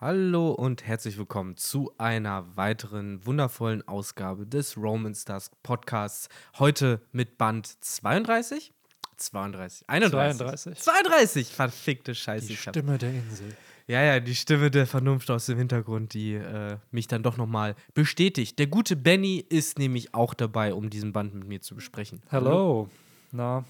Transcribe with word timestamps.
Hallo 0.00 0.52
und 0.52 0.86
herzlich 0.86 1.18
willkommen 1.18 1.56
zu 1.56 1.92
einer 1.98 2.56
weiteren 2.56 3.24
wundervollen 3.26 3.86
Ausgabe 3.88 4.46
des 4.46 4.76
Romans 4.76 5.24
Dusk 5.24 5.52
Podcasts. 5.64 6.28
Heute 6.58 7.00
mit 7.10 7.36
Band 7.36 7.66
32? 7.84 8.72
32, 9.16 9.88
31. 9.88 10.38
32. 10.38 10.78
32, 10.78 11.48
verfickte 11.52 12.14
Scheiße. 12.14 12.46
Die 12.46 12.54
hab- 12.54 12.60
Stimme 12.74 12.98
der 12.98 13.10
Insel. 13.10 13.56
Ja, 13.88 14.02
ja, 14.02 14.20
die 14.20 14.36
Stimme 14.36 14.70
der 14.70 14.86
Vernunft 14.86 15.30
aus 15.30 15.46
dem 15.46 15.58
Hintergrund, 15.58 16.12
die 16.14 16.34
äh, 16.34 16.76
mich 16.92 17.08
dann 17.08 17.22
doch 17.24 17.36
nochmal 17.36 17.74
bestätigt. 17.94 18.58
Der 18.60 18.66
gute 18.68 18.94
Benny 18.94 19.44
ist 19.48 19.78
nämlich 19.78 20.14
auch 20.14 20.34
dabei, 20.34 20.74
um 20.74 20.90
diesen 20.90 21.12
Band 21.12 21.34
mit 21.34 21.48
mir 21.48 21.60
zu 21.62 21.74
besprechen. 21.74 22.20
Hello. 22.28 22.88
Na, 23.32 23.64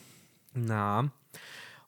Na. 0.54 1.10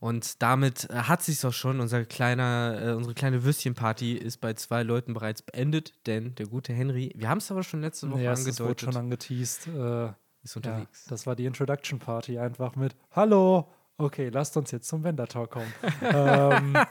Und 0.01 0.43
damit 0.43 0.89
äh, 0.91 0.95
hat 0.95 1.23
sich's 1.23 1.45
auch 1.45 1.53
schon. 1.53 1.79
Unser 1.79 2.05
kleiner, 2.05 2.80
äh, 2.82 2.93
unsere 2.93 3.14
kleine 3.14 3.45
Würstchenparty 3.45 4.14
ist 4.14 4.39
bei 4.39 4.55
zwei 4.55 4.82
Leuten 4.82 5.12
bereits 5.12 5.43
beendet, 5.43 5.95
denn 6.07 6.35
der 6.36 6.46
gute 6.46 6.73
Henry, 6.73 7.13
wir 7.14 7.29
haben 7.29 7.39
es 7.39 7.50
aber 7.50 7.63
schon 7.63 7.82
letzte 7.82 8.11
Woche 8.11 8.23
ja, 8.23 8.32
es 8.32 8.40
wurde 8.40 8.50
angedeutet, 8.50 8.81
schon 8.81 8.96
angeteased. 8.96 9.67
Äh, 9.68 10.07
ist 10.43 10.54
ja, 10.54 10.57
unterwegs. 10.57 11.04
das 11.09 11.26
war 11.26 11.36
die 11.36 11.45
Introduction 11.45 11.99
Party 11.99 12.39
einfach 12.39 12.75
mit 12.76 12.96
Hallo. 13.13 13.68
Okay, 13.99 14.31
lasst 14.31 14.57
uns 14.57 14.71
jetzt 14.71 14.89
zum 14.89 15.04
Vendor 15.04 15.26
Talk 15.26 15.50
kommen. 15.50 15.73
ähm, 16.03 16.76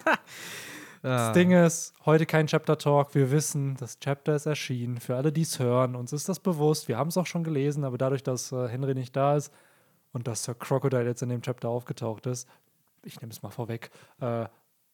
Ah, 1.02 1.28
das 1.28 1.34
Ding 1.34 1.52
ist, 1.52 1.94
heute 2.06 2.26
kein 2.26 2.48
Chapter 2.48 2.78
Talk. 2.78 3.16
Wir 3.16 3.32
wissen, 3.32 3.78
das 3.78 4.00
Chapter 4.00 4.36
ist 4.36 4.46
erschienen. 4.46 4.98
Für 4.98 5.16
alle, 5.16 5.32
die 5.32 5.44
es 5.44 5.58
hören, 5.58 5.96
uns 5.96 6.12
ist 6.12 6.28
das 6.28 6.42
bewusst. 6.42 6.90
Wir 6.90 6.98
haben 6.98 7.08
es 7.08 7.16
auch 7.16 7.26
schon 7.26 7.46
gelesen, 7.46 7.86
aber 7.86 7.98
dadurch, 7.98 8.22
dass 8.22 8.52
äh, 8.52 8.68
Henry 8.68 8.96
nicht 8.96 9.16
da 9.16 9.38
ist 9.38 9.54
und 10.12 10.28
dass 10.28 10.44
Sir 10.44 10.56
Crocodile 10.56 11.06
jetzt 11.06 11.22
in 11.22 11.30
dem 11.30 11.42
Chapter 11.42 11.70
aufgetaucht 11.70 12.26
ist, 12.26 12.50
ich 13.04 13.20
nehme 13.22 13.32
es 13.32 13.42
mal 13.42 13.50
vorweg, 13.50 13.90
äh, 14.20 14.46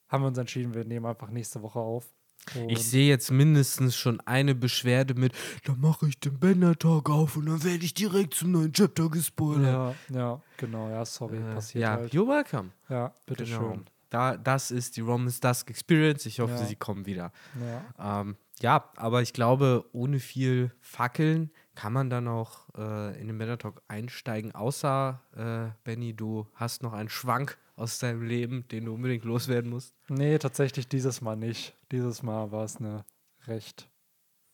haben 0.07 0.23
wir 0.23 0.27
uns 0.27 0.37
entschieden, 0.37 0.73
wir 0.73 0.85
nehmen 0.85 1.05
einfach 1.05 1.29
nächste 1.29 1.61
Woche 1.61 1.79
auf. 1.79 2.05
Und 2.53 2.69
ich 2.69 2.83
sehe 2.83 3.07
jetzt 3.09 3.31
mindestens 3.31 3.95
schon 3.95 4.19
eine 4.21 4.53
Beschwerde 4.53 5.15
mit, 5.15 5.33
da 5.63 5.73
mache 5.73 6.07
ich 6.07 6.19
den 6.19 6.39
Bender-Talk 6.39 7.09
auf 7.09 7.37
und 7.37 7.47
dann 7.47 7.63
werde 7.63 7.83
ich 7.83 7.93
direkt 7.95 8.35
zum 8.35 8.51
neuen 8.51 8.71
Chapter 8.71 9.09
gespoilert. 9.09 9.95
Ja, 10.09 10.15
ja, 10.15 10.41
genau, 10.57 10.89
ja, 10.89 11.03
sorry, 11.05 11.37
Äh, 11.37 11.53
passiert 11.55 11.81
ja, 11.81 11.91
halt. 11.93 12.13
you're 12.13 12.27
welcome. 12.27 12.69
Ja, 12.89 13.15
bitteschön. 13.25 13.59
Genau. 13.59 13.81
Da, 14.11 14.37
das 14.37 14.69
ist 14.69 14.95
die 14.95 15.01
Romans 15.01 15.39
Dusk 15.39 15.71
Experience. 15.71 16.25
Ich 16.27 16.39
hoffe, 16.39 16.53
Ja. 16.53 16.65
sie 16.65 16.75
kommen 16.75 17.07
wieder. 17.07 17.31
Ja. 17.97 18.21
Ähm, 18.21 18.37
ja, 18.59 18.91
aber 18.95 19.23
ich 19.23 19.33
glaube, 19.33 19.83
ohne 19.91 20.19
viel 20.19 20.71
Fackeln 20.81 21.51
kann 21.75 21.93
man 21.93 22.09
dann 22.09 22.27
auch 22.27 22.67
äh, 22.77 23.19
in 23.19 23.27
den 23.27 23.37
Männer 23.37 23.57
Talk 23.57 23.81
einsteigen. 23.87 24.55
Außer, 24.55 25.21
äh, 25.35 25.71
Benny, 25.83 26.13
du 26.13 26.47
hast 26.55 26.83
noch 26.83 26.93
einen 26.93 27.09
Schwank 27.09 27.57
aus 27.75 27.99
deinem 27.99 28.23
Leben, 28.23 28.67
den 28.69 28.85
du 28.85 28.93
unbedingt 28.93 29.25
loswerden 29.25 29.69
musst. 29.69 29.93
Nee, 30.07 30.37
tatsächlich 30.37 30.87
dieses 30.87 31.21
Mal 31.21 31.35
nicht. 31.35 31.75
Dieses 31.91 32.23
Mal 32.23 32.51
war 32.51 32.63
es 32.63 32.77
eine 32.77 33.05
recht 33.47 33.89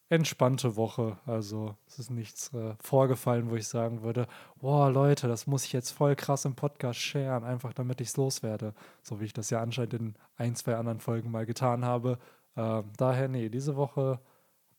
entspannte 0.10 0.76
Woche. 0.76 1.18
Also 1.26 1.78
es 1.88 1.98
ist 1.98 2.12
nichts 2.12 2.54
äh, 2.54 2.76
vorgefallen, 2.82 3.50
wo 3.50 3.56
ich 3.56 3.68
sagen 3.68 4.02
würde, 4.02 4.28
boah 4.60 4.92
Leute, 4.92 5.30
das 5.30 5.48
muss 5.48 5.64
ich 5.64 5.72
jetzt 5.72 5.92
voll 5.92 6.18
krass 6.18 6.44
im 6.44 6.56
Podcast 6.56 7.00
sharen, 7.00 7.46
einfach 7.46 7.72
damit 7.72 8.02
ich 8.02 8.10
es 8.10 8.18
loswerde. 8.18 8.74
So 9.02 9.22
wie 9.22 9.26
ich 9.26 9.34
das 9.34 9.50
ja 9.52 9.62
anscheinend 9.62 9.94
in 9.94 10.16
ein, 10.36 10.56
zwei 10.56 10.76
anderen 10.76 11.00
Folgen 11.00 11.32
mal 11.32 11.46
getan 11.46 11.86
habe. 11.86 12.20
Ähm, 12.58 12.92
daher, 12.98 13.30
nee, 13.30 13.48
diese 13.48 13.78
Woche 13.78 14.20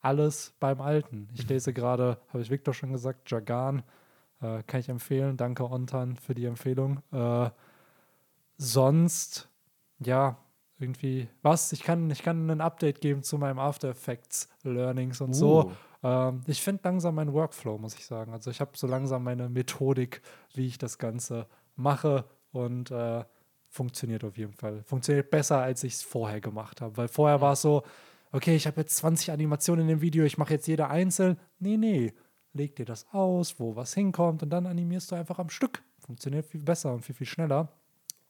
alles 0.03 0.55
beim 0.61 0.81
Alten. 0.81 1.29
Ich 1.33 1.49
lese 1.49 1.73
gerade, 1.73 2.19
habe 2.29 2.43
ich 2.43 2.51
Victor 2.51 2.75
schon 2.75 2.93
gesagt, 2.93 3.31
Jagan. 3.31 3.83
Äh, 4.41 4.63
kann 4.65 4.81
ich 4.81 4.89
empfehlen. 4.89 5.37
Danke, 5.37 5.65
Ontan, 5.71 6.17
für 6.17 6.35
die 6.35 6.45
Empfehlung. 6.45 7.01
Äh, 7.13 7.51
sonst, 8.59 9.49
ja, 10.01 10.37
irgendwie, 10.79 11.29
was? 11.43 11.73
Ich 11.73 11.83
kann, 11.85 12.11
ich 12.11 12.23
kann 12.23 12.51
ein 12.51 12.61
Update 12.61 13.01
geben 13.01 13.23
zu 13.23 13.39
meinem 13.39 13.61
After 13.61 13.89
Effects 13.89 14.49
Learnings 14.65 15.21
und 15.21 15.33
so. 15.33 15.73
Ähm, 16.03 16.43
ich 16.49 16.61
finde 16.61 16.83
langsam 16.85 17.15
meinen 17.15 17.33
Workflow, 17.33 17.79
muss 17.79 17.95
ich 17.95 18.05
sagen. 18.05 18.33
Also 18.33 18.51
ich 18.51 18.61
habe 18.61 18.73
so 18.75 18.89
langsam 18.89 19.23
meine 19.23 19.49
Methodik, 19.49 20.23
wie 20.55 20.67
ich 20.67 20.79
das 20.79 20.99
Ganze 20.99 21.47
mache 21.77 22.25
und 22.51 22.91
äh, 22.91 23.25
funktioniert 23.69 24.25
auf 24.25 24.37
jeden 24.37 24.53
Fall. 24.53 24.83
Funktioniert 24.83 25.31
besser, 25.31 25.59
als 25.59 25.85
ich 25.85 25.95
es 25.95 26.03
vorher 26.03 26.41
gemacht 26.41 26.81
habe. 26.81 26.97
Weil 26.97 27.09
vorher 27.09 27.41
war 27.41 27.53
es 27.53 27.63
so, 27.63 27.85
okay, 28.33 28.57
ich 28.57 28.67
habe 28.67 28.81
jetzt 28.81 28.97
20 28.97 29.31
Animationen 29.31 29.83
in 29.83 29.89
dem 29.89 30.01
Video, 30.01 30.25
ich 30.25 30.39
mache 30.39 30.55
jetzt 30.55 30.67
jede 30.67 30.89
einzeln. 30.89 31.39
Nee, 31.59 31.77
nee. 31.77 32.13
Leg 32.55 32.77
dir 32.77 32.85
das 32.85 33.07
aus, 33.13 33.59
wo 33.59 33.77
was 33.77 33.95
hinkommt 33.95 34.43
und 34.43 34.51
dann 34.51 34.67
animierst 34.67 35.11
du 35.11 35.15
einfach 35.15 35.39
am 35.39 35.49
Stück. 35.49 35.83
Funktioniert 36.01 36.45
viel 36.45 36.63
besser 36.63 36.93
und 36.93 37.05
viel, 37.05 37.15
viel 37.15 37.27
schneller 37.27 37.73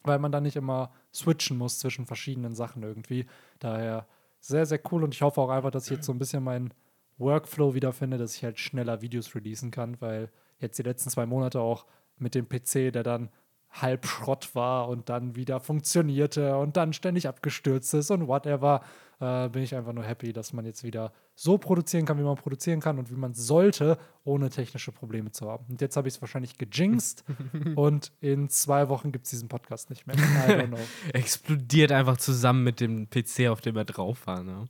weil 0.05 0.19
man 0.19 0.33
dann 0.33 0.43
nicht 0.43 0.57
immer 0.57 0.91
switchen 1.13 1.57
muss 1.57 1.79
zwischen 1.79 2.07
verschiedenen 2.07 2.55
Sachen 2.55 2.83
irgendwie. 2.83 3.27
Daher 3.59 4.07
sehr, 4.41 4.67
sehr 4.67 4.81
cool 4.91 5.05
und 5.05 5.15
ich 5.15 5.23
hoffe 5.23 5.41
auch 5.41 5.51
einfach, 5.51 5.71
dass 5.71 5.87
ich 5.87 5.93
jetzt 5.97 6.07
so 6.07 6.13
ein 6.13 6.19
bisschen 6.19 6.43
meinen 6.43 6.75
Workflow 7.19 7.75
wiederfinde, 7.75 8.19
dass 8.19 8.35
ich 8.37 8.45
halt 8.45 8.59
schneller 8.59 9.03
Videos 9.03 9.35
releasen 9.35 9.71
kann, 9.71 10.01
weil 10.01 10.31
jetzt 10.59 10.79
die 10.79 10.83
letzten 10.83 11.11
zwei 11.11 11.27
Monate 11.27 11.61
auch 11.61 11.87
mit 12.19 12.35
dem 12.35 12.49
PC, 12.49 12.93
der 12.93 13.03
dann 13.03 13.31
halb 13.71 14.07
Schrott 14.07 14.55
war 14.55 14.89
und 14.89 15.09
dann 15.09 15.35
wieder 15.35 15.61
funktionierte 15.61 16.59
und 16.59 16.77
dann 16.77 16.93
ständig 16.93 17.27
abgestürzt 17.29 17.95
ist 17.95 18.11
und 18.11 18.29
whatever, 18.29 18.83
äh, 19.23 19.49
bin 19.49 19.63
ich 19.63 19.75
einfach 19.75 19.93
nur 19.93 20.05
happy, 20.05 20.33
dass 20.33 20.53
man 20.53 20.67
jetzt 20.67 20.83
wieder 20.83 21.13
so 21.37 21.57
produzieren 21.57 22.05
kann, 22.05 22.19
wie 22.19 22.23
man 22.23 22.37
produzieren 22.37 22.81
kann 22.81 22.99
und 22.99 23.11
wie 23.11 23.15
man 23.15 23.35
sollte, 23.35 23.97
ohne 24.25 24.51
technische 24.51 24.91
Probleme 24.91 25.31
zu 25.31 25.49
haben. 25.49 25.65
Und 25.69 25.81
jetzt 25.81 25.97
habe 25.97 26.09
ich 26.09 26.15
es 26.15 26.21
wahrscheinlich 26.21 26.59
gejinxt 26.59 27.25
und 27.77 28.13
in 28.21 28.49
zwei 28.49 28.89
Wochen 28.89 29.13
gibt 29.13 29.27
es 29.27 29.31
diesen 29.31 29.49
Podcast 29.49 29.91
nicht 29.91 30.07
mehr. 30.07 30.17
Explodiert 31.13 31.93
einfach 31.93 32.17
zusammen 32.17 32.65
mit 32.65 32.81
dem 32.81 33.09
PC, 33.09 33.49
auf 33.49 33.61
dem 33.61 33.77
er 33.77 33.85
drauf 33.85 34.27
war. 34.27 34.43
Ne? 34.43 34.65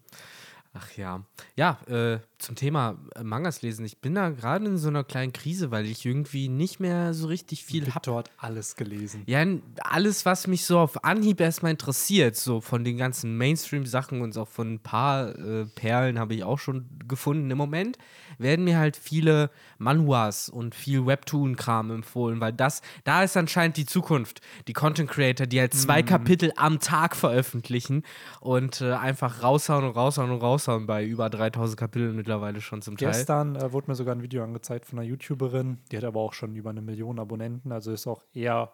Ach 0.74 0.90
ja. 0.96 1.22
Ja, 1.54 1.78
äh, 1.86 2.18
zum 2.38 2.56
Thema 2.56 2.96
äh, 3.14 3.22
Mangas 3.22 3.60
lesen. 3.60 3.84
Ich 3.84 3.98
bin 3.98 4.14
da 4.14 4.30
gerade 4.30 4.64
in 4.64 4.78
so 4.78 4.88
einer 4.88 5.04
kleinen 5.04 5.34
Krise, 5.34 5.70
weil 5.70 5.84
ich 5.84 6.06
irgendwie 6.06 6.48
nicht 6.48 6.80
mehr 6.80 7.12
so 7.12 7.26
richtig 7.26 7.64
viel 7.64 7.94
habe. 7.94 8.14
Hat 8.16 8.30
alles 8.38 8.74
gelesen. 8.76 9.22
Ja, 9.26 9.44
alles, 9.82 10.24
was 10.24 10.46
mich 10.46 10.64
so 10.64 10.78
auf 10.78 11.04
Anhieb 11.04 11.40
erstmal 11.40 11.72
interessiert, 11.72 12.36
so 12.36 12.62
von 12.62 12.84
den 12.84 12.96
ganzen 12.96 13.36
Mainstream-Sachen 13.36 14.22
und 14.22 14.36
auch 14.38 14.48
von 14.48 14.74
ein 14.74 14.78
paar 14.80 15.38
äh, 15.38 15.66
Perlen 15.66 16.18
habe 16.18 16.34
ich 16.34 16.42
auch 16.42 16.58
schon 16.58 16.88
gefunden. 17.06 17.50
Im 17.50 17.58
Moment 17.58 17.98
werden 18.38 18.64
mir 18.64 18.78
halt 18.78 18.96
viele 18.96 19.50
Manhwas 19.76 20.48
und 20.48 20.74
viel 20.74 21.04
Webtoon-Kram 21.04 21.90
empfohlen, 21.90 22.40
weil 22.40 22.54
das, 22.54 22.80
da 23.04 23.22
ist 23.22 23.36
anscheinend 23.36 23.76
die 23.76 23.86
Zukunft. 23.86 24.40
Die 24.68 24.72
Content-Creator, 24.72 25.46
die 25.46 25.60
halt 25.60 25.74
zwei 25.74 26.02
Kapitel 26.02 26.50
am 26.56 26.80
Tag 26.80 27.14
veröffentlichen 27.14 28.04
und 28.40 28.80
äh, 28.80 28.92
einfach 28.92 29.42
raushauen 29.42 29.84
und 29.84 29.90
raushauen 29.90 30.30
und 30.30 30.40
raushauen 30.40 30.61
bei 30.66 31.04
über 31.04 31.30
3000 31.30 31.78
Kapiteln 31.78 32.16
mittlerweile 32.16 32.60
schon 32.60 32.82
zum 32.82 32.96
Teil. 32.96 33.08
Gestern 33.08 33.56
äh, 33.56 33.72
wurde 33.72 33.90
mir 33.90 33.94
sogar 33.94 34.14
ein 34.14 34.22
Video 34.22 34.42
angezeigt 34.42 34.86
von 34.86 34.98
einer 34.98 35.08
YouTuberin, 35.08 35.78
die 35.90 35.96
hat 35.96 36.04
aber 36.04 36.20
auch 36.20 36.32
schon 36.32 36.54
über 36.54 36.70
eine 36.70 36.82
Million 36.82 37.18
Abonnenten, 37.18 37.72
also 37.72 37.92
ist 37.92 38.06
auch 38.06 38.24
eher 38.32 38.72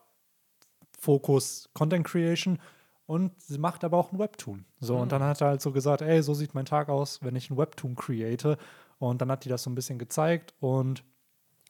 Fokus 0.98 1.70
Content 1.74 2.06
Creation 2.06 2.58
und 3.06 3.32
sie 3.40 3.58
macht 3.58 3.84
aber 3.84 3.96
auch 3.96 4.12
ein 4.12 4.18
Webtoon. 4.18 4.66
So, 4.80 4.96
und 4.96 5.12
dann 5.12 5.22
hat 5.22 5.40
er 5.40 5.48
halt 5.48 5.62
so 5.62 5.72
gesagt, 5.72 6.02
ey, 6.02 6.22
so 6.22 6.34
sieht 6.34 6.54
mein 6.54 6.66
Tag 6.66 6.90
aus, 6.90 7.20
wenn 7.22 7.36
ich 7.36 7.48
ein 7.50 7.56
Webtoon 7.56 7.96
create. 7.96 8.58
Und 8.98 9.22
dann 9.22 9.30
hat 9.30 9.46
die 9.46 9.48
das 9.48 9.62
so 9.62 9.70
ein 9.70 9.74
bisschen 9.74 9.98
gezeigt 9.98 10.52
und 10.60 11.04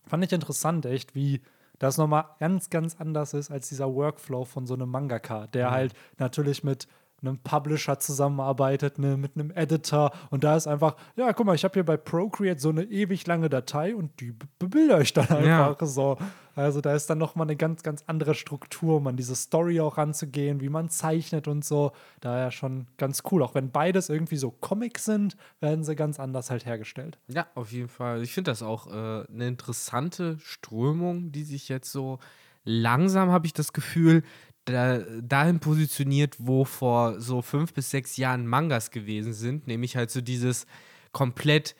fand 0.05 0.25
ich 0.25 0.33
interessant, 0.33 0.85
echt, 0.87 1.15
wie 1.15 1.43
das 1.79 1.97
nochmal 1.97 2.25
ganz, 2.41 2.71
ganz 2.71 2.97
anders 2.99 3.35
ist 3.35 3.53
als 3.53 3.69
dieser 3.69 3.95
Workflow 3.95 4.45
von 4.45 4.67
so 4.67 4.75
einem 4.75 4.89
Mangaka, 4.89 5.47
der 5.47 5.71
halt 5.71 5.95
natürlich 6.17 6.65
mit 6.65 6.89
einem 7.21 7.39
Publisher 7.39 7.99
zusammenarbeitet, 7.99 8.99
ne, 8.99 9.17
mit 9.17 9.33
einem 9.34 9.51
Editor 9.51 10.12
und 10.31 10.45
da 10.45 10.56
ist 10.56 10.67
einfach, 10.67 10.97
ja, 11.17 11.33
guck 11.33 11.47
mal, 11.47 11.55
ich 11.55 11.65
habe 11.65 11.75
hier 11.75 11.84
bei 11.84 11.97
Procreate 11.97 12.61
so 12.61 12.69
eine 12.69 12.84
ewig 12.84 13.27
lange 13.27 13.49
Datei 13.49 13.95
und 13.97 14.21
die 14.21 14.33
be- 14.33 14.47
bebilder 14.59 15.01
ich 15.01 15.12
dann 15.12 15.27
Ja. 15.45 15.69
einfach 15.71 15.87
so. 15.87 16.17
Also 16.55 16.81
da 16.81 16.93
ist 16.95 17.09
dann 17.09 17.19
nochmal 17.19 17.47
eine 17.47 17.55
ganz, 17.56 17.83
ganz 17.84 18.03
andere 18.09 18.34
Struktur, 18.34 18.97
um 18.97 19.06
an 19.06 19.17
diese 19.17 19.37
Story 19.37 19.81
auch 19.81 19.97
ranzugehen, 19.97 20.61
wie 20.61 20.69
man 20.69 20.89
zeichnet 20.89 21.47
und 21.47 21.65
so. 21.65 21.93
Daher 22.21 22.51
schon 22.51 22.89
ganz 22.97 23.23
cool. 23.31 23.45
Auch 23.45 23.55
wenn 23.55 23.71
beides 23.71 24.09
irgendwie 24.09 24.37
so 24.37 24.50
Comics 24.50 25.05
sind, 25.05 25.37
werden 25.61 25.85
sie 25.85 25.94
ganz 25.94 26.19
anders 26.19 26.50
halt 26.50 26.67
hergestellt. 26.67 27.19
Ja, 27.29 27.47
auf 27.55 27.71
jeden 27.71 27.88
Fall. 27.88 28.23
Ich 28.23 28.32
finde 28.32 28.50
das 28.50 28.62
auch 28.64 28.88
äh, 28.88 28.91
eine 29.32 29.47
interessante 29.47 30.38
Strömung, 30.41 31.31
die 31.31 31.44
sich 31.44 31.69
jetzt 31.69 31.93
so 31.93 32.19
langsam, 32.64 33.31
habe 33.31 33.47
ich 33.47 33.53
das 33.55 33.73
Gefühl, 33.73 34.23
dahin 34.69 35.61
positioniert, 35.61 36.37
wo 36.38 36.65
vor 36.65 37.20
so 37.20 37.43
fünf 37.43 37.73
bis 37.73 37.91
sechs 37.91 38.17
Jahren 38.17 38.47
Mangas 38.47 38.91
gewesen 38.91 39.32
sind. 39.32 39.67
Nämlich 39.67 39.97
halt 39.97 40.11
so 40.11 40.20
dieses 40.20 40.67
komplett 41.12 41.75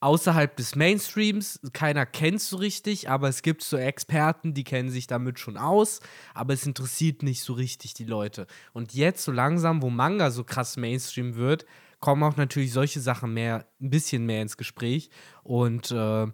außerhalb 0.00 0.54
des 0.56 0.76
Mainstreams. 0.76 1.60
Keiner 1.72 2.04
kennt 2.04 2.42
so 2.42 2.58
richtig, 2.58 3.08
aber 3.08 3.28
es 3.28 3.40
gibt 3.40 3.62
so 3.62 3.78
Experten, 3.78 4.52
die 4.52 4.64
kennen 4.64 4.90
sich 4.90 5.06
damit 5.06 5.38
schon 5.38 5.56
aus, 5.56 6.00
aber 6.34 6.52
es 6.52 6.66
interessiert 6.66 7.22
nicht 7.22 7.42
so 7.42 7.54
richtig 7.54 7.94
die 7.94 8.04
Leute. 8.04 8.46
Und 8.74 8.92
jetzt 8.92 9.24
so 9.24 9.32
langsam, 9.32 9.80
wo 9.80 9.88
Manga 9.88 10.30
so 10.30 10.44
krass 10.44 10.76
Mainstream 10.76 11.36
wird, 11.36 11.64
kommen 12.00 12.22
auch 12.22 12.36
natürlich 12.36 12.72
solche 12.72 13.00
Sachen 13.00 13.32
mehr, 13.32 13.66
ein 13.80 13.88
bisschen 13.88 14.26
mehr 14.26 14.42
ins 14.42 14.58
Gespräch. 14.58 15.08
Und 15.42 15.90
äh, 15.90 16.26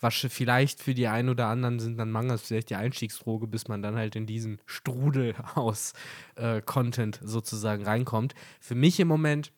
was 0.00 0.14
vielleicht 0.14 0.82
für 0.82 0.94
die 0.94 1.08
einen 1.08 1.28
oder 1.28 1.46
anderen 1.46 1.80
sind 1.80 1.98
dann 1.98 2.10
Mangas 2.10 2.42
vielleicht 2.42 2.70
die 2.70 2.76
Einstiegsdroge, 2.76 3.46
bis 3.46 3.68
man 3.68 3.82
dann 3.82 3.96
halt 3.96 4.16
in 4.16 4.26
diesen 4.26 4.60
Strudel 4.66 5.34
aus 5.54 5.92
äh, 6.36 6.60
Content 6.62 7.20
sozusagen 7.22 7.84
reinkommt. 7.84 8.34
Für 8.60 8.74
mich 8.74 9.00
im 9.00 9.08
Moment 9.08 9.52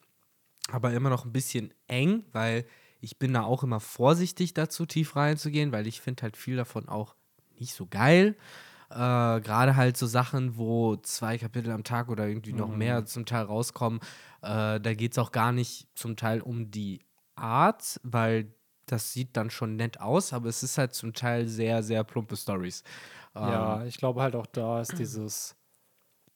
aber 0.71 0.93
immer 0.93 1.11
noch 1.11 1.25
ein 1.25 1.33
bisschen 1.33 1.75
eng, 1.89 2.25
weil 2.33 2.65
ich 3.01 3.19
bin 3.19 3.35
da 3.35 3.43
auch 3.43 3.63
immer 3.63 3.81
vorsichtig 3.81 4.55
dazu, 4.55 4.87
tief 4.87 5.17
reinzugehen, 5.17 5.73
weil 5.73 5.87
ich 5.87 6.01
finde 6.01 6.23
halt 6.23 6.37
viel 6.37 6.57
davon 6.57 6.89
auch 6.89 7.15
nicht 7.59 7.75
so 7.75 7.87
geil. 7.87 8.37
Äh, 8.91 8.95
Gerade 8.95 9.77
halt 9.77 9.97
so 9.97 10.07
Sachen, 10.07 10.57
wo 10.57 10.97
zwei 10.97 11.39
Kapitel 11.39 11.71
am 11.71 11.85
Tag 11.85 12.09
oder 12.09 12.27
irgendwie 12.27 12.53
noch 12.53 12.69
mehr 12.69 13.05
zum 13.05 13.27
Teil 13.27 13.45
rauskommen, 13.45 14.01
äh, 14.43 14.81
da 14.81 14.95
geht 14.95 15.13
es 15.13 15.19
auch 15.19 15.33
gar 15.33 15.53
nicht 15.53 15.89
zum 15.95 16.17
Teil 16.17 16.41
um 16.41 16.71
die 16.71 17.01
Art, 17.37 18.01
weil 18.03 18.53
das 18.93 19.13
sieht 19.13 19.37
dann 19.37 19.51
schon 19.51 19.77
nett 19.77 20.01
aus, 20.01 20.33
aber 20.33 20.49
es 20.49 20.63
ist 20.63 20.79
halt 20.79 20.95
zum 20.95 21.13
Teil 21.13 21.47
sehr, 21.47 21.83
sehr 21.83 22.05
plumpe 22.05 22.37
Stories. 22.37 22.83
Ja, 23.35 23.85
ich 23.85 23.97
glaube 23.99 24.23
halt 24.23 24.35
auch 24.35 24.47
da 24.47 24.81
ist 24.81 24.99
dieses, 24.99 25.55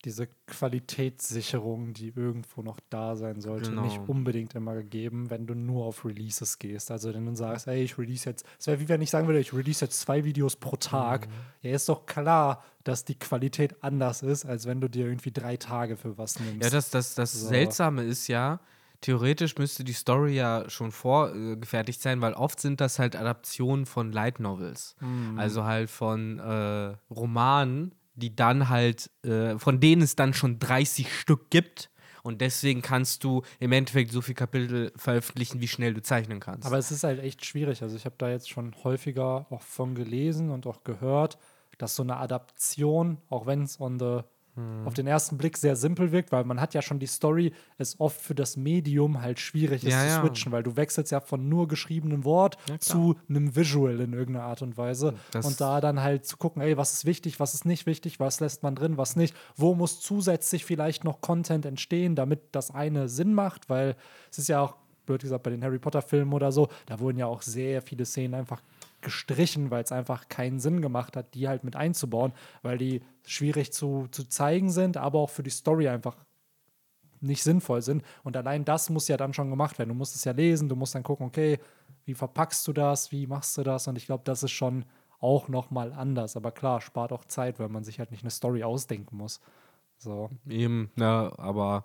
diese 0.05 0.29
Qualitätssicherung, 0.47 1.93
die 1.95 2.12
irgendwo 2.15 2.62
noch 2.62 2.79
da 2.91 3.17
sein 3.17 3.41
sollte, 3.41 3.71
Genau. 3.71 3.83
nicht 3.83 4.01
unbedingt 4.06 4.55
immer 4.55 4.75
gegeben, 4.75 5.31
wenn 5.31 5.47
du 5.47 5.55
nur 5.55 5.85
auf 5.87 6.05
Releases 6.05 6.59
gehst. 6.59 6.91
Also 6.91 7.12
wenn 7.12 7.27
du 7.27 7.35
sagst, 7.35 7.67
ey, 7.67 7.83
ich 7.83 7.99
release 7.99 8.29
jetzt, 8.29 8.45
es 8.59 8.67
wäre 8.67 8.81
wie 8.81 8.89
wenn 8.89 9.03
ich 9.03 9.11
sagen 9.11 9.27
würde, 9.27 9.41
ich 9.41 9.53
release 9.53 9.85
jetzt 9.85 10.00
zwei 10.00 10.25
Videos 10.25 10.57
pro 10.57 10.77
Tag. 10.77 11.29
Ja, 11.62 11.73
ist 11.75 11.89
doch 11.89 12.07
klar, 12.07 12.62
dass 12.85 13.05
die 13.05 13.19
Qualität 13.19 13.83
anders 13.83 14.23
ist, 14.23 14.45
als 14.45 14.67
wenn 14.67 14.81
du 14.81 14.89
dir 14.89 15.07
irgendwie 15.07 15.33
drei 15.33 15.57
Tage 15.57 15.97
für 15.97 16.17
was 16.19 16.39
nimmst. 16.39 16.62
Ja, 16.62 16.71
das, 16.71 16.91
das, 16.91 17.15
das 17.15 17.33
So. 17.33 17.49
Seltsame 17.49 18.03
ist 18.05 18.29
ja, 18.29 18.61
theoretisch 19.05 19.59
müsste 19.59 19.85
die 19.85 19.93
Story 19.93 20.35
ja 20.35 20.65
schon 20.71 20.91
vorgefertigt 20.91 22.01
sein, 22.01 22.23
weil 22.23 22.33
oft 22.33 22.59
sind 22.59 22.81
das 22.81 22.99
halt 22.99 23.17
Adaptionen 23.17 23.85
von 23.85 24.11
Light 24.12 24.41
Novels. 24.41 24.97
Mhm. 25.01 25.39
Also 25.39 25.65
halt 25.65 25.91
von 25.91 26.39
äh, 26.39 26.97
Romanen, 27.12 27.95
die 28.15 28.35
dann 28.35 28.71
halt, 28.71 29.11
äh, 29.23 29.59
von 29.59 29.79
denen 29.79 30.01
es 30.01 30.17
dann 30.17 30.33
schon 30.33 30.59
30 30.59 31.15
Stück 31.15 31.51
gibt. 31.51 31.91
Und 32.23 32.41
deswegen 32.41 32.81
kannst 32.81 33.25
du 33.25 33.43
im 33.61 33.73
Endeffekt 33.73 34.11
so 34.11 34.23
viele 34.23 34.37
Kapitel 34.37 34.91
veröffentlichen, 34.97 35.61
wie 35.61 35.69
schnell 35.69 35.93
du 35.93 36.00
zeichnen 36.00 36.41
kannst. 36.41 36.67
Aber 36.67 36.79
es 36.79 36.91
ist 36.91 37.05
halt 37.05 37.21
echt 37.23 37.45
schwierig. 37.45 37.83
Also 37.83 37.97
ich 37.97 38.07
habe 38.07 38.15
da 38.17 38.31
jetzt 38.31 38.49
schon 38.49 38.75
häufiger 38.85 39.45
auch 39.50 39.61
von 39.61 39.95
gelesen 39.95 40.49
und 40.49 40.67
auch 40.67 40.83
gehört, 40.83 41.37
dass 41.77 41.95
so 41.95 42.03
eine 42.03 42.17
Adaption, 42.17 43.19
auch 43.29 43.45
wenn 43.45 43.65
es 43.65 43.79
on 43.79 43.99
the 43.99 44.21
Hm. 44.56 44.87
auf 44.87 44.95
den 44.95 45.06
ersten 45.09 45.37
Blick 45.37 45.56
sehr 45.56 45.75
simpel 45.75 46.12
wirkt, 46.12 46.31
weil 46.31 46.45
man 46.45 46.61
hat 46.61 46.75
ja 46.75 46.83
schon 46.83 47.01
die 47.01 47.06
Story, 47.09 47.53
es 47.77 47.99
oft 47.99 48.21
für 48.21 48.37
das 48.37 48.56
Medium 48.56 49.21
halt 49.21 49.41
schwierig 49.41 49.83
ist 49.85 49.93
Ja, 49.93 50.01
zu 50.01 50.06
ja. 50.06 50.21
switchen, 50.21 50.53
weil 50.53 50.62
du 50.62 50.77
wechselst 50.77 51.11
ja 51.11 51.19
von 51.21 51.49
nur 51.49 51.67
geschriebenem 51.67 52.25
Wort 52.25 52.56
Ja, 52.69 52.79
zu 52.79 53.17
einem 53.29 53.56
Visual 53.56 53.99
in 54.01 54.12
irgendeiner 54.12 54.47
Art 54.47 54.62
und 54.62 54.77
Weise. 54.77 55.15
Das- 55.33 55.45
und 55.45 55.61
da 55.61 55.81
dann 55.81 56.01
halt 56.03 56.25
zu 56.25 56.37
gucken, 56.37 56.62
ey, 56.62 56.77
was 56.77 56.93
ist 56.93 57.05
wichtig, 57.05 57.41
was 57.41 57.55
ist 57.55 57.65
nicht 57.65 57.87
wichtig, 57.87 58.21
was 58.21 58.39
lässt 58.39 58.62
man 58.62 58.77
drin, 58.77 58.97
was 58.97 59.17
nicht, 59.17 59.35
wo 59.56 59.75
muss 59.75 60.01
zusätzlich 60.01 60.65
vielleicht 60.65 61.03
noch 61.03 61.21
Content 61.21 61.67
entstehen, 61.67 62.15
damit 62.15 62.41
das 62.53 62.71
eine 62.71 63.09
Sinn 63.09 63.35
macht, 63.35 63.69
weil 63.69 63.97
es 64.31 64.39
ist 64.39 64.49
ja 64.49 64.61
auch, 64.61 64.77
blöd 65.07 65.21
gesagt, 65.23 65.43
bei 65.43 65.50
den 65.50 65.62
Harry 65.65 65.79
Potter-Filmen 65.79 66.33
oder 66.33 66.53
so, 66.53 66.69
da 66.87 67.00
wurden 67.00 67.19
ja 67.19 67.27
auch 67.27 67.43
sehr 67.43 67.83
viele 67.83 68.05
Szenen 68.07 68.35
einfach 68.35 68.62
gestrichen, 69.05 69.71
weil 69.71 69.85
es 69.85 69.93
einfach 69.93 70.29
keinen 70.29 70.59
Sinn 70.59 70.83
gemacht 70.83 71.17
hat, 71.17 71.35
die 71.35 71.47
halt 71.47 71.62
mit 71.62 71.77
einzubauen, 71.77 72.33
weil 72.62 72.79
die 72.79 73.03
schwierig 73.25 73.73
zu, 73.73 74.09
zu 74.11 74.25
zeigen 74.25 74.71
sind, 74.71 74.97
aber 74.97 75.21
auch 75.21 75.31
für 75.31 75.43
die 75.45 75.51
Story 75.51 75.89
einfach 75.89 76.17
nicht 77.21 77.43
sinnvoll 77.43 77.83
sind. 77.83 78.03
Und 78.23 78.37
allein 78.37 78.65
das 78.65 78.91
muss 78.91 79.09
ja 79.09 79.17
dann 79.17 79.33
schon 79.33 79.51
gemacht 79.51 79.79
werden. 79.79 79.91
Du 79.91 79.95
musst 79.95 80.15
es 80.15 80.25
ja 80.25 80.33
lesen, 80.33 80.69
du 80.69 80.77
musst 80.77 80.95
dann 80.95 81.03
gucken, 81.03 81.27
okay, 81.27 81.59
wie 82.05 82.15
verpackst 82.15 82.67
du 82.67 82.73
das, 82.73 83.12
wie 83.12 83.27
machst 83.27 83.56
du 83.56 83.62
das? 83.62 83.89
Und 83.89 83.97
ich 83.97 84.06
glaube, 84.06 84.25
das 84.25 84.43
ist 84.43 84.53
schon 84.53 84.85
auch 85.21 85.49
noch 85.49 85.71
mal 85.71 85.93
anders. 85.93 86.37
Aber 86.37 86.53
klar, 86.53 86.81
spart 86.81 87.12
auch 87.12 87.25
Zeit, 87.25 87.59
weil 87.59 87.69
man 87.69 87.85
sich 87.85 87.99
halt 87.99 88.11
nicht 88.11 88.23
eine 88.23 88.31
Story 88.31 88.62
ausdenken 88.62 89.17
muss. 89.17 89.41
So. 89.97 90.29
Eben, 90.47 90.91
ne, 90.97 91.33
aber 91.39 91.85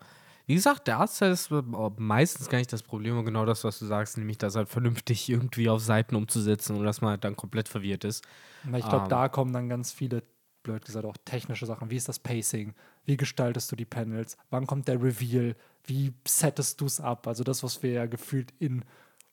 wie 0.50 0.56
gesagt, 0.56 0.88
der 0.88 0.98
Artstyle 0.98 1.32
ist 1.32 1.52
äh, 1.52 1.62
meistens 1.98 2.50
gar 2.50 2.58
nicht 2.58 2.74
das 2.74 2.82
Problem 2.82 3.16
und 3.20 3.24
genau 3.24 3.46
das, 3.46 3.64
was 3.64 3.78
du 3.78 3.86
sagst, 3.86 4.18
nämlich 4.18 4.40
das 4.40 4.56
halt 4.56 4.68
vernünftig 4.68 5.30
irgendwie 5.30 5.70
auf 5.70 5.80
Seiten 5.80 6.16
umzusetzen 6.16 6.76
und 6.76 6.86
dass 6.86 7.02
man 7.02 7.12
halt 7.12 7.24
dann 7.24 7.36
komplett 7.36 7.70
verwirrt 7.70 8.04
ist. 8.04 8.26
Ich 8.64 8.90
glaube, 8.90 9.04
Ähm. 9.04 9.10
da 9.10 9.30
kommen 9.30 9.54
dann 9.54 9.70
ganz 9.70 9.92
viele, 9.92 10.24
blöd 10.64 10.84
gesagt, 10.84 11.06
auch 11.06 11.18
technische 11.24 11.68
Sachen. 11.68 11.92
Wie 11.92 11.98
ist 11.98 12.10
das 12.10 12.18
Pacing? 12.18 12.74
Wie 13.06 13.16
gestaltest 13.16 13.72
du 13.72 13.76
die 13.76 13.86
Panels? 13.86 14.38
Wann 14.50 14.66
kommt 14.66 14.88
der 14.88 15.00
Reveal? 15.00 15.56
Wie 15.86 16.16
settest 16.28 16.82
du 16.82 16.88
es 16.88 17.00
ab? 17.00 17.28
Also 17.28 17.44
das, 17.44 17.62
was 17.62 17.84
wir 17.84 17.92
ja 17.92 18.08
gefühlt 18.08 18.52
in 18.58 18.84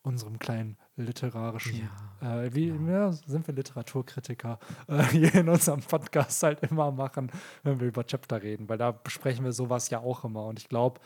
unserem 0.06 0.38
kleinen 0.38 0.76
literarischen, 0.96 1.88
äh, 2.20 2.50
wie 2.52 2.68
ja, 2.68 3.12
sind 3.12 3.46
wir 3.46 3.54
Literaturkritiker, 3.54 4.58
äh, 4.88 5.02
hier 5.04 5.34
in 5.34 5.48
unserem 5.48 5.80
Podcast 5.80 6.42
halt 6.42 6.62
immer 6.62 6.90
machen, 6.90 7.30
wenn 7.62 7.80
wir 7.80 7.88
über 7.88 8.06
Chapter 8.06 8.42
reden, 8.42 8.68
weil 8.68 8.78
da 8.78 8.92
besprechen 8.92 9.44
wir 9.44 9.52
sowas 9.52 9.90
ja 9.90 10.00
auch 10.00 10.24
immer. 10.24 10.46
Und 10.46 10.58
ich 10.58 10.68
glaube, 10.68 11.00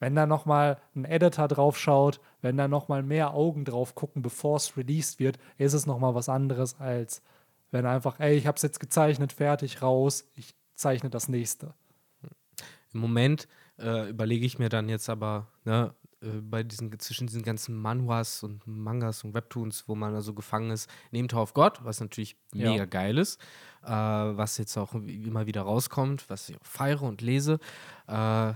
wenn 0.00 0.14
da 0.14 0.26
noch 0.26 0.46
mal 0.46 0.78
ein 0.94 1.04
Editor 1.04 1.48
drauf 1.48 1.78
schaut, 1.78 2.20
wenn 2.40 2.56
da 2.56 2.68
noch 2.68 2.88
mal 2.88 3.02
mehr 3.02 3.34
Augen 3.34 3.64
drauf 3.64 3.94
gucken, 3.94 4.22
bevor 4.22 4.56
es 4.56 4.76
released 4.76 5.18
wird, 5.18 5.38
ist 5.58 5.72
es 5.72 5.86
noch 5.86 5.98
mal 5.98 6.14
was 6.14 6.28
anderes 6.28 6.78
als 6.80 7.22
wenn 7.70 7.86
einfach, 7.86 8.18
ey, 8.20 8.36
ich 8.36 8.46
habe 8.46 8.56
es 8.56 8.62
jetzt 8.62 8.80
gezeichnet, 8.80 9.32
fertig, 9.32 9.82
raus, 9.82 10.26
ich 10.34 10.54
zeichne 10.74 11.10
das 11.10 11.28
nächste. 11.28 11.74
Im 12.92 13.00
Moment 13.00 13.48
äh, 13.78 14.08
überlege 14.08 14.46
ich 14.46 14.58
mir 14.58 14.68
dann 14.68 14.88
jetzt 14.88 15.08
aber, 15.10 15.48
ne, 15.64 15.94
äh, 16.22 16.40
bei 16.40 16.62
diesen, 16.62 16.96
zwischen 16.98 17.26
diesen 17.26 17.42
ganzen 17.42 17.74
Manhwas 17.76 18.42
und 18.42 18.66
Mangas 18.66 19.24
und 19.24 19.34
Webtoons, 19.34 19.84
wo 19.88 19.94
man 19.94 20.14
also 20.14 20.34
gefangen 20.34 20.70
ist, 20.70 20.90
neben 21.10 21.28
Tower 21.28 21.42
of 21.42 21.54
God, 21.54 21.78
was 21.84 22.00
natürlich 22.00 22.36
Ja. 22.54 22.70
mega 22.70 22.84
geil 22.84 23.18
ist, 23.18 23.40
äh, 23.84 23.88
was 23.90 24.58
jetzt 24.58 24.76
auch 24.76 24.94
immer 24.94 25.46
wieder 25.46 25.62
rauskommt, 25.62 26.28
was 26.30 26.48
ich 26.48 26.56
auch 26.56 26.64
feiere 26.66 27.02
und 27.02 27.20
lese. 27.20 27.58
Äh, 28.06 28.52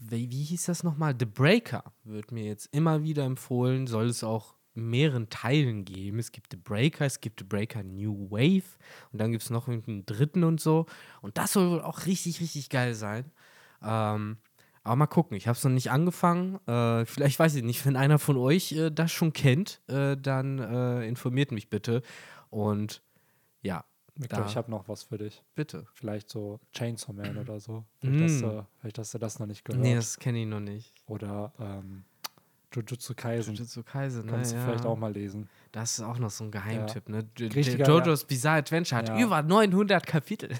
wie, 0.00 0.30
wie 0.30 0.42
hieß 0.42 0.66
das 0.66 0.82
nochmal? 0.82 1.14
The 1.18 1.24
Breaker 1.26 1.84
wird 2.04 2.32
mir 2.32 2.44
jetzt 2.44 2.68
immer 2.74 3.02
wieder 3.02 3.24
empfohlen, 3.24 3.86
soll 3.86 4.06
es 4.06 4.22
auch 4.22 4.54
mehreren 4.74 5.30
Teilen 5.30 5.84
geben. 5.84 6.18
Es 6.18 6.32
gibt 6.32 6.48
The 6.50 6.56
Breaker, 6.58 7.06
es 7.06 7.20
gibt 7.20 7.40
The 7.40 7.46
Breaker 7.46 7.82
New 7.84 8.28
Wave 8.30 8.64
und 9.12 9.20
dann 9.20 9.30
gibt 9.30 9.44
es 9.44 9.50
noch 9.50 9.68
einen 9.68 10.04
dritten 10.04 10.42
und 10.44 10.60
so. 10.60 10.86
Und 11.22 11.38
das 11.38 11.52
soll 11.52 11.70
wohl 11.70 11.80
auch 11.80 12.06
richtig, 12.06 12.40
richtig 12.40 12.68
geil 12.70 12.94
sein. 12.94 13.30
Ähm, 13.82 14.38
aber 14.84 14.96
mal 14.96 15.06
gucken, 15.06 15.36
ich 15.36 15.48
habe 15.48 15.56
es 15.56 15.64
noch 15.64 15.70
nicht 15.72 15.90
angefangen. 15.90 16.60
Äh, 16.68 17.04
vielleicht 17.06 17.38
weiß 17.38 17.54
ich 17.56 17.62
nicht, 17.64 17.84
wenn 17.86 17.96
einer 17.96 18.18
von 18.18 18.36
euch 18.36 18.72
äh, 18.72 18.90
das 18.90 19.10
schon 19.12 19.32
kennt, 19.32 19.80
äh, 19.88 20.16
dann 20.16 20.58
äh, 20.58 21.06
informiert 21.08 21.50
mich 21.52 21.68
bitte. 21.70 22.02
Und 22.50 23.02
ja, 23.62 23.84
Victor, 24.16 24.40
Da. 24.40 24.46
ich 24.46 24.56
habe 24.56 24.70
noch 24.70 24.86
was 24.88 25.02
für 25.04 25.18
dich. 25.18 25.42
bitte. 25.56 25.86
Vielleicht 25.94 26.30
so 26.30 26.60
Chainsaw 26.72 27.12
Man 27.12 27.36
oder 27.38 27.58
so. 27.58 27.84
Vielleicht, 28.00 28.22
hast, 28.22 28.42
Mm. 28.42 28.60
vielleicht 28.78 28.98
hast 28.98 29.14
du 29.14 29.18
das 29.18 29.38
noch 29.40 29.46
nicht 29.46 29.64
gehört. 29.64 29.82
Nee, 29.82 29.94
das 29.96 30.18
kenne 30.18 30.38
ich 30.42 30.46
noch 30.46 30.60
nicht. 30.60 30.92
oder 31.06 31.52
ähm, 31.58 32.04
Jujutsu 32.72 33.14
Kaisen. 33.16 33.54
Jujutsu 33.54 33.82
Kaisen, 33.84 34.26
ne? 34.26 34.32
Kannst 34.32 34.52
du 34.52 34.56
ja. 34.56 34.64
vielleicht 34.64 34.84
auch 34.84 34.96
mal 34.98 35.12
lesen. 35.12 35.48
Das 35.72 35.98
ist 35.98 36.04
auch 36.04 36.18
noch 36.18 36.30
so 36.30 36.44
ein 36.44 36.50
Geheimtipp, 36.50 37.08
ne? 37.08 37.24
Jo- 37.38 37.46
Richtiger, 37.48 37.86
JoJo's 37.86 38.24
Bizarre 38.24 38.58
Adventure 38.58 38.98
hat 38.98 39.08
Ja. 39.08 39.18
über 39.20 39.42
900 39.42 40.04
Kapitel. 40.06 40.50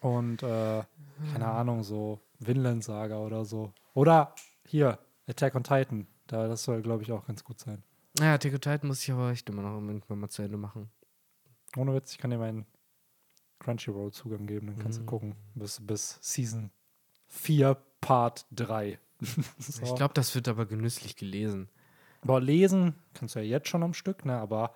Und 0.00 0.42
äh, 0.42 0.82
keine 1.32 1.46
Ahnung, 1.46 1.82
so 1.84 2.20
Vinland 2.46 2.84
Saga 2.84 3.18
oder 3.18 3.44
so. 3.44 3.72
Oder 3.94 4.34
hier, 4.66 4.98
Attack 5.26 5.54
on 5.54 5.64
Titan. 5.64 6.06
Da, 6.26 6.48
das 6.48 6.64
soll, 6.64 6.82
glaube 6.82 7.02
ich, 7.02 7.12
auch 7.12 7.26
ganz 7.26 7.44
gut 7.44 7.58
sein. 7.60 7.82
Naja, 8.18 8.34
Attack 8.34 8.54
on 8.54 8.60
Titan 8.60 8.88
muss 8.88 9.02
ich 9.02 9.10
aber 9.12 9.30
echt 9.30 9.48
immer 9.48 9.62
noch 9.62 9.74
irgendwann 9.80 10.18
mal 10.18 10.28
zu 10.28 10.42
Ende 10.42 10.56
machen. 10.58 10.90
Ohne 11.76 11.94
Witz, 11.94 12.12
ich 12.12 12.18
kann 12.18 12.30
dir 12.30 12.38
meinen 12.38 12.66
Crunchyroll-Zugang 13.60 14.46
geben, 14.46 14.66
dann 14.68 14.76
Mhm. 14.76 14.80
kannst 14.82 15.00
du 15.00 15.04
gucken. 15.04 15.34
Bis, 15.54 15.80
bis 15.80 16.18
Season 16.20 16.70
4, 17.28 17.76
Part 18.00 18.46
3. 18.52 18.98
so. 19.58 19.82
Ich 19.82 19.94
glaube, 19.94 20.14
das 20.14 20.34
wird 20.34 20.48
aber 20.48 20.66
genüsslich 20.66 21.16
gelesen. 21.16 21.68
Aber 22.22 22.40
lesen 22.40 22.94
kannst 23.14 23.34
du 23.34 23.40
ja 23.40 23.44
jetzt 23.44 23.68
schon 23.68 23.82
am 23.82 23.94
Stück, 23.94 24.24
ne? 24.24 24.38
Aber 24.38 24.74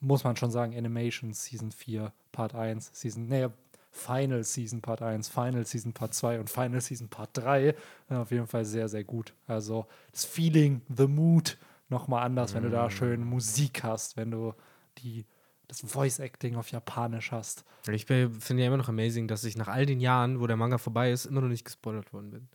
muss 0.00 0.24
man 0.24 0.36
schon 0.36 0.50
sagen, 0.50 0.76
Animation 0.76 1.32
Season 1.32 1.72
4, 1.72 2.12
Part 2.32 2.54
1, 2.54 2.90
Season, 2.92 3.26
nee, 3.26 3.48
Final 3.90 4.44
Season 4.44 4.80
Part 4.80 5.02
1, 5.02 5.28
Final 5.28 5.64
Season 5.66 5.92
Part 5.92 6.14
2 6.14 6.40
und 6.40 6.50
Final 6.50 6.80
Season 6.80 7.08
Part 7.08 7.30
3. 7.32 7.74
Ja, 8.10 8.22
auf 8.22 8.30
jeden 8.30 8.46
Fall 8.46 8.64
sehr, 8.64 8.88
sehr 8.88 9.04
gut. 9.04 9.34
Also 9.46 9.86
das 10.12 10.24
Feeling, 10.24 10.82
the 10.94 11.06
mood 11.06 11.58
nochmal 11.88 12.24
anders, 12.24 12.54
wenn 12.54 12.62
du 12.62 12.70
da 12.70 12.90
schön 12.90 13.24
Musik 13.24 13.82
hast, 13.82 14.16
wenn 14.16 14.30
du 14.30 14.54
die, 14.98 15.24
das 15.66 15.80
Voice 15.80 16.18
Acting 16.18 16.56
auf 16.56 16.70
Japanisch 16.70 17.32
hast. 17.32 17.64
Ich 17.90 18.04
finde 18.04 18.62
ja 18.62 18.66
immer 18.66 18.76
noch 18.76 18.88
amazing, 18.88 19.26
dass 19.26 19.44
ich 19.44 19.56
nach 19.56 19.68
all 19.68 19.86
den 19.86 20.00
Jahren, 20.00 20.40
wo 20.40 20.46
der 20.46 20.56
Manga 20.56 20.78
vorbei 20.78 21.10
ist, 21.10 21.24
immer 21.24 21.40
noch 21.40 21.48
nicht 21.48 21.64
gespoilert 21.64 22.12
worden 22.12 22.30
bin. 22.30 22.48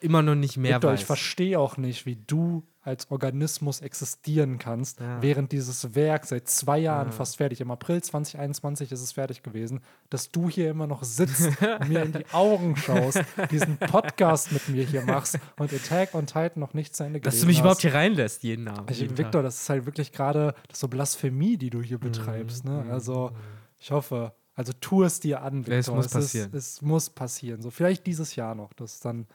Immer 0.00 0.22
noch 0.22 0.34
nicht 0.34 0.56
mehr 0.56 0.74
Victor, 0.76 0.92
weiß. 0.92 1.00
ich 1.00 1.06
verstehe 1.06 1.58
auch 1.58 1.76
nicht, 1.76 2.04
wie 2.06 2.16
du 2.16 2.64
als 2.82 3.10
Organismus 3.10 3.80
existieren 3.80 4.58
kannst, 4.58 5.00
Ja. 5.00 5.22
während 5.22 5.52
dieses 5.52 5.94
Werk 5.94 6.26
seit 6.26 6.48
zwei 6.48 6.78
Jahren 6.78 7.06
Ja. 7.08 7.12
fast 7.12 7.38
fertig, 7.38 7.60
im 7.62 7.70
April 7.70 8.02
2021 8.02 8.92
ist 8.92 9.00
es 9.00 9.12
fertig 9.12 9.42
gewesen, 9.42 9.80
dass 10.10 10.30
du 10.30 10.50
hier 10.50 10.68
immer 10.70 10.86
noch 10.86 11.02
sitzt 11.02 11.46
und 11.46 11.56
mir 11.88 12.02
in 12.02 12.12
die 12.12 12.26
Augen 12.32 12.76
schaust, 12.76 13.22
diesen 13.50 13.78
Podcast 13.78 14.52
mit 14.52 14.68
mir 14.68 14.84
hier 14.84 15.02
machst 15.02 15.38
und 15.58 15.72
Attack 15.72 16.14
on 16.14 16.26
Titan 16.26 16.60
noch 16.60 16.74
nicht 16.74 16.94
zu 16.94 17.04
Ende 17.04 17.20
Dass 17.20 17.40
du 17.40 17.46
mich 17.46 17.56
hast. 17.56 17.60
überhaupt 17.62 17.80
hier 17.80 17.94
reinlässt, 17.94 18.42
jeden 18.42 18.68
Abend. 18.68 18.90
Ich, 18.90 19.00
jeden 19.00 19.16
Victor, 19.16 19.42
das 19.42 19.62
ist 19.62 19.68
halt 19.70 19.86
wirklich 19.86 20.12
gerade 20.12 20.54
ist 20.70 20.80
so 20.80 20.88
Blasphemie, 20.88 21.56
die 21.56 21.70
du 21.70 21.80
hier 21.80 21.98
betreibst. 21.98 22.64
Ne? 22.66 22.84
Also 22.90 23.30
ich 23.78 23.92
hoffe, 23.92 24.34
also 24.54 24.72
tu 24.78 25.04
es 25.04 25.20
dir 25.20 25.40
an, 25.42 25.60
Victor. 25.66 25.78
Es 25.78 25.90
muss 25.90 26.06
Ist, 26.06 26.12
passieren. 26.12 26.50
es 26.52 26.82
muss 26.82 27.08
passieren. 27.08 27.62
So 27.62 27.70
vielleicht 27.70 28.06
dieses 28.06 28.36
Jahr 28.36 28.54
noch, 28.54 28.74
dass 28.74 29.00
dann 29.00 29.26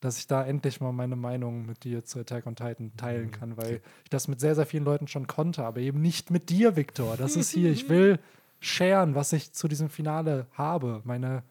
dass 0.00 0.18
ich 0.18 0.26
da 0.26 0.44
endlich 0.44 0.80
mal 0.80 0.92
meine 0.92 1.16
Meinung 1.16 1.66
mit 1.66 1.84
dir 1.84 2.04
zu 2.04 2.18
Attack 2.18 2.46
on 2.46 2.56
Titan 2.56 2.86
Mhm. 2.86 2.96
teilen 2.96 3.30
kann, 3.30 3.56
weil 3.56 3.80
ich 4.04 4.10
das 4.10 4.28
mit 4.28 4.40
sehr, 4.40 4.54
sehr 4.54 4.66
vielen 4.66 4.84
Leuten 4.84 5.06
schon 5.08 5.26
konnte, 5.26 5.64
aber 5.64 5.80
eben 5.80 6.00
nicht 6.00 6.30
mit 6.30 6.48
dir, 6.50 6.76
Viktor. 6.76 7.16
Das 7.16 7.36
ist 7.36 7.50
hier, 7.50 7.70
ich 7.70 7.88
will 7.88 8.18
sharen, 8.60 9.14
was 9.14 9.32
ich 9.32 9.52
zu 9.52 9.68
diesem 9.68 9.88
Finale 9.90 10.46
habe. 10.52 11.00
Meine 11.04 11.42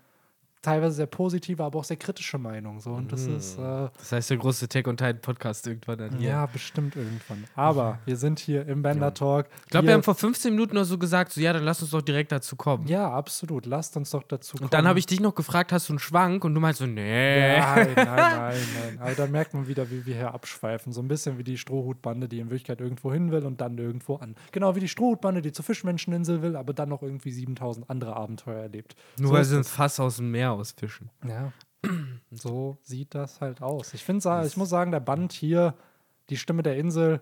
teilweise 0.62 0.96
sehr 0.96 1.06
positive, 1.06 1.64
aber 1.64 1.80
auch 1.80 1.84
sehr 1.84 1.98
kritische 1.98 2.38
Meinung. 2.38 2.80
So. 2.80 2.92
Und 2.92 3.12
das 3.12 3.26
ist, 3.26 3.58
äh, 3.58 3.90
Das 3.98 4.12
heißt, 4.12 4.30
der 4.30 4.38
große 4.38 4.68
Tech 4.68 4.88
und 4.88 4.98
Titan 4.98 5.22
Podcast 5.22 5.66
irgendwann 5.68 5.98
dann 5.98 6.18
hier. 6.18 6.30
ja, 6.30 6.46
bestimmt 6.46 6.96
irgendwann. 6.96 7.46
Aber 7.56 8.00
wir 8.06 8.18
sind 8.18 8.40
hier 8.40 8.68
im 8.68 8.82
Bender 8.82 9.14
Talk. 9.14 9.48
Ich 9.66 9.72
glaube, 9.72 9.88
wir 9.88 9.94
haben 9.94 10.04
vor 10.04 10.16
15 10.16 10.52
Minuten 10.54 10.76
noch 10.76 10.84
so 10.84 10.98
gesagt, 10.98 11.32
so 11.32 11.42
ja, 11.42 11.54
dann 11.54 11.64
lass 11.64 11.82
uns 11.82 11.92
doch 11.92 12.02
direkt 12.02 12.32
dazu 12.32 12.56
kommen. 12.56 12.88
Ja, 12.88 13.10
absolut. 13.12 13.66
Lasst 13.66 13.96
uns 13.98 14.10
doch 14.12 14.24
dazu 14.24 14.58
kommen. 14.58 14.66
Und 14.66 14.74
dann 14.74 14.88
habe 14.88 15.00
ich 15.00 15.06
dich 15.06 15.20
noch 15.20 15.36
gefragt, 15.36 15.72
hast 15.72 15.90
du 15.90 15.94
einen 15.94 16.00
Schwank? 16.00 16.44
Und 16.44 16.54
du 16.54 16.60
meinst 16.62 16.80
so, 16.80 16.86
nee. 16.86 17.58
Nein, 17.60 17.90
nein, 17.96 18.06
nein, 18.06 18.58
nein. 18.82 19.00
Also 19.00 19.24
da 19.24 19.28
merkt 19.30 19.54
man 19.54 19.68
wieder, 19.68 19.90
wie 19.90 20.06
wir 20.06 20.16
hier 20.16 20.34
abschweifen. 20.34 20.92
So 20.92 21.02
ein 21.02 21.08
bisschen 21.08 21.38
wie 21.38 21.44
die 21.44 21.58
Strohhutbande, 21.58 22.28
die 22.28 22.40
in 22.40 22.48
Wirklichkeit 22.50 22.82
irgendwo 22.82 23.12
hin 23.14 23.32
will 23.32 23.46
und 23.46 23.62
dann 23.62 23.78
irgendwo 23.78 24.16
an. 24.16 24.36
Genau 24.52 24.76
wie 24.76 24.80
die 24.80 24.88
Strohhutbande, 24.88 25.42
die 25.42 25.52
zur 25.52 25.64
Fischmenscheninsel 25.66 26.42
will, 26.42 26.56
aber 26.56 26.74
dann 26.74 26.90
noch 26.90 27.02
irgendwie 27.02 27.32
7000 27.32 27.90
andere 27.90 28.16
Abenteuer 28.16 28.62
erlebt. 28.62 28.96
Nur 29.20 29.30
so 29.30 29.34
weil 29.36 29.44
sie 29.46 29.58
ein. 29.58 29.64
Fass 29.64 30.00
aus 30.00 30.18
dem 30.18 30.32
Meer 30.32 30.49
ausfischen. 30.52 31.10
Ja, 31.28 31.52
so 32.32 32.78
sieht 32.82 33.16
das 33.16 33.42
halt 33.42 33.62
aus. 33.62 33.94
Ich 33.94 34.04
finde, 34.04 34.44
ich 34.46 34.58
muss 34.58 34.70
sagen, 34.70 34.92
der 34.92 35.00
Band 35.00 35.34
hier, 35.34 35.74
die 36.30 36.38
Stimme 36.38 36.64
der 36.64 36.78
Insel, 36.78 37.22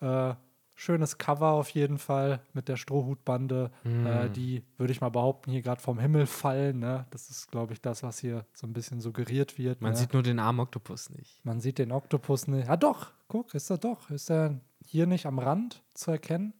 äh, 0.00 0.34
schönes 0.74 1.18
Cover 1.18 1.52
auf 1.52 1.70
jeden 1.70 1.98
Fall 1.98 2.40
mit 2.52 2.68
der 2.68 2.76
Strohhutbande. 2.76 3.70
Äh, 3.84 4.30
die 4.30 4.62
würde 4.76 4.92
ich 4.92 5.00
mal 5.00 5.08
behaupten, 5.08 5.50
hier 5.50 5.62
gerade 5.62 5.80
vom 5.80 5.98
Himmel 5.98 6.26
fallen. 6.26 6.78
Ne? 6.78 7.04
Das 7.10 7.30
ist, 7.30 7.50
glaube 7.50 7.72
ich, 7.72 7.80
das, 7.80 8.04
was 8.04 8.18
hier 8.20 8.44
so 8.52 8.66
ein 8.66 8.72
bisschen 8.72 9.00
suggeriert 9.00 9.58
wird. 9.58 9.80
Man 9.80 9.92
ne? 9.92 9.96
sieht 9.98 10.12
nur 10.12 10.22
den 10.22 10.38
armen 10.38 10.60
Oktopus 10.60 11.10
nicht. 11.10 11.44
Man 11.44 11.60
sieht 11.60 11.78
den 11.78 11.90
Oktopus 11.90 12.46
nicht. 12.46 12.68
Ah, 12.68 12.76
doch, 12.76 13.10
guck, 13.26 13.54
ist 13.54 13.70
er 13.70 13.78
doch. 13.78 14.08
Ist 14.10 14.30
er 14.30 14.60
hier 14.84 15.06
nicht 15.06 15.26
am 15.26 15.38
Rand 15.40 15.82
zu 15.94 16.12
erkennen, 16.12 16.54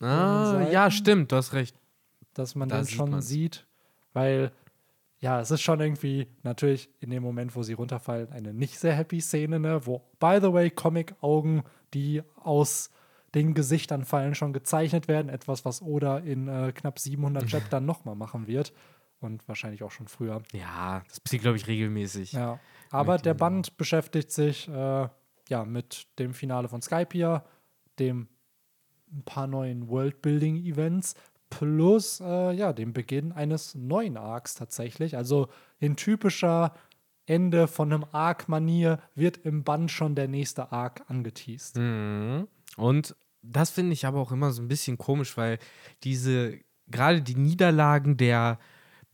Ah, 0.00 0.66
ja, 0.70 0.90
stimmt, 0.90 1.32
du 1.32 1.36
hast 1.36 1.52
recht. 1.54 1.74
dass 2.34 2.54
man 2.54 2.68
Da 2.68 2.76
den 2.76 2.84
sieht 2.84 2.96
schon 2.96 3.10
man's. 3.10 3.28
sieht? 3.28 3.66
Weil, 4.12 4.52
ja, 5.26 5.40
es 5.40 5.50
ist 5.50 5.62
schon 5.62 5.80
irgendwie 5.80 6.28
natürlich 6.44 6.88
in 7.00 7.10
dem 7.10 7.20
Moment, 7.20 7.56
wo 7.56 7.64
sie 7.64 7.72
runterfallen, 7.72 8.30
eine 8.30 8.54
nicht 8.54 8.78
sehr 8.78 8.94
happy 8.94 9.20
Szene, 9.20 9.58
ne? 9.58 9.84
wo, 9.84 10.08
by 10.20 10.38
the 10.40 10.52
way, 10.52 10.70
Comic-Augen, 10.70 11.64
die 11.94 12.22
aus 12.36 12.90
den 13.34 13.52
Gesichtern 13.52 14.04
fallen, 14.04 14.36
schon 14.36 14.52
gezeichnet 14.52 15.08
werden. 15.08 15.28
Etwas, 15.28 15.64
was 15.64 15.82
Oda 15.82 16.18
in 16.18 16.46
äh, 16.46 16.70
knapp 16.72 17.00
700 17.00 17.50
Chaptern 17.50 17.84
nochmal 17.84 18.14
machen 18.14 18.46
wird. 18.46 18.72
Und 19.18 19.48
wahrscheinlich 19.48 19.82
auch 19.82 19.90
schon 19.90 20.06
früher. 20.06 20.44
Ja, 20.52 21.02
das 21.08 21.18
passiert, 21.18 21.42
glaube 21.42 21.56
ich, 21.56 21.66
regelmäßig. 21.66 22.30
Ja, 22.30 22.60
aber 22.92 23.18
der 23.18 23.34
Band 23.34 23.76
beschäftigt 23.76 24.30
sich 24.30 24.68
äh, 24.68 25.08
ja 25.48 25.64
mit 25.64 26.06
dem 26.20 26.34
Finale 26.34 26.68
von 26.68 26.82
Skypiea, 26.82 27.44
dem 27.98 28.28
ein 29.12 29.22
paar 29.24 29.48
neuen 29.48 29.88
Worldbuilding-Events 29.88 31.14
plus 31.50 32.20
äh, 32.20 32.52
ja 32.52 32.72
dem 32.72 32.92
Beginn 32.92 33.32
eines 33.32 33.74
neuen 33.74 34.16
Arcs 34.16 34.54
tatsächlich. 34.54 35.16
Also 35.16 35.48
in 35.78 35.96
typischer 35.96 36.74
Ende 37.26 37.66
von 37.66 37.92
einem 37.92 38.04
Arc-Manier 38.12 39.00
wird 39.14 39.38
im 39.38 39.64
Band 39.64 39.90
schon 39.90 40.14
der 40.14 40.28
nächste 40.28 40.72
Arc 40.72 41.02
angeteased. 41.08 41.76
Mhm. 41.76 42.46
Und 42.76 43.16
das 43.42 43.70
finde 43.70 43.92
ich 43.92 44.06
aber 44.06 44.20
auch 44.20 44.32
immer 44.32 44.52
so 44.52 44.62
ein 44.62 44.68
bisschen 44.68 44.98
komisch, 44.98 45.36
weil 45.36 45.58
diese, 46.04 46.58
gerade 46.88 47.22
die 47.22 47.36
Niederlagen 47.36 48.16
der 48.16 48.58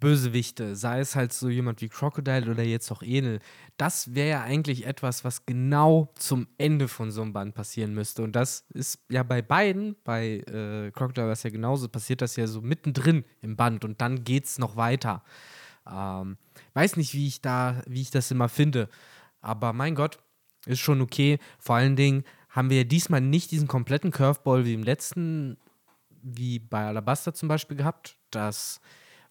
Bösewichte, 0.02 0.74
sei 0.74 0.98
es 0.98 1.14
halt 1.14 1.32
so 1.32 1.48
jemand 1.48 1.80
wie 1.80 1.88
Crocodile 1.88 2.50
oder 2.50 2.64
jetzt 2.64 2.90
auch 2.90 3.02
Enel, 3.02 3.38
das 3.76 4.16
wäre 4.16 4.30
ja 4.30 4.42
eigentlich 4.42 4.84
etwas, 4.84 5.24
was 5.24 5.46
genau 5.46 6.12
zum 6.16 6.48
Ende 6.58 6.88
von 6.88 7.12
so 7.12 7.22
einem 7.22 7.32
Band 7.32 7.54
passieren 7.54 7.94
müsste. 7.94 8.24
Und 8.24 8.34
das 8.34 8.66
ist 8.74 8.98
ja 9.08 9.22
bei 9.22 9.42
beiden, 9.42 9.94
bei 10.02 10.38
äh, 10.38 10.90
Crocodile 10.90 11.26
war 11.26 11.32
es 11.34 11.44
ja 11.44 11.50
genauso, 11.50 11.88
passiert 11.88 12.20
das 12.20 12.34
ja 12.34 12.48
so 12.48 12.60
mittendrin 12.60 13.24
im 13.42 13.54
Band 13.54 13.84
und 13.84 14.00
dann 14.00 14.24
geht 14.24 14.46
es 14.46 14.58
noch 14.58 14.74
weiter. 14.74 15.22
Ähm, 15.88 16.36
weiß 16.74 16.96
nicht, 16.96 17.14
wie 17.14 17.28
ich 17.28 17.40
da, 17.40 17.80
wie 17.86 18.02
ich 18.02 18.10
das 18.10 18.32
immer 18.32 18.48
finde. 18.48 18.88
Aber 19.40 19.72
mein 19.72 19.94
Gott, 19.94 20.18
ist 20.66 20.80
schon 20.80 21.00
okay. 21.00 21.38
Vor 21.60 21.76
allen 21.76 21.94
Dingen 21.94 22.24
haben 22.48 22.70
wir 22.70 22.78
ja 22.78 22.84
diesmal 22.84 23.20
nicht 23.20 23.52
diesen 23.52 23.68
kompletten 23.68 24.10
Curveball 24.10 24.64
wie 24.64 24.74
im 24.74 24.82
letzten, 24.82 25.58
wie 26.22 26.58
bei 26.58 26.86
Alabaster 26.86 27.34
zum 27.34 27.48
Beispiel 27.48 27.76
gehabt, 27.76 28.16
dass 28.32 28.80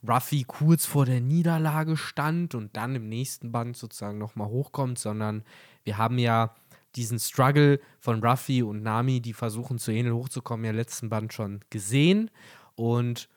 Ruffy 0.08 0.44
kurz 0.48 0.86
vor 0.86 1.06
der 1.06 1.22
Niederlage 1.22 1.96
stand 1.96 2.56
und 2.56 2.76
dann 2.76 2.96
im 2.96 3.08
nächsten 3.08 3.52
Band 3.52 3.78
sozusagen 3.78 4.18
nochmal 4.18 4.48
hochkommt, 4.48 4.98
sondern 4.98 5.44
wir 5.84 5.98
haben 5.98 6.18
ja 6.18 6.56
diesen 6.96 7.20
Struggle 7.20 7.80
von 8.00 8.24
Ruffy 8.24 8.64
und 8.64 8.84
Nami, 8.84 9.22
die 9.22 9.34
versuchen 9.34 9.78
zu 9.78 9.92
Enel 9.92 10.14
hochzukommen, 10.14 10.66
ja 10.66 10.72
letzten 10.72 11.10
Band 11.10 11.34
schon 11.34 11.62
gesehen. 11.70 12.32
Und 12.76 13.30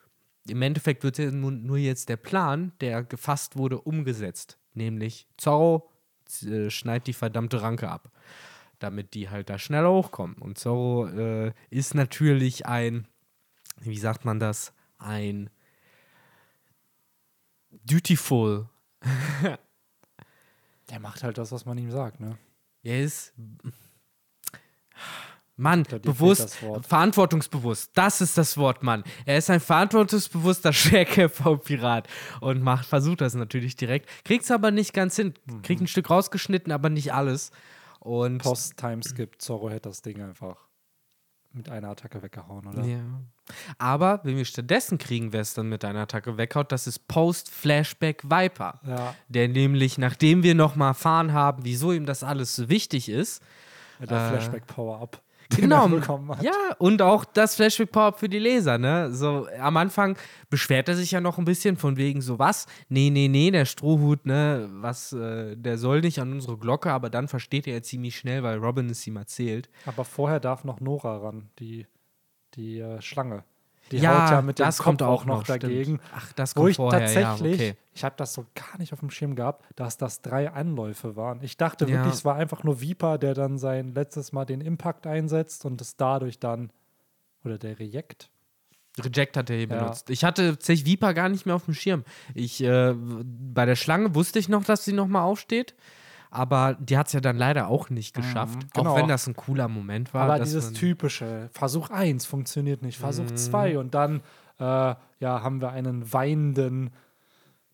im 0.47 0.61
Endeffekt 0.61 1.03
wird 1.03 1.17
ja 1.17 1.31
nur 1.31 1.77
jetzt 1.77 2.09
der 2.09 2.17
Plan, 2.17 2.73
der 2.81 3.03
gefasst 3.03 3.57
wurde, 3.57 3.79
umgesetzt. 3.79 4.57
Nämlich 4.73 5.27
Zorro 5.37 5.89
äh, 6.43 6.69
schneidet 6.69 7.07
die 7.07 7.13
verdammte 7.13 7.61
Ranke 7.61 7.89
ab, 7.89 8.11
damit 8.79 9.13
die 9.13 9.29
halt 9.29 9.49
da 9.49 9.57
schneller 9.57 9.91
hochkommen. 9.91 10.37
Und 10.37 10.57
Zorro 10.57 11.07
äh, 11.07 11.53
ist 11.69 11.95
natürlich 11.95 12.65
ein, 12.65 13.07
wie 13.79 13.97
sagt 13.97 14.25
man 14.25 14.39
das, 14.39 14.73
ein 14.97 15.49
dutiful. 17.83 18.69
Der 20.89 20.99
macht 20.99 21.23
halt 21.23 21.37
das, 21.37 21.51
was 21.51 21.65
man 21.65 21.77
ihm 21.77 21.91
sagt, 21.91 22.19
ne? 22.19 22.37
Er 22.83 23.01
ist. 23.01 23.33
Mann, 25.57 25.83
bewusst, 26.01 26.59
das 26.61 26.85
verantwortungsbewusst. 26.85 27.91
Das 27.93 28.19
ist 28.19 28.37
das 28.37 28.57
Wort, 28.57 28.83
Mann. 28.83 29.05
Er 29.25 29.37
ist 29.37 29.49
ein 29.49 29.61
verantwortungsbewusster 29.61 30.73
Schwerkämpfer-Pirat 30.73 32.09
und 32.41 32.61
macht, 32.61 32.85
versucht 32.85 33.21
das 33.21 33.35
natürlich 33.35 33.77
direkt. 33.77 34.09
Kriegt's 34.25 34.51
aber 34.51 34.71
nicht 34.71 34.93
ganz 34.93 35.15
hin. 35.15 35.33
Mhm. 35.45 35.61
Kriegt 35.61 35.81
ein 35.81 35.87
Stück 35.87 36.09
rausgeschnitten, 36.09 36.73
aber 36.73 36.89
nicht 36.89 37.13
alles. 37.13 37.51
Und 37.99 38.39
Post-Timeskip, 38.39 39.41
Zorro 39.41 39.69
hätte 39.69 39.89
das 39.89 40.01
Ding 40.01 40.21
einfach 40.21 40.64
mit 41.55 41.69
einer 41.69 41.89
Attacke 41.89 42.21
weggehauen, 42.21 42.67
oder? 42.67 42.83
Ja. 42.83 42.99
Aber 43.77 44.19
wenn 44.23 44.35
wir 44.37 44.45
stattdessen 44.45 44.97
kriegen, 44.97 45.31
wer 45.33 45.41
es 45.41 45.53
dann 45.53 45.69
mit 45.69 45.85
einer 45.85 46.01
Attacke 46.01 46.37
weghaut, 46.37 46.71
das 46.71 46.87
ist 46.87 47.07
Post-Flashback 47.07 48.23
Viper. 48.25 48.79
Ja, 48.85 49.15
Der 49.29 49.47
nämlich, 49.47 49.97
nachdem 49.97 50.43
wir 50.43 50.55
nochmal 50.55 50.89
erfahren 50.89 51.33
haben, 51.33 51.63
wieso 51.63 51.91
ihm 51.91 52.05
das 52.05 52.23
alles 52.23 52.55
so 52.55 52.69
wichtig 52.69 53.09
ist, 53.09 53.41
mit 53.99 54.09
der 54.11 54.17
Äh, 54.27 54.29
Flashback-Power-Up. 54.31 55.11
Genau. 55.11 55.24
Hat. 56.37 56.43
Ja, 56.43 56.75
und 56.79 57.01
auch 57.01 57.25
das 57.25 57.55
Flashback 57.55 57.91
Power 57.91 58.13
für 58.13 58.29
die 58.29 58.39
Leser, 58.39 58.77
ne? 58.77 59.13
So 59.13 59.47
am 59.59 59.77
Anfang 59.77 60.17
beschwert 60.49 60.89
er 60.89 60.95
sich 60.95 61.11
ja 61.11 61.21
noch 61.21 61.37
ein 61.37 61.45
bisschen 61.45 61.77
von 61.77 61.97
wegen 61.97 62.21
so 62.21 62.39
was? 62.39 62.65
Nee, 62.89 63.09
nee, 63.09 63.27
nee, 63.27 63.51
der 63.51 63.65
Strohhut, 63.65 64.25
ne, 64.25 64.69
was 64.71 65.13
äh, 65.13 65.55
der 65.55 65.77
soll 65.77 66.01
nicht 66.01 66.19
an 66.19 66.31
unsere 66.31 66.57
Glocke, 66.57 66.91
aber 66.91 67.09
dann 67.09 67.27
versteht 67.27 67.67
er 67.67 67.75
ja 67.75 67.81
ziemlich 67.81 68.17
schnell, 68.17 68.43
weil 68.43 68.57
Robin 68.57 68.89
es 68.89 69.05
ihm 69.07 69.17
erzählt. 69.17 69.69
Aber 69.85 70.05
vorher 70.05 70.39
darf 70.39 70.63
noch 70.63 70.79
Nora 70.79 71.17
ran, 71.17 71.49
die, 71.59 71.85
die 72.55 72.79
äh, 72.79 73.01
Schlange. 73.01 73.43
Die 73.91 73.97
Ja, 73.97 74.23
haut 74.25 74.31
ja 74.31 74.41
mit 74.41 74.57
dem 74.59 74.65
das 74.65 74.77
Kopf 74.77 74.85
kommt 74.85 75.03
auch 75.03 75.25
noch 75.25 75.39
noch, 75.39 75.43
dagegen. 75.47 75.99
Ach, 76.13 76.33
das 76.33 76.55
Wo 76.55 76.61
kommt 76.61 76.71
ich 76.71 76.75
vorher, 76.77 77.01
ja, 77.01 77.21
tatsächlich, 77.29 77.53
okay. 77.53 77.75
ich 77.93 78.03
habe 78.03 78.15
das 78.17 78.33
so 78.33 78.45
gar 78.55 78.79
nicht 78.79 78.93
auf 78.93 78.99
dem 78.99 79.11
Schirm 79.11 79.35
gehabt, 79.35 79.63
dass 79.75 79.97
das 79.97 80.21
drei 80.21 80.49
Anläufe 80.51 81.15
waren. 81.15 81.39
Ich 81.43 81.57
dachte 81.57 81.85
Ja. 81.85 81.91
wirklich, 81.91 82.13
es 82.15 82.25
war 82.25 82.35
einfach 82.35 82.63
nur 82.63 82.81
Viper, 82.81 83.17
der 83.17 83.33
dann 83.35 83.57
sein 83.59 83.93
letztes 83.93 84.31
Mal 84.31 84.45
den 84.45 84.61
Impact 84.61 85.05
einsetzt 85.05 85.65
und 85.65 85.79
es 85.81 85.97
dadurch 85.97 86.39
dann, 86.39 86.71
oder 87.43 87.57
der 87.59 87.77
Reject. 87.79 88.29
Reject 88.99 89.37
hat 89.37 89.49
er 89.49 89.57
hier 89.57 89.67
Ja. 89.69 89.77
benutzt. 89.77 90.09
Ich 90.09 90.23
hatte 90.23 90.51
tatsächlich 90.51 90.85
Viper 90.87 91.13
gar 91.13 91.29
nicht 91.29 91.45
mehr 91.45 91.55
auf 91.55 91.65
dem 91.65 91.73
Schirm. 91.73 92.05
Ich, 92.33 92.63
äh, 92.63 92.93
bei 92.95 93.65
der 93.65 93.75
Schlange 93.75 94.15
wusste 94.15 94.39
ich 94.39 94.49
noch, 94.49 94.63
dass 94.63 94.85
sie 94.85 94.93
nochmal 94.93 95.23
aufsteht. 95.23 95.75
Aber 96.35 96.75
die 96.79 96.97
hat 96.97 97.07
es 97.07 97.13
ja 97.13 97.21
dann 97.21 97.37
leider 97.37 97.67
auch 97.69 97.89
nicht 97.89 98.13
geschafft. 98.13 98.73
genau. 98.73 98.91
Auch 98.91 98.97
wenn 98.97 99.07
das 99.07 99.25
ein 99.27 99.35
cooler 99.35 99.67
Moment 99.69 100.13
war. 100.13 100.23
Aber 100.23 100.39
dieses 100.43 100.73
typische, 100.73 101.49
Versuch 101.53 101.89
1 101.89 102.25
funktioniert 102.25 102.81
nicht, 102.81 102.97
Versuch 102.97 103.29
Mhm. 103.31 103.37
2 103.37 103.79
und 103.79 103.93
dann 103.95 104.21
äh, 104.59 104.63
ja, 104.63 104.97
haben 105.43 105.61
wir 105.61 105.71
einen 105.71 106.11
weinenden, 106.13 106.91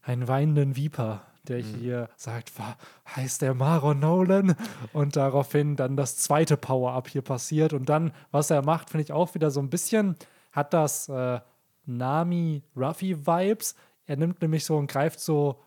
einen 0.03 0.27
weinenden 0.27 0.75
Viper, 0.75 1.21
der 1.47 1.59
Mhm. 1.63 1.75
hier 1.79 2.09
sagt, 2.15 2.57
"Wa- 2.59 2.75
heißt 3.15 3.41
der 3.41 3.53
Maron 3.53 3.99
Nolan? 3.99 4.55
Und 4.93 5.15
daraufhin 5.15 5.75
dann 5.75 5.95
das 5.97 6.17
zweite 6.17 6.57
Power-Up 6.57 7.07
hier 7.07 7.21
passiert. 7.23 7.73
Und 7.73 7.89
dann, 7.89 8.11
was 8.31 8.49
er 8.51 8.63
macht, 8.63 8.89
finde 8.89 9.03
ich 9.03 9.11
auch 9.11 9.33
wieder 9.35 9.49
so 9.51 9.59
ein 9.59 9.69
bisschen, 9.69 10.15
hat 10.51 10.73
das 10.73 11.07
äh, 11.09 11.39
Nami-Ruffy-Vibes. 11.85 13.75
Er 14.05 14.17
nimmt 14.17 14.41
nämlich 14.41 14.65
so 14.65 14.77
und 14.77 14.87
greift 14.89 15.19
so 15.19 15.61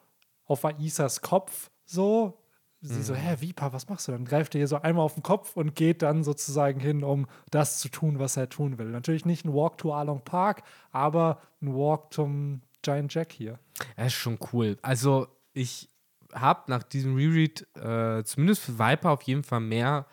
auf 0.47 0.65
Aisas 0.65 1.21
Kopf 1.21 1.71
so. 1.85 2.39
Sie 2.87 3.03
so, 3.03 3.15
hä, 3.15 3.37
Viper, 3.41 3.73
was 3.73 3.89
machst 3.89 4.09
du? 4.09 4.13
Dann 4.13 4.27
greift 4.27 4.55
er 4.55 4.61
ihr 4.61 4.69
so 4.69 4.77
einmal 4.77 5.07
auf 5.07 5.15
den 5.15 5.23
Kopf 5.23 5.57
und 5.57 5.75
geht 5.75 6.03
dann 6.03 6.23
sozusagen 6.23 6.81
hin, 6.81 7.03
um 7.03 7.27
das 7.51 7.79
zu 7.79 7.89
tun, 7.89 8.19
was 8.19 8.37
er 8.37 8.51
tun 8.51 8.77
will. 8.77 8.91
Natürlich 8.91 9.25
nicht 9.25 9.47
ein 9.47 9.55
Walk 9.55 9.79
to 9.79 9.95
Arlong 9.95 10.23
Park, 10.23 10.63
aber 10.93 11.41
ein 11.63 11.75
Walk 11.75 12.13
zum 12.13 12.61
Giant 12.83 13.15
Jack 13.15 13.33
hier. 13.33 13.59
Das 13.97 14.09
ist 14.09 14.13
schon 14.15 14.39
cool. 14.53 14.77
Also, 14.83 15.29
ich 15.55 15.89
habe 16.35 16.71
nach 16.71 16.83
diesem 16.83 17.17
Reread 17.17 17.67
äh, 17.75 18.23
zumindest 18.25 18.61
für 18.61 18.79
Viper 18.79 19.13
auf 19.13 19.23
jeden 19.23 19.45
Fall 19.45 19.61
mehr 19.61 20.05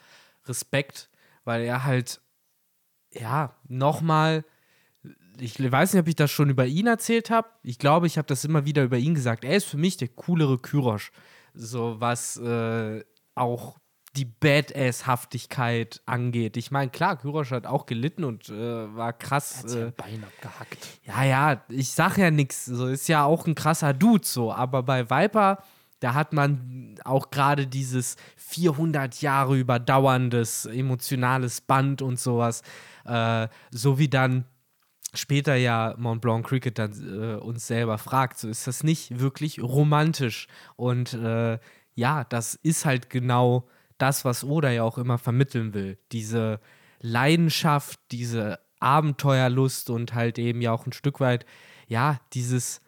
Respekt, 0.45 1.09
weil 1.43 1.63
er 1.63 1.83
halt, 1.83 2.21
ja, 3.11 3.53
nochmal, 3.67 4.45
ich 5.37 5.59
weiß 5.59 5.91
nicht, 5.91 6.01
ob 6.01 6.07
ich 6.07 6.15
das 6.15 6.31
schon 6.31 6.49
über 6.49 6.65
ihn 6.65 6.87
erzählt 6.87 7.31
habe. 7.31 7.49
Ich 7.63 7.79
glaube, 7.79 8.07
ich 8.07 8.17
habe 8.17 8.27
das 8.27 8.45
immer 8.45 8.65
wieder 8.65 8.83
über 8.83 8.97
ihn 8.97 9.15
gesagt. 9.15 9.43
Er 9.43 9.57
ist 9.57 9.65
für 9.65 9.77
mich 9.77 9.97
der 9.97 10.07
coolere 10.07 10.57
Kyrosch. 10.57 11.11
So 11.53 11.99
was 11.99 12.37
äh, 12.37 13.03
auch 13.35 13.77
die 14.15 14.25
Badass-Haftigkeit 14.25 16.01
angeht. 16.05 16.57
Ich 16.57 16.69
meine, 16.69 16.91
klar, 16.91 17.17
Kyrosch 17.17 17.51
hat 17.51 17.65
auch 17.65 17.85
gelitten 17.85 18.23
und 18.25 18.49
äh, 18.49 18.95
war 18.95 19.13
krass. 19.13 19.63
Hat 19.63 19.71
äh, 19.71 19.91
Bein 19.95 20.23
abgehackt. 20.23 20.99
Ja, 21.05 21.23
ja, 21.23 21.63
ich 21.69 21.91
sag 21.91 22.17
ja 22.17 22.29
nichts. 22.29 22.65
So 22.65 22.87
ist 22.87 23.07
ja 23.07 23.23
auch 23.23 23.47
ein 23.47 23.55
krasser 23.55 23.93
Dude 23.93 24.25
so. 24.25 24.51
Aber 24.51 24.83
bei 24.83 25.09
Viper, 25.09 25.63
da 26.01 26.13
hat 26.13 26.33
man 26.33 26.95
auch 27.05 27.29
gerade 27.29 27.67
dieses 27.67 28.17
400 28.35 29.21
Jahre 29.21 29.57
überdauerndes 29.57 30.65
emotionales 30.65 31.61
Band 31.61 32.01
und 32.01 32.19
sowas. 32.19 32.63
Äh, 33.05 33.47
so 33.71 33.97
wie 33.97 34.09
dann 34.09 34.45
später 35.13 35.55
ja 35.55 35.95
Mont 35.97 36.21
Blanc 36.21 36.45
Cricket 36.45 36.79
dann 36.79 36.91
äh, 36.91 37.35
uns 37.35 37.67
selber 37.67 37.97
fragt, 37.97 38.39
so 38.39 38.47
ist 38.47 38.67
das 38.67 38.83
nicht 38.83 39.19
wirklich 39.19 39.61
romantisch. 39.61 40.47
Und 40.75 41.13
äh, 41.13 41.59
ja, 41.95 42.23
das 42.23 42.55
ist 42.55 42.85
halt 42.85 43.09
genau 43.09 43.67
das, 43.97 44.25
was 44.25 44.43
Oda 44.43 44.71
ja 44.71 44.83
auch 44.83 44.97
immer 44.97 45.17
vermitteln 45.17 45.73
will. 45.73 45.97
Diese 46.11 46.59
Leidenschaft, 46.99 47.99
diese 48.11 48.59
Abenteuerlust 48.79 49.89
und 49.89 50.13
halt 50.13 50.39
eben 50.39 50.61
ja 50.61 50.71
auch 50.71 50.85
ein 50.85 50.93
Stück 50.93 51.19
weit, 51.19 51.45
ja, 51.87 52.19
dieses 52.33 52.81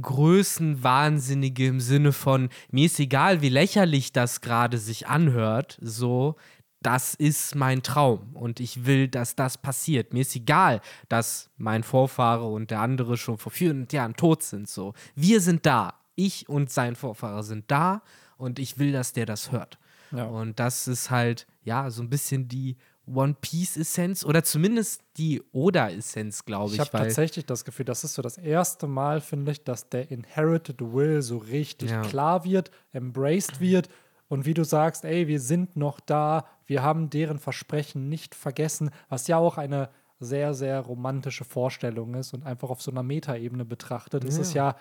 Größenwahnsinnige 0.00 1.66
im 1.66 1.80
Sinne 1.80 2.12
von, 2.12 2.50
mir 2.70 2.86
ist 2.86 3.00
egal, 3.00 3.40
wie 3.40 3.48
lächerlich 3.48 4.12
das 4.12 4.40
gerade 4.40 4.78
sich 4.78 5.06
anhört, 5.06 5.78
so, 5.80 6.36
das 6.80 7.14
ist 7.14 7.54
mein 7.54 7.82
Traum 7.82 8.36
und 8.36 8.60
ich 8.60 8.86
will, 8.86 9.08
dass 9.08 9.34
das 9.34 9.58
passiert. 9.58 10.12
Mir 10.12 10.20
ist 10.22 10.36
egal, 10.36 10.80
dass 11.08 11.50
mein 11.56 11.82
Vorfahre 11.82 12.46
und 12.46 12.70
der 12.70 12.80
andere 12.80 13.16
schon 13.16 13.38
vor 13.38 13.50
400 13.50 13.92
Jahren 13.92 14.14
tot 14.14 14.42
sind, 14.42 14.68
so. 14.68 14.94
Wir 15.14 15.40
sind 15.40 15.66
da. 15.66 15.94
Ich 16.14 16.48
und 16.48 16.70
sein 16.70 16.96
Vorfahrer 16.96 17.42
sind 17.42 17.64
da 17.68 18.02
und 18.36 18.58
ich 18.58 18.78
will, 18.78 18.92
dass 18.92 19.12
der 19.12 19.26
das 19.26 19.52
hört. 19.52 19.78
Ja. 20.12 20.24
Und 20.24 20.58
das 20.58 20.88
ist 20.88 21.10
halt, 21.10 21.46
ja, 21.62 21.90
so 21.90 22.02
ein 22.02 22.10
bisschen 22.10 22.48
die 22.48 22.76
One 23.06 23.36
Piece-Essenz 23.40 24.24
oder 24.24 24.44
zumindest 24.44 25.00
die 25.16 25.42
Oda-Essenz, 25.52 26.44
glaube 26.44 26.68
ich. 26.70 26.74
Ich 26.74 26.80
habe 26.80 26.90
tatsächlich 26.90 27.46
das 27.46 27.64
Gefühl, 27.64 27.86
das 27.86 28.04
ist 28.04 28.14
so 28.14 28.22
das 28.22 28.36
erste 28.36 28.86
Mal, 28.86 29.20
finde 29.20 29.52
ich, 29.52 29.64
dass 29.64 29.88
der 29.88 30.10
Inherited 30.10 30.80
Will 30.80 31.22
so 31.22 31.38
richtig 31.38 31.90
Ja. 31.90 32.02
klar 32.02 32.44
wird, 32.44 32.70
embraced 32.92 33.60
wird. 33.60 33.88
Und 34.28 34.44
wie 34.44 34.54
du 34.54 34.64
sagst, 34.64 35.04
ey, 35.04 35.26
wir 35.26 35.40
sind 35.40 35.76
noch 35.76 36.00
da, 36.00 36.44
wir 36.66 36.82
haben 36.82 37.10
deren 37.10 37.38
Versprechen 37.38 38.08
nicht 38.08 38.34
vergessen, 38.34 38.90
was 39.08 39.26
ja 39.26 39.38
auch 39.38 39.58
eine 39.58 39.88
sehr, 40.20 40.54
sehr 40.54 40.80
romantische 40.80 41.44
Vorstellung 41.44 42.14
ist 42.14 42.34
und 42.34 42.44
einfach 42.44 42.70
auf 42.70 42.82
so 42.82 42.90
einer 42.90 43.02
Metaebene 43.02 43.64
betrachtet. 43.64 44.24
Es 44.24 44.36
ist 44.36 44.52
ja 44.52 44.76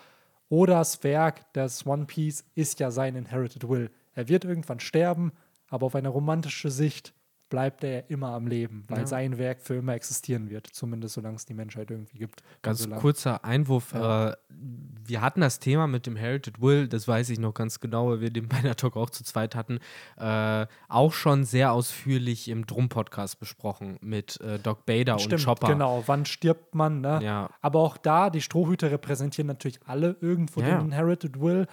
Odas 0.49 1.03
Werk, 1.03 1.45
das 1.53 1.85
One 1.85 2.05
Piece, 2.05 2.45
ist 2.55 2.79
ja 2.79 2.91
sein 2.91 3.15
Inherited 3.15 3.67
Will. 3.69 3.91
Er 4.15 4.27
wird 4.27 4.45
irgendwann 4.45 4.79
sterben, 4.79 5.31
aber 5.69 5.85
auf 5.85 5.95
eine 5.95 6.09
romantische 6.09 6.71
Sicht 6.71 7.13
bleibt 7.49 7.83
er 7.83 8.09
immer 8.09 8.29
am 8.33 8.47
Leben, 8.47 8.83
weil 8.87 8.99
Ja. 8.99 9.07
sein 9.07 9.37
Werk 9.37 9.61
für 9.61 9.75
immer 9.75 9.93
existieren 9.93 10.49
wird, 10.49 10.67
zumindest 10.67 11.15
solange 11.15 11.35
es 11.37 11.45
die 11.45 11.53
Menschheit 11.53 11.89
irgendwie 11.91 12.17
gibt. 12.17 12.43
Ganz 12.61 12.79
Und 12.79 12.85
solange- 12.85 13.01
kurzer 13.01 13.45
Einwurf. 13.45 13.93
Äh, 13.93 14.33
wir 14.49 15.21
hatten 15.21 15.41
das 15.41 15.59
Thema 15.59 15.87
mit 15.87 16.05
dem 16.05 16.15
Heritage 16.15 16.61
Will, 16.61 16.87
das 16.87 17.07
weiß 17.07 17.29
ich 17.29 17.39
noch 17.39 17.53
ganz 17.53 17.79
genau, 17.79 18.09
weil 18.09 18.21
wir 18.21 18.29
den 18.31 18.47
bei 18.49 18.61
der 18.61 18.75
Talk 18.75 18.97
auch 18.97 19.09
zu 19.09 19.23
zweit 19.23 19.55
hatten, 19.55 19.79
äh, 20.17 20.65
auch 20.89 21.13
schon 21.13 21.43
sehr 21.45 21.71
ausführlich 21.71 22.47
im 22.49 22.65
Drum-Podcast 22.65 23.39
besprochen 23.39 23.97
mit 24.01 24.41
äh, 24.41 24.59
Doc 24.59 24.85
Bader 24.85 25.13
und 25.13 25.21
Stimmt, 25.21 25.45
Chopper. 25.45 25.67
genau. 25.67 26.03
Wann 26.07 26.25
stirbt 26.25 26.75
man? 26.75 27.01
Ne? 27.01 27.19
Ja. 27.23 27.49
Aber 27.61 27.79
auch 27.79 27.97
da, 27.97 28.29
die 28.29 28.41
Strohhüte 28.41 28.91
repräsentieren 28.91 29.47
natürlich 29.47 29.79
alle 29.85 30.17
irgendwo 30.21 30.59
Ja. 30.61 30.77
den 30.77 30.87
Inherited 30.87 31.39
Will. 31.39 31.67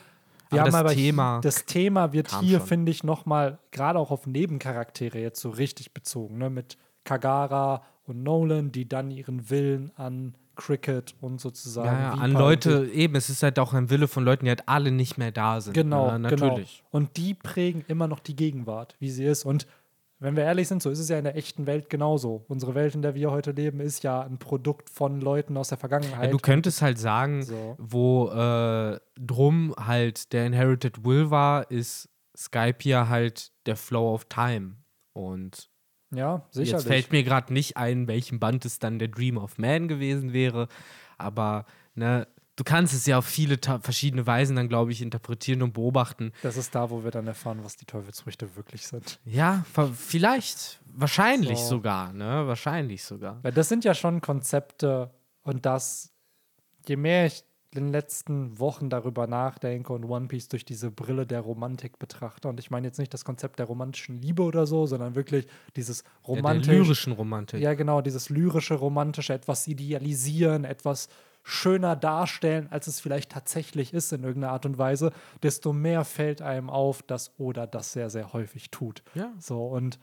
Wir 0.55 0.62
Aber 0.62 0.69
haben 0.69 0.73
das 0.73 0.81
aber 0.81 0.95
Thema 0.95 1.40
das 1.43 1.64
Thema 1.67 2.12
wird 2.12 2.40
hier, 2.40 2.61
finde 2.61 2.90
ich, 2.90 3.05
nochmal 3.05 3.59
gerade 3.71 3.99
auch 3.99 4.11
auf 4.11 4.27
Nebencharaktere 4.27 5.19
jetzt 5.19 5.40
so 5.40 5.51
richtig 5.51 5.93
bezogen. 5.93 6.38
Ne? 6.38 6.51
Mit 6.51 6.77
Kagara 7.05 7.83
und 8.05 8.23
Nolan, 8.23 8.73
die 8.73 8.88
dann 8.88 9.11
ihren 9.11 9.51
Willen 9.51 9.90
an 9.97 10.35
Cricket 10.57 11.14
und 11.21 11.40
sozusagen 11.40 11.88
Ja, 11.88 12.01
ja, 12.01 12.11
an 12.12 12.33
Leute, 12.33 12.88
eben, 12.93 13.17
es 13.17 13.29
ist 13.29 13.43
halt 13.43 13.59
auch 13.59 13.73
ein 13.73 13.90
Wille 13.90 14.07
von 14.09 14.25
Leuten, 14.25 14.45
die 14.45 14.51
halt 14.51 14.69
alle 14.69 14.90
nicht 14.93 15.19
mehr 15.19 15.33
da 15.33 15.61
sind. 15.61 15.75
Genau, 15.75 16.09
Ja, 16.09 16.19
natürlich. 16.19 16.79
genau. 16.79 16.88
Und 16.90 17.17
die 17.17 17.35
prägen 17.35 17.85
immer 17.88 18.07
noch 18.07 18.21
die 18.21 18.37
Gegenwart, 18.37 18.95
wie 19.01 19.11
sie 19.11 19.25
ist. 19.25 19.45
Und 19.45 19.67
wenn 20.18 20.37
wir 20.37 20.44
ehrlich 20.44 20.68
sind, 20.68 20.83
so 20.83 20.90
ist 20.90 20.98
es 20.98 21.09
ja 21.09 21.18
in 21.18 21.24
der 21.24 21.37
echten 21.37 21.66
Welt 21.66 21.90
genauso. 21.90 22.44
Unsere 22.48 22.74
Welt, 22.74 22.94
in 22.94 23.03
der 23.03 23.14
wir 23.14 23.31
heute 23.31 23.50
leben, 23.50 23.81
ist 23.81 24.03
ja 24.05 24.22
ein 24.22 24.38
Produkt 24.38 24.88
von 24.88 25.20
Leuten 25.20 25.57
aus 25.57 25.68
der 25.68 25.79
Vergangenheit. 25.79 26.24
Ja, 26.27 26.31
du 26.31 26.38
könntest 26.38 26.83
halt 26.83 26.98
sagen, 26.98 27.42
So. 27.42 27.77
wo 27.79 28.31
äh, 28.31 28.98
drum 29.16 29.74
halt 29.79 30.33
der 30.33 30.46
Inherited 30.46 31.05
Will 31.05 31.31
war, 31.31 31.70
ist 31.70 32.09
Skype 32.37 32.79
hier 32.81 33.09
halt 33.09 33.53
der 33.66 33.77
Flow 33.77 34.14
of 34.14 34.24
Time. 34.27 34.77
Und 35.12 35.68
ja, 36.11 36.46
sicherlich. 36.50 36.72
Jetzt 36.72 36.87
fällt 36.87 37.12
mir 37.12 37.22
gerade 37.22 37.53
nicht 37.53 37.77
ein, 37.77 38.07
welchem 38.09 38.40
Band 38.40 38.64
es 38.64 38.79
dann 38.79 38.98
der 38.98 39.09
Dream 39.09 39.37
of 39.37 39.59
Man 39.59 39.88
gewesen 39.88 40.33
wäre. 40.33 40.68
Aber 41.18 41.64
ne, 41.94 42.27
du 42.57 42.64
kannst 42.64 42.95
es 42.95 43.07
ja 43.07 43.19
auf 43.19 43.27
viele 43.27 43.59
verschiedene 43.81 44.27
Weisen 44.27 44.57
dann, 44.57 44.69
glaube 44.69 44.93
ich, 44.93 45.03
interpretieren 45.03 45.62
und 45.62 45.73
beobachten. 45.75 46.33
das 46.43 46.57
ist 46.57 46.75
da, 46.75 46.90
wo 46.90 47.05
wir 47.05 47.11
dann 47.11 47.27
erfahren, 47.27 47.61
was 47.62 47.77
die 47.77 47.85
Teufelsfrüchte 47.85 48.57
wirklich 48.57 48.87
sind. 48.87 49.19
Ja, 49.25 49.64
vielleicht, 49.97 50.81
wahrscheinlich 50.87 51.59
So. 51.59 51.77
sogar, 51.77 52.12
ne? 52.12 52.47
Wahrscheinlich 52.47 53.03
sogar. 53.05 53.38
Weil 53.43 53.53
das 53.53 53.69
sind 53.69 53.85
ja 53.85 53.95
schon 53.95 54.21
Konzepte 54.21 55.11
und 55.43 55.67
das, 55.67 56.12
je 56.87 56.97
mehr 56.97 57.27
ich 57.27 57.45
in 57.73 57.87
den 57.87 57.93
letzten 57.93 58.57
Wochen 58.61 58.88
darüber 58.88 59.27
nachdenke 59.27 59.93
und 59.93 60.05
One 60.05 60.29
Piece 60.29 60.47
durch 60.49 60.64
diese 60.64 60.93
Brille 60.93 61.27
der 61.27 61.40
Romantik 61.40 61.99
betrachte, 61.99 62.47
und 62.47 62.61
ich 62.61 62.71
meine 62.71 62.87
jetzt 62.87 63.01
nicht 63.01 63.12
das 63.12 63.25
Konzept 63.25 63.59
der 63.59 63.67
romantischen 63.67 64.23
Liebe 64.23 64.43
oder 64.45 64.64
so, 64.69 64.87
sondern 64.87 65.17
wirklich 65.17 65.49
dieses 65.75 66.03
Der, 66.05 66.11
der 66.12 66.37
romantisch, 66.37 66.69
lyrischen 66.69 67.12
Romantik. 67.14 67.61
Ja, 67.61 67.75
genau, 67.75 68.01
dieses 68.01 68.31
lyrische, 68.31 68.75
romantische, 68.75 69.33
etwas 69.35 69.67
idealisieren, 69.67 70.64
etwas 70.64 71.09
schöner 71.45 71.95
darstellen, 71.95 72.69
als 72.71 72.87
es 72.87 73.01
vielleicht 73.01 73.31
tatsächlich 73.31 73.95
ist 73.95 74.13
in 74.13 74.25
irgendeiner 74.25 74.55
Art 74.55 74.67
und 74.67 74.79
Weise, 74.79 75.13
desto 75.43 75.73
mehr 75.73 76.05
fällt 76.05 76.43
einem 76.43 76.71
auf, 76.71 77.03
dass 77.03 77.39
Oda 77.39 77.67
das 77.67 77.93
sehr, 77.93 78.11
sehr 78.11 78.33
häufig 78.33 78.71
tut. 78.71 79.03
Ja. 79.15 79.31
So 79.39 79.67
und 79.67 80.01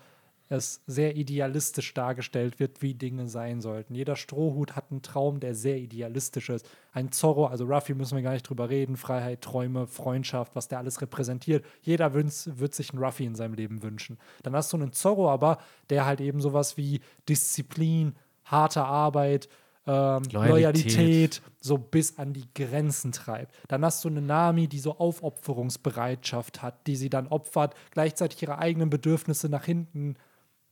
es 0.50 0.84
sehr 0.86 1.16
idealistisch 1.16 1.94
dargestellt 1.94 2.60
wird, 2.60 2.82
wie 2.82 2.94
Dinge 2.94 3.30
sein 3.30 3.62
sollten. 3.62 3.96
Jeder 3.96 4.18
Strohhut 4.18 4.76
hat 4.76 4.92
einen 4.92 5.02
Traum, 5.02 5.40
der 5.40 5.56
sehr 5.56 5.78
idealistisch 5.78 6.50
ist. 6.50 6.70
Ein 6.92 7.14
Zorro, 7.14 7.46
also 7.46 7.64
Ruffy 7.66 7.94
müssen 7.94 8.18
wir 8.18 8.22
gar 8.22 8.34
nicht 8.34 8.50
drüber 8.50 8.70
reden, 8.70 8.98
Freiheit, 8.98 9.42
Träume, 9.42 9.88
Freundschaft, 9.88 10.54
was 10.56 10.68
der 10.68 10.80
alles 10.80 11.02
repräsentiert. 11.02 11.66
Jeder 11.82 12.14
wird 12.14 12.76
sich 12.76 12.92
einen 12.92 13.02
Ruffy 13.02 13.26
in 13.26 13.36
seinem 13.36 13.54
Leben 13.54 13.82
wünschen. 13.82 14.20
Dann 14.44 14.54
hast 14.54 14.74
du 14.74 14.78
einen 14.78 14.92
Zorro 14.92 15.32
aber, 15.32 15.58
der 15.90 16.06
halt 16.06 16.20
eben 16.20 16.42
sowas 16.42 16.76
wie 16.76 17.00
Disziplin, 17.30 18.16
harte 18.44 18.84
Arbeit, 18.84 19.48
ähm, 19.88 20.24
Loyalität. 20.32 20.34
Loyalität 20.34 21.42
so 21.60 21.78
bis 21.78 22.18
an 22.18 22.34
die 22.34 22.48
Grenzen 22.54 23.12
treibt. 23.12 23.56
Dann 23.68 23.84
hast 23.84 24.04
du 24.04 24.10
eine 24.10 24.22
Nami, 24.22 24.68
die 24.68 24.80
so 24.80 24.98
Aufopferungsbereitschaft 24.98 26.62
hat, 26.62 26.88
die 26.88 26.96
sie 26.96 27.10
dann 27.10 27.28
opfert, 27.28 27.76
gleichzeitig 27.92 28.42
ihre 28.42 28.58
eigenen 28.58 28.90
Bedürfnisse 28.90 29.50
nach 29.50 29.66
hinten 29.66 30.16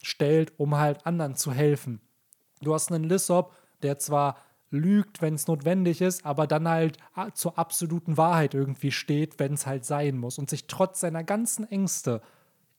stellt, 0.02 0.54
um 0.58 0.78
halt 0.78 1.06
anderen 1.06 1.36
zu 1.36 1.52
helfen. 1.52 2.02
Du 2.62 2.74
hast 2.74 2.92
einen 2.92 3.04
Lissop, 3.04 3.54
der 3.82 3.98
zwar 4.00 4.38
lügt, 4.72 5.22
wenn 5.22 5.34
es 5.34 5.48
notwendig 5.48 6.02
ist, 6.02 6.26
aber 6.26 6.46
dann 6.46 6.68
halt 6.68 6.98
zur 7.34 7.58
absoluten 7.58 8.18
Wahrheit 8.18 8.54
irgendwie 8.54 8.92
steht, 8.92 9.40
wenn 9.40 9.54
es 9.54 9.66
halt 9.66 9.86
sein 9.86 10.18
muss 10.18 10.38
und 10.38 10.50
sich 10.50 10.68
trotz 10.68 11.00
seiner 11.00 11.24
ganzen 11.24 11.70
Ängste 11.70 12.22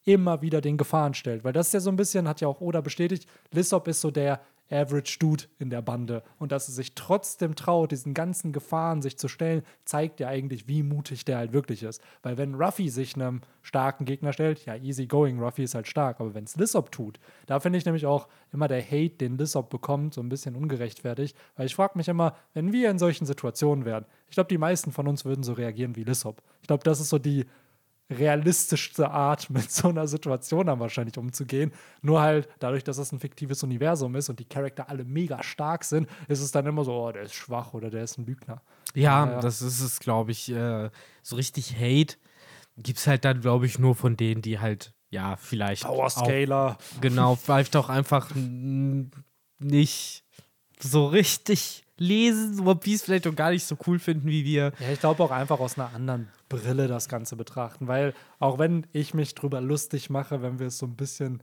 immer 0.04 0.40
wieder 0.40 0.60
den 0.60 0.76
Gefahren 0.76 1.14
stellt. 1.14 1.44
Weil 1.44 1.52
das 1.52 1.68
ist 1.68 1.72
ja 1.74 1.80
so 1.80 1.90
ein 1.90 1.96
bisschen, 1.96 2.28
hat 2.28 2.40
ja 2.40 2.48
auch 2.48 2.60
Oda 2.60 2.80
bestätigt, 2.80 3.28
Lissop 3.50 3.88
ist 3.88 4.00
so 4.00 4.10
der 4.10 4.40
Average 4.70 5.18
Dude 5.18 5.44
in 5.58 5.70
der 5.70 5.82
Bande. 5.82 6.22
Und 6.38 6.52
dass 6.52 6.68
er 6.68 6.74
sich 6.74 6.94
trotzdem 6.94 7.54
traut, 7.56 7.90
diesen 7.90 8.14
ganzen 8.14 8.52
Gefahren 8.52 9.02
sich 9.02 9.18
zu 9.18 9.28
stellen, 9.28 9.62
zeigt 9.84 10.20
ja 10.20 10.28
eigentlich, 10.28 10.68
wie 10.68 10.82
mutig 10.82 11.24
der 11.24 11.38
halt 11.38 11.52
wirklich 11.52 11.82
ist. 11.82 12.02
Weil 12.22 12.38
wenn 12.38 12.54
Ruffy 12.54 12.88
sich 12.88 13.14
einem 13.14 13.40
starken 13.62 14.04
Gegner 14.04 14.32
stellt, 14.32 14.64
ja, 14.66 14.76
easy 14.76 15.06
going, 15.06 15.40
Ruffy 15.40 15.64
ist 15.64 15.74
halt 15.74 15.88
stark. 15.88 16.20
Aber 16.20 16.34
wenn 16.34 16.44
es 16.44 16.56
Lissop 16.56 16.92
tut, 16.92 17.18
da 17.46 17.60
finde 17.60 17.78
ich 17.78 17.84
nämlich 17.84 18.06
auch 18.06 18.28
immer 18.52 18.68
der 18.68 18.82
Hate, 18.82 19.16
den 19.16 19.38
Lissop 19.38 19.70
bekommt, 19.70 20.14
so 20.14 20.20
ein 20.20 20.28
bisschen 20.28 20.56
ungerechtfertigt. 20.56 21.36
Weil 21.56 21.66
ich 21.66 21.74
frage 21.74 21.98
mich 21.98 22.08
immer, 22.08 22.36
wenn 22.54 22.72
wir 22.72 22.90
in 22.90 22.98
solchen 22.98 23.26
Situationen 23.26 23.84
wären, 23.84 24.04
ich 24.28 24.34
glaube, 24.34 24.48
die 24.48 24.58
meisten 24.58 24.92
von 24.92 25.08
uns 25.08 25.24
würden 25.24 25.42
so 25.42 25.52
reagieren 25.52 25.96
wie 25.96 26.04
Lissop. 26.04 26.42
Ich 26.62 26.68
glaube, 26.68 26.84
das 26.84 27.00
ist 27.00 27.08
so 27.08 27.18
die 27.18 27.46
realistischste 28.10 29.10
Art, 29.10 29.48
mit 29.50 29.70
so 29.70 29.88
einer 29.88 30.06
Situation 30.06 30.66
dann 30.66 30.80
wahrscheinlich 30.80 31.16
umzugehen. 31.16 31.72
Nur 32.02 32.20
halt 32.20 32.48
dadurch, 32.58 32.84
dass 32.84 32.98
es 32.98 33.12
ein 33.12 33.20
fiktives 33.20 33.62
Universum 33.62 34.14
ist 34.16 34.28
und 34.28 34.38
die 34.40 34.44
Charakter 34.44 34.88
alle 34.88 35.04
mega 35.04 35.42
stark 35.42 35.84
sind, 35.84 36.08
ist 36.28 36.40
es 36.40 36.50
dann 36.52 36.66
immer 36.66 36.84
so, 36.84 36.92
oh, 36.92 37.12
der 37.12 37.22
ist 37.22 37.34
schwach 37.34 37.72
oder 37.74 37.88
der 37.90 38.04
ist 38.04 38.18
ein 38.18 38.26
Lügner. 38.26 38.62
Ja, 38.94 39.26
Ja, 39.26 39.32
ja. 39.32 39.40
das 39.40 39.62
ist 39.62 39.80
es, 39.80 40.00
glaube 40.00 40.32
ich, 40.32 40.50
äh, 40.50 40.90
so 41.22 41.36
richtig 41.36 41.76
Hate. 41.76 42.16
gibt 42.76 42.98
es 42.98 43.06
halt 43.06 43.24
dann, 43.24 43.40
glaube 43.40 43.66
ich, 43.66 43.78
nur 43.78 43.94
von 43.94 44.16
denen, 44.16 44.42
die 44.42 44.58
halt, 44.58 44.92
ja, 45.10 45.36
vielleicht. 45.36 45.84
Power 45.84 46.06
auch- 46.06 46.10
Scaler. 46.10 46.78
Genau, 47.00 47.36
vielleicht 47.36 47.76
auch 47.76 47.88
einfach 47.88 48.30
nicht 49.58 50.24
so 50.78 51.06
richtig 51.06 51.84
lesen, 52.00 52.66
One 52.66 52.80
Piece 52.80 53.02
vielleicht 53.02 53.26
auch 53.26 53.36
gar 53.36 53.50
nicht 53.50 53.64
so 53.64 53.76
cool 53.86 53.98
finden 53.98 54.26
wie 54.26 54.44
wir. 54.44 54.72
Ja, 54.80 54.90
ich 54.92 55.00
glaube 55.00 55.22
auch 55.22 55.30
einfach 55.30 55.60
aus 55.60 55.78
einer 55.78 55.94
anderen 55.94 56.28
Brille 56.48 56.88
das 56.88 57.08
Ganze 57.08 57.36
betrachten, 57.36 57.86
weil 57.86 58.14
auch 58.38 58.58
wenn 58.58 58.86
ich 58.92 59.14
mich 59.14 59.34
drüber 59.34 59.60
lustig 59.60 60.10
mache, 60.10 60.42
wenn 60.42 60.58
wir 60.58 60.68
es 60.68 60.78
so 60.78 60.86
ein 60.86 60.96
bisschen, 60.96 61.42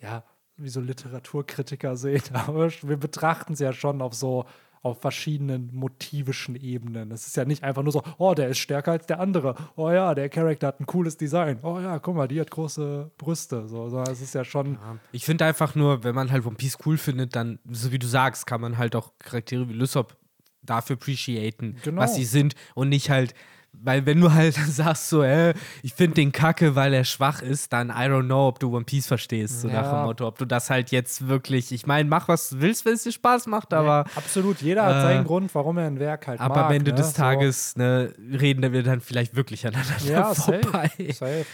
ja, 0.00 0.24
wie 0.56 0.70
so 0.70 0.80
Literaturkritiker 0.80 1.96
sehen, 1.96 2.22
aber 2.32 2.70
wir 2.70 2.96
betrachten 2.96 3.52
es 3.52 3.60
ja 3.60 3.72
schon 3.72 4.00
auf 4.02 4.14
so 4.14 4.46
auf 4.82 5.00
verschiedenen 5.00 5.70
motivischen 5.74 6.54
Ebenen. 6.56 7.10
Es 7.10 7.26
ist 7.26 7.36
ja 7.36 7.44
nicht 7.44 7.62
einfach 7.64 7.82
nur 7.82 7.92
so, 7.92 8.02
oh, 8.18 8.34
der 8.34 8.48
ist 8.48 8.58
stärker 8.58 8.92
als 8.92 9.06
der 9.06 9.20
andere. 9.20 9.54
Oh 9.76 9.90
ja, 9.90 10.14
der 10.14 10.28
Charakter 10.28 10.68
hat 10.68 10.80
ein 10.80 10.86
cooles 10.86 11.16
Design. 11.16 11.58
Oh 11.62 11.78
ja, 11.80 11.98
guck 11.98 12.14
mal, 12.16 12.28
die 12.28 12.40
hat 12.40 12.50
große 12.50 13.10
Brüste. 13.18 13.66
So, 13.68 13.88
sondern 13.88 14.12
es 14.12 14.20
ist 14.20 14.34
ja 14.34 14.44
schon, 14.44 14.78
Ich 15.12 15.24
finde 15.24 15.44
einfach 15.44 15.74
nur, 15.74 16.04
wenn 16.04 16.14
man 16.14 16.30
halt 16.30 16.46
One 16.46 16.56
Piece 16.56 16.78
cool 16.86 16.96
findet, 16.98 17.34
dann, 17.36 17.58
so 17.68 17.92
wie 17.92 17.98
du 17.98 18.06
sagst, 18.06 18.46
kann 18.46 18.60
man 18.60 18.78
halt 18.78 18.94
auch 18.96 19.12
Charaktere 19.18 19.68
wie 19.68 19.72
Lysop 19.74 20.16
dafür 20.62 20.94
appreciaten, 20.96 21.76
Genau. 21.82 22.02
was 22.02 22.14
sie 22.14 22.24
sind 22.24 22.54
und 22.74 22.88
nicht 22.90 23.10
halt, 23.10 23.34
weil 23.72 24.06
wenn 24.06 24.20
du 24.20 24.32
halt 24.32 24.54
sagst 24.68 25.08
so, 25.08 25.22
äh, 25.22 25.54
ich 25.82 25.94
finde 25.94 26.14
den 26.16 26.32
kacke, 26.32 26.74
weil 26.74 26.92
er 26.92 27.04
schwach 27.04 27.42
ist, 27.42 27.72
dann 27.72 27.90
I 27.90 28.08
don't 28.08 28.24
know, 28.24 28.48
ob 28.48 28.58
du 28.60 28.74
One 28.74 28.84
Piece 28.84 29.06
verstehst, 29.06 29.60
so 29.60 29.68
nach 29.68 29.84
Ja. 29.84 29.94
dem 29.96 30.02
Motto, 30.04 30.26
ob 30.26 30.38
du 30.38 30.44
das 30.46 30.70
halt 30.70 30.90
jetzt 30.90 31.28
wirklich, 31.28 31.70
ich 31.72 31.86
meine, 31.86 32.08
mach 32.08 32.28
was 32.28 32.50
du 32.50 32.60
willst, 32.60 32.84
wenn 32.84 32.94
es 32.94 33.04
dir 33.04 33.12
Spaß 33.12 33.46
macht, 33.46 33.72
aber 33.72 34.04
absolut, 34.16 34.60
jeder 34.60 34.84
hat 34.84 34.96
äh, 34.96 35.02
seinen 35.02 35.24
Grund, 35.24 35.54
warum 35.54 35.78
er 35.78 35.86
ein 35.86 35.98
Werk 36.00 36.26
halt 36.26 36.40
aber 36.40 36.56
mag. 36.56 36.64
am 36.66 36.72
Ende 36.72 36.90
ne? 36.90 36.96
des 36.96 37.12
So. 37.12 37.16
Tages 37.22 37.76
ne, 37.76 38.12
reden 38.18 38.72
wir 38.72 38.82
dann 38.82 39.00
vielleicht 39.00 39.36
wirklich 39.36 39.66
aneinander 39.66 39.94
Ja, 40.04 40.34
safe, 40.34 40.60
vorbei. 40.62 40.90
safe. 41.12 41.46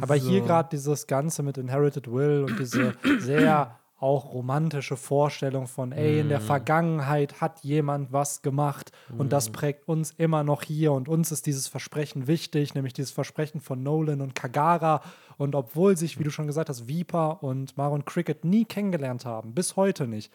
Aber 0.00 0.14
hier 0.14 0.40
So. 0.40 0.46
gerade 0.46 0.68
dieses 0.72 1.06
Ganze 1.06 1.42
mit 1.42 1.58
Inherited 1.58 2.10
Will 2.10 2.44
und 2.44 2.58
diese 2.58 2.94
sehr 3.18 3.78
auch 4.02 4.32
romantische 4.32 4.96
Vorstellung 4.96 5.66
von, 5.68 5.92
ey, 5.92 6.20
in 6.20 6.28
der 6.28 6.40
Mhm. 6.40 6.44
Vergangenheit 6.44 7.40
hat 7.40 7.60
jemand 7.60 8.12
was 8.12 8.42
gemacht 8.42 8.90
und 9.16 9.32
das 9.32 9.50
prägt 9.50 9.88
uns 9.88 10.10
immer 10.18 10.42
noch 10.44 10.62
hier 10.62 10.92
und 10.92 11.08
uns 11.08 11.30
ist 11.30 11.46
dieses 11.46 11.68
Versprechen 11.68 12.26
wichtig, 12.26 12.74
nämlich 12.74 12.92
dieses 12.92 13.12
Versprechen 13.12 13.60
von 13.60 13.82
Nolan 13.82 14.20
und 14.20 14.34
Kagara. 14.34 15.02
Und 15.38 15.54
obwohl 15.54 15.96
sich, 15.96 16.18
wie 16.18 16.24
du 16.24 16.30
schon 16.30 16.46
gesagt 16.46 16.68
hast, 16.68 16.88
Viper 16.88 17.42
und 17.42 17.76
Maron 17.76 18.04
Cricket 18.04 18.44
nie 18.44 18.64
kennengelernt 18.64 19.24
haben, 19.24 19.54
bis 19.54 19.76
heute 19.76 20.06
nicht, 20.06 20.32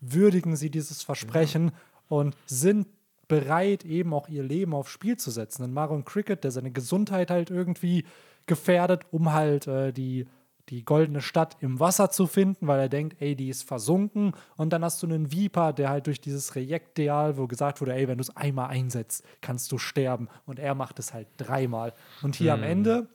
würdigen 0.00 0.56
sie 0.56 0.70
dieses 0.70 1.02
Versprechen 1.02 1.72
und 2.08 2.36
sind 2.46 2.86
bereit, 3.26 3.84
eben 3.84 4.14
auch 4.14 4.28
ihr 4.28 4.42
Leben 4.42 4.74
aufs 4.74 4.90
Spiel 4.90 5.16
zu 5.16 5.30
setzen. 5.30 5.62
Denn 5.62 5.72
Maron 5.72 6.04
Cricket, 6.04 6.44
der 6.44 6.50
seine 6.50 6.70
Gesundheit 6.70 7.30
halt 7.30 7.50
irgendwie 7.50 8.04
gefährdet, 8.46 9.02
um 9.10 9.32
halt 9.32 9.66
äh, 9.66 9.92
die, 9.92 10.26
die 10.68 10.84
goldene 10.84 11.20
Stadt 11.20 11.56
im 11.60 11.80
Wasser 11.80 12.10
zu 12.10 12.26
finden, 12.26 12.66
weil 12.66 12.78
er 12.80 12.88
denkt, 12.88 13.16
ey, 13.20 13.34
die 13.34 13.48
ist 13.48 13.62
versunken. 13.62 14.32
Und 14.56 14.72
dann 14.72 14.84
hast 14.84 15.02
du 15.02 15.06
einen 15.06 15.32
Viper, 15.32 15.72
der 15.72 15.88
halt 15.90 16.06
durch 16.06 16.20
dieses 16.20 16.54
Rejektdeal, 16.54 17.36
wo 17.38 17.46
gesagt 17.46 17.80
wurde, 17.80 17.94
ey, 17.94 18.06
wenn 18.08 18.18
du 18.18 18.22
es 18.22 18.36
einmal 18.36 18.68
einsetzt, 18.70 19.24
kannst 19.40 19.72
du 19.72 19.78
sterben. 19.78 20.28
Und 20.46 20.58
er 20.58 20.74
macht 20.74 20.98
es 20.98 21.14
halt 21.14 21.26
dreimal. 21.38 21.92
Und 22.22 22.36
hier 22.36 22.54
am 22.54 22.62
Ende 22.62 23.08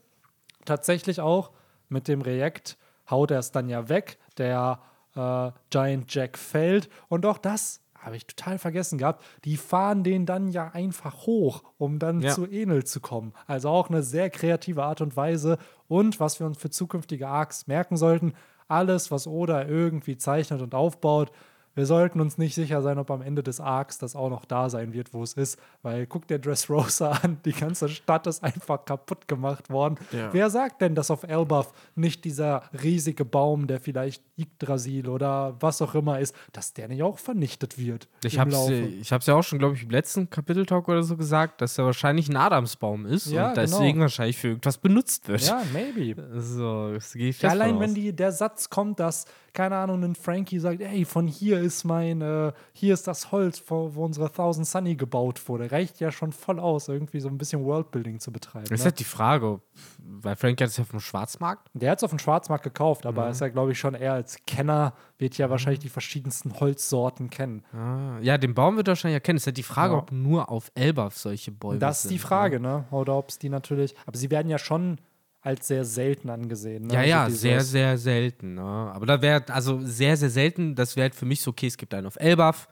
tatsächlich 0.66 1.20
auch 1.22 1.52
mit 1.90 2.08
dem 2.08 2.22
React 2.22 2.76
haut 3.10 3.32
er 3.32 3.40
es 3.40 3.52
dann 3.52 3.70
ja 3.70 3.90
weg. 3.90 4.18
Der 4.38 4.80
äh, 5.16 5.52
Giant 5.70 6.14
Jack 6.14 6.38
fällt. 6.38 6.90
Und 7.08 7.26
auch 7.26 7.38
das 7.38 7.82
habe 7.96 8.18
ich 8.18 8.26
total 8.28 8.58
vergessen 8.58 8.98
gehabt. 8.98 9.24
Die 9.46 9.56
fahren 9.56 10.04
den 10.04 10.26
dann 10.26 10.50
ja 10.50 10.70
einfach 10.74 11.26
hoch, 11.26 11.64
um 11.78 12.00
dann 12.00 12.20
Ja. 12.22 12.32
zu 12.34 12.46
Enel 12.46 12.84
zu 12.84 13.00
kommen. 13.00 13.32
Also 13.48 13.70
auch 13.70 13.90
eine 13.90 14.04
sehr 14.04 14.30
kreative 14.30 14.84
Art 14.84 15.00
und 15.00 15.16
Weise. 15.16 15.58
Und 15.94 16.20
was 16.20 16.40
wir 16.40 16.48
uns 16.48 16.58
für 16.58 16.72
zukünftige 16.72 17.28
Arcs 17.28 17.68
merken 17.68 17.98
sollten, 17.98 18.34
alles, 18.68 19.12
was 19.12 19.28
Oda 19.28 19.68
irgendwie 19.68 20.18
zeichnet 20.18 20.60
und 20.64 20.74
aufbaut, 20.74 21.32
wir 21.76 21.86
sollten 21.86 22.22
uns 22.22 22.38
nicht 22.38 22.56
sicher 22.56 22.82
sein, 22.82 22.98
ob 23.00 23.10
am 23.12 23.22
Ende 23.22 23.42
des 23.44 23.60
Arcs 23.60 23.98
das 23.98 24.16
auch 24.16 24.30
noch 24.30 24.46
da 24.46 24.70
sein 24.70 24.94
wird, 24.94 25.14
wo 25.14 25.24
es 25.24 25.34
ist. 25.34 25.60
Weil 25.82 26.06
guck 26.06 26.28
dir 26.28 26.40
Dressrosa 26.40 27.12
an, 27.24 27.38
die 27.46 27.54
ganze 27.54 27.90
Stadt 27.90 28.28
ist 28.28 28.44
einfach 28.44 28.86
kaputt 28.86 29.28
gemacht 29.28 29.70
worden. 29.70 29.98
Ja. 30.12 30.32
Wer 30.34 30.50
sagt 30.50 30.82
denn, 30.82 30.96
dass 30.96 31.10
auf 31.12 31.24
Elbaf 31.24 31.72
nicht 31.96 32.26
dieser 32.26 32.64
riesige 32.84 33.26
Baum, 33.26 33.68
der 33.68 33.80
vielleicht 33.80 34.24
Yggdrasil 34.38 35.08
oder 35.10 35.56
was 35.60 35.82
auch 35.82 35.96
immer 35.96 36.20
ist, 36.20 36.36
dass 36.52 36.74
der 36.74 36.88
nicht 36.88 37.04
auch 37.04 37.18
vernichtet 37.20 37.78
wird 37.78 38.08
Ich 38.24 38.40
hab's, 38.40 38.52
Laufe? 38.54 38.74
äh, 38.74 39.02
ja 39.02 39.36
auch 39.36 39.44
schon, 39.44 39.60
glaube 39.60 39.76
ich, 39.76 39.84
im 39.84 39.90
letzten 39.90 40.30
Kapiteltalk 40.30 40.88
oder 40.88 41.04
so 41.04 41.18
gesagt, 41.18 41.62
dass 41.62 41.78
er 41.78 41.86
wahrscheinlich 41.86 42.30
ein 42.30 42.36
Adamsbaum 42.38 43.06
ist 43.06 43.28
Ja, 43.32 43.50
und 43.50 43.56
genau. 43.56 43.68
deswegen 43.68 44.00
wahrscheinlich 44.00 44.38
für 44.38 44.50
irgendwas 44.50 44.78
benutzt 44.78 45.28
wird. 45.28 45.42
Ja, 45.42 45.62
maybe. 45.72 46.42
So, 46.42 46.94
das 46.94 47.14
gehe 47.14 47.30
ich 47.30 47.42
Ja, 47.42 47.50
allein 47.50 47.80
wenn 47.80 47.94
die, 47.94 48.14
der 48.14 48.32
Satz 48.32 48.70
kommt, 48.70 49.00
dass, 49.00 49.26
keine 49.54 49.76
Ahnung, 49.78 50.04
ein 50.04 50.16
Frankie 50.16 50.60
sagt, 50.60 50.82
ey, 50.82 51.06
von 51.06 51.28
hier 51.28 51.60
ist 51.64 51.84
mein, 51.84 52.22
äh, 52.22 52.52
hier 52.74 52.94
ist 52.94 53.08
das 53.08 53.32
Holz, 53.32 53.64
wo, 53.68 53.96
wo 53.96 54.06
unsere 54.06 54.32
Thousand 54.32 54.68
Sunny 54.68 54.96
gebaut 54.96 55.48
wurde, 55.50 55.72
reicht 55.72 56.00
ja 56.00 56.12
schon 56.12 56.32
voll 56.32 56.60
aus, 56.60 56.88
irgendwie 56.88 57.20
so 57.20 57.28
ein 57.30 57.38
bisschen 57.38 57.64
Worldbuilding 57.66 58.20
zu 58.20 58.32
betreiben. 58.32 58.66
Das 58.70 58.80
ist 58.80 58.86
Ne? 58.86 58.92
halt 58.92 59.00
die 59.00 59.04
Frage, 59.04 59.62
weil 60.00 60.36
Frank 60.36 60.62
hat 60.62 60.68
es 60.70 60.78
ja 60.78 60.84
vom 60.84 61.00
Schwarzmarkt. 61.00 61.70
Der 61.74 61.92
hat 61.92 62.00
es 62.00 62.04
auf 62.04 62.12
dem 62.12 62.20
Schwarzmarkt 62.20 62.64
gekauft, 62.64 63.04
Mhm. 63.06 63.08
aber 63.10 63.30
ist 63.30 63.42
ja, 63.42 63.48
glaube 63.50 63.72
ich, 63.72 63.80
schon 63.80 63.94
eher 63.96 64.14
als 64.14 64.38
Kenner, 64.46 64.94
wird 65.18 65.38
ja 65.38 65.50
wahrscheinlich 65.50 65.80
die 65.80 65.90
verschiedensten 65.90 66.60
Holzsorten 66.60 67.30
kennen. 67.30 67.64
Ah, 67.74 68.20
ja, 68.22 68.38
den 68.38 68.54
Baum 68.54 68.76
wird 68.78 68.88
er 68.88 68.92
wahrscheinlich 68.92 69.16
erkennen. 69.16 69.38
Ist 69.38 69.46
halt 69.48 69.58
die 69.58 69.64
Frage, 69.64 69.94
Ja. 69.94 70.00
ob 70.00 70.12
nur 70.12 70.50
auf 70.50 70.72
Elbaf 70.76 71.18
solche 71.18 71.52
Bäume 71.52 71.80
Das 71.80 72.04
ist 72.06 72.12
die 72.12 72.20
Frage, 72.20 72.60
ne? 72.60 72.86
Oder 72.92 73.16
ob 73.16 73.30
es 73.30 73.40
die 73.40 73.50
natürlich, 73.50 73.96
aber 74.06 74.18
sie 74.18 74.30
werden 74.32 74.50
ja 74.50 74.58
schon 74.58 74.98
als 75.44 75.68
sehr 75.68 75.84
selten 75.86 76.30
angesehen. 76.30 76.88
Ne? 76.88 76.94
Ja, 76.94 77.00
Also 77.00 77.10
ja, 77.10 77.26
dieses- 77.28 77.42
sehr, 77.42 77.62
sehr 77.62 77.98
selten. 77.98 78.54
Ne? 78.56 78.62
Aber 78.62 79.06
da 79.06 79.22
wäre, 79.22 79.44
also 79.50 79.80
sehr, 79.82 80.16
sehr 80.18 80.30
selten, 80.30 80.74
das 80.76 80.96
wäre 80.96 81.04
halt 81.04 81.16
für 81.16 81.26
mich 81.26 81.42
so, 81.42 81.52
okay, 81.52 81.68
es 81.68 81.78
gibt 81.78 81.94
einen 81.94 82.08
auf 82.08 82.16
Elbaf, 82.18 82.68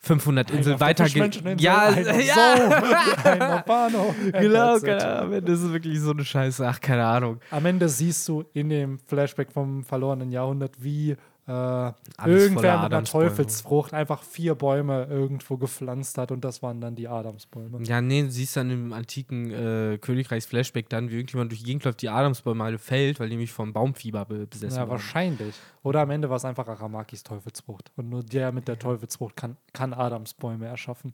500 0.00 0.50
Inseln 0.50 0.64
Hm. 0.66 0.72
auf 0.74 0.78
der 0.78 0.86
weiter. 0.86 1.56
Ja, 1.58 1.90
ja, 2.20 2.56
So, 2.56 3.28
ein 3.28 3.42
auf 3.42 3.64
Bahnhof. 3.64 4.14
genau, 4.32 4.78
genau. 4.78 5.04
Am 5.22 5.32
Ende 5.32 5.52
ist 5.52 5.62
es 5.62 5.72
wirklich 5.72 5.98
so 6.00 6.10
eine 6.12 6.24
Scheiße. 6.24 6.66
Ach, 6.68 6.80
keine 6.80 7.04
Ahnung. 7.04 7.40
Am 7.50 7.64
Ende 7.66 7.88
siehst 7.88 8.28
du 8.28 8.44
in 8.52 8.68
dem 8.68 8.98
Flashback 9.00 9.50
vom 9.50 9.82
verlorenen 9.82 10.30
Jahrhundert, 10.30 10.72
wie 10.78 11.16
äh, 11.48 11.92
irgendwer 12.24 12.82
mit 12.82 12.92
einer. 12.92 13.04
Teufelsfrucht 13.04 13.94
einfach 13.94 14.22
vier 14.22 14.56
Bäume 14.56 15.06
irgendwo 15.08 15.56
gepflanzt 15.56 16.18
hat 16.18 16.32
und 16.32 16.44
das 16.44 16.62
waren 16.62 16.80
dann 16.80 16.96
die 16.96 17.06
Adamsbäume. 17.06 17.82
Ja, 17.84 18.00
nee, 18.00 18.22
du 18.22 18.30
siehst 18.30 18.56
dann 18.56 18.70
im 18.70 18.92
antiken 18.92 19.52
äh, 19.52 19.98
Königreichs-Flashback 19.98 20.88
dann, 20.88 21.10
wie 21.10 21.14
irgendjemand 21.14 21.52
durch 21.52 21.60
die 21.60 21.66
Gegend 21.66 21.84
läuft, 21.84 22.02
die 22.02 22.08
Adamsbäume 22.08 22.64
alle 22.64 22.78
fällt, 22.78 23.20
weil 23.20 23.28
die 23.28 23.34
nämlich 23.34 23.52
vom 23.52 23.72
Baumfieber 23.72 24.24
be 24.24 24.46
besessen 24.46 24.78
Ja, 24.78 24.88
wahrscheinlich. 24.88 25.54
Oder 25.84 26.00
am 26.00 26.10
Ende 26.10 26.28
war 26.28 26.36
es 26.36 26.44
einfach 26.44 26.66
Aramakis 26.66 27.22
Teufelsfrucht. 27.22 27.92
Und 27.96 28.08
nur 28.08 28.24
der 28.24 28.50
mit 28.50 28.66
der 28.66 28.78
Teufelsfrucht 28.78 29.36
kann, 29.36 29.56
kann 29.72 29.94
Adamsbäume 29.94 30.66
erschaffen. 30.66 31.12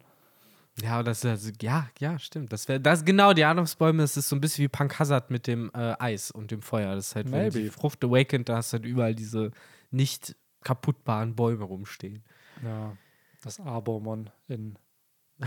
Ja, 0.82 1.02
das 1.02 1.18
ist 1.18 1.26
also, 1.26 1.50
ja, 1.60 1.88
ja, 1.98 2.18
stimmt. 2.18 2.52
Das 2.52 2.66
wäre 2.66 2.80
das 2.80 3.04
genau 3.04 3.34
die 3.34 3.44
Adamsbäume, 3.44 4.02
das 4.02 4.16
ist 4.16 4.30
so 4.30 4.36
ein 4.36 4.40
bisschen 4.40 4.64
wie 4.64 4.68
Punk 4.68 4.98
Hazard 4.98 5.30
mit 5.30 5.46
dem 5.46 5.70
äh, 5.74 5.94
Eis 5.98 6.30
und 6.30 6.50
dem 6.50 6.62
Feuer. 6.62 6.94
Das 6.94 7.08
ist 7.08 7.16
halt, 7.16 7.30
wenn 7.30 7.50
die 7.50 7.58
Maybe. 7.58 7.70
Frucht 7.72 8.02
awakened, 8.02 8.48
da 8.48 8.56
hast 8.56 8.72
du 8.72 8.78
halt 8.78 8.86
überall 8.86 9.14
diese 9.14 9.50
nicht 9.92 10.36
kaputtbaren 10.62 11.34
Bäume 11.36 11.64
rumstehen. 11.64 12.24
Ja, 12.62 12.96
das 13.42 13.60
Arbomon 13.60 14.30
in, 14.48 14.78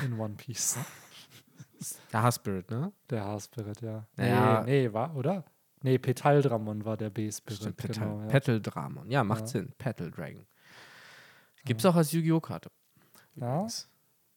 in 0.03 0.19
One 0.19 0.35
Piece. 0.35 0.77
Der 2.11 2.23
Haarspirit, 2.23 2.69
ne? 2.71 2.91
Der 3.09 3.23
Haarspirit, 3.25 3.81
ja. 3.81 4.07
Ja. 4.17 4.63
Nee, 4.63 4.87
nee, 4.87 4.93
war, 4.93 5.15
oder? 5.15 5.43
Nee, 5.83 5.97
Petaldramon 5.99 6.83
war 6.85 6.97
der 6.97 7.09
B-Spirit. 7.11 7.75
Petal, 7.77 8.05
Genau, 8.07 8.21
ja. 8.21 8.27
Petal 8.27 8.61
Dramon. 8.61 9.11
Ja, 9.11 9.23
macht 9.23 9.41
Ja. 9.41 9.47
Sinn. 9.47 9.73
Petal 9.77 10.09
Dragon. 10.09 10.47
Gibt's 11.65 11.85
auch 11.85 11.95
als 11.95 12.11
Yu-Gi-Oh! 12.11 12.39
Karte. 12.39 12.71
ja, 13.35 13.67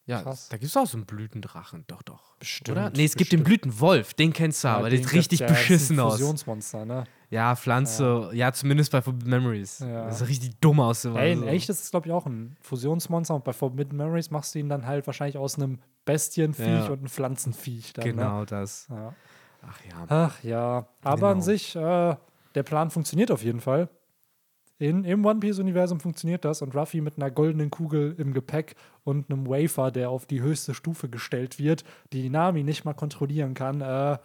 Ja, 0.09 0.23
Krass. 0.23 0.49
da 0.49 0.57
gibt 0.57 0.71
es 0.71 0.77
auch 0.77 0.87
so 0.87 0.97
einen 0.97 1.05
Blütendrachen. 1.07 1.85
Doch, 1.87 2.01
doch. 2.03 2.35
Bestimmt, 2.39 2.71
Oder? 2.79 2.91
Nee, 2.91 3.05
es 3.05 3.15
gibt 3.15 3.31
den 3.31 3.45
Blütenwolf. 3.45 4.15
Den 4.15 4.33
kennst 4.33 4.65
du 4.65 4.69
aber. 4.69 4.89
Der 4.89 4.99
sieht 4.99 5.13
richtig 5.13 5.41
ja, 5.41 5.47
das 5.49 5.59
ist 5.59 5.63
beschissen 5.69 5.97
ein 6.01 6.07
aus. 6.07 6.13
Fusionsmonster, 6.15 6.85
ne? 6.87 7.05
Ja, 7.31 7.55
Pflanze. 7.55 8.31
Ja, 8.33 8.51
zumindest 8.53 8.91
bei 8.91 9.03
Forbidden 9.03 9.29
Memories. 9.31 9.81
Ja. 9.81 10.07
Das 10.07 10.21
sieht 10.21 10.29
richtig 10.29 10.59
dumm 10.61 10.81
aus. 10.81 11.05
Ey, 11.05 11.33
in 11.33 11.41
so. 11.41 11.45
echt 11.47 11.69
ist 11.69 11.83
es, 11.85 11.91
glaube 11.91 12.07
ich, 12.07 12.13
auch 12.15 12.25
ein 12.25 12.57
Fusionsmonster 12.63 13.35
und 13.35 13.45
bei 13.45 13.53
Forbidden 13.53 13.99
Memories 13.99 14.31
machst 14.31 14.55
du 14.55 14.61
ihn 14.61 14.71
dann 14.71 14.87
halt 14.87 15.07
wahrscheinlich 15.07 15.37
aus 15.37 15.57
einem 15.57 15.79
Bestienviech 16.07 16.67
Ja. 16.67 16.87
und 16.87 17.01
einem 17.01 17.09
Pflanzenviech. 17.09 17.93
Dann, 17.93 18.05
Genau 18.07 18.45
das. 18.47 18.89
Ne? 18.89 18.97
Ja. 18.97 19.15
Ach 19.69 19.81
ja. 19.91 20.05
Ach 20.09 20.43
ja, 20.45 20.89
aber 21.03 21.17
Genau. 21.17 21.27
an 21.33 21.43
sich, 21.43 21.77
äh, 21.77 22.17
der 22.55 22.63
Plan 22.63 22.91
funktioniert 22.91 23.31
auf 23.31 23.43
jeden 23.45 23.61
Fall. 23.61 23.91
In, 24.81 25.05
Im 25.05 25.25
One 25.25 25.41
Piece-Universum 25.41 25.99
funktioniert 25.99 26.45
das 26.45 26.63
und 26.63 26.75
Ruffy 26.77 27.01
mit 27.01 27.17
einer 27.17 27.33
goldenen 27.33 27.71
Kugel 27.71 28.15
im 28.17 28.33
Gepäck 28.33 28.77
und 29.03 29.29
einem 29.29 29.49
Wafer, 29.49 29.91
der 29.91 30.11
auf 30.11 30.25
die 30.25 30.41
höchste 30.41 30.73
Stufe 30.73 31.09
gestellt 31.09 31.59
wird, 31.59 31.83
die 32.13 32.31
Nami 32.31 32.63
nicht 32.63 32.85
mal 32.85 32.95
kontrollieren 32.95 33.55
kann. 33.55 33.81
Äh, 33.81 34.19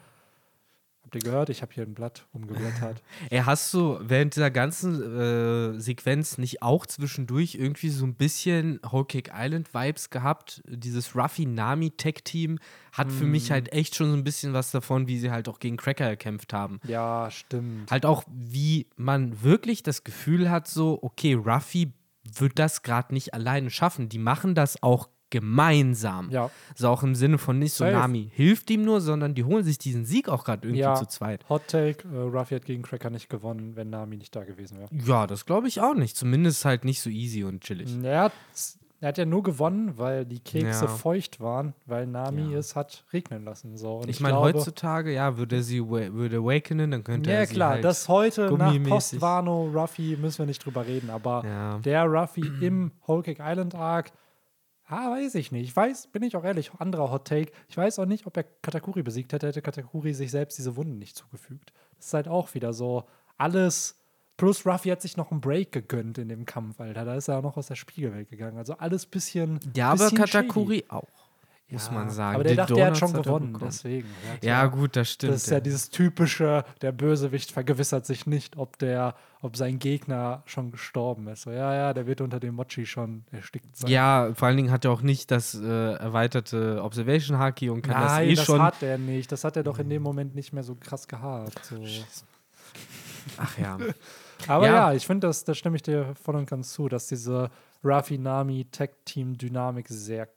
Habt 1.14 1.24
ihr 1.26 1.30
gehört? 1.32 1.50
Ich 1.50 1.62
habe 1.62 1.72
hier 1.72 1.84
ein 1.84 1.94
Blatt 1.94 2.26
umgeblättert. 2.34 3.04
Ey, 3.30 3.42
hast 3.46 3.72
du 3.72 4.00
während 4.02 4.36
dieser 4.36 4.50
ganzen 4.50 5.76
äh, 5.76 5.80
Sequenz 5.80 6.40
nicht 6.40 6.64
auch 6.64 6.88
zwischendurch 6.88 7.54
irgendwie 7.54 7.90
so 7.90 8.04
ein 8.06 8.16
bisschen 8.16 8.80
Whole 8.90 9.06
Cake 9.06 9.32
Island 9.32 9.72
Vibes 9.76 10.10
gehabt? 10.10 10.64
Dieses 10.68 11.16
Ruffy 11.16 11.46
Nami 11.46 11.92
Tech 11.92 12.24
Team 12.24 12.58
hat 12.94 13.12
für 13.12 13.26
mich 13.26 13.50
Mm. 13.50 13.54
halt 13.54 13.74
echt 13.74 13.96
schon 13.96 14.10
so 14.10 14.18
ein 14.18 14.24
bisschen 14.24 14.54
was 14.54 14.72
davon, 14.72 15.08
wie 15.08 15.20
sie 15.20 15.30
halt 15.30 15.48
auch 15.50 15.60
gegen 15.60 15.78
Cracker 15.78 16.10
gekämpft 16.10 16.52
haben. 16.52 16.80
ja, 16.88 17.30
stimmt. 17.30 17.92
Halt 17.92 18.08
auch, 18.08 18.24
wie 18.34 18.88
man 18.96 19.44
wirklich 19.44 19.84
das 19.84 20.04
Gefühl 20.04 20.50
hat, 20.50 20.68
so, 20.68 20.98
okay, 21.04 21.36
Ruffy 21.36 21.94
wird 22.24 22.58
das 22.58 22.82
gerade 22.82 23.14
nicht 23.14 23.36
alleine 23.36 23.70
schaffen. 23.70 24.10
Die 24.10 24.18
machen 24.18 24.56
das 24.56 24.82
auch 24.82 25.10
gemeinsam. 25.34 26.30
Ja. 26.30 26.50
So 26.76 26.90
auch 26.90 27.04
im 27.04 27.16
Sinne 27.16 27.38
von 27.38 27.60
nicht 27.60 27.74
so, 27.74 27.84
Safe. 27.84 27.96
Nami 27.98 28.30
hilft 28.34 28.70
ihm 28.70 28.84
nur, 28.86 29.02
sondern 29.02 29.34
die 29.34 29.44
holen 29.44 29.64
sich 29.64 29.78
diesen 29.78 30.06
Sieg 30.06 30.30
auch 30.30 30.44
gerade 30.46 30.68
irgendwie 30.68 30.82
Ja. 30.82 30.96
zu 30.96 31.06
zweit. 31.06 31.48
Hot 31.50 31.68
Take, 31.68 32.08
äh, 32.08 32.18
Ruffy 32.18 32.56
hat 32.56 32.66
gegen 32.66 32.84
Cracker 32.84 33.10
nicht 33.10 33.30
gewonnen, 33.30 33.76
wenn 33.76 33.90
Nami 33.90 34.18
nicht 34.18 34.36
da 34.36 34.44
gewesen 34.44 34.78
wäre. 34.80 34.90
Ja, 35.06 35.28
das 35.28 35.46
glaube 35.46 35.68
ich 35.68 35.82
auch 35.82 35.96
nicht. 35.96 36.16
Zumindest 36.16 36.64
halt 36.66 36.86
nicht 36.86 37.02
so 37.02 37.10
easy 37.10 37.44
und 37.44 37.62
chillig. 37.62 37.90
Er 38.04 38.22
hat, 38.26 38.32
er 39.02 39.10
hat 39.10 39.18
ja 39.18 39.26
nur 39.26 39.44
gewonnen, 39.44 39.94
weil 39.98 40.26
die 40.26 40.40
Kekse 40.40 40.86
Ja. 40.86 40.88
feucht 40.92 41.40
waren, 41.42 41.74
weil 41.86 42.08
Nami 42.08 42.52
Ja. 42.54 42.60
es 42.60 42.76
hat 42.76 43.04
regnen 43.12 43.44
lassen. 43.44 43.76
So. 43.78 43.98
Und 43.98 44.10
Ich 44.10 44.20
meine, 44.22 44.38
glaube- 44.38 44.58
heutzutage, 44.60 45.14
ja, 45.14 45.38
würde 45.38 45.58
er 45.58 45.64
sie 45.64 45.86
würde 45.88 46.38
awakenen, 46.38 46.92
dann 46.92 47.04
könnte 47.04 47.30
Ja, 47.30 47.38
er 47.40 47.46
sie 47.48 47.54
klar, 47.56 47.70
halt, 47.72 47.84
das 47.84 48.08
heute 48.08 48.50
nach 48.58 48.74
Post-Wano 48.84 49.72
Ruffy 49.74 50.18
müssen 50.20 50.40
wir 50.40 50.46
nicht 50.46 50.66
drüber 50.66 50.86
reden, 50.88 51.10
aber 51.10 51.44
Ja. 51.46 51.78
der 51.80 52.06
Ruffy 52.06 52.50
im 52.62 52.92
Whole 53.08 53.24
Cake 53.24 53.42
Island 53.46 53.76
Arc, 53.76 54.12
ah, 54.94 55.12
weiß 55.12 55.36
ich 55.36 55.52
nicht. 55.52 55.64
Ich 55.64 55.76
weiß, 55.76 56.08
bin 56.08 56.24
ich 56.24 56.36
auch 56.36 56.44
ehrlich, 56.44 56.72
anderer 56.78 57.12
Hot 57.12 57.26
Take. 57.26 57.52
Ich 57.68 57.78
weiß 57.78 58.00
auch 58.00 58.06
nicht, 58.06 58.26
ob 58.26 58.38
er 58.38 58.44
Katakuri 58.44 59.04
besiegt 59.04 59.34
hätte, 59.34 59.48
hätte 59.48 59.62
Katakuri 59.62 60.14
sich 60.14 60.32
selbst 60.32 60.58
diese 60.58 60.76
Wunden 60.76 61.00
nicht 61.00 61.16
zugefügt. 61.16 61.74
Das 61.98 62.08
ist 62.08 62.14
halt 62.14 62.28
auch 62.28 62.54
wieder 62.54 62.74
so 62.74 63.06
alles. 63.38 64.00
Plus 64.36 64.66
Ruffy 64.66 64.90
hat 64.90 65.02
sich 65.02 65.16
noch 65.16 65.32
einen 65.32 65.42
Break 65.42 65.72
gegönnt 65.72 66.18
in 66.18 66.28
dem 66.28 66.46
Kampf, 66.46 66.80
Alter. 66.80 67.06
Da 67.06 67.16
ist 67.16 67.28
er 67.28 67.38
auch 67.38 67.44
noch 67.44 67.56
aus 67.56 67.68
der 67.68 67.76
Spiegelwelt 67.76 68.30
gegangen. 68.30 68.58
Also 68.58 68.74
alles 68.74 69.06
bisschen. 69.06 69.60
Ja, 69.76 69.92
aber 69.92 70.06
bisschen 70.06 70.18
Katakuri 70.18 70.78
shady. 70.78 70.90
auch, 70.90 71.23
muss 71.74 71.88
Ja, 71.88 71.92
man 71.94 72.10
sagen. 72.10 72.36
Aber 72.36 72.44
der 72.44 72.54
Die 72.54 72.58
dachte, 72.58 72.74
er 72.80 72.86
hat 72.86 72.90
Donuts 72.92 73.00
schon 73.00 73.14
hat 73.14 73.24
gewonnen, 73.26 73.58
deswegen. 73.62 74.08
Ja, 74.42 74.50
Ja, 74.62 74.66
gut, 74.68 74.96
das 74.96 75.12
stimmt. 75.12 75.34
Das 75.34 75.44
ist 75.44 75.50
ja 75.50 75.60
dieses 75.60 75.90
typische, 75.90 76.64
der 76.82 76.92
Bösewicht 76.94 77.52
vergewissert 77.52 78.06
sich 78.06 78.26
nicht, 78.26 78.56
ob 78.58 78.78
der, 78.80 79.16
ob 79.42 79.58
sein 79.58 79.80
Gegner 79.80 80.44
schon 80.46 80.72
gestorben 80.72 81.28
ist. 81.28 81.42
So, 81.42 81.52
ja, 81.52 81.74
ja, 81.76 81.94
der 81.94 82.08
wird 82.08 82.22
unter 82.22 82.40
dem 82.40 82.56
Mochi 82.56 82.86
schon 82.86 83.26
erstickt 83.32 83.76
sein. 83.76 83.90
Ja, 83.92 84.32
vor 84.36 84.48
allen 84.48 84.58
Dingen 84.58 84.72
hat 84.72 84.86
er 84.86 84.92
auch 84.92 85.02
nicht 85.02 85.30
das 85.32 85.56
äh, 85.56 85.94
erweiterte 85.96 86.82
Observation 86.84 87.38
Haki 87.40 87.70
und 87.70 87.82
kann 87.82 88.00
Nein, 88.00 88.30
das 88.30 88.32
eh 88.32 88.36
das 88.36 88.46
schon. 88.46 88.62
hat 88.62 88.82
er 88.82 88.98
nicht. 88.98 89.30
Das 89.32 89.44
hat 89.44 89.58
er 89.58 89.64
doch 89.64 89.80
in 89.80 89.90
dem 89.90 90.04
Moment 90.04 90.36
nicht 90.36 90.54
mehr 90.54 90.64
so 90.64 90.76
krass 90.76 91.08
gehabt. 91.08 91.66
So. 91.66 91.84
Ach 93.38 93.58
ja. 93.58 93.78
Aber 94.48 94.66
Ja. 94.68 94.74
ja, 94.90 94.94
ich 94.94 95.06
finde, 95.08 95.28
das, 95.28 95.46
da 95.46 95.54
stimme 95.54 95.78
ich 95.78 95.82
dir 95.84 96.14
voll 96.22 96.36
und 96.36 96.50
ganz 96.50 96.74
zu, 96.74 96.90
dass 96.90 97.08
diese 97.08 97.50
Rafi-Nami-Tech-Team-Dynamik 97.84 99.88
sehr 99.88 100.28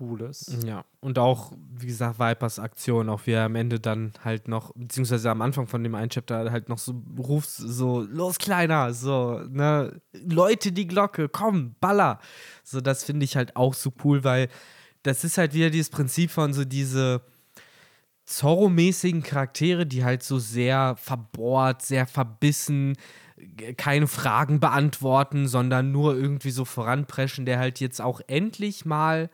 cool 0.00 0.22
ist. 0.22 0.64
Ja, 0.64 0.84
und 1.00 1.18
auch, 1.18 1.52
wie 1.78 1.86
gesagt, 1.86 2.18
Vipers 2.18 2.58
Aktion, 2.58 3.08
auch 3.08 3.20
wie 3.26 3.32
er 3.32 3.44
am 3.44 3.54
Ende 3.56 3.78
dann 3.78 4.12
halt 4.24 4.48
noch, 4.48 4.72
beziehungsweise 4.74 5.30
am 5.30 5.42
Anfang 5.42 5.66
von 5.66 5.82
dem 5.82 5.94
einen 5.94 6.10
Chapter 6.10 6.50
halt 6.50 6.68
noch 6.68 6.78
so 6.78 7.02
ruft, 7.18 7.48
so, 7.50 8.00
los 8.00 8.38
Kleiner, 8.38 8.92
so, 8.94 9.40
ne, 9.48 10.00
Leute 10.12 10.72
die 10.72 10.86
Glocke, 10.86 11.28
komm, 11.28 11.74
baller. 11.80 12.20
So, 12.64 12.80
das 12.80 13.04
finde 13.04 13.24
ich 13.24 13.36
halt 13.36 13.56
auch 13.56 13.74
so 13.74 13.92
cool, 14.04 14.24
weil 14.24 14.48
das 15.02 15.24
ist 15.24 15.38
halt 15.38 15.54
wieder 15.54 15.70
dieses 15.70 15.90
Prinzip 15.90 16.30
von 16.30 16.52
so 16.52 16.64
diese 16.64 17.22
Zorro-mäßigen 18.24 19.22
Charaktere, 19.22 19.86
die 19.86 20.04
halt 20.04 20.22
so 20.22 20.38
sehr 20.38 20.96
verbohrt, 20.96 21.82
sehr 21.82 22.06
verbissen, 22.06 22.96
g- 23.36 23.74
keine 23.74 24.08
Fragen 24.08 24.58
beantworten, 24.58 25.46
sondern 25.46 25.92
nur 25.92 26.16
irgendwie 26.16 26.50
so 26.50 26.64
voranpreschen, 26.64 27.46
der 27.46 27.60
halt 27.60 27.78
jetzt 27.78 28.00
auch 28.00 28.20
endlich 28.26 28.84
mal 28.84 29.30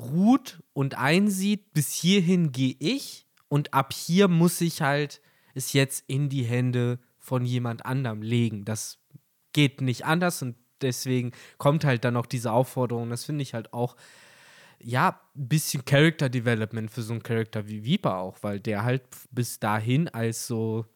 ruht 0.00 0.62
und 0.72 0.96
einsieht, 0.96 1.72
bis 1.72 1.92
hierhin 1.92 2.52
gehe 2.52 2.76
ich 2.78 3.26
und 3.48 3.74
ab 3.74 3.92
hier 3.92 4.28
muss 4.28 4.60
ich 4.60 4.82
halt 4.82 5.20
es 5.54 5.72
jetzt 5.72 6.04
in 6.06 6.28
die 6.28 6.44
Hände 6.44 6.98
von 7.18 7.44
jemand 7.44 7.84
anderem 7.84 8.22
legen. 8.22 8.64
Das 8.64 8.98
geht 9.52 9.80
nicht 9.80 10.04
anders 10.04 10.42
und 10.42 10.56
deswegen 10.80 11.32
kommt 11.58 11.84
halt 11.84 12.04
dann 12.04 12.16
auch 12.16 12.26
diese 12.26 12.52
Aufforderung. 12.52 13.10
Das 13.10 13.24
finde 13.24 13.42
ich 13.42 13.54
halt 13.54 13.72
auch, 13.72 13.96
ja, 14.82 15.20
ein 15.36 15.48
bisschen 15.48 15.84
Character 15.84 16.28
Development 16.28 16.90
für 16.90 17.02
so 17.02 17.12
einen 17.12 17.22
Charakter 17.22 17.68
wie 17.68 17.84
Viper 17.84 18.18
auch, 18.18 18.38
weil 18.42 18.60
der 18.60 18.84
halt 18.84 19.02
bis 19.30 19.58
dahin 19.58 20.08
als 20.08 20.46
so 20.46 20.86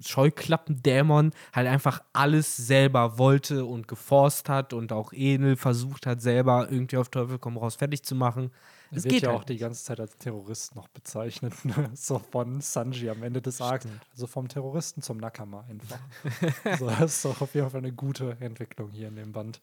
Scheuklappendämon 0.00 1.32
halt 1.52 1.68
einfach 1.68 2.02
alles 2.12 2.56
selber 2.56 3.18
wollte 3.18 3.64
und 3.64 3.88
geforst 3.88 4.48
hat 4.48 4.72
und 4.72 4.92
auch 4.92 5.12
Enel 5.12 5.56
versucht 5.56 6.06
hat, 6.06 6.20
selber 6.20 6.68
irgendwie 6.70 6.96
auf 6.96 7.08
Teufel 7.08 7.38
komm 7.38 7.56
raus 7.56 7.76
fertig 7.76 8.02
zu 8.02 8.14
machen. 8.14 8.50
Er 8.90 8.98
Es 8.98 9.04
wird 9.04 9.14
geht 9.14 9.22
ja 9.22 9.30
halt 9.30 9.40
auch 9.40 9.44
die 9.44 9.56
ganze 9.56 9.84
Zeit 9.84 10.00
als 10.00 10.16
Terrorist 10.16 10.76
noch 10.76 10.88
bezeichnet. 10.88 11.52
Ne? 11.64 11.90
So 11.94 12.18
von 12.18 12.60
Sanji 12.60 13.08
am 13.08 13.22
Ende 13.22 13.40
des 13.40 13.60
Arcs. 13.60 13.86
Also 14.12 14.26
vom 14.26 14.48
Terroristen 14.48 15.02
zum 15.02 15.18
Nakama 15.18 15.64
einfach. 15.68 15.98
so, 16.78 16.86
das 16.86 17.16
ist 17.16 17.24
doch 17.24 17.40
auf 17.40 17.54
jeden 17.54 17.70
Fall 17.70 17.80
eine 17.80 17.92
gute 17.92 18.36
Entwicklung 18.40 18.90
hier 18.90 19.08
in 19.08 19.16
dem 19.16 19.32
Band. 19.32 19.60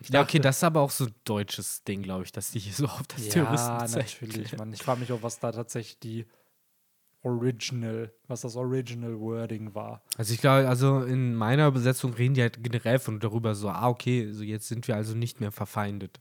Ich 0.00 0.10
Ja, 0.10 0.22
okay, 0.22 0.38
das 0.38 0.58
ist 0.58 0.64
aber 0.64 0.80
auch 0.80 0.90
so 0.90 1.06
ein 1.06 1.14
deutsches 1.24 1.82
Ding, 1.82 2.02
glaube 2.02 2.24
ich, 2.24 2.32
dass 2.32 2.52
die 2.52 2.60
hier 2.60 2.72
so 2.72 2.84
auf 2.84 3.02
das 3.08 3.26
ja, 3.26 3.32
Terroristenzeichen 3.32 4.28
natürlich, 4.28 4.48
kleben. 4.48 4.58
Mann. 4.58 4.72
Ich 4.72 4.82
frage 4.82 5.00
mich 5.00 5.12
auch, 5.12 5.22
was 5.22 5.40
da 5.40 5.50
tatsächlich 5.50 5.98
die 5.98 6.26
Original, 7.28 8.12
was 8.26 8.40
das 8.42 8.56
Original 8.56 9.18
Wording 9.20 9.74
war. 9.74 10.02
Also 10.16 10.34
ich 10.34 10.40
glaube, 10.40 10.68
also 10.68 11.00
in 11.02 11.34
meiner 11.34 11.66
Übersetzung 11.68 12.14
reden 12.14 12.34
die 12.34 12.42
halt 12.42 12.62
generell 12.62 12.98
von 12.98 13.20
darüber 13.20 13.54
so, 13.54 13.68
ah, 13.68 13.88
okay, 13.88 14.30
so 14.32 14.42
jetzt 14.42 14.68
sind 14.68 14.88
wir 14.88 14.96
also 14.96 15.14
nicht 15.14 15.40
mehr 15.40 15.52
verfeindet. 15.52 16.20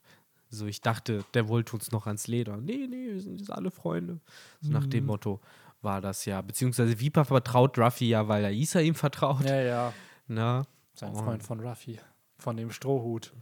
So, 0.49 0.65
ich 0.65 0.79
dachte, 0.81 1.25
der 1.33 1.49
wollte 1.49 1.73
uns 1.75 1.91
noch 1.91 2.07
ans 2.07 2.27
Leder. 2.27 2.55
Nee, 2.57 2.87
nee, 2.89 3.11
wir 3.13 3.19
sind 3.21 3.39
jetzt 3.39 3.51
alle 3.51 3.69
Freunde. 3.71 4.19
So 4.61 4.71
nach 4.71 4.85
Mhm. 4.85 4.89
dem 4.91 5.05
Motto 5.05 5.41
war 5.81 5.99
das 5.99 6.23
ja. 6.25 6.41
Beziehungsweise 6.41 6.99
Viper 6.99 7.25
vertraut 7.25 7.77
Ruffy 7.77 8.07
ja, 8.09 8.27
weil 8.29 8.43
er 8.45 8.51
Isa 8.51 8.79
ihm 8.79 8.95
vertraut. 8.95 9.43
Ja, 9.43 9.59
ja. 9.61 9.93
Ne? 10.27 10.65
Sein 10.93 11.11
Oh. 11.13 11.23
Freund 11.23 11.43
von 11.43 11.59
Ruffy. 11.59 11.99
Von 12.37 12.55
dem 12.55 12.71
Strohhut. 12.71 13.33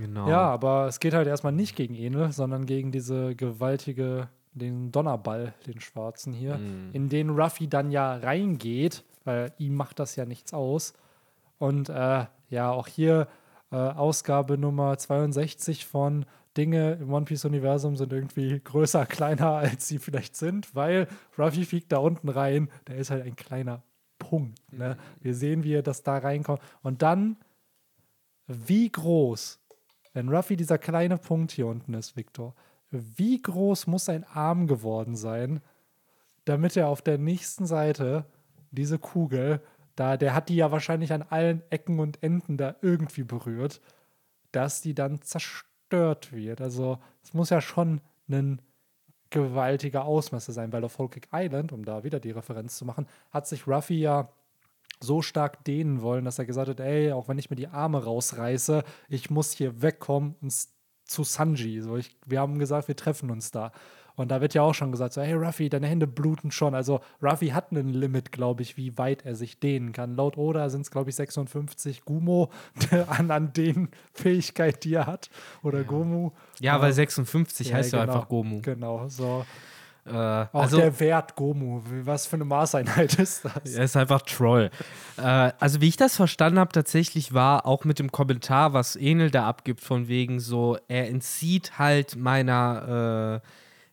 Genau. 0.00 0.28
Ja, 0.28 0.48
aber 0.48 0.86
es 0.88 0.98
geht 0.98 1.12
halt 1.14 1.28
erstmal 1.28 1.52
nicht 1.52 1.76
gegen 1.76 1.94
Enel, 1.94 2.32
sondern 2.32 2.64
gegen 2.66 2.90
diese 2.90 3.36
gewaltige, 3.36 4.28
den 4.58 4.90
Donnerball, 4.92 5.54
den 5.66 5.80
schwarzen 5.80 6.32
hier, 6.32 6.58
Mhm. 6.58 6.90
in 6.92 7.08
den 7.08 7.30
Ruffy 7.30 7.68
dann 7.68 7.90
ja 7.90 8.16
reingeht, 8.16 9.04
weil 9.24 9.52
ihm 9.58 9.74
macht 9.74 9.98
das 9.98 10.16
ja 10.16 10.24
nichts 10.24 10.52
aus. 10.54 10.94
Und 11.58 11.88
äh, 11.88 12.26
ja, 12.50 12.70
auch 12.70 12.86
hier 12.86 13.28
äh, 13.72 13.76
Ausgabe 13.76 14.56
Nummer 14.58 14.96
62 14.98 15.86
von 15.86 16.24
Dinge 16.56 16.92
im 16.94 17.12
One 17.12 17.24
Piece-Universum 17.26 17.96
sind 17.96 18.12
irgendwie 18.12 18.60
größer, 18.60 19.04
kleiner, 19.06 19.52
als 19.56 19.88
sie 19.88 19.98
vielleicht 19.98 20.36
sind, 20.36 20.74
weil 20.74 21.06
Ruffy 21.38 21.64
fliegt 21.64 21.92
da 21.92 21.98
unten 21.98 22.28
rein, 22.28 22.70
der 22.86 22.96
ist 22.96 23.10
halt 23.10 23.24
ein 23.26 23.36
kleiner 23.36 23.82
Punkt. 24.18 24.58
Ne? 24.72 24.96
Wir 25.20 25.34
sehen, 25.34 25.64
wie 25.64 25.74
er 25.74 25.82
das 25.82 26.02
da 26.02 26.16
reinkommt. 26.16 26.60
Und 26.82 27.02
dann, 27.02 27.36
wie 28.46 28.90
groß, 28.90 29.60
wenn 30.14 30.28
Ruffy 30.28 30.56
dieser 30.56 30.78
kleine 30.78 31.18
Punkt 31.18 31.52
hier 31.52 31.66
unten 31.66 31.92
ist, 31.94 32.16
Victor, 32.16 32.54
wie 32.90 33.40
groß 33.40 33.86
muss 33.86 34.04
sein 34.04 34.24
Arm 34.24 34.66
geworden 34.66 35.16
sein, 35.16 35.60
damit 36.44 36.76
er 36.76 36.88
auf 36.88 37.02
der 37.02 37.18
nächsten 37.18 37.66
Seite 37.66 38.26
diese 38.70 38.98
Kugel, 38.98 39.60
da, 39.96 40.16
der 40.16 40.34
hat 40.34 40.48
die 40.48 40.56
ja 40.56 40.70
wahrscheinlich 40.70 41.12
an 41.12 41.22
allen 41.22 41.62
Ecken 41.70 41.98
und 41.98 42.22
Enden 42.22 42.56
da 42.56 42.76
irgendwie 42.82 43.24
berührt, 43.24 43.80
dass 44.52 44.80
die 44.82 44.94
dann 44.94 45.22
zerstört 45.22 46.32
wird. 46.32 46.60
Also 46.60 46.98
es 47.22 47.34
muss 47.34 47.50
ja 47.50 47.60
schon 47.60 48.00
ein 48.28 48.60
gewaltiger 49.30 50.04
Ausmesser 50.04 50.52
sein, 50.52 50.72
weil 50.72 50.84
auf 50.84 50.96
Cake 50.96 51.28
Island, 51.32 51.72
um 51.72 51.84
da 51.84 52.04
wieder 52.04 52.20
die 52.20 52.30
Referenz 52.30 52.76
zu 52.76 52.84
machen, 52.84 53.06
hat 53.30 53.46
sich 53.46 53.66
Ruffy 53.66 54.00
ja 54.00 54.28
so 55.00 55.20
stark 55.20 55.64
dehnen 55.64 56.00
wollen, 56.00 56.24
dass 56.24 56.38
er 56.38 56.46
gesagt 56.46 56.68
hat, 56.68 56.80
ey, 56.80 57.12
auch 57.12 57.28
wenn 57.28 57.38
ich 57.38 57.50
mir 57.50 57.56
die 57.56 57.68
Arme 57.68 58.02
rausreiße, 58.04 58.84
ich 59.08 59.30
muss 59.30 59.52
hier 59.52 59.82
wegkommen 59.82 60.36
und 60.40 60.54
zu 61.06 61.24
Sanji. 61.24 61.80
So, 61.80 61.96
ich, 61.96 62.16
wir 62.26 62.40
haben 62.40 62.58
gesagt, 62.58 62.88
wir 62.88 62.96
treffen 62.96 63.30
uns 63.30 63.50
da. 63.50 63.72
Und 64.16 64.30
da 64.30 64.40
wird 64.40 64.54
ja 64.54 64.62
auch 64.62 64.72
schon 64.72 64.92
gesagt, 64.92 65.12
so, 65.12 65.20
hey 65.20 65.34
Ruffy, 65.34 65.68
deine 65.68 65.86
Hände 65.86 66.06
bluten 66.06 66.50
schon. 66.50 66.74
Also 66.74 67.00
Ruffy 67.22 67.48
hat 67.48 67.70
ein 67.72 67.92
Limit, 67.92 68.32
glaube 68.32 68.62
ich, 68.62 68.78
wie 68.78 68.96
weit 68.96 69.26
er 69.26 69.34
sich 69.34 69.60
dehnen 69.60 69.92
kann. 69.92 70.16
Laut 70.16 70.38
Oda 70.38 70.70
sind 70.70 70.80
es, 70.80 70.90
glaube 70.90 71.10
ich, 71.10 71.16
56 71.16 72.04
Gumo 72.04 72.50
an, 73.08 73.30
an 73.30 73.52
den 73.52 73.90
Fähigkeit, 74.14 74.84
die 74.84 74.94
er 74.94 75.06
hat. 75.06 75.28
Oder 75.62 75.84
Gomu. 75.84 76.30
Ja, 76.60 76.80
weil 76.80 76.94
56 76.94 77.74
heißt 77.74 77.92
ja 77.92 78.00
genau, 78.00 78.12
einfach 78.12 78.28
Gomu. 78.28 78.62
Genau, 78.62 79.06
so. 79.08 79.44
Äh, 80.06 80.12
Auch 80.12 80.48
also, 80.62 80.76
der 80.76 80.98
Wert 81.00 81.34
Gomu. 81.34 81.82
Was 82.04 82.26
für 82.26 82.36
eine 82.36 82.44
Maßeinheit 82.44 83.14
ist 83.18 83.44
das? 83.44 83.74
Er 83.74 83.84
ist 83.84 83.96
einfach 83.96 84.22
Troll. 84.22 84.70
äh, 85.16 85.22
also, 85.58 85.80
wie 85.80 85.88
ich 85.88 85.96
das 85.96 86.14
verstanden 86.16 86.58
habe, 86.60 86.72
tatsächlich 86.72 87.34
war 87.34 87.66
auch 87.66 87.84
mit 87.84 87.98
dem 87.98 88.12
Kommentar, 88.12 88.72
was 88.72 88.94
Enel 88.96 89.30
da 89.30 89.46
abgibt, 89.48 89.80
von 89.80 90.06
wegen 90.08 90.38
so, 90.40 90.78
er 90.88 91.08
entzieht 91.08 91.78
halt 91.78 92.14
meiner, 92.16 93.40
äh, 93.42 93.48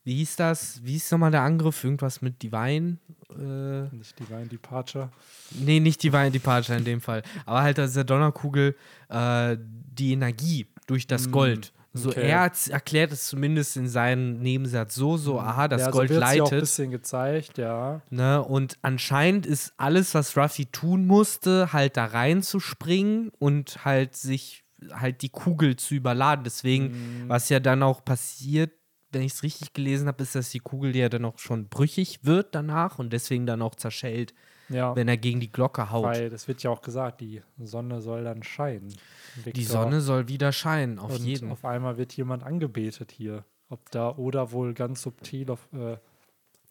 wie 0.06 0.16
hieß 0.18 0.36
das? 0.36 0.82
Wie 0.84 0.92
hieß 0.92 1.12
nochmal 1.12 1.32
der 1.32 1.42
Angriff? 1.42 1.84
Irgendwas 1.84 2.22
mit 2.22 2.44
Divine? 2.44 2.98
Äh, 3.32 3.96
Nicht 3.96 4.20
Divine 4.20 4.48
Departure. 4.48 5.10
nee, 5.52 5.80
nicht 5.80 6.04
Divine 6.04 6.30
Departure 6.32 6.78
in 6.78 6.84
dem 6.86 7.02
Fall. 7.02 7.24
Aber 7.46 7.62
halt 7.64 7.80
aus 7.80 7.94
der 7.94 8.04
Donnerkugel 8.04 8.76
äh, 9.10 9.58
die 9.60 10.12
Energie 10.14 10.68
durch 10.88 11.08
das 11.08 11.28
Mm, 11.28 11.32
Gold. 11.32 11.74
So, 11.96 12.10
okay. 12.10 12.28
er 12.28 12.42
hat- 12.42 12.68
erklärt 12.70 13.12
es 13.12 13.28
zumindest 13.28 13.78
in 13.78 13.88
seinem 13.88 14.40
Nebensatz 14.40 14.96
so, 14.96 15.16
so, 15.18 15.40
aha, 15.40 15.68
das 15.68 15.82
ja, 15.82 15.92
Gold 15.92 16.10
so 16.10 16.16
wird's 16.16 16.22
ja 16.34 16.42
auch 16.44 16.48
ein 16.48 16.52
leitet. 16.52 16.60
bisschen 16.62 16.92
gezeigt, 16.92 17.58
ja. 17.60 18.02
Ne? 18.10 18.42
Und 18.44 18.78
anscheinend 18.82 19.46
ist 19.46 19.74
alles, 19.78 20.16
was 20.16 20.36
Ruffy 20.36 20.66
tun 20.66 21.06
musste, 21.06 21.72
halt 21.72 21.96
da 21.98 22.06
reinzuspringen 22.06 23.30
und 23.40 23.86
halt 23.86 24.16
sich 24.16 24.64
halt 24.92 25.22
die 25.22 25.30
Kugel 25.30 25.76
zu 25.76 25.96
überladen. 25.96 26.44
Deswegen, 26.44 26.86
Mhm. 27.26 27.30
was 27.30 27.50
ja 27.50 27.60
dann 27.60 27.84
auch 27.84 28.04
passiert, 28.04 28.72
wenn 29.12 29.22
ich 29.22 29.34
es 29.34 29.44
richtig 29.44 29.74
gelesen 29.74 30.08
habe, 30.08 30.24
ist, 30.24 30.34
dass 30.36 30.50
die 30.50 30.60
Kugel 30.60 30.96
ja 30.96 31.08
dann 31.10 31.24
auch 31.26 31.38
schon 31.38 31.70
brüchig 31.70 32.22
wird 32.24 32.56
danach 32.56 32.98
und 33.00 33.14
deswegen 33.14 33.46
dann 33.46 33.62
auch 33.62 33.76
zerschellt, 33.76 34.34
Ja, 34.70 34.96
wenn 34.96 35.08
er 35.08 35.18
gegen 35.18 35.40
die 35.40 35.52
Glocke 35.52 35.92
haut. 35.92 36.04
weil 36.06 36.30
das 36.30 36.48
wird 36.48 36.64
ja 36.64 36.70
auch 36.72 36.82
gesagt, 36.82 37.22
die 37.22 37.42
Sonne 37.60 38.02
soll 38.02 38.24
dann 38.24 38.44
scheinen. 38.44 38.88
die 39.36 39.46
Victor. 39.46 39.64
Sonne 39.84 40.02
soll 40.02 40.28
wieder 40.28 40.52
scheinen, 40.52 41.00
auf 41.00 41.12
Und 41.20 41.26
jeden. 41.26 41.52
auf 41.52 41.66
einmal 41.66 41.98
wird 41.98 42.14
jemand 42.14 42.44
angebetet 42.44 43.12
hier. 43.12 43.44
Ob 43.70 43.90
da 43.92 44.12
oder 44.16 44.52
wohl 44.52 44.74
ganz 44.74 45.02
subtil 45.02 45.50
auf 45.52 45.68
äh, 45.74 45.98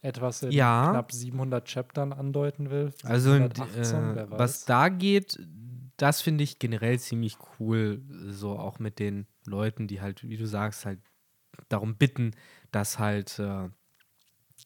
etwas 0.00 0.42
in 0.42 0.52
Ja. 0.52 0.88
knapp 0.90 1.12
700 1.12 1.68
Chaptern 1.68 2.12
andeuten 2.12 2.70
will. 2.70 2.92
Also, 3.04 3.34
in, 3.34 3.50
718, 3.54 4.16
äh, 4.16 4.30
was 4.30 4.64
da 4.64 4.88
geht, 4.88 5.38
das 5.96 6.20
finde 6.20 6.44
ich 6.44 6.58
generell 6.58 6.98
ziemlich 6.98 7.36
cool. 7.58 8.02
So 8.28 8.58
auch 8.58 8.78
mit 8.78 8.98
den 8.98 9.26
Leuten, 9.46 9.86
die 9.86 10.00
halt, 10.00 10.22
wie 10.28 10.36
du 10.36 10.46
sagst, 10.46 10.86
halt 10.86 11.00
darum 11.68 11.96
bitten, 11.96 12.32
dass 12.70 12.98
halt 12.98 13.38
äh, 13.38 13.68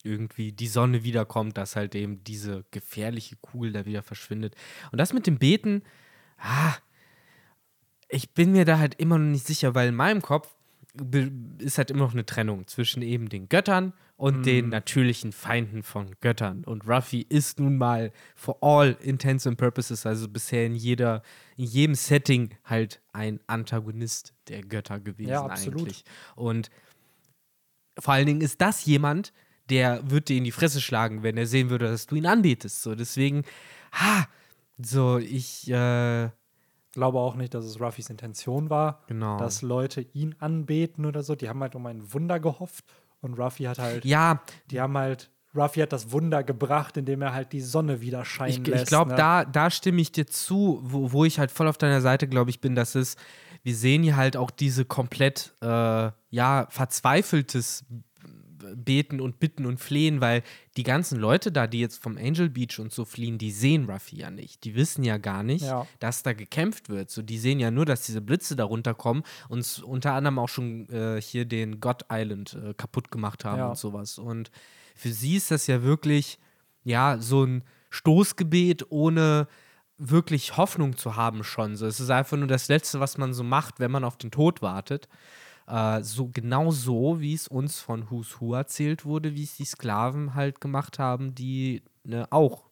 irgendwie 0.07 0.51
die 0.51 0.67
Sonne 0.67 1.03
wiederkommt, 1.03 1.57
dass 1.57 1.75
halt 1.75 1.93
eben 1.95 2.23
diese 2.23 2.65
gefährliche 2.71 3.35
Kugel 3.35 3.73
da 3.73 3.85
wieder 3.85 4.01
verschwindet. 4.01 4.55
Und 4.91 4.97
das 4.97 5.13
mit 5.13 5.27
dem 5.27 5.37
Beten, 5.37 5.83
ah, 6.37 6.75
ich 8.09 8.31
bin 8.33 8.53
mir 8.53 8.65
da 8.65 8.79
halt 8.79 8.95
immer 8.95 9.17
noch 9.17 9.31
nicht 9.31 9.45
sicher, 9.45 9.75
weil 9.75 9.89
in 9.89 9.95
meinem 9.95 10.21
Kopf 10.21 10.55
ist 11.59 11.77
halt 11.77 11.91
immer 11.91 12.05
noch 12.05 12.13
eine 12.13 12.25
Trennung 12.25 12.65
zwischen 12.67 13.01
eben 13.03 13.29
den 13.29 13.49
Göttern 13.49 13.93
und 14.15 14.47
den 14.47 14.69
natürlichen 14.69 15.31
Feinden 15.31 15.83
von 15.83 16.15
Göttern. 16.21 16.63
Und 16.63 16.87
Ruffy 16.87 17.21
ist 17.29 17.59
nun 17.59 17.77
mal 17.77 18.11
for 18.35 18.57
all 18.61 18.97
intents 19.01 19.45
and 19.45 19.57
purposes, 19.57 20.07
also 20.07 20.27
bisher 20.27 20.65
in 20.65 20.73
jeder, 20.73 21.21
in 21.55 21.65
jedem 21.65 21.93
Setting 21.93 22.49
halt 22.65 22.99
ein 23.13 23.39
Antagonist 23.45 24.33
der 24.47 24.63
Götter 24.63 24.99
gewesen 24.99 25.29
Ja, 25.29 25.45
absolut. 25.45 25.81
eigentlich. 25.81 26.03
Und 26.35 26.71
vor 27.99 28.15
allen 28.15 28.25
Dingen 28.25 28.41
ist 28.41 28.59
das 28.59 28.85
jemand, 28.85 29.33
der 29.69 30.09
wird 30.09 30.29
dir 30.29 30.37
in 30.37 30.43
die 30.43 30.51
Fresse 30.51 30.81
schlagen, 30.81 31.23
wenn 31.23 31.37
er 31.37 31.47
sehen 31.47 31.69
würde, 31.69 31.85
dass 31.89 32.05
du 32.07 32.15
ihn 32.15 32.25
anbetest. 32.25 32.81
So, 32.81 32.95
deswegen, 32.95 33.43
ha, 33.93 34.27
so, 34.81 35.17
ich, 35.17 35.69
äh, 35.69 36.29
glaube 36.93 37.19
auch 37.19 37.35
nicht, 37.35 37.53
dass 37.53 37.65
es 37.65 37.79
Ruffys 37.79 38.09
Intention 38.09 38.69
war, 38.69 39.03
Genau. 39.07 39.37
dass 39.37 39.61
Leute 39.61 40.01
ihn 40.13 40.35
anbeten 40.39 41.05
oder 41.05 41.21
so. 41.23 41.35
Die 41.35 41.47
haben 41.49 41.61
halt 41.61 41.75
um 41.75 41.85
ein 41.85 42.11
Wunder 42.13 42.39
gehofft 42.39 42.85
und 43.21 43.35
Ruffy 43.39 43.63
hat 43.65 43.77
halt, 43.79 44.03
ja, 44.05 44.41
die 44.71 44.81
haben 44.81 44.97
halt, 44.97 45.29
Ruffy 45.55 45.79
hat 45.81 45.93
das 45.93 46.11
Wunder 46.11 46.43
gebracht, 46.43 46.97
indem 46.97 47.21
er 47.21 47.33
halt 47.33 47.51
die 47.53 47.61
Sonne 47.61 48.01
wieder 48.01 48.25
scheinen 48.25 48.61
Ich, 48.63 48.67
lässt. 48.67 48.83
ich 48.83 48.89
glaube, 48.89 49.11
ne? 49.11 49.17
da, 49.17 49.45
da 49.45 49.69
stimme 49.69 50.01
ich 50.01 50.11
dir 50.11 50.25
zu, 50.27 50.79
wo, 50.83 51.11
wo 51.11 51.25
ich 51.25 51.39
halt 51.39 51.51
voll 51.51 51.67
auf 51.67 51.77
deiner 51.77 52.01
Seite, 52.01 52.27
glaube 52.27 52.49
ich, 52.49 52.61
bin, 52.61 52.73
dass 52.75 52.95
es, 52.95 53.15
wir 53.63 53.75
sehen 53.75 54.01
hier 54.03 54.15
halt 54.17 54.37
auch 54.37 54.49
diese 54.51 54.85
komplett, 54.85 55.53
äh, 55.61 56.11
ja, 56.29 56.67
verzweifeltes 56.69 57.85
Beten 58.75 59.21
und 59.21 59.39
Bitten 59.39 59.65
und 59.65 59.79
Flehen, 59.79 60.21
weil 60.21 60.43
die 60.75 60.83
ganzen 60.83 61.19
Leute 61.19 61.51
da, 61.51 61.67
die 61.67 61.79
jetzt 61.79 62.01
vom 62.01 62.17
Angel 62.17 62.49
Beach 62.49 62.79
und 62.79 62.91
so 62.91 63.05
fliehen, 63.05 63.37
die 63.37 63.51
sehen 63.51 63.89
Ruffy 63.89 64.17
ja 64.17 64.29
nicht. 64.31 64.63
Die 64.63 64.75
wissen 64.75 65.03
ja 65.03 65.17
gar 65.17 65.43
nicht, 65.43 65.65
Ja. 65.65 65.87
dass 65.99 66.23
da 66.23 66.33
gekämpft 66.33 66.89
wird. 66.89 67.09
So, 67.09 67.21
die 67.21 67.37
sehen 67.37 67.59
ja 67.59 67.71
nur, 67.71 67.85
dass 67.85 68.05
diese 68.05 68.21
Blitze 68.21 68.55
da 68.55 68.63
runterkommen 68.65 69.23
und 69.49 69.83
unter 69.83 70.13
anderem 70.13 70.39
auch 70.39 70.49
schon 70.49 70.89
äh, 70.89 71.21
hier 71.21 71.45
den 71.45 71.79
God 71.79 72.05
Island 72.11 72.53
äh, 72.63 72.73
kaputt 72.73 73.11
gemacht 73.11 73.45
haben 73.45 73.59
Ja. 73.59 73.69
und 73.69 73.77
sowas. 73.77 74.17
Und 74.17 74.51
für 74.95 75.11
sie 75.13 75.35
ist 75.35 75.51
das 75.51 75.67
ja 75.67 75.83
wirklich, 75.83 76.39
ja, 76.83 77.17
so 77.19 77.43
ein 77.43 77.63
Stoßgebet 77.89 78.91
ohne 78.91 79.47
wirklich 79.97 80.57
Hoffnung 80.57 80.95
zu 80.95 81.15
haben 81.15 81.43
schon. 81.43 81.75
So, 81.75 81.85
es 81.87 81.99
ist 81.99 82.09
einfach 82.11 82.37
nur 82.37 82.47
das 82.47 82.67
Letzte, 82.67 82.99
was 82.99 83.17
man 83.17 83.33
so 83.33 83.43
macht, 83.43 83.79
wenn 83.79 83.91
man 83.91 84.03
auf 84.03 84.17
den 84.17 84.29
Tod 84.31 84.61
wartet. 84.61 85.07
Äh, 85.67 86.01
so 86.03 86.29
genau 86.29 86.71
so, 86.71 87.19
wie 87.19 87.33
es 87.33 87.47
uns 87.47 87.79
von 87.79 88.09
Who's 88.09 88.39
Who 88.39 88.53
erzählt 88.53 89.05
wurde, 89.05 89.35
wie 89.35 89.43
es 89.43 89.57
die 89.57 89.65
Sklaven 89.65 90.33
halt 90.33 90.61
gemacht 90.61 90.97
haben, 90.97 91.35
die 91.35 91.83
ne, 92.03 92.27
auch 92.31 92.69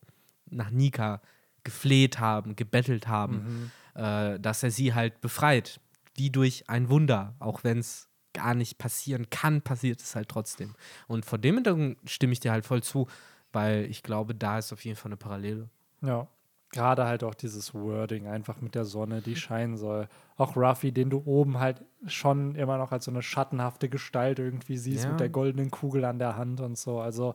nach 0.50 0.70
Nika 0.70 1.22
gefleht 1.64 2.20
haben, 2.20 2.56
gebettelt 2.56 3.08
haben, 3.08 3.72
äh, 3.96 4.40
dass 4.40 4.64
er 4.64 4.72
sie 4.72 4.94
halt 4.94 5.20
befreit. 5.22 5.80
Wie 6.16 6.30
durch 6.30 6.70
ein 6.70 6.90
Wunder, 6.90 7.36
auch 7.40 7.66
wenn 7.66 7.80
es 7.80 8.08
gar 8.32 8.54
nicht 8.54 8.78
passieren 8.78 9.30
kann, 9.30 9.62
passiert 9.62 10.02
es 10.02 10.16
halt 10.16 10.30
trotzdem. 10.30 10.76
Und 11.08 11.26
vor 11.26 11.38
dem 11.40 11.56
Hintergrund 11.56 11.98
stimme 12.06 12.34
ich 12.34 12.40
dir 12.40 12.52
halt 12.52 12.66
voll 12.66 12.84
zu, 12.84 13.08
weil 13.52 13.86
ich 13.86 14.04
glaube, 14.04 14.36
da 14.36 14.60
ist 14.60 14.72
auf 14.72 14.86
jeden 14.86 14.96
Fall 14.96 15.10
eine 15.10 15.18
Parallele. 15.18 15.70
Ja. 16.02 16.28
Gerade 16.76 17.06
halt 17.06 17.24
auch 17.24 17.34
dieses 17.36 17.74
Wording, 17.74 18.28
einfach 18.28 18.60
mit 18.60 18.76
der 18.76 18.84
Sonne, 18.84 19.22
die 19.22 19.38
scheinen 19.38 19.78
soll. 19.78 20.10
Auch 20.36 20.58
Ruffy, 20.58 20.92
den 20.92 21.10
du 21.10 21.24
oben 21.26 21.58
halt 21.60 21.82
schon 22.06 22.54
immer 22.56 22.78
noch 22.78 22.92
als 22.92 23.06
so 23.06 23.12
eine 23.12 23.22
schattenhafte 23.22 23.88
Gestalt 23.88 24.40
irgendwie 24.40 24.76
siehst, 24.76 25.06
Ja. 25.06 25.12
mit 25.12 25.22
der 25.22 25.30
goldenen 25.30 25.72
Kugel 25.72 26.04
an 26.04 26.20
der 26.20 26.36
Hand 26.36 26.60
und 26.60 26.78
so. 26.78 27.00
Also, 27.00 27.34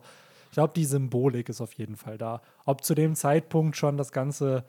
ich 0.49 0.53
glaube, 0.53 0.73
die 0.75 0.85
Symbolik 0.85 1.49
ist 1.49 1.59
auf 1.59 1.73
jeden 1.73 1.95
Fall 1.95 2.19
da. 2.19 2.41
Ob 2.65 2.83
zu 2.83 2.93
dem 2.93 3.15
Zeitpunkt 3.15 3.75
schon 3.77 3.97
das 3.97 4.11
ganze 4.11 4.63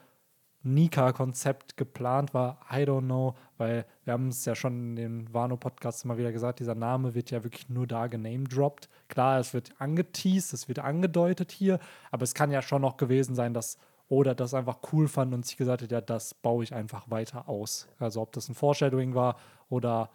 Nika-Konzept 0.63 1.77
geplant 1.77 2.33
war, 2.33 2.59
I 2.71 2.85
don't 2.85 3.05
know, 3.05 3.35
weil 3.59 3.85
wir 4.05 4.15
haben 4.15 4.29
es 4.29 4.45
ja 4.45 4.55
schon 4.55 4.73
in 4.91 4.97
den 4.97 5.35
Wano-Podcasts 5.35 6.05
immer 6.05 6.17
wieder 6.17 6.33
gesagt, 6.33 6.61
dieser 6.61 6.75
Name 6.75 7.15
wird 7.15 7.31
ja 7.31 7.45
wirklich 7.45 7.69
nur 7.69 7.87
da 7.87 8.07
genamedroppt. 8.07 8.89
Klar, 9.09 9.39
es 9.39 9.53
wird 9.53 9.73
angeteased, 9.79 10.55
es 10.55 10.69
wird 10.69 10.79
angedeutet 10.79 11.51
hier, 11.53 11.79
aber 12.11 12.23
es 12.23 12.33
kann 12.33 12.51
ja 12.51 12.63
schon 12.63 12.81
noch 12.83 12.97
gewesen 12.97 13.35
sein, 13.35 13.53
dass 13.55 13.77
Oda 14.13 14.35
das 14.35 14.53
einfach 14.53 14.79
cool 14.93 15.09
fand 15.09 15.33
und 15.33 15.47
sich 15.47 15.57
gesagt 15.57 15.83
hat, 15.83 15.91
ja, 15.91 16.03
das 16.03 16.35
baue 16.35 16.63
ich 16.63 16.75
einfach 16.75 17.11
weiter 17.11 17.49
aus. 17.49 17.89
Also 17.99 18.21
ob 18.21 18.33
das 18.33 18.49
ein 18.49 18.55
Foreshadowing 18.55 19.15
war 19.15 19.37
oder 19.71 20.11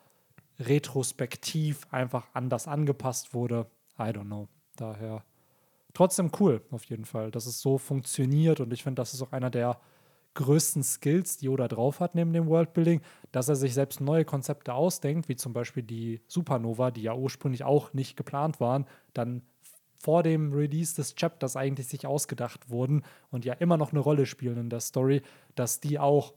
retrospektiv 0.59 1.87
einfach 1.89 2.27
anders 2.33 2.67
angepasst 2.67 3.33
wurde, 3.33 3.65
I 3.97 4.03
don't 4.03 4.25
know. 4.25 4.47
Daher 4.75 5.23
trotzdem 5.95 6.29
cool, 6.39 6.61
auf 6.69 6.83
jeden 6.85 7.05
Fall, 7.05 7.31
dass 7.31 7.47
es 7.47 7.59
so 7.59 7.79
funktioniert. 7.79 8.59
Und 8.59 8.71
ich 8.71 8.83
finde, 8.83 9.01
das 9.01 9.15
ist 9.15 9.21
auch 9.23 9.31
einer 9.31 9.49
der 9.49 9.79
größten 10.35 10.83
Skills, 10.83 11.37
die 11.37 11.49
Oda 11.49 11.67
drauf 11.67 11.99
hat 11.99 12.13
neben 12.13 12.31
dem 12.33 12.45
Worldbuilding, 12.45 13.01
dass 13.31 13.49
er 13.49 13.55
sich 13.55 13.73
selbst 13.73 13.99
neue 13.99 14.25
Konzepte 14.25 14.75
ausdenkt, 14.75 15.27
wie 15.27 15.35
zum 15.35 15.53
Beispiel 15.53 15.81
die 15.81 16.21
Supernova, 16.27 16.91
die 16.91 17.01
ja 17.01 17.15
ursprünglich 17.15 17.63
auch 17.63 17.93
nicht 17.93 18.15
geplant 18.15 18.59
waren, 18.59 18.85
dann 19.15 19.41
vor 19.97 20.23
dem 20.23 20.53
Release 20.53 20.95
des 20.95 21.15
Chapters 21.15 21.55
eigentlich 21.55 21.87
sich 21.87 22.05
ausgedacht 22.05 22.69
wurden 22.69 23.03
und 23.31 23.45
ja 23.45 23.53
immer 23.53 23.77
noch 23.77 23.91
eine 23.91 23.99
Rolle 23.99 24.25
spielen 24.25 24.57
in 24.57 24.69
der 24.69 24.79
Story, 24.79 25.21
dass 25.55 25.79
die 25.79 25.99
auch 25.99 26.33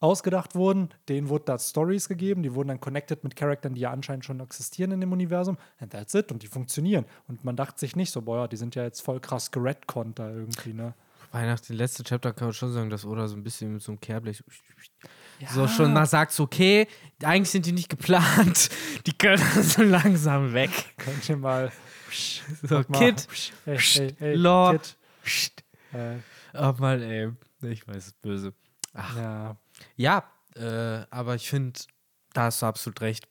ausgedacht 0.00 0.54
wurden, 0.54 0.90
denen 1.08 1.28
wurden 1.28 1.44
da 1.46 1.58
Stories 1.58 2.08
gegeben, 2.08 2.42
die 2.42 2.54
wurden 2.54 2.68
dann 2.68 2.80
connected 2.80 3.24
mit 3.24 3.36
Charakteren, 3.36 3.74
die 3.74 3.80
ja 3.80 3.90
anscheinend 3.90 4.24
schon 4.24 4.38
existieren 4.40 4.92
in 4.92 5.00
dem 5.00 5.12
Universum. 5.12 5.56
And 5.78 5.92
that's 5.92 6.14
it. 6.14 6.30
Und 6.30 6.42
die 6.42 6.46
funktionieren. 6.46 7.06
Und 7.26 7.44
man 7.44 7.56
dachte 7.56 7.80
sich 7.80 7.96
nicht 7.96 8.10
so, 8.10 8.20
boah, 8.20 8.40
ja, 8.40 8.48
die 8.48 8.56
sind 8.56 8.74
ja 8.74 8.82
jetzt 8.82 9.00
voll 9.00 9.20
krass 9.20 9.50
geredconnt 9.50 10.18
da 10.18 10.28
irgendwie, 10.30 10.74
ne? 10.74 10.94
Weil 11.32 11.46
nach 11.46 11.58
dem 11.58 11.76
letzten 11.76 12.04
Chapter 12.04 12.32
kann 12.32 12.48
man 12.48 12.52
schon 12.54 12.72
sagen, 12.72 12.90
dass 12.90 13.04
Oda 13.04 13.26
so 13.26 13.34
ein 13.34 13.42
bisschen 13.42 13.72
mit 13.72 13.82
so 13.82 13.90
einem 13.90 14.00
Kehrblech 14.00 14.44
so 15.52 15.66
schon 15.66 15.92
mal 15.92 16.06
sagt, 16.06 16.38
okay, 16.38 16.86
eigentlich 17.22 17.50
sind 17.50 17.66
die 17.66 17.72
nicht 17.72 17.88
geplant, 17.88 18.70
die 19.06 19.12
können 19.12 19.42
so 19.62 19.82
langsam 19.82 20.52
weg. 20.52 20.70
Könnt 20.96 21.28
ihr 21.28 21.36
mal. 21.36 21.72
So, 22.62 22.84
Kid, 22.84 23.26
Hey, 23.64 23.78
hey, 23.78 24.16
hey, 24.18 24.34
Lore. 24.34 24.78
Kid. 24.78 24.94
Äh, 25.92 26.18
oh 26.54 26.74
Mann, 26.78 27.02
ey, 27.02 27.32
ich 27.62 27.86
weiß, 27.86 27.96
es 27.96 28.06
ist 28.08 28.22
böse. 28.22 28.52
Ach, 28.92 29.16
ja. 29.16 29.56
Ja, 29.96 30.24
äh, 30.56 31.06
aber 31.10 31.34
ich 31.34 31.48
finde, 31.48 31.78
da 32.32 32.44
hast 32.44 32.62
du 32.62 32.66
absolut 32.66 33.00
recht. 33.00 33.26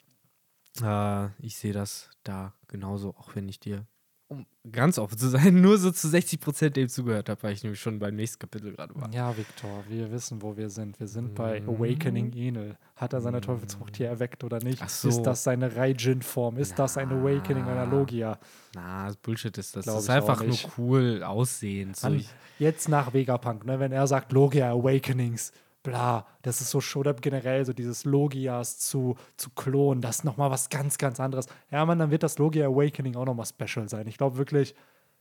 Äh, 0.81 1.27
ich 1.39 1.55
sehe 1.55 1.73
das 1.73 2.09
da 2.23 2.53
genauso, 2.67 3.15
auch 3.17 3.35
wenn 3.35 3.47
ich 3.47 3.59
dir, 3.59 3.85
um 4.33 4.71
ganz 4.71 4.97
offen 4.97 5.17
zu 5.17 5.29
sein, 5.29 5.61
nur 5.61 5.77
so 5.77 5.91
zu 5.91 6.07
60 6.07 6.39
Prozent 6.39 6.75
dem 6.75 6.89
zugehört 6.89 7.29
habe, 7.29 7.41
weil 7.43 7.53
ich 7.53 7.63
nämlich 7.63 7.79
schon 7.79 7.99
beim 7.99 8.15
nächsten 8.15 8.39
Kapitel 8.39 8.73
gerade 8.73 8.93
war. 8.95 9.11
ja, 9.13 9.35
Victor, 9.37 9.83
wir 9.89 10.11
wissen, 10.11 10.41
wo 10.41 10.55
wir 10.57 10.69
sind. 10.69 10.99
Wir 10.99 11.07
sind 11.07 11.35
bei 11.35 11.61
Mhm. 11.61 11.69
Awakening 11.69 12.33
Enel. 12.33 12.77
Hat 12.95 13.13
er 13.13 13.21
seine 13.21 13.41
Teufelsfrucht 13.41 13.97
hier 13.97 14.07
erweckt 14.07 14.43
oder 14.43 14.59
nicht? 14.59 14.81
Ach 14.83 14.89
so. 14.89 15.09
Ist 15.09 15.23
das 15.23 15.43
seine 15.43 15.75
Raijin-Form? 15.75 16.57
Ist 16.57 16.77
das 16.79 16.97
ein 16.97 17.09
Awakening 17.11 17.63
einer 17.65 17.85
Logia? 17.85 18.37
Na, 18.75 19.07
das 19.07 19.17
Bullshit 19.17 19.57
ist 19.57 19.75
das. 19.75 19.83
Glaub 19.85 19.95
Das 19.97 20.03
ist 20.05 20.09
einfach 20.09 20.43
nur 20.43 20.57
cool 20.77 21.23
aussehen. 21.23 21.93
So, 21.93 22.15
jetzt 22.59 22.87
nach 22.89 23.13
Vegapunk, 23.13 23.65
ne, 23.65 23.79
wenn 23.79 23.91
er 23.91 24.07
sagt 24.07 24.31
Logia 24.31 24.71
Awakenings, 24.71 25.51
bla, 25.83 26.25
das 26.41 26.61
ist 26.61 26.71
so 26.71 26.81
Shodan 26.81 27.17
generell, 27.21 27.65
so 27.65 27.73
dieses 27.73 28.05
Logias 28.05 28.79
zu, 28.79 29.15
zu 29.37 29.49
klonen, 29.51 30.01
das 30.01 30.17
ist 30.17 30.23
nochmal 30.23 30.49
was 30.49 30.69
ganz, 30.69 30.97
ganz 30.97 31.19
anderes. 31.19 31.47
Ja, 31.69 31.85
man, 31.85 31.99
dann 31.99 32.09
wird 32.09 32.23
das 32.23 32.37
Logia 32.37 32.67
Awakening 32.67 33.15
auch 33.15 33.25
nochmal 33.25 33.45
special 33.45 33.87
sein. 33.89 34.07
Ich 34.07 34.17
glaube 34.17 34.37
wirklich, 34.37 34.73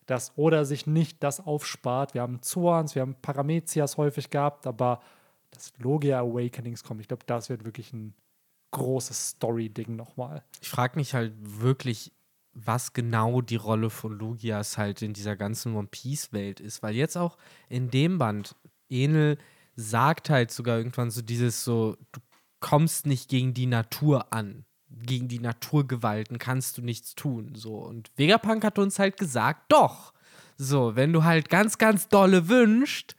dass 0.07 0.33
Oda 0.37 0.65
sich 0.65 0.87
nicht 0.87 1.23
das 1.23 1.41
aufspart. 1.41 2.15
Wir 2.15 2.23
haben 2.23 2.43
Zorns, 2.43 2.95
wir 2.95 3.03
haben 3.03 3.17
Paramezias 3.21 3.97
häufig 3.97 4.31
gehabt, 4.31 4.67
aber 4.67 5.01
das 5.51 5.73
Logia 5.79 6.21
Awakenings 6.21 6.83
kommt. 6.85 7.01
Ich 7.01 7.09
glaube, 7.09 7.25
das 7.27 7.51
wird 7.51 7.65
wirklich 7.65 7.93
ein 7.93 8.15
großes 8.71 9.31
Story-Ding 9.31 9.97
nochmal. 9.97 10.43
Ich 10.61 10.71
frage 10.71 10.97
mich 10.97 11.15
halt 11.15 11.35
wirklich, 11.39 12.13
was 12.55 12.93
genau 12.93 13.41
die 13.41 13.57
Rolle 13.57 13.91
von 13.91 14.19
Logias 14.19 14.79
halt 14.79 15.03
in 15.03 15.13
dieser 15.13 15.37
ganzen 15.37 15.75
One 15.75 15.89
Piece-Welt 15.89 16.61
ist. 16.61 16.83
Weil 16.83 16.95
jetzt 16.95 17.17
auch 17.17 17.37
in 17.69 17.91
dem 17.91 18.19
Band, 18.19 18.57
Enel 18.89 19.39
sagt 19.77 20.31
halt 20.31 20.51
sogar 20.51 20.79
irgendwann 20.79 21.11
so 21.11 21.23
dieses 21.23 21.65
so, 21.65 21.97
du 22.13 22.21
kommst 22.61 23.07
nicht 23.07 23.29
gegen 23.29 23.55
die 23.55 23.67
Natur 23.67 24.33
an. 24.33 24.65
Gegen 24.89 25.29
die 25.29 25.39
Naturgewalten 25.39 26.39
kannst 26.39 26.79
du 26.79 26.83
nichts 26.83 27.15
tun. 27.15 27.55
So. 27.55 27.77
Und 27.77 28.11
Vegapunk 28.17 28.65
hat 28.65 28.79
uns 28.79 28.99
halt 28.99 29.17
gesagt, 29.17 29.73
doch. 29.73 30.13
So, 30.59 30.97
wenn 30.97 31.13
du 31.13 31.25
halt 31.25 31.49
ganz, 31.49 31.79
ganz 31.79 32.09
dolle 32.09 32.49
wünschst, 32.49 33.17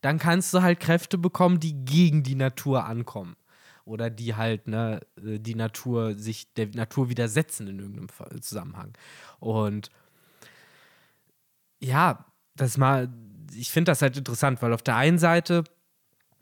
dann 0.00 0.18
kannst 0.18 0.52
du 0.52 0.60
halt 0.60 0.80
Kräfte 0.80 1.16
bekommen, 1.16 1.60
die 1.60 1.84
gegen 1.84 2.22
die 2.22 2.34
Natur 2.34 2.84
ankommen. 2.84 3.36
Oder 3.84 4.10
die 4.10 4.34
halt, 4.34 4.66
ne, 4.66 5.00
äh, 5.16 5.38
die 5.38 5.54
Natur 5.54 6.14
sich 6.14 6.52
der 6.54 6.68
Natur 6.74 7.08
widersetzen 7.08 7.68
in 7.68 7.78
irgendeinem 7.78 8.42
Zusammenhang. 8.42 8.92
Und 9.40 9.90
ja, 11.80 12.24
das 12.56 12.76
mal, 12.76 13.08
ich 13.54 13.70
finde 13.70 13.92
das 13.92 14.02
halt 14.02 14.16
interessant, 14.16 14.62
weil 14.62 14.72
auf 14.72 14.82
der 14.82 14.96
einen 14.96 15.18
Seite 15.18 15.64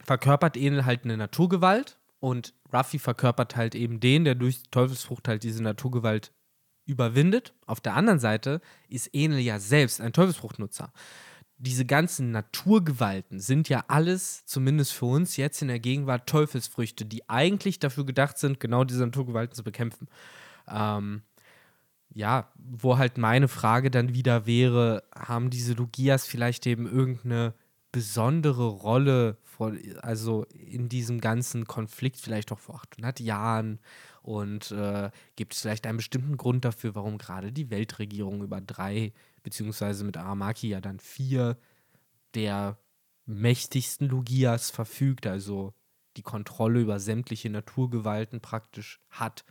verkörpert 0.05 0.57
Enel 0.57 0.85
halt 0.85 1.05
eine 1.05 1.17
Naturgewalt 1.17 1.99
und 2.21 2.55
Ruffy 2.73 2.99
verkörpert 2.99 3.57
halt 3.57 3.75
eben 3.75 4.01
den, 4.01 4.25
der 4.25 4.35
durch 4.35 4.63
Teufelsfrucht 4.71 5.29
halt 5.29 5.43
diese 5.43 5.63
Naturgewalt 5.63 6.33
überwindet. 6.85 7.55
Auf 7.67 7.81
der 7.81 7.95
anderen 7.95 8.19
Seite 8.19 8.61
ist 8.89 9.09
Enel 9.15 9.39
ja 9.39 9.59
selbst 9.59 10.01
ein 10.01 10.13
Teufelsfruchtnutzer 10.13 10.93
diese 11.63 11.87
ganzen 11.87 12.33
Naturgewalten 12.33 13.39
sind 13.39 13.69
ja 13.69 13.85
alles, 13.87 14.45
zumindest 14.47 14.95
für 14.95 15.07
uns 15.07 15.37
jetzt 15.37 15.63
in 15.63 15.69
der 15.69 15.79
Gegenwart, 15.79 16.29
Teufelsfrüchte, 16.29 17.05
die 17.05 17.29
eigentlich 17.31 17.79
dafür 17.79 18.05
gedacht 18.05 18.37
sind, 18.37 18.59
genau 18.59 18.83
diese 18.83 19.05
Naturgewalten 19.05 19.55
zu 19.55 19.63
bekämpfen. 19.63 20.09
Ähm, 20.67 21.23
ja, 22.13 22.51
wo 22.57 22.99
halt 22.99 23.17
meine 23.17 23.47
Frage 23.47 23.93
dann 23.93 24.13
wieder 24.13 24.45
wäre, 24.45 25.05
haben 25.15 25.51
diese 25.51 25.75
Logias 25.75 26.27
vielleicht 26.27 26.67
eben 26.67 26.91
irgendeine 26.91 27.55
besondere 27.93 28.67
Rolle 28.67 29.37
vor, 29.45 29.73
also 30.01 30.45
in 30.45 30.89
diesem 30.89 31.21
ganzen 31.21 31.67
Konflikt 31.67 32.17
vielleicht 32.17 32.51
auch 32.51 32.59
vor 32.59 32.77
800 32.77 33.21
Jahren 33.21 33.79
und 34.23 34.71
äh, 34.71 35.11
gibt 35.37 35.55
es 35.55 35.61
vielleicht 35.61 35.87
einen 35.87 35.99
bestimmten 35.99 36.37
Grund 36.39 36.65
dafür, 36.65 36.95
warum 36.95 37.19
gerade 37.19 37.53
die 37.53 37.71
Weltregierung 37.71 38.43
über 38.43 38.61
drei 38.61 39.13
beziehungsweise 39.43 40.05
mit 40.05 40.17
Aramaki 40.17 40.69
ja 40.69 40.81
dann 40.81 41.01
vier 41.01 41.59
der 42.35 42.79
mächtigsten 43.27 44.09
Logias 44.09 44.71
verfügt, 44.71 45.27
also 45.27 45.75
die 46.17 46.23
Kontrolle 46.23 46.81
über 46.81 46.99
sämtliche 46.99 47.51
Naturgewalten 47.51 48.41
praktisch 48.41 49.01
hat. 49.11 49.45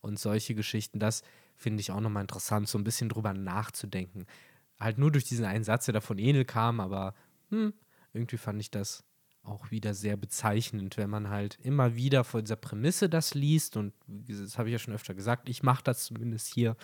Und 0.00 0.18
solche 0.18 0.54
Geschichten, 0.54 0.98
das 0.98 1.22
finde 1.56 1.80
ich 1.80 1.90
auch 1.90 2.00
nochmal 2.00 2.22
interessant, 2.22 2.68
so 2.68 2.78
ein 2.78 2.84
bisschen 2.84 3.08
drüber 3.08 3.34
nachzudenken. 3.34 4.26
Halt 4.78 4.98
nur 4.98 5.12
durch 5.12 5.24
diesen 5.24 5.44
einen 5.44 5.64
Satz, 5.64 5.84
der 5.84 5.94
da 5.94 6.00
von 6.00 6.18
Enel 6.18 6.44
kam, 6.44 6.80
aber 6.80 7.14
hm, 7.50 7.74
irgendwie 8.12 8.38
fand 8.38 8.60
ich 8.60 8.70
das 8.70 9.04
auch 9.42 9.70
wieder 9.70 9.94
sehr 9.94 10.16
bezeichnend, 10.16 10.96
wenn 10.96 11.10
man 11.10 11.30
halt 11.30 11.58
immer 11.62 11.94
wieder 11.96 12.24
vor 12.24 12.42
dieser 12.42 12.56
Prämisse 12.56 13.08
das 13.08 13.34
liest. 13.34 13.76
Und 13.76 13.94
das 14.06 14.58
habe 14.58 14.68
ich 14.68 14.72
ja 14.72 14.78
schon 14.78 14.94
öfter 14.94 15.14
gesagt, 15.14 15.48
ich 15.48 15.62
mache 15.62 15.82
das 15.82 16.04
zumindest 16.04 16.52
hier. 16.52 16.76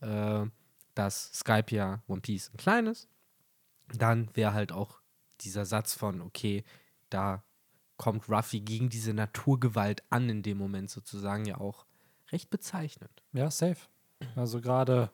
Äh, 0.00 0.46
dass 0.94 1.32
Skype 1.32 1.74
ja 1.74 2.02
One 2.08 2.20
Piece 2.20 2.50
ein 2.52 2.56
kleines, 2.56 3.08
dann 3.94 4.28
wäre 4.34 4.52
halt 4.52 4.72
auch 4.72 5.00
dieser 5.40 5.64
Satz 5.64 5.94
von, 5.94 6.20
okay, 6.20 6.64
da 7.08 7.42
kommt 7.96 8.28
Ruffy 8.28 8.60
gegen 8.60 8.88
diese 8.88 9.14
Naturgewalt 9.14 10.02
an 10.10 10.28
in 10.28 10.42
dem 10.42 10.58
Moment 10.58 10.90
sozusagen 10.90 11.44
ja 11.44 11.58
auch 11.58 11.86
recht 12.32 12.50
bezeichnend. 12.50 13.22
Ja, 13.32 13.50
safe. 13.50 13.78
Also 14.36 14.60
gerade, 14.60 15.10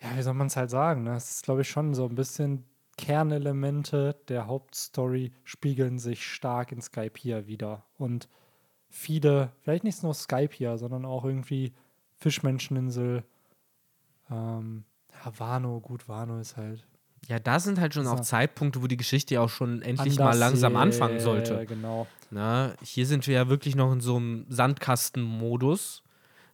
ja, 0.00 0.16
wie 0.16 0.22
soll 0.22 0.34
man 0.34 0.48
es 0.48 0.56
halt 0.56 0.70
sagen? 0.70 1.04
Ne? 1.04 1.14
Es 1.14 1.30
ist, 1.30 1.44
glaube 1.44 1.62
ich, 1.62 1.70
schon 1.70 1.94
so 1.94 2.06
ein 2.06 2.14
bisschen 2.14 2.64
Kernelemente 3.00 4.14
der 4.28 4.46
Hauptstory 4.46 5.32
spiegeln 5.42 5.98
sich 5.98 6.26
stark 6.26 6.70
in 6.70 6.82
Skype 6.82 7.14
hier 7.16 7.46
wieder. 7.46 7.82
Und 7.96 8.28
viele, 8.90 9.52
vielleicht 9.62 9.84
nicht 9.84 10.02
nur 10.02 10.12
Skype 10.12 10.50
hier, 10.52 10.76
sondern 10.76 11.06
auch 11.06 11.24
irgendwie 11.24 11.72
Fischmenscheninsel, 12.18 13.24
ähm, 14.30 14.84
ja, 15.12 15.32
Wano, 15.38 15.80
gut, 15.80 16.08
Wano 16.08 16.38
ist 16.38 16.58
halt. 16.58 16.86
Ja, 17.26 17.38
da 17.38 17.58
sind 17.58 17.80
halt 17.80 17.94
schon 17.94 18.06
auch 18.06 18.20
Zeitpunkte, 18.20 18.82
wo 18.82 18.86
die 18.86 18.98
Geschichte 18.98 19.34
ja 19.34 19.40
auch 19.40 19.48
schon 19.48 19.80
endlich 19.80 20.18
mal 20.18 20.36
langsam 20.36 20.76
anfangen 20.76 21.20
sollte. 21.20 21.54
Ja, 21.54 21.64
genau. 21.64 22.06
Na, 22.30 22.74
hier 22.82 23.06
sind 23.06 23.26
wir 23.26 23.34
ja 23.34 23.48
wirklich 23.48 23.76
noch 23.76 23.92
in 23.92 24.00
so 24.00 24.16
einem 24.16 24.44
Sandkastenmodus. 24.50 26.02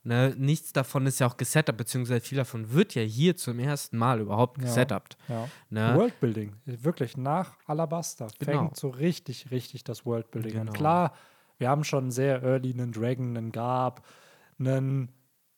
Ne, 0.07 0.33
nichts 0.39 0.73
davon 0.73 1.05
ist 1.07 1.19
ja 1.19 1.27
auch 1.27 1.37
gesetupt, 1.37 1.79
beziehungsweise 1.79 2.21
viel 2.21 2.39
davon 2.39 2.73
wird 2.73 2.95
ja 2.95 3.03
hier 3.03 3.35
zum 3.35 3.59
ersten 3.59 3.99
Mal 3.99 4.21
überhaupt 4.21 4.61
gesetupt. 4.61 5.17
Ja, 5.29 5.35
ja. 5.35 5.49
Ne? 5.71 5.99
Worldbuilding, 5.99 6.53
wirklich 6.65 7.17
nach 7.17 7.57
Alabaster 7.67 8.29
genau. 8.39 8.53
fängt 8.53 8.77
so 8.77 8.89
richtig, 8.89 9.51
richtig 9.51 9.83
das 9.83 10.07
Worldbuilding 10.07 10.53
genau. 10.53 10.71
an. 10.71 10.73
Klar, 10.73 11.13
wir 11.59 11.69
haben 11.69 11.83
schon 11.83 12.13
sehr 12.13 12.41
early 12.45 12.73
einen 12.73 12.93
Dragon, 12.93 13.37
einen 13.37 13.51
Gab, 13.51 14.07
einen 14.61 15.09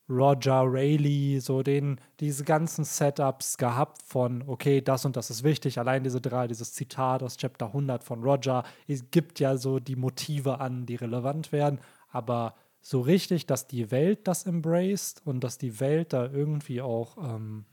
Roger 0.09 0.63
Rayleigh, 0.65 1.41
so 1.41 1.63
den, 1.63 2.01
diese 2.19 2.43
ganzen 2.43 2.87
Setups 2.87 3.59
gehabt 3.59 4.01
von, 4.03 4.43
okay, 4.47 4.81
das 4.81 5.05
und 5.05 5.15
das 5.19 5.29
ist 5.29 5.45
wichtig. 5.45 5.79
Allein 5.79 6.05
diese 6.05 6.23
drei, 6.23 6.47
dieses 6.47 6.73
Zitat 6.73 7.23
aus 7.23 7.37
Chapter 7.37 7.67
100 7.67 8.03
von 8.03 8.23
Roger, 8.23 8.65
es 8.87 9.11
gibt 9.11 9.41
ja 9.41 9.59
so 9.59 9.79
die 9.79 9.97
Motive 9.97 10.59
an, 10.59 10.87
die 10.87 10.95
relevant 10.95 11.53
werden, 11.53 11.81
aber 12.11 12.55
so 12.89 13.03
richtig, 13.03 13.45
dass 13.45 13.67
die 13.67 13.91
Welt 13.91 14.27
das 14.27 14.47
embraced 14.47 15.21
und 15.27 15.41
dass 15.45 15.59
die 15.59 15.79
Welt 15.79 16.15
da 16.15 16.25
irgendwie 16.25 16.81
auch, 16.81 17.19
ähm, 17.19 17.67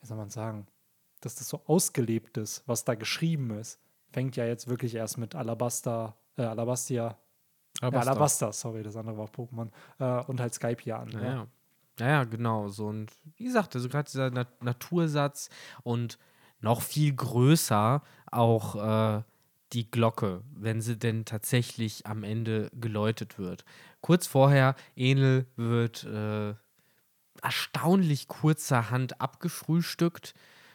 wie 0.00 0.06
soll 0.08 0.16
man 0.16 0.28
sagen, 0.28 0.66
dass 1.20 1.36
das 1.36 1.48
so 1.48 1.62
ausgelebt 1.66 2.36
ist, 2.36 2.64
was 2.66 2.84
da 2.84 2.96
geschrieben 2.96 3.50
ist, 3.52 3.78
fängt 4.10 4.34
ja 4.34 4.44
jetzt 4.44 4.66
wirklich 4.66 4.96
erst 4.96 5.18
mit 5.18 5.36
Alabaster, 5.36 6.16
äh, 6.36 6.42
Alabastia 6.42 7.16
Alabasta. 7.80 8.04
Ja, 8.04 8.10
Alabasta, 8.10 8.52
sorry, 8.52 8.82
das 8.82 8.96
andere 8.96 9.18
war 9.18 9.28
Pokémon. 9.28 9.70
Äh, 10.00 10.24
und 10.24 10.40
halt 10.40 10.52
Skype 10.52 10.82
hier 10.82 10.98
an. 10.98 11.10
Ja, 11.10 11.22
ja. 11.22 11.46
ja, 12.00 12.08
ja 12.08 12.24
genau. 12.24 12.66
So 12.66 12.88
und 12.88 13.12
wie 13.36 13.44
gesagt, 13.44 13.76
also 13.76 13.88
gerade 13.88 14.10
dieser 14.10 14.30
Na 14.30 14.48
Natursatz 14.62 15.48
und 15.84 16.18
noch 16.58 16.82
viel 16.82 17.14
größer 17.14 18.02
auch 18.32 18.74
äh, 18.74 19.22
die 19.72 19.90
Glocke, 19.90 20.42
wenn 20.54 20.80
sie 20.80 20.98
denn 20.98 21.24
tatsächlich 21.24 22.06
am 22.06 22.22
Ende 22.22 22.70
geläutet 22.74 23.38
wird. 23.38 23.64
Kurz 24.00 24.26
vorher, 24.26 24.76
Enel 24.94 25.46
wird 25.56 26.04
äh, 26.04 26.54
erstaunlich 27.42 28.28
kurzerhand 28.28 29.20
abgefrühstückt. 29.20 30.34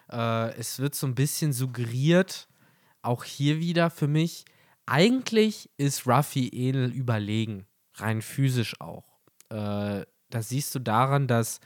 Äh, 0.09 0.53
es 0.55 0.79
wird 0.79 0.95
so 0.95 1.07
ein 1.07 1.15
bisschen 1.15 1.53
suggeriert, 1.53 2.49
auch 3.01 3.23
hier 3.23 3.59
wieder 3.59 3.89
für 3.89 4.07
mich, 4.07 4.45
eigentlich 4.85 5.69
ist 5.77 6.05
Ruffy 6.05 6.49
Enel 6.49 6.91
überlegen, 6.91 7.65
rein 7.95 8.21
physisch 8.21 8.79
auch. 8.81 9.05
Äh, 9.49 10.05
das 10.29 10.49
siehst 10.49 10.75
du 10.75 10.79
daran, 10.79 11.27
dass 11.27 11.59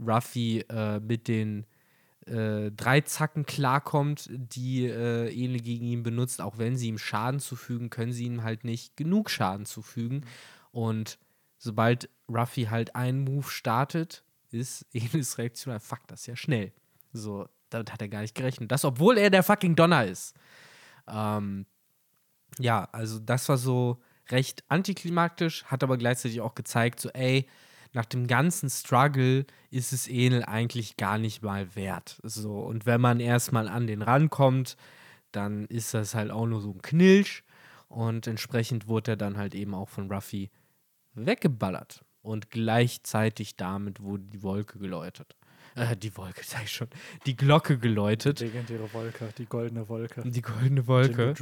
Ruffy 0.00 0.64
äh, 0.68 0.98
mit 1.00 1.28
den 1.28 1.66
äh, 2.26 2.70
drei 2.70 3.00
Zacken 3.02 3.46
klarkommt, 3.46 4.28
die 4.30 4.86
äh, 4.86 5.28
Enel 5.32 5.60
gegen 5.60 5.86
ihn 5.86 6.02
benutzt. 6.02 6.40
Auch 6.40 6.58
wenn 6.58 6.76
sie 6.76 6.88
ihm 6.88 6.98
Schaden 6.98 7.40
zufügen, 7.40 7.90
können 7.90 8.12
sie 8.12 8.24
ihm 8.24 8.42
halt 8.42 8.64
nicht 8.64 8.96
genug 8.96 9.30
Schaden 9.30 9.66
zufügen. 9.66 10.24
Und 10.70 11.18
sobald 11.58 12.08
Ruffy 12.28 12.64
halt 12.64 12.96
einen 12.96 13.24
Move 13.24 13.48
startet, 13.48 14.24
ist 14.50 14.86
Enels 14.92 15.38
Reaktion, 15.38 15.78
fuck, 15.80 16.06
das 16.06 16.20
ist 16.20 16.26
ja 16.26 16.36
schnell. 16.36 16.72
So, 17.12 17.48
damit 17.70 17.92
hat 17.92 18.02
er 18.02 18.08
gar 18.08 18.20
nicht 18.20 18.34
gerechnet. 18.34 18.72
Das, 18.72 18.84
obwohl 18.84 19.18
er 19.18 19.30
der 19.30 19.42
fucking 19.42 19.76
Donner 19.76 20.04
ist. 20.04 20.34
Ähm, 21.06 21.66
ja, 22.58 22.88
also 22.92 23.18
das 23.18 23.48
war 23.48 23.58
so 23.58 24.00
recht 24.30 24.64
antiklimaktisch, 24.68 25.64
hat 25.64 25.82
aber 25.82 25.98
gleichzeitig 25.98 26.40
auch 26.40 26.54
gezeigt, 26.54 27.00
so, 27.00 27.10
ey, 27.10 27.46
nach 27.94 28.04
dem 28.04 28.26
ganzen 28.26 28.68
Struggle 28.68 29.46
ist 29.70 29.92
es 29.92 30.08
Enel 30.08 30.44
eigentlich 30.44 30.96
gar 30.96 31.16
nicht 31.16 31.42
mal 31.42 31.74
wert. 31.76 32.20
So, 32.22 32.58
und 32.58 32.86
wenn 32.86 33.00
man 33.00 33.20
erstmal 33.20 33.68
an 33.68 33.86
den 33.86 34.02
rankommt, 34.02 34.76
dann 35.32 35.64
ist 35.66 35.94
das 35.94 36.14
halt 36.14 36.30
auch 36.30 36.46
nur 36.46 36.60
so 36.60 36.72
ein 36.72 36.82
Knilch. 36.82 37.44
Und 37.88 38.26
entsprechend 38.26 38.88
wurde 38.88 39.12
er 39.12 39.16
dann 39.16 39.36
halt 39.36 39.54
eben 39.54 39.74
auch 39.74 39.88
von 39.88 40.10
Ruffy 40.10 40.50
weggeballert. 41.14 42.04
Und 42.22 42.50
gleichzeitig 42.50 43.56
damit 43.56 44.00
wurde 44.00 44.24
die 44.24 44.42
Wolke 44.42 44.78
geläutet. 44.78 45.36
Äh, 45.74 45.96
die 45.96 46.16
Wolke, 46.16 46.42
sag 46.44 46.64
ich 46.64 46.72
schon, 46.72 46.88
die 47.26 47.36
Glocke 47.36 47.78
geläutet. 47.78 48.40
Die 48.40 48.44
legendäre 48.44 48.92
Wolke, 48.92 49.28
die 49.38 49.46
goldene 49.46 49.88
Wolke. 49.88 50.22
Die 50.24 50.42
goldene 50.42 50.86
Wolke. 50.86 51.34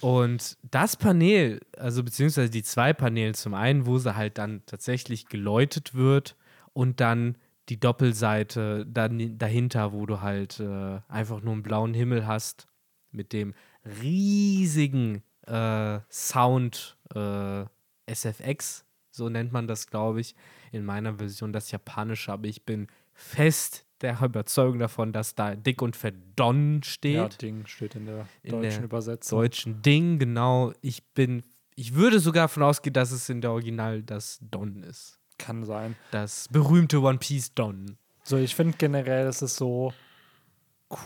Und 0.00 0.56
das 0.70 0.96
Panel, 0.96 1.60
also 1.76 2.02
beziehungsweise 2.02 2.50
die 2.50 2.62
zwei 2.62 2.92
Paneele, 2.92 3.32
zum 3.34 3.54
einen, 3.54 3.86
wo 3.86 3.98
sie 3.98 4.14
halt 4.16 4.38
dann 4.38 4.62
tatsächlich 4.66 5.26
geläutet 5.26 5.94
wird 5.94 6.36
und 6.72 7.00
dann 7.00 7.36
die 7.68 7.78
Doppelseite 7.78 8.86
dann 8.86 9.38
dahinter, 9.38 9.92
wo 9.92 10.06
du 10.06 10.20
halt 10.20 10.60
äh, 10.60 11.00
einfach 11.08 11.42
nur 11.42 11.52
einen 11.52 11.62
blauen 11.62 11.94
Himmel 11.94 12.26
hast 12.26 12.66
mit 13.12 13.32
dem 13.32 13.54
riesigen 14.02 15.22
äh, 15.46 16.00
Sound 16.10 16.96
äh, 17.14 17.64
SFX, 18.06 18.84
so 19.10 19.28
nennt 19.28 19.52
man 19.52 19.66
das, 19.66 19.86
glaube 19.86 20.20
ich, 20.20 20.34
in 20.72 20.84
meiner 20.84 21.14
Version 21.14 21.52
das 21.52 21.70
japanische, 21.70 22.32
aber 22.32 22.46
ich 22.46 22.64
bin 22.64 22.88
fest 23.14 23.84
der 24.00 24.20
Überzeugung 24.20 24.78
davon, 24.78 25.12
dass 25.12 25.34
da 25.34 25.54
dick 25.54 25.80
und 25.80 25.96
Don 26.36 26.82
steht. 26.82 27.14
Ja, 27.14 27.28
Ding 27.28 27.66
steht 27.66 27.94
in 27.94 28.06
der 28.06 28.26
In 28.42 28.50
deutschen 28.52 28.70
der 28.78 28.84
Übersetzung. 28.84 29.38
deutschen 29.40 29.82
Ding, 29.82 30.18
genau. 30.18 30.72
Ich 30.80 31.04
bin, 31.14 31.42
ich 31.76 31.94
würde 31.94 32.18
sogar 32.18 32.44
davon 32.44 32.64
ausgehen, 32.64 32.92
dass 32.94 33.12
es 33.12 33.28
in 33.28 33.40
der 33.40 33.52
Original 33.52 34.02
das 34.02 34.38
Don 34.50 34.82
ist. 34.82 35.18
Kann 35.38 35.64
sein. 35.64 35.96
Das 36.10 36.48
berühmte 36.48 37.00
One 37.00 37.18
Piece 37.18 37.54
Don. 37.54 37.96
So, 38.24 38.36
ich 38.36 38.54
finde 38.54 38.76
generell, 38.76 39.26
es 39.26 39.42
ist 39.42 39.56
so 39.56 39.92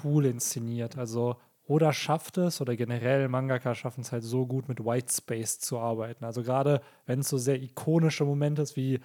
cool 0.02 0.26
inszeniert. 0.26 0.98
Also, 0.98 1.36
oder 1.66 1.92
schafft 1.92 2.38
es, 2.38 2.60
oder 2.60 2.76
generell 2.76 3.28
Mangaka 3.28 3.74
schaffen 3.74 4.00
es 4.02 4.12
halt 4.12 4.22
so 4.24 4.46
gut, 4.46 4.68
mit 4.68 4.84
White 4.84 5.12
Space 5.12 5.58
zu 5.58 5.78
arbeiten. 5.78 6.24
Also, 6.24 6.42
gerade 6.42 6.80
wenn 7.06 7.20
es 7.20 7.28
so 7.28 7.38
sehr 7.38 7.60
ikonische 7.62 8.24
Momente 8.24 8.62
ist, 8.62 8.76
wie 8.76 9.00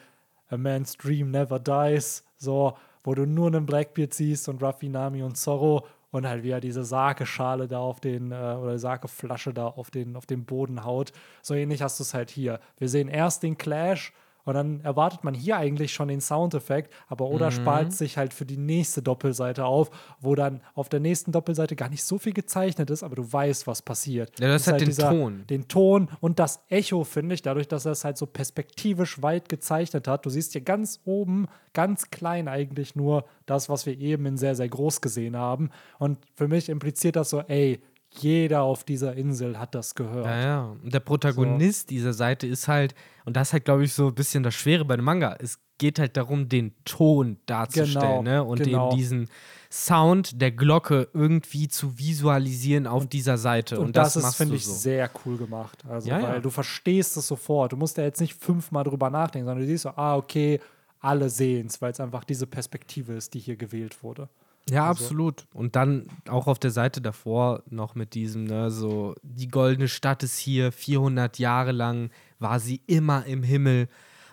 A 0.49 0.57
Man's 0.57 0.97
Dream 0.97 1.31
Never 1.31 1.59
Dies, 1.59 2.23
so, 2.37 2.77
wo 3.03 3.15
du 3.15 3.25
nur 3.25 3.47
einen 3.47 3.65
Blackbeard 3.65 4.13
siehst 4.13 4.49
und 4.49 4.61
Ruffy, 4.61 4.89
Nami 4.89 5.23
und 5.23 5.37
Zorro 5.37 5.85
und 6.11 6.27
halt 6.27 6.43
wie 6.43 6.51
er 6.51 6.61
diese 6.61 6.83
Sake-Schale 6.83 7.67
da 7.67 7.79
auf 7.79 7.99
den, 7.99 8.31
äh, 8.31 8.35
oder 8.35 8.77
Sake-Flasche 8.77 9.53
da 9.53 9.67
auf 9.67 9.91
den, 9.91 10.15
auf 10.15 10.25
den 10.25 10.45
Boden 10.45 10.83
haut. 10.83 11.11
So 11.41 11.53
ähnlich 11.53 11.81
hast 11.81 11.99
du 11.99 12.03
es 12.03 12.13
halt 12.13 12.29
hier. 12.29 12.59
Wir 12.77 12.89
sehen 12.89 13.07
erst 13.07 13.43
den 13.43 13.57
Clash 13.57 14.13
und 14.45 14.53
dann 14.53 14.81
erwartet 14.81 15.23
man 15.23 15.33
hier 15.33 15.57
eigentlich 15.57 15.93
schon 15.93 16.07
den 16.07 16.21
Soundeffekt, 16.21 16.93
aber 17.07 17.25
Oda 17.25 17.47
Mhm. 17.47 17.51
spart 17.51 17.93
sich 17.93 18.17
halt 18.17 18.33
für 18.33 18.45
die 18.45 18.57
nächste 18.57 19.01
Doppelseite 19.01 19.65
auf, 19.65 19.89
wo 20.19 20.35
dann 20.35 20.61
auf 20.73 20.89
der 20.89 20.99
nächsten 20.99 21.31
Doppelseite 21.31 21.75
gar 21.75 21.89
nicht 21.89 22.03
so 22.03 22.17
viel 22.17 22.33
gezeichnet 22.33 22.89
ist, 22.89 23.03
aber 23.03 23.15
du 23.15 23.31
weißt, 23.31 23.67
was 23.67 23.81
passiert. 23.81 24.39
Ja, 24.39 24.47
das 24.47 24.63
ist 24.63 24.73
hat 24.73 24.81
den 24.81 24.85
dieser, 24.87 25.09
Ton. 25.09 25.43
Den 25.49 25.67
Ton 25.67 26.09
und 26.19 26.39
das 26.39 26.63
Echo, 26.69 27.03
finde 27.03 27.35
ich, 27.35 27.41
dadurch, 27.41 27.67
dass 27.67 27.85
er 27.85 27.91
es 27.93 28.03
halt 28.03 28.17
so 28.17 28.25
perspektivisch 28.25 29.21
weit 29.21 29.49
gezeichnet 29.49 30.07
hat. 30.07 30.25
Du 30.25 30.29
siehst 30.29 30.51
hier 30.53 30.61
ganz 30.61 30.99
oben, 31.05 31.47
ganz 31.73 32.09
klein 32.09 32.47
eigentlich 32.47 32.95
nur 32.95 33.25
das, 33.45 33.69
was 33.69 33.85
wir 33.85 33.97
eben 33.99 34.25
in 34.25 34.37
sehr, 34.37 34.55
sehr 34.55 34.69
groß 34.69 35.01
gesehen 35.01 35.35
haben. 35.37 35.69
Und 35.99 36.17
für 36.35 36.47
mich 36.47 36.69
impliziert 36.69 37.15
das 37.15 37.29
so, 37.29 37.39
ey, 37.41 37.81
jeder 38.13 38.61
auf 38.63 38.83
dieser 38.83 39.15
Insel 39.15 39.57
hat 39.57 39.73
das 39.73 39.95
gehört. 39.95 40.25
Ja, 40.25 40.41
ja. 40.41 40.75
Und 40.83 40.93
der 40.93 40.99
Protagonist 40.99 41.89
dieser 41.89 42.13
Seite 42.13 42.45
ist 42.45 42.67
halt, 42.67 42.93
und 43.25 43.37
das 43.37 43.49
ist 43.49 43.53
halt, 43.53 43.65
glaube 43.65 43.83
ich, 43.85 43.93
so 43.93 44.07
ein 44.07 44.15
bisschen 44.15 44.43
das 44.43 44.53
Schwere 44.53 44.83
bei 44.85 44.95
dem 44.97 45.05
Manga. 45.05 45.35
Es 45.39 45.59
geht 45.77 45.97
halt 45.97 46.17
darum, 46.17 46.49
den 46.49 46.73
Ton 46.85 47.37
darzustellen, 47.45 47.93
Genau, 47.93 48.21
ne? 48.21 48.43
Und 48.43 48.61
genau. 48.63 48.89
eben 48.89 48.97
diesen 48.97 49.29
Sound 49.71 50.41
der 50.41 50.51
Glocke 50.51 51.07
irgendwie 51.13 51.69
zu 51.69 51.97
visualisieren 51.97 52.85
auf 52.85 53.07
dieser 53.07 53.37
Seite. 53.37 53.79
Und, 53.79 53.87
Und, 53.87 53.95
das, 53.95 54.13
das, 54.13 54.25
ist, 54.25 54.35
finde 54.35 54.55
ich, 54.55 54.65
so. 54.65 54.73
sehr 54.73 55.09
cool 55.25 55.37
gemacht. 55.37 55.83
Also, 55.87 56.09
Ja, 56.09 56.19
ja. 56.19 56.29
weil 56.29 56.41
du 56.41 56.49
verstehst 56.49 57.15
es 57.15 57.27
sofort. 57.27 57.71
Du 57.71 57.77
musst 57.77 57.97
ja 57.97 58.03
jetzt 58.03 58.19
nicht 58.19 58.35
fünfmal 58.35 58.83
drüber 58.83 59.09
nachdenken, 59.09 59.47
sondern 59.47 59.65
du 59.65 59.71
siehst 59.71 59.83
so, 59.83 59.89
ah, 59.89 60.17
okay, 60.17 60.59
alle 60.99 61.29
sehen 61.29 61.67
es, 61.67 61.81
weil 61.81 61.93
es 61.93 61.99
einfach 61.99 62.25
diese 62.25 62.45
Perspektive 62.45 63.13
ist, 63.13 63.33
die 63.33 63.39
hier 63.39 63.55
gewählt 63.55 64.03
wurde. 64.03 64.29
Ja, 64.69 64.87
Also- 64.87 65.03
absolut. 65.05 65.47
Und 65.53 65.75
dann 65.75 66.07
auch 66.29 66.47
auf 66.47 66.59
der 66.59 66.71
Seite 66.71 67.01
davor 67.01 67.63
noch 67.69 67.95
mit 67.95 68.13
diesem, 68.13 68.43
ne, 68.45 68.71
so, 68.71 69.15
die 69.23 69.47
goldene 69.47 69.87
Stadt 69.87 70.23
ist 70.23 70.37
hier, 70.37 70.71
400 70.71 71.39
Jahre 71.39 71.71
lang 71.71 72.11
war 72.39 72.59
sie 72.59 72.81
immer 72.87 73.25
im 73.25 73.43
Himmel. 73.43 73.89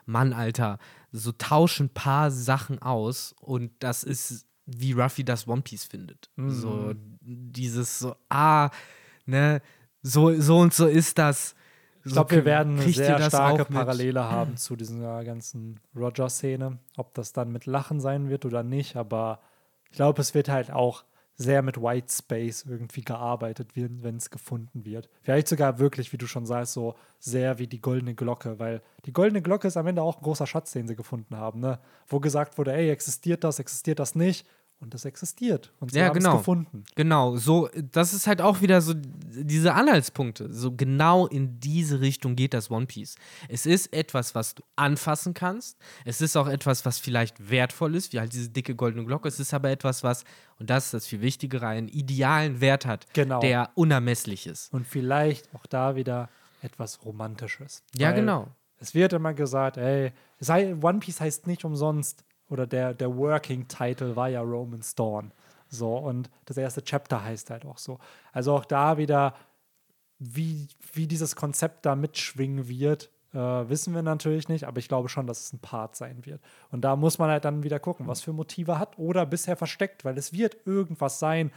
Mann, 0.06 0.32
Alter, 0.32 0.78
so 1.12 1.32
tauschen 1.32 1.86
ein 1.86 1.94
paar 1.94 2.30
Sachen 2.30 2.80
aus 2.80 3.34
und 3.40 3.72
das 3.80 4.04
ist, 4.04 4.46
wie 4.66 4.92
Ruffy 4.92 5.24
das 5.24 5.48
One 5.48 5.62
Piece 5.62 5.84
findet. 5.84 6.30
So, 6.36 6.94
dieses 7.20 7.98
so, 7.98 8.14
ah, 8.28 8.70
ne, 9.26 9.60
so, 10.02 10.38
so 10.40 10.58
und 10.58 10.72
so 10.74 10.86
ist 10.86 11.18
das. 11.18 11.54
Ich 12.04 12.12
glaube, 12.12 12.36
wir 12.36 12.44
werden 12.46 12.78
eine 12.80 12.90
sehr 12.90 13.20
starke 13.20 13.64
auch 13.64 13.68
mit? 13.68 13.78
Parallele 13.78 14.24
haben 14.24 14.56
zu 14.56 14.76
dieser 14.76 15.24
ganzen 15.24 15.80
Roger-Szene. 15.96 16.78
Ob 16.96 17.12
das 17.14 17.32
dann 17.32 17.50
mit 17.52 17.66
Lachen 17.66 18.00
sein 18.00 18.30
wird 18.30 18.46
oder 18.46 18.62
nicht, 18.62 18.96
aber 18.96 19.40
ich 19.90 19.96
glaube, 19.96 20.20
es 20.20 20.34
wird 20.34 20.48
halt 20.48 20.70
auch 20.70 21.04
sehr 21.38 21.62
mit 21.62 21.80
White 21.80 22.12
Space 22.12 22.64
irgendwie 22.68 23.02
gearbeitet, 23.02 23.70
wenn 23.74 24.16
es 24.16 24.28
gefunden 24.28 24.84
wird. 24.84 25.08
Vielleicht 25.22 25.46
sogar 25.46 25.78
wirklich, 25.78 26.12
wie 26.12 26.18
du 26.18 26.26
schon 26.26 26.46
sagst, 26.46 26.72
so 26.72 26.96
sehr 27.20 27.60
wie 27.60 27.68
die 27.68 27.80
goldene 27.80 28.16
Glocke, 28.16 28.58
weil 28.58 28.82
die 29.06 29.12
goldene 29.12 29.40
Glocke 29.40 29.68
ist 29.68 29.76
am 29.76 29.86
Ende 29.86 30.02
auch 30.02 30.16
ein 30.16 30.22
großer 30.24 30.48
Schatz, 30.48 30.72
den 30.72 30.88
sie 30.88 30.96
gefunden 30.96 31.36
haben, 31.36 31.60
ne? 31.60 31.78
Wo 32.08 32.18
gesagt 32.18 32.58
wurde, 32.58 32.72
ey, 32.72 32.90
existiert 32.90 33.44
das, 33.44 33.60
existiert 33.60 34.00
das 34.00 34.16
nicht? 34.16 34.48
Und 34.80 34.94
das 34.94 35.04
existiert. 35.04 35.72
Und 35.80 35.90
sie 35.90 35.98
Ja, 35.98 36.06
haben 36.06 36.14
genau. 36.14 36.34
es 36.34 36.38
gefunden. 36.38 36.84
Genau, 36.94 37.36
so, 37.36 37.68
das 37.90 38.14
ist 38.14 38.28
halt 38.28 38.40
auch 38.40 38.60
wieder 38.60 38.80
so 38.80 38.94
diese 38.94 39.74
Anhaltspunkte. 39.74 40.52
So 40.52 40.70
genau 40.70 41.26
in 41.26 41.58
diese 41.58 42.00
Richtung 42.00 42.36
geht 42.36 42.54
das 42.54 42.70
One 42.70 42.86
Piece. 42.86 43.16
Es 43.48 43.66
ist 43.66 43.92
etwas, 43.92 44.36
was 44.36 44.54
du 44.54 44.62
anfassen 44.76 45.34
kannst. 45.34 45.78
Es 46.04 46.20
ist 46.20 46.36
auch 46.36 46.46
etwas, 46.46 46.84
was 46.86 47.00
vielleicht 47.00 47.50
wertvoll 47.50 47.96
ist, 47.96 48.12
wie 48.12 48.20
halt 48.20 48.32
diese 48.32 48.50
dicke 48.50 48.76
goldene 48.76 49.04
Glocke. 49.04 49.26
Es 49.26 49.40
ist 49.40 49.52
aber 49.52 49.68
etwas, 49.70 50.04
was, 50.04 50.22
und 50.60 50.70
das 50.70 50.84
ist 50.86 50.94
das 50.94 51.06
viel 51.08 51.22
Wichtigere, 51.22 51.66
einen 51.66 51.88
idealen 51.88 52.60
Wert 52.60 52.86
hat, 52.86 53.06
Genau. 53.14 53.40
der 53.40 53.70
unermesslich 53.74 54.46
ist. 54.46 54.72
Und 54.72 54.86
vielleicht 54.86 55.52
auch 55.56 55.66
da 55.66 55.96
wieder 55.96 56.28
etwas 56.62 57.04
Romantisches. 57.04 57.82
Ja, 57.96 58.12
genau. 58.12 58.46
Es 58.78 58.94
wird 58.94 59.12
immer 59.12 59.34
gesagt, 59.34 59.76
ey, 59.76 60.12
One 60.80 61.00
Piece 61.00 61.20
heißt 61.20 61.48
nicht 61.48 61.64
umsonst, 61.64 62.22
oder 62.48 62.66
der, 62.66 62.94
der 62.94 63.14
Working 63.16 63.68
Title 63.68 64.16
war 64.16 64.28
ja 64.28 64.40
Roman's 64.40 64.94
Dawn. 64.94 65.32
So, 65.68 65.96
und 65.96 66.30
das 66.46 66.56
erste 66.56 66.82
Chapter 66.82 67.22
heißt 67.22 67.50
halt 67.50 67.66
auch 67.66 67.78
so. 67.78 67.98
Also 68.32 68.54
auch 68.54 68.64
da 68.64 68.96
wieder, 68.96 69.34
wie, 70.18 70.68
wie 70.92 71.06
dieses 71.06 71.36
Konzept 71.36 71.84
da 71.86 71.94
mitschwingen 71.94 72.68
wird, 72.68 73.10
äh, 73.34 73.38
wissen 73.38 73.94
wir 73.94 74.02
natürlich 74.02 74.48
nicht, 74.48 74.64
aber 74.64 74.78
ich 74.78 74.88
glaube 74.88 75.08
schon, 75.10 75.26
dass 75.26 75.40
es 75.40 75.52
ein 75.52 75.58
Part 75.58 75.94
sein 75.94 76.24
wird. 76.24 76.40
Und 76.70 76.80
da 76.82 76.96
muss 76.96 77.18
man 77.18 77.28
halt 77.30 77.44
dann 77.44 77.62
wieder 77.62 77.78
gucken, 77.78 78.06
was 78.06 78.22
für 78.22 78.32
Motive 78.32 78.78
hat 78.78 78.98
oder 78.98 79.26
bisher 79.26 79.56
versteckt, 79.56 80.04
weil 80.04 80.16
es 80.16 80.32
wird 80.32 80.56
irgendwas 80.66 81.18
sein, 81.18 81.52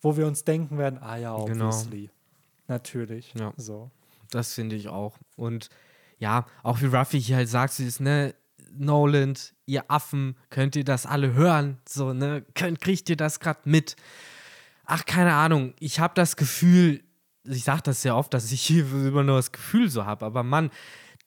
wo 0.00 0.16
wir 0.16 0.26
uns 0.26 0.44
denken 0.44 0.78
werden, 0.78 1.00
ah 1.02 1.16
ja, 1.16 1.34
Genau. 1.44 1.66
obviously. 1.68 2.10
Natürlich. 2.68 3.34
Ja. 3.34 3.52
So. 3.56 3.90
Das 4.30 4.54
finde 4.54 4.76
ich 4.76 4.88
auch. 4.88 5.18
Und 5.36 5.68
ja, 6.18 6.46
auch 6.62 6.80
wie 6.80 6.86
Ruffy 6.86 7.20
hier 7.20 7.36
halt 7.36 7.48
sagt, 7.48 7.72
sie 7.74 7.86
ist, 7.86 8.00
ne, 8.00 8.34
Noland, 8.72 9.54
ihr 9.66 9.90
Affen, 9.90 10.36
könnt 10.50 10.76
ihr 10.76 10.84
das 10.84 11.06
alle 11.06 11.34
hören? 11.34 11.78
So, 11.88 12.12
ne, 12.12 12.44
könnt, 12.54 12.80
kriegt 12.80 13.08
ihr 13.08 13.16
das 13.16 13.40
gerade 13.40 13.60
mit? 13.64 13.96
Ach, 14.84 15.04
keine 15.04 15.34
Ahnung. 15.34 15.74
Ich 15.80 16.00
habe 16.00 16.14
das 16.14 16.36
Gefühl, 16.36 17.02
ich 17.44 17.64
sage 17.64 17.82
das 17.84 18.02
sehr 18.02 18.16
oft, 18.16 18.32
dass 18.34 18.52
ich 18.52 18.62
hier 18.62 18.84
immer 18.90 19.22
nur 19.22 19.36
das 19.36 19.52
Gefühl 19.52 19.88
so 19.88 20.04
habe, 20.04 20.26
aber 20.26 20.42
Mann, 20.42 20.70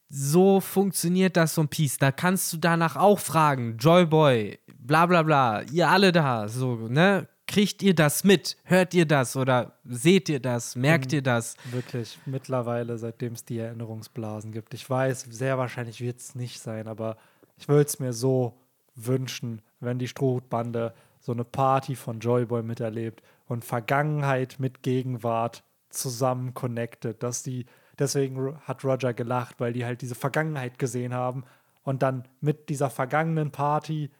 so 0.09 0.59
funktioniert 0.59 1.37
das 1.37 1.55
so 1.55 1.61
ein 1.61 1.67
Piece. 1.67 1.97
Da 1.97 2.11
kannst 2.11 2.51
du 2.51 2.57
danach 2.57 2.95
auch 2.95 3.19
fragen, 3.19 3.77
Joyboy, 3.77 4.59
bla 4.77 5.05
bla 5.05 5.23
bla, 5.23 5.61
ihr 5.71 5.89
alle 5.89 6.11
da, 6.11 6.47
so, 6.47 6.87
ne? 6.87 7.27
Kriegt 7.49 7.81
ihr 7.81 7.95
das 7.95 8.23
mit? 8.23 8.57
Hört 8.63 8.93
ihr 8.93 9.07
das 9.07 9.35
oder 9.35 9.73
seht 9.83 10.29
ihr 10.29 10.39
das? 10.39 10.75
Merkt 10.75 11.11
ihr 11.13 11.23
das? 11.23 11.55
Wirklich, 11.71 12.19
mittlerweile, 12.27 12.99
seitdem 12.99 13.33
es 13.33 13.43
die 13.43 13.57
Erinnerungsblasen 13.57 14.51
gibt. 14.51 14.75
Ich 14.75 14.87
weiß, 14.87 15.21
sehr 15.31 15.57
wahrscheinlich 15.57 15.99
wird 15.99 16.19
es 16.19 16.35
nicht 16.35 16.59
sein, 16.59 16.87
aber 16.87 17.17
ich 17.57 17.67
würde 17.67 17.87
es 17.87 17.99
mir 17.99 18.13
so 18.13 18.53
wünschen, 18.93 19.63
wenn 19.79 19.97
die 19.97 20.07
Strohhutbande 20.07 20.93
so 21.19 21.31
eine 21.31 21.43
Party 21.43 21.95
von 21.95 22.19
Joyboy 22.19 22.61
miterlebt 22.61 23.23
und 23.47 23.65
Vergangenheit 23.65 24.57
mit 24.59 24.83
Gegenwart 24.83 25.63
zusammen 25.89 26.53
connected, 26.53 27.23
dass 27.23 27.41
die, 27.41 27.65
deswegen 27.97 28.59
hat 28.61 28.85
Roger 28.85 29.15
gelacht, 29.15 29.59
weil 29.59 29.73
die 29.73 29.85
halt 29.85 30.03
diese 30.03 30.13
Vergangenheit 30.13 30.77
gesehen 30.77 31.15
haben 31.15 31.45
und 31.81 32.03
dann 32.03 32.27
mit 32.41 32.69
dieser 32.69 32.91
vergangenen 32.91 33.49
Party 33.49 34.11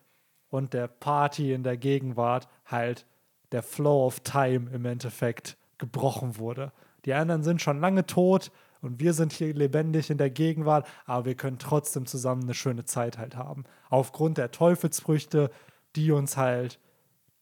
und 0.49 0.73
der 0.73 0.87
Party 0.87 1.53
in 1.53 1.61
der 1.61 1.77
Gegenwart 1.77 2.47
halt 2.65 3.05
der 3.51 3.63
Flow 3.63 4.05
of 4.05 4.19
Time 4.21 4.69
im 4.71 4.85
Endeffekt 4.85 5.57
gebrochen 5.77 6.37
wurde. 6.37 6.71
Die 7.05 7.13
anderen 7.13 7.43
sind 7.43 7.61
schon 7.61 7.79
lange 7.79 8.05
tot 8.05 8.51
und 8.81 8.99
wir 8.99 9.13
sind 9.13 9.31
hier 9.31 9.53
lebendig 9.53 10.09
in 10.09 10.17
der 10.17 10.29
Gegenwart, 10.29 10.87
aber 11.05 11.25
wir 11.25 11.35
können 11.35 11.59
trotzdem 11.59 12.05
zusammen 12.05 12.43
eine 12.43 12.53
schöne 12.53 12.85
Zeit 12.85 13.17
halt 13.17 13.35
haben. 13.35 13.63
Aufgrund 13.89 14.37
der 14.37 14.51
Teufelsfrüchte, 14.51 15.49
die 15.95 16.11
uns 16.11 16.37
halt 16.37 16.79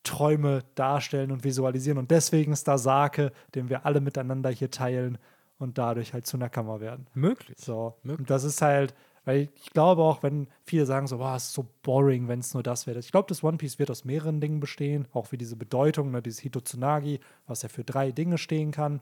Träume 0.04 0.62
darstellen 0.76 1.32
und 1.32 1.44
visualisieren. 1.44 1.98
Und 1.98 2.12
deswegen 2.12 2.54
ist 2.54 2.68
da 2.68 2.78
Sake, 2.78 3.32
den 3.56 3.70
wir 3.70 3.86
alle 3.86 4.00
miteinander 4.00 4.50
hier 4.50 4.72
teilen 4.72 5.18
und 5.60 5.78
dadurch 5.78 6.14
halt 6.14 6.26
zu 6.26 6.38
Nakama 6.38 6.80
werden. 6.80 7.08
Möglich. 7.14 7.58
So. 7.60 7.96
Möglich. 8.04 8.20
Und 8.20 8.30
das 8.30 8.44
ist 8.44 8.62
halt, 8.62 8.96
Weil 9.28 9.50
ich 9.56 9.72
glaube 9.72 10.04
auch, 10.04 10.24
wenn 10.24 10.48
viele 10.64 10.86
sagen 10.86 11.06
so, 11.06 11.18
boah, 11.18 11.36
es 11.36 11.48
ist 11.48 11.54
so 11.54 11.68
boring, 11.84 12.30
wenn 12.30 12.40
es 12.40 12.54
nur 12.54 12.64
das 12.64 12.88
wäre. 12.88 13.00
Ich 13.00 13.12
glaube, 13.12 13.28
das 13.28 13.44
One 13.44 13.58
Piece 13.58 13.78
wird 13.78 13.92
aus 13.92 14.06
mehreren 14.06 14.40
Dingen 14.40 14.62
bestehen, 14.62 15.06
auch 15.12 15.34
wie 15.34 15.38
diese 15.38 15.58
Bedeutung, 15.58 16.12
ne, 16.12 16.22
dieses 16.22 16.40
Hitotsunagi, 16.40 17.20
was 17.46 17.62
ja 17.62 17.68
für 17.68 17.84
drei 17.84 18.14
Dinge 18.14 18.38
stehen 18.38 18.72
kann. 18.72 19.02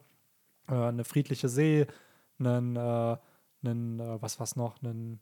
Äh, 0.68 0.74
eine 0.74 1.04
friedliche 1.04 1.48
See, 1.48 1.86
einen, 2.40 2.76
äh, 2.76 3.18
einen 3.64 4.00
äh, 4.00 4.20
was 4.20 4.40
was 4.40 4.56
noch, 4.56 4.82
einen, 4.82 5.20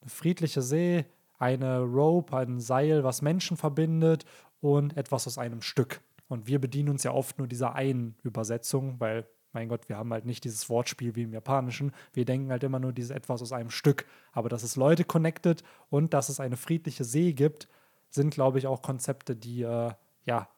eine 0.00 0.08
friedliche 0.08 0.62
See, 0.62 1.04
eine 1.38 1.80
Rope, 1.80 2.34
ein 2.34 2.60
Seil, 2.60 3.04
was 3.04 3.20
Menschen 3.20 3.58
verbindet 3.58 4.24
und 4.62 4.96
etwas 4.96 5.26
aus 5.26 5.36
einem 5.36 5.60
Stück. 5.60 6.00
Und 6.28 6.46
wir 6.46 6.62
bedienen 6.62 6.88
uns 6.88 7.02
ja 7.02 7.12
oft 7.12 7.36
nur 7.36 7.46
dieser 7.46 7.74
einen 7.74 8.16
Übersetzung, 8.22 8.98
weil, 9.00 9.26
mein 9.58 9.68
Gott, 9.68 9.88
wir 9.88 9.96
haben 9.96 10.12
halt 10.12 10.24
nicht 10.24 10.44
dieses 10.44 10.68
Wortspiel 10.68 11.16
wie 11.16 11.24
im 11.24 11.32
Japanischen. 11.32 11.92
Wir 12.12 12.24
denken 12.24 12.50
halt 12.52 12.62
immer 12.62 12.78
nur 12.78 12.92
dieses 12.92 13.10
etwas 13.10 13.42
aus 13.42 13.52
einem 13.52 13.70
Stück. 13.70 14.06
Aber 14.30 14.48
dass 14.48 14.62
es 14.62 14.76
Leute 14.76 15.02
connected 15.02 15.64
und 15.90 16.14
dass 16.14 16.28
es 16.28 16.38
eine 16.38 16.56
friedliche 16.56 17.02
See 17.02 17.32
gibt, 17.32 17.66
sind, 18.08 18.32
glaube 18.32 18.58
ich, 18.58 18.68
auch 18.68 18.82
Konzepte, 18.82 19.34
die, 19.34 19.62
äh, 19.62 19.90
ja, 20.26 20.48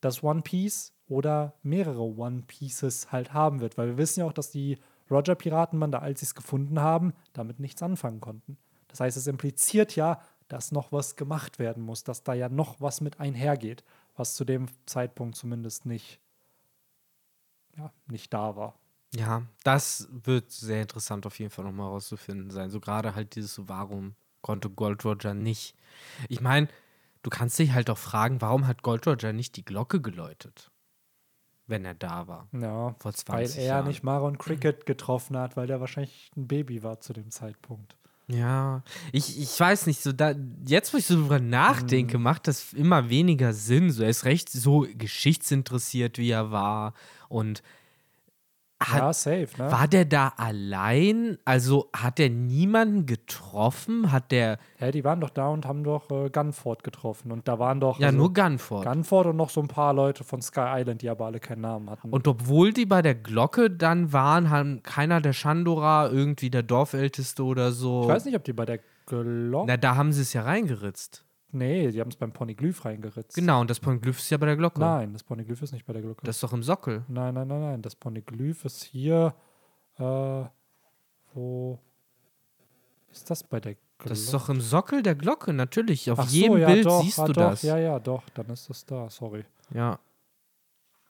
das 0.00 0.22
One 0.22 0.40
Piece 0.40 0.94
oder 1.08 1.52
mehrere 1.62 2.02
One 2.02 2.44
Pieces 2.46 3.12
halt 3.12 3.34
haben 3.34 3.60
wird. 3.60 3.76
Weil 3.76 3.88
wir 3.88 3.98
wissen 3.98 4.20
ja 4.20 4.26
auch, 4.26 4.32
dass 4.32 4.50
die 4.50 4.78
Roger-Piratenbande, 5.10 6.00
als 6.00 6.20
sie 6.20 6.26
es 6.26 6.34
gefunden 6.34 6.80
haben, 6.80 7.12
damit 7.34 7.60
nichts 7.60 7.82
anfangen 7.82 8.22
konnten. 8.22 8.56
Das 8.88 9.00
heißt, 9.00 9.18
es 9.18 9.26
impliziert 9.26 9.94
ja, 9.94 10.22
dass 10.48 10.72
noch 10.72 10.90
was 10.90 11.16
gemacht 11.16 11.58
werden 11.58 11.82
muss, 11.82 12.02
dass 12.02 12.22
da 12.22 12.32
ja 12.32 12.48
noch 12.48 12.80
was 12.80 13.02
mit 13.02 13.20
einhergeht, 13.20 13.84
was 14.16 14.34
zu 14.34 14.46
dem 14.46 14.68
Zeitpunkt 14.86 15.36
zumindest 15.36 15.84
nicht, 15.84 16.18
ja, 17.78 17.92
nicht 18.06 18.32
da 18.34 18.56
war. 18.56 18.78
Ja, 19.14 19.42
das 19.64 20.08
wird 20.10 20.50
sehr 20.50 20.82
interessant 20.82 21.24
auf 21.26 21.38
jeden 21.38 21.50
Fall 21.50 21.64
nochmal 21.64 21.86
herauszufinden 21.86 22.50
sein. 22.50 22.70
So 22.70 22.78
gerade 22.80 23.14
halt 23.14 23.36
dieses, 23.36 23.66
warum 23.68 24.14
konnte 24.42 24.68
Gold 24.68 25.04
Roger 25.04 25.32
nicht. 25.34 25.74
Ich 26.28 26.40
meine, 26.40 26.68
du 27.22 27.30
kannst 27.30 27.58
dich 27.58 27.72
halt 27.72 27.88
auch 27.90 27.98
fragen, 27.98 28.40
warum 28.40 28.66
hat 28.66 28.82
Gold 28.82 29.06
Roger 29.06 29.32
nicht 29.32 29.56
die 29.56 29.64
Glocke 29.64 30.00
geläutet, 30.00 30.70
wenn 31.66 31.84
er 31.86 31.94
da 31.94 32.28
war? 32.28 32.48
Ja, 32.52 32.94
Vor 32.98 33.12
weil 33.26 33.46
20 33.46 33.58
er 33.58 33.66
Jahren. 33.66 33.86
nicht 33.88 34.02
Maron 34.02 34.36
Cricket 34.36 34.84
getroffen 34.84 35.38
hat, 35.38 35.56
weil 35.56 35.66
der 35.66 35.80
wahrscheinlich 35.80 36.30
ein 36.36 36.46
Baby 36.46 36.82
war 36.82 37.00
zu 37.00 37.12
dem 37.14 37.30
Zeitpunkt. 37.30 37.96
Ja, 38.30 38.82
ich, 39.10 39.40
ich 39.40 39.58
weiß 39.58 39.86
nicht, 39.86 40.02
so 40.02 40.12
da, 40.12 40.34
jetzt, 40.66 40.92
wo 40.92 40.98
ich 40.98 41.06
so 41.06 41.14
drüber 41.14 41.40
nachdenke, 41.40 42.18
macht 42.18 42.46
das 42.46 42.74
immer 42.74 43.08
weniger 43.08 43.54
Sinn. 43.54 43.90
So, 43.90 44.02
er 44.02 44.10
ist 44.10 44.26
recht 44.26 44.50
so 44.50 44.86
geschichtsinteressiert, 44.96 46.18
wie 46.18 46.30
er 46.30 46.50
war. 46.50 46.92
Und 47.30 47.62
hat, 48.80 48.98
ja, 48.98 49.12
safe, 49.12 49.48
ne? 49.58 49.72
war 49.72 49.88
der 49.88 50.04
da 50.04 50.32
allein? 50.36 51.38
Also 51.44 51.90
hat 51.94 52.20
er 52.20 52.30
niemanden 52.30 53.06
getroffen? 53.06 54.12
Hat 54.12 54.30
der. 54.30 54.58
Ja, 54.78 54.92
die 54.92 55.02
waren 55.02 55.20
doch 55.20 55.30
da 55.30 55.48
und 55.48 55.66
haben 55.66 55.82
doch 55.82 56.08
äh, 56.10 56.30
Gunford 56.30 56.84
getroffen. 56.84 57.32
Und 57.32 57.48
da 57.48 57.58
waren 57.58 57.80
doch 57.80 57.98
Ja, 57.98 58.06
also 58.08 58.18
nur 58.18 58.32
Gunford. 58.32 58.84
Gunford 58.84 59.26
und 59.28 59.36
noch 59.36 59.50
so 59.50 59.60
ein 59.60 59.68
paar 59.68 59.92
Leute 59.92 60.22
von 60.22 60.40
Sky 60.40 60.80
Island, 60.80 61.02
die 61.02 61.10
aber 61.10 61.26
alle 61.26 61.40
keinen 61.40 61.62
Namen 61.62 61.90
hatten. 61.90 62.10
Und 62.10 62.28
obwohl 62.28 62.72
die 62.72 62.86
bei 62.86 63.02
der 63.02 63.16
Glocke 63.16 63.68
dann 63.70 64.12
waren, 64.12 64.50
haben 64.50 64.82
keiner 64.84 65.20
der 65.20 65.32
Chandora, 65.32 66.08
irgendwie 66.08 66.50
der 66.50 66.62
Dorfälteste 66.62 67.42
oder 67.42 67.72
so. 67.72 68.02
ich 68.02 68.08
weiß 68.08 68.26
nicht, 68.26 68.36
ob 68.36 68.44
die 68.44 68.52
bei 68.52 68.64
der 68.64 68.78
Glocke. 69.06 69.66
Na, 69.66 69.76
da 69.76 69.96
haben 69.96 70.12
sie 70.12 70.22
es 70.22 70.32
ja 70.32 70.42
reingeritzt. 70.42 71.24
Nee, 71.50 71.90
die 71.90 72.00
haben 72.00 72.10
es 72.10 72.16
beim 72.16 72.32
Ponyglyph 72.32 72.84
reingeritzt. 72.84 73.34
Genau, 73.34 73.62
und 73.62 73.70
das 73.70 73.80
Ponyglyph 73.80 74.18
ist 74.18 74.28
ja 74.30 74.36
bei 74.36 74.46
der 74.46 74.56
Glocke. 74.56 74.80
Nein, 74.80 75.12
das 75.14 75.22
Ponyglyph 75.22 75.62
ist 75.62 75.72
nicht 75.72 75.86
bei 75.86 75.94
der 75.94 76.02
Glocke. 76.02 76.20
Das 76.24 76.36
ist 76.36 76.42
doch 76.42 76.52
im 76.52 76.62
Sockel. 76.62 77.04
nein, 77.08 77.34
nein, 77.34 77.48
nein, 77.48 77.60
nein. 77.60 77.82
Das 77.82 77.94
Ponyglyph 77.94 78.64
ist 78.64 78.84
hier. 78.84 79.34
Äh, 79.98 80.44
wo 81.34 81.78
ist 83.10 83.30
das 83.30 83.42
bei 83.42 83.60
der 83.60 83.74
Glocke? 83.74 84.08
Das 84.10 84.18
ist 84.20 84.34
doch 84.34 84.48
im 84.48 84.60
Sockel 84.60 85.02
der 85.02 85.14
Glocke, 85.14 85.52
natürlich. 85.52 86.10
Auf 86.10 86.18
Ach 86.18 86.28
so, 86.28 86.36
jedem 86.36 86.58
ja, 86.58 86.66
Bild 86.66 86.86
doch, 86.86 87.02
siehst 87.02 87.18
ah, 87.18 87.26
du 87.26 87.32
doch, 87.32 87.50
das. 87.50 87.62
Ja, 87.62 87.78
ja, 87.78 87.98
doch, 87.98 88.22
dann 88.34 88.46
ist 88.50 88.68
das 88.68 88.84
da, 88.84 89.08
sorry. 89.08 89.44
Ja. 89.72 89.98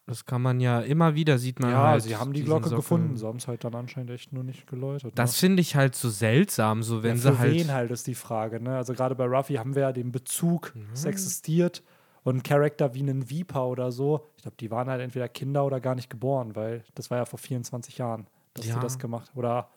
Das 0.08 0.24
kann 0.26 0.42
man 0.42 0.58
ja 0.58 0.80
immer 0.80 1.14
wieder 1.14 1.38
sieht 1.38 1.60
man 1.60 1.70
ja, 1.70 1.82
halt. 1.88 2.02
sie 2.02 2.16
haben 2.16 2.32
die 2.32 2.42
Glocke 2.42 2.64
Sockel. 2.70 2.78
gefunden. 2.78 3.16
Sie 3.16 3.26
haben 3.26 3.36
es 3.36 3.46
halt 3.46 3.62
dann 3.62 3.74
anscheinend 3.74 4.10
echt 4.10 4.32
nur 4.32 4.42
nicht 4.42 4.66
geläutet. 4.66 5.12
Das 5.16 5.32
ne? 5.32 5.36
finde 5.38 5.60
ich 5.60 5.76
halt 5.76 5.94
so 5.94 6.08
seltsam, 6.08 6.82
so 6.82 7.02
wenn 7.02 7.16
ja, 7.16 7.22
sie 7.22 7.32
für 7.32 7.38
halt. 7.38 7.52
wen 7.54 7.72
halt 7.72 7.90
ist 7.90 8.06
die 8.06 8.14
Frage, 8.14 8.60
ne? 8.60 8.76
Also 8.76 8.94
gerade 8.94 9.14
bei 9.14 9.24
Ruffy 9.26 9.54
haben 9.54 9.74
wir 9.74 9.82
ja 9.82 9.92
den 9.92 10.10
Bezug, 10.10 10.72
Mhm. 10.74 10.86
es 10.94 11.04
existiert. 11.04 11.82
Und 12.24 12.36
ein 12.38 12.42
Charakter 12.42 12.94
wie 12.94 13.00
einen 13.00 13.30
Viper 13.30 13.66
oder 13.68 13.92
so, 13.92 14.26
ich 14.36 14.42
glaube, 14.42 14.56
die 14.58 14.70
waren 14.70 14.88
halt 14.88 15.00
entweder 15.00 15.28
Kinder 15.28 15.64
oder 15.64 15.80
gar 15.80 15.94
nicht 15.94 16.10
geboren, 16.10 16.56
weil 16.56 16.84
das 16.94 17.10
war 17.10 17.18
ja 17.18 17.24
vor 17.24 17.38
24 17.38 17.96
Jahren, 17.98 18.26
dass 18.54 18.66
Ja. 18.66 18.74
die 18.74 18.80
das 18.80 18.98
gemacht 18.98 19.30
Oder 19.34 19.68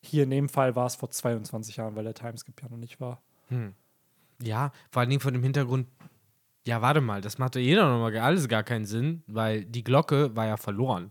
hier 0.00 0.22
in 0.24 0.30
dem 0.30 0.48
Fall 0.48 0.74
war 0.76 0.86
es 0.86 0.96
vor 0.96 1.10
22 1.10 1.76
Jahren, 1.76 1.94
weil 1.96 2.04
der 2.04 2.14
Timeskip 2.14 2.62
ja 2.62 2.68
noch 2.70 2.78
nicht 2.78 3.00
war. 3.00 3.20
Hm. 3.48 3.74
Ja, 4.42 4.72
vor 4.90 5.00
allen 5.00 5.10
Dingen 5.10 5.20
von 5.20 5.34
dem 5.34 5.42
Hintergrund. 5.42 5.86
Ja, 6.66 6.82
warte 6.82 7.00
mal, 7.00 7.20
das 7.20 7.38
macht 7.38 7.56
ja 7.56 7.60
jeder 7.60 7.88
nochmal 7.88 8.16
alles 8.18 8.48
gar 8.48 8.62
keinen 8.62 8.84
Sinn, 8.84 9.22
weil 9.26 9.64
die 9.64 9.82
Glocke 9.82 10.36
war 10.36 10.46
ja 10.46 10.56
verloren. 10.56 11.10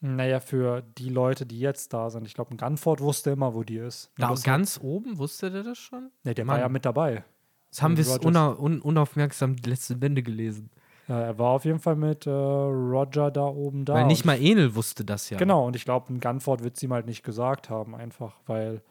Naja, 0.00 0.38
für 0.38 0.82
die 0.82 1.08
Leute, 1.08 1.44
die 1.44 1.58
jetzt 1.58 1.92
da 1.92 2.10
sind. 2.10 2.26
Ich 2.26 2.34
glaube, 2.34 2.54
ein 2.54 2.56
Gunford 2.56 3.00
wusste 3.00 3.30
immer, 3.30 3.54
wo 3.54 3.64
die 3.64 3.78
ist. 3.78 4.12
Da 4.16 4.32
ganz 4.44 4.78
oben, 4.80 5.18
wusste 5.18 5.50
der 5.50 5.64
das 5.64 5.78
schon? 5.78 6.10
Nee, 6.22 6.34
der 6.34 6.44
Mann. 6.44 6.54
war 6.54 6.60
ja 6.60 6.68
mit 6.68 6.84
dabei. 6.84 7.24
Das 7.70 7.82
haben 7.82 7.96
wir 7.96 8.24
una 8.24 8.50
un 8.50 8.80
unaufmerksam 8.80 9.56
die 9.56 9.70
letzte 9.70 9.96
Bände 9.96 10.22
gelesen. 10.22 10.70
Ja, 11.08 11.20
er 11.20 11.38
war 11.38 11.50
auf 11.50 11.64
jeden 11.64 11.80
Fall 11.80 11.96
mit 11.96 12.26
äh, 12.26 12.30
Roger 12.30 13.30
da 13.30 13.46
oben 13.46 13.84
da. 13.84 13.94
weil 13.94 14.06
nicht 14.06 14.24
mal 14.24 14.40
Enel 14.40 14.74
wusste 14.74 15.04
das 15.04 15.30
ja. 15.30 15.38
Genau, 15.38 15.66
und 15.66 15.74
ich 15.74 15.84
glaube, 15.84 16.12
ein 16.12 16.20
Gunford 16.20 16.62
wird 16.62 16.76
es 16.76 16.82
ihm 16.82 16.92
halt 16.92 17.06
nicht 17.06 17.22
gesagt 17.22 17.70
haben, 17.70 17.94
einfach, 17.94 18.36
weil 18.46 18.82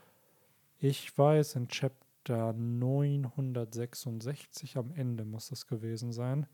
ich 0.80 1.16
weiß, 1.18 1.56
in 1.56 1.68
Chapter 1.68 2.07
966 2.34 4.78
am 4.78 4.92
Ende 4.94 5.26
muss 5.26 5.50
das 5.50 5.68
gewesen 5.68 6.12
sein. 6.12 6.48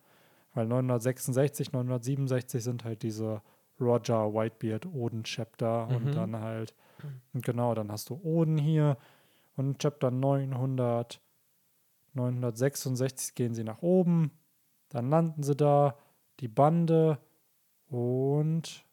Weil 0.54 0.68
966, 0.68 1.72
967 1.74 2.64
sind 2.64 2.84
halt 2.84 3.04
diese 3.04 3.42
Roger 3.80 4.34
Whitebeard 4.34 4.86
Oden 4.86 5.24
Chapter 5.24 5.88
Mhm. 5.88 5.96
und 5.96 6.16
dann 6.16 6.40
halt, 6.40 6.76
und 7.34 7.44
genau, 7.44 7.74
dann 7.74 7.92
hast 7.92 8.10
du 8.10 8.20
Oden 8.24 8.58
hier 8.58 8.98
und 9.56 9.80
Chapter 9.80 10.12
900, 10.12 11.20
966 12.14 13.36
gehen 13.36 13.56
sie 13.56 13.64
nach 13.64 13.82
oben, 13.82 14.32
dann 14.90 15.10
landen 15.10 15.44
sie 15.44 15.56
da, 15.56 15.98
die 16.40 16.48
Bande 16.48 17.18
und 17.90 18.86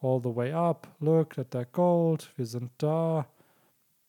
all 0.00 0.20
the 0.22 0.34
way 0.34 0.52
up, 0.52 0.88
look 0.98 1.38
at 1.38 1.50
that 1.52 1.72
gold, 1.72 2.32
wir 2.36 2.46
sind 2.46 2.72
da. 2.78 3.26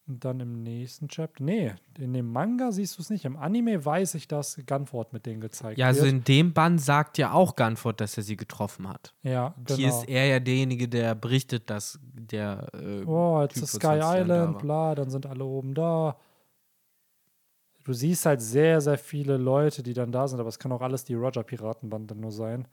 Und 0.05 0.25
dann 0.25 0.41
im 0.41 0.63
nächsten 0.63 1.07
Chapter. 1.07 1.41
Nee, 1.41 1.71
in 1.97 2.11
dem 2.11 2.29
Manga 2.29 2.73
siehst 2.73 2.97
du 2.97 3.01
es 3.01 3.09
nicht. 3.09 3.23
Im 3.23 3.37
Anime 3.37 3.85
weiß 3.85 4.15
ich, 4.15 4.27
dass 4.27 4.59
Gunford 4.67 5.13
mit 5.13 5.25
denen 5.25 5.39
gezeigt 5.39 5.77
Ja, 5.77 5.87
also 5.87 6.01
wird. 6.01 6.11
in 6.11 6.23
dem 6.25 6.53
Band 6.53 6.81
sagt 6.81 7.17
ja 7.17 7.31
auch 7.31 7.55
Gunford, 7.55 8.01
dass 8.01 8.17
er 8.17 8.23
sie 8.23 8.35
getroffen 8.35 8.89
hat. 8.89 9.13
ja, 9.23 9.55
genau. 9.63 9.77
Hier 9.77 9.87
ist 9.87 10.09
er 10.09 10.25
ja 10.25 10.39
derjenige, 10.41 10.89
der 10.89 11.15
berichtet, 11.15 11.69
dass 11.69 11.99
der. 12.03 12.67
Äh, 12.73 13.03
oh, 13.05 13.41
jetzt 13.43 13.53
Typ 13.53 13.63
ist 13.63 13.69
Sky 13.75 13.79
20 13.79 14.01
Jahren 14.01 14.27
da 14.27 14.35
Island, 14.43 14.59
bla, 14.59 14.95
dann 14.95 15.09
sind 15.09 15.25
alle 15.25 15.45
oben 15.45 15.73
da. 15.73 16.17
Du 17.85 17.93
siehst 17.93 18.25
halt 18.25 18.41
sehr, 18.41 18.81
sehr 18.81 18.97
viele 18.97 19.37
Leute, 19.37 19.83
die 19.83 19.93
dann 19.93 20.11
da 20.11 20.27
sind, 20.27 20.39
aber 20.39 20.49
es 20.49 20.59
kann 20.59 20.71
auch 20.73 20.81
alles 20.81 21.05
die 21.05 21.15
Roger-Piratenbande 21.15 22.15
nur 22.15 22.31
sein. 22.31 22.67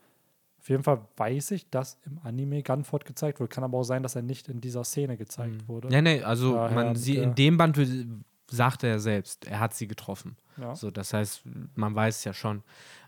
Auf 0.60 0.68
jeden 0.68 0.82
Fall 0.82 1.00
weiß 1.16 1.52
ich, 1.52 1.70
dass 1.70 1.98
im 2.04 2.18
Anime 2.22 2.62
Gunford 2.62 3.04
gezeigt 3.06 3.40
wurde. 3.40 3.48
Kann 3.48 3.64
aber 3.64 3.78
auch 3.78 3.82
sein, 3.84 4.02
dass 4.02 4.14
er 4.14 4.22
nicht 4.22 4.48
in 4.48 4.60
dieser 4.60 4.84
Szene 4.84 5.16
gezeigt 5.16 5.66
wurde. 5.68 5.88
Nee, 5.88 6.02
nee, 6.02 6.22
also 6.22 6.54
Daher 6.54 6.74
man 6.74 6.96
sie, 6.96 7.16
in 7.16 7.34
dem 7.34 7.56
Band 7.56 7.76
wird- 7.76 8.06
sagt 8.50 8.82
er 8.84 8.98
selbst, 8.98 9.46
er 9.46 9.60
hat 9.60 9.74
sie 9.74 9.86
getroffen. 9.86 10.36
Ja. 10.58 10.74
So, 10.74 10.90
das 10.90 11.14
heißt, 11.14 11.42
man 11.76 11.94
weiß 11.94 12.18
es 12.18 12.24
ja 12.24 12.34
schon. 12.34 12.62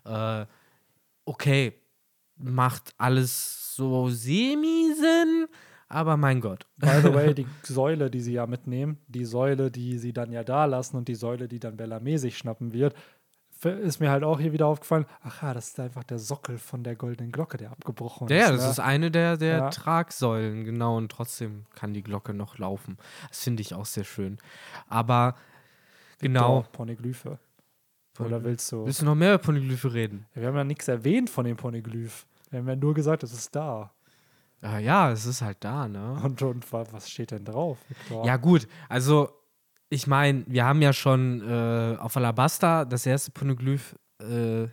Äh, 0.05 0.45
okay, 1.25 1.73
macht 2.37 2.93
alles 2.97 3.75
so 3.75 4.09
semi-Sinn, 4.09 5.47
aber 5.89 6.17
mein 6.17 6.41
Gott. 6.41 6.65
By 6.77 7.01
the 7.03 7.13
way, 7.13 7.33
die 7.35 7.45
Säule, 7.63 8.09
die 8.09 8.21
sie 8.21 8.33
ja 8.33 8.47
mitnehmen, 8.47 8.97
die 9.07 9.25
Säule, 9.25 9.69
die 9.69 9.97
sie 9.99 10.13
dann 10.13 10.31
ja 10.31 10.43
da 10.43 10.65
lassen 10.65 10.97
und 10.97 11.07
die 11.07 11.15
Säule, 11.15 11.47
die 11.47 11.59
dann 11.59 11.77
Bellarmé 11.77 12.17
sich 12.17 12.37
schnappen 12.37 12.73
wird, 12.73 12.95
ist 13.65 13.99
mir 13.99 14.09
halt 14.11 14.23
auch 14.23 14.39
hier 14.39 14.51
wieder 14.53 14.67
aufgefallen, 14.67 15.05
ach 15.23 15.41
ja, 15.43 15.53
das 15.53 15.69
ist 15.69 15.79
einfach 15.79 16.03
der 16.03 16.19
Sockel 16.19 16.57
von 16.57 16.83
der 16.83 16.95
goldenen 16.95 17.31
Glocke, 17.31 17.57
der 17.57 17.71
abgebrochen 17.71 18.27
Ja, 18.29 18.35
ja, 18.35 18.43
ist. 18.45 18.51
das 18.57 18.63
ne? 18.65 18.69
ist 18.71 18.79
eine 18.79 19.11
der, 19.11 19.37
der 19.37 19.57
Ja. 19.57 19.69
Tragsäulen, 19.69 20.63
genau, 20.65 20.97
und 20.97 21.11
trotzdem 21.11 21.65
kann 21.75 21.93
die 21.93 22.03
Glocke 22.03 22.33
noch 22.33 22.57
laufen. 22.57 22.97
Das 23.29 23.43
finde 23.43 23.61
ich 23.61 23.73
auch 23.73 23.85
sehr 23.85 24.03
schön. 24.03 24.37
Aber 24.87 25.35
genau. 26.19 26.65
Poneglyphe. 26.71 27.39
Oder 28.19 28.43
willst 28.43 28.71
du? 28.71 28.85
Willst 28.85 29.01
du 29.01 29.05
noch 29.05 29.15
mehr 29.15 29.33
über 29.33 29.43
Poneglyphe 29.43 29.91
reden? 29.93 30.25
Wir 30.35 30.47
haben 30.47 30.55
ja 30.55 30.63
nichts 30.63 30.87
erwähnt 30.87 31.29
von 31.31 31.45
dem 31.45 31.57
Poneglyph. 31.57 32.27
Wir 32.51 32.59
haben 32.59 32.67
ja 32.67 32.75
nur 32.75 32.93
gesagt, 32.93 33.23
es 33.23 33.33
ist 33.33 33.55
da. 33.55 33.91
Ah, 34.61 34.77
ja, 34.77 35.11
es 35.11 35.25
ist 35.25 35.41
halt 35.41 35.57
da, 35.61 35.87
ne? 35.87 36.19
Und, 36.23 36.41
und 36.41 36.71
wa- 36.71 36.85
was 36.91 37.09
steht 37.09 37.31
denn 37.31 37.43
drauf, 37.43 37.79
Victor? 37.89 38.25
Ja, 38.25 38.37
gut, 38.37 38.67
also 38.87 39.29
ich 39.93 40.07
meine, 40.07 40.43
wir 40.47 40.65
haben 40.65 40.81
ja 40.81 40.91
schon 40.91 41.47
äh, 41.47 41.97
auf 41.99 42.17
Alabasta 42.17 42.83
das 42.83 43.05
erste 43.05 43.29
Poneglyph 43.31 43.95
äh, 44.19 44.67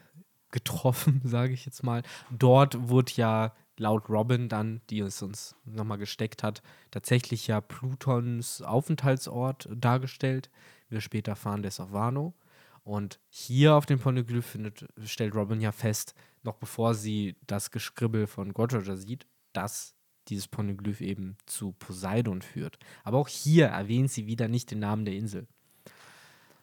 getroffen, 0.50 1.20
sage 1.24 1.52
ich 1.52 1.66
jetzt 1.66 1.82
mal. 1.82 2.02
Dort 2.30 2.88
wurde 2.88 3.12
ja 3.16 3.52
laut 3.76 4.08
Robin 4.08 4.48
dann, 4.48 4.80
die 4.88 5.00
es 5.00 5.20
uns 5.22 5.54
nochmal 5.64 5.98
gesteckt 5.98 6.42
hat, 6.42 6.62
tatsächlich 6.90 7.46
ja 7.46 7.60
Plutons 7.60 8.62
Aufenthaltsort 8.62 9.68
dargestellt. 9.74 10.50
Wir 10.88 11.02
später 11.02 11.32
erfahren, 11.32 11.62
der 11.62 11.68
ist 11.68 11.80
auf 11.80 11.92
Wano. 11.92 12.34
Und 12.82 13.20
hier 13.28 13.74
auf 13.74 13.84
dem 13.84 13.98
Poneglyph 13.98 14.46
findet, 14.46 14.86
stellt 15.04 15.34
Robin 15.34 15.60
ja 15.60 15.70
fest, 15.70 16.14
noch 16.42 16.54
bevor 16.54 16.94
sie 16.94 17.36
das 17.46 17.70
Geschribbel 17.70 18.26
von 18.26 18.54
Gold 18.54 18.72
Roger 18.72 18.96
sieht, 18.96 19.26
dass 19.52 19.94
dieses 20.30 20.48
Poneglyph 20.48 21.00
eben 21.00 21.36
zu 21.46 21.72
Poseidon 21.72 22.42
führt. 22.42 22.78
Aber 23.04 23.18
auch 23.18 23.28
hier 23.28 23.66
erwähnt 23.66 24.10
sie 24.10 24.26
wieder 24.26 24.48
nicht 24.48 24.70
den 24.70 24.78
Namen 24.78 25.04
der 25.04 25.14
Insel. 25.14 25.46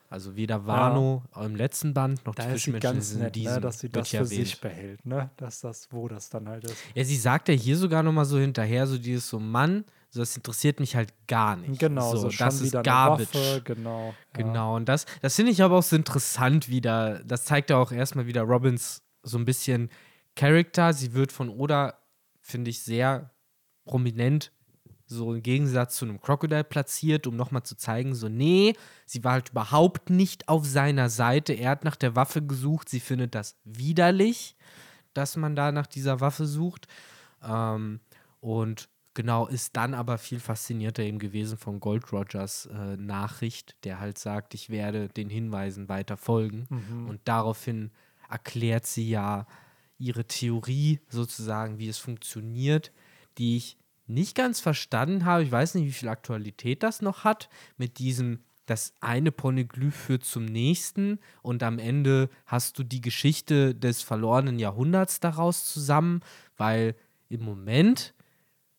Also 0.09 0.37
weder 0.37 0.65
Wano 0.65 1.23
ja. 1.35 1.45
im 1.45 1.55
letzten 1.55 1.93
Band 1.93 2.25
noch 2.25 2.33
da 2.33 2.45
die 2.45 2.51
Fischmenschen 2.51 3.01
in 3.11 3.19
ne, 3.19 3.31
diesem, 3.31 3.55
ne, 3.55 3.61
dass 3.61 3.79
sie 3.79 3.89
das 3.89 4.07
für 4.07 4.17
erwähnt. 4.17 4.47
sich 4.47 4.61
behält, 4.61 5.05
ne? 5.05 5.31
Dass 5.35 5.59
das, 5.59 5.89
wo 5.91 6.07
das 6.07 6.29
dann 6.29 6.47
halt 6.47 6.63
ist. 6.63 6.77
Ja, 6.95 7.03
sie 7.03 7.17
sagt 7.17 7.49
ja 7.49 7.53
hier 7.53 7.75
sogar 7.75 8.03
noch 8.03 8.13
mal 8.13 8.23
so 8.23 8.39
hinterher, 8.39 8.87
so 8.87 8.97
dieses 8.97 9.27
so, 9.27 9.37
Mann, 9.37 9.83
so 10.09 10.21
das 10.21 10.37
interessiert 10.37 10.79
mich 10.79 10.95
halt 10.95 11.13
gar 11.27 11.57
nicht. 11.57 11.79
Genau, 11.79 12.11
so, 12.11 12.29
so 12.29 12.37
das 12.37 12.61
ist 12.61 12.71
Garbage. 12.83 13.33
Waffe, 13.33 13.61
genau. 13.65 14.13
Ja. 14.37 14.43
Genau, 14.43 14.75
und 14.77 14.87
das, 14.87 15.05
das 15.21 15.35
finde 15.35 15.51
ich 15.51 15.61
aber 15.61 15.77
auch 15.77 15.83
so 15.83 15.97
interessant 15.97 16.69
wieder. 16.69 17.21
Das 17.25 17.43
zeigt 17.43 17.69
ja 17.69 17.75
auch 17.75 17.91
erstmal 17.91 18.27
wieder 18.27 18.43
Robins 18.43 19.01
so 19.23 19.37
ein 19.37 19.43
bisschen 19.43 19.89
Charakter. 20.37 20.93
Sie 20.93 21.13
wird 21.13 21.33
von 21.33 21.49
Oda, 21.49 21.95
finde 22.41 22.69
ich, 22.69 22.81
sehr 22.81 23.29
prominent 23.87 24.51
so 25.07 25.33
im 25.33 25.41
Gegensatz 25.41 25.95
zu 25.95 26.05
einem 26.05 26.19
Crocodile 26.19 26.65
platziert, 26.65 27.27
um 27.27 27.35
nochmal 27.35 27.63
zu 27.63 27.75
zeigen, 27.77 28.13
so, 28.13 28.27
nee, 28.27 28.73
sie 29.05 29.23
war 29.23 29.33
halt 29.33 29.49
überhaupt 29.49 30.09
nicht 30.09 30.49
auf 30.49 30.65
seiner 30.65 31.09
Seite. 31.09 31.53
Er 31.53 31.71
hat 31.71 31.85
nach 31.85 31.95
der 31.95 32.15
Waffe 32.15 32.41
gesucht. 32.41 32.89
Sie 32.89 32.99
findet 32.99 33.33
das 33.33 33.55
widerlich, 33.63 34.55
dass 35.13 35.37
man 35.37 35.55
da 35.55 35.71
nach 35.71 35.87
dieser 35.87 36.19
Waffe 36.19 36.45
sucht. 36.45 36.87
Ähm, 37.41 38.01
und 38.41 38.89
genau, 39.13 39.47
ist 39.47 39.77
dann 39.77 39.93
aber 39.93 40.17
viel 40.17 40.41
faszinierter 40.41 41.03
eben 41.03 41.19
gewesen 41.19 41.57
von 41.57 41.79
Gold 41.79 42.11
Rogers 42.11 42.65
äh, 42.65 42.97
Nachricht, 42.97 43.77
der 43.85 44.01
halt 44.01 44.17
sagt, 44.17 44.53
ich 44.53 44.69
werde 44.69 45.07
den 45.07 45.29
Hinweisen 45.29 45.87
weiter 45.87 46.17
folgen. 46.17 46.67
Mhm. 46.69 47.07
Und 47.07 47.21
daraufhin 47.23 47.91
erklärt 48.29 48.85
sie 48.85 49.09
ja 49.09 49.47
ihre 49.97 50.25
Theorie 50.25 50.99
sozusagen, 51.07 51.79
wie 51.79 51.87
es 51.87 51.97
funktioniert 51.97 52.91
die 53.37 53.57
ich 53.57 53.77
nicht 54.07 54.35
ganz 54.35 54.59
verstanden 54.59 55.25
habe. 55.25 55.43
Ich 55.43 55.51
weiß 55.51 55.75
nicht, 55.75 55.85
wie 55.85 55.91
viel 55.91 56.09
Aktualität 56.09 56.83
das 56.83 57.01
noch 57.01 57.23
hat 57.23 57.49
mit 57.77 57.99
diesem, 57.99 58.39
das 58.65 58.93
eine 59.01 59.31
Poneglyph 59.31 59.95
führt 59.95 60.23
zum 60.23 60.45
nächsten 60.45 61.19
und 61.41 61.63
am 61.63 61.79
Ende 61.79 62.29
hast 62.45 62.79
du 62.79 62.83
die 62.83 63.01
Geschichte 63.01 63.75
des 63.75 64.01
verlorenen 64.01 64.59
Jahrhunderts 64.59 65.19
daraus 65.19 65.71
zusammen, 65.71 66.21
weil 66.57 66.95
im 67.29 67.43
Moment 67.43 68.13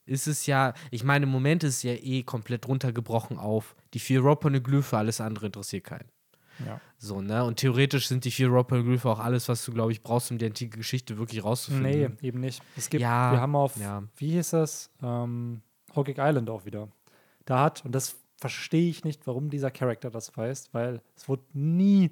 ist 0.06 0.26
es 0.26 0.46
ja, 0.46 0.72
ich 0.90 1.04
meine, 1.04 1.24
im 1.24 1.30
Moment 1.30 1.64
ist 1.64 1.76
es 1.76 1.82
ja 1.82 1.92
eh 1.92 2.22
komplett 2.22 2.66
runtergebrochen 2.66 3.38
auf 3.38 3.76
die 3.94 3.98
vier 3.98 4.22
Raw-Poneglyphe, 4.22 4.96
alles 4.96 5.20
andere 5.20 5.46
interessiert 5.46 5.84
keinen. 5.84 6.08
Ja. 6.66 6.80
So, 6.98 7.20
ne? 7.20 7.44
Und 7.44 7.56
theoretisch 7.56 8.08
sind 8.08 8.24
die 8.24 8.30
vier 8.30 8.48
Rockpolyglyphe 8.48 9.08
auch 9.08 9.20
alles, 9.20 9.48
was 9.48 9.64
du, 9.64 9.72
glaube 9.72 9.92
ich, 9.92 10.02
brauchst, 10.02 10.30
um 10.30 10.38
die 10.38 10.46
antike 10.46 10.78
Geschichte 10.78 11.18
wirklich 11.18 11.44
rauszufinden. 11.44 12.18
Nee, 12.20 12.26
eben 12.26 12.40
nicht. 12.40 12.62
Es 12.76 12.90
gibt, 12.90 13.02
ja, 13.02 13.32
wir 13.32 13.40
haben 13.40 13.54
auf, 13.54 13.76
ja. 13.76 14.02
wie 14.16 14.32
hieß 14.32 14.50
das? 14.50 14.90
Ähm, 15.02 15.62
Hawking 15.94 16.16
Island 16.18 16.50
auch 16.50 16.64
wieder. 16.64 16.88
Da 17.44 17.60
hat, 17.60 17.84
und 17.84 17.94
das 17.94 18.16
verstehe 18.36 18.88
ich 18.88 19.04
nicht, 19.04 19.26
warum 19.26 19.50
dieser 19.50 19.70
Charakter 19.70 20.10
das 20.10 20.36
weiß, 20.36 20.70
weil 20.72 21.00
es 21.16 21.28
wurde 21.28 21.42
nie, 21.52 22.10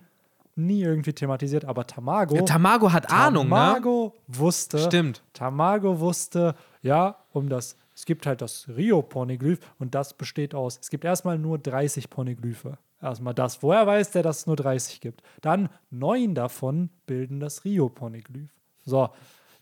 nie 0.54 0.82
irgendwie 0.82 1.12
thematisiert, 1.12 1.64
aber 1.64 1.86
Tamago. 1.86 2.36
Ja, 2.36 2.42
Tamago 2.42 2.92
hat 2.92 3.10
Ahnung, 3.10 3.44
ne? 3.44 3.50
Tamago 3.50 4.14
wusste. 4.26 4.78
Stimmt. 4.78 5.22
Tamago 5.32 6.00
wusste, 6.00 6.54
ja, 6.82 7.16
um 7.32 7.48
das, 7.48 7.76
es 7.94 8.04
gibt 8.04 8.26
halt 8.26 8.40
das 8.40 8.68
Rio-Poneglyph 8.68 9.60
und 9.78 9.94
das 9.94 10.14
besteht 10.14 10.54
aus, 10.54 10.78
es 10.80 10.90
gibt 10.90 11.04
erstmal 11.04 11.38
nur 11.38 11.58
30 11.58 12.10
Poneglyphe. 12.10 12.78
Erstmal 13.06 13.34
das. 13.34 13.62
Woher 13.62 13.86
weiß 13.86 14.10
der, 14.10 14.24
dass 14.24 14.38
es 14.38 14.46
nur 14.46 14.56
30 14.56 15.00
gibt? 15.00 15.22
Dann 15.40 15.68
neun 15.90 16.34
davon 16.34 16.90
bilden 17.06 17.38
das 17.38 17.64
Rio-Poneglyph. 17.64 18.50
So, 18.84 19.10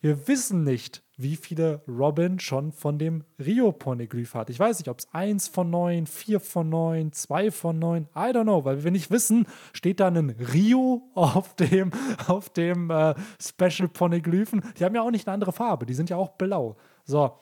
wir 0.00 0.26
wissen 0.28 0.64
nicht, 0.64 1.02
wie 1.18 1.36
viele 1.36 1.82
Robin 1.86 2.40
schon 2.40 2.72
von 2.72 2.98
dem 2.98 3.24
Rio-Poneglyph 3.38 4.32
hat. 4.32 4.48
Ich 4.48 4.58
weiß 4.58 4.78
nicht, 4.78 4.88
ob 4.88 4.98
es 4.98 5.12
eins 5.12 5.48
von 5.48 5.68
neun, 5.68 6.06
vier 6.06 6.40
von 6.40 6.70
neun, 6.70 7.12
zwei 7.12 7.50
von 7.50 7.78
neun, 7.78 8.08
I 8.16 8.30
don't 8.30 8.44
know, 8.44 8.64
weil 8.64 8.82
wir 8.82 8.90
nicht 8.90 9.10
wissen, 9.10 9.46
steht 9.74 10.00
da 10.00 10.08
ein 10.08 10.30
Rio 10.30 11.02
auf 11.14 11.54
dem, 11.56 11.92
auf 12.26 12.48
dem 12.48 12.88
äh, 12.88 13.14
Special 13.38 13.88
Poneglyphen. 13.88 14.62
Die 14.78 14.84
haben 14.86 14.94
ja 14.94 15.02
auch 15.02 15.10
nicht 15.10 15.28
eine 15.28 15.34
andere 15.34 15.52
Farbe, 15.52 15.84
die 15.84 15.94
sind 15.94 16.08
ja 16.08 16.16
auch 16.16 16.30
blau. 16.30 16.78
So, 17.04 17.38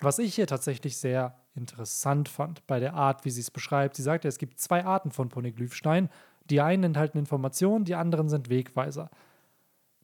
was 0.00 0.18
ich 0.18 0.34
hier 0.34 0.46
tatsächlich 0.46 0.98
sehr 0.98 1.39
interessant 1.54 2.28
fand 2.28 2.66
bei 2.66 2.80
der 2.80 2.94
Art, 2.94 3.24
wie 3.24 3.30
sie 3.30 3.40
es 3.40 3.50
beschreibt. 3.50 3.96
Sie 3.96 4.02
sagt 4.02 4.24
ja, 4.24 4.28
es 4.28 4.38
gibt 4.38 4.60
zwei 4.60 4.84
Arten 4.84 5.10
von 5.10 5.28
Poneglyphstein. 5.28 6.08
Die 6.44 6.60
einen 6.60 6.84
enthalten 6.84 7.18
Informationen, 7.18 7.84
die 7.84 7.94
anderen 7.94 8.28
sind 8.28 8.48
Wegweiser. 8.48 9.10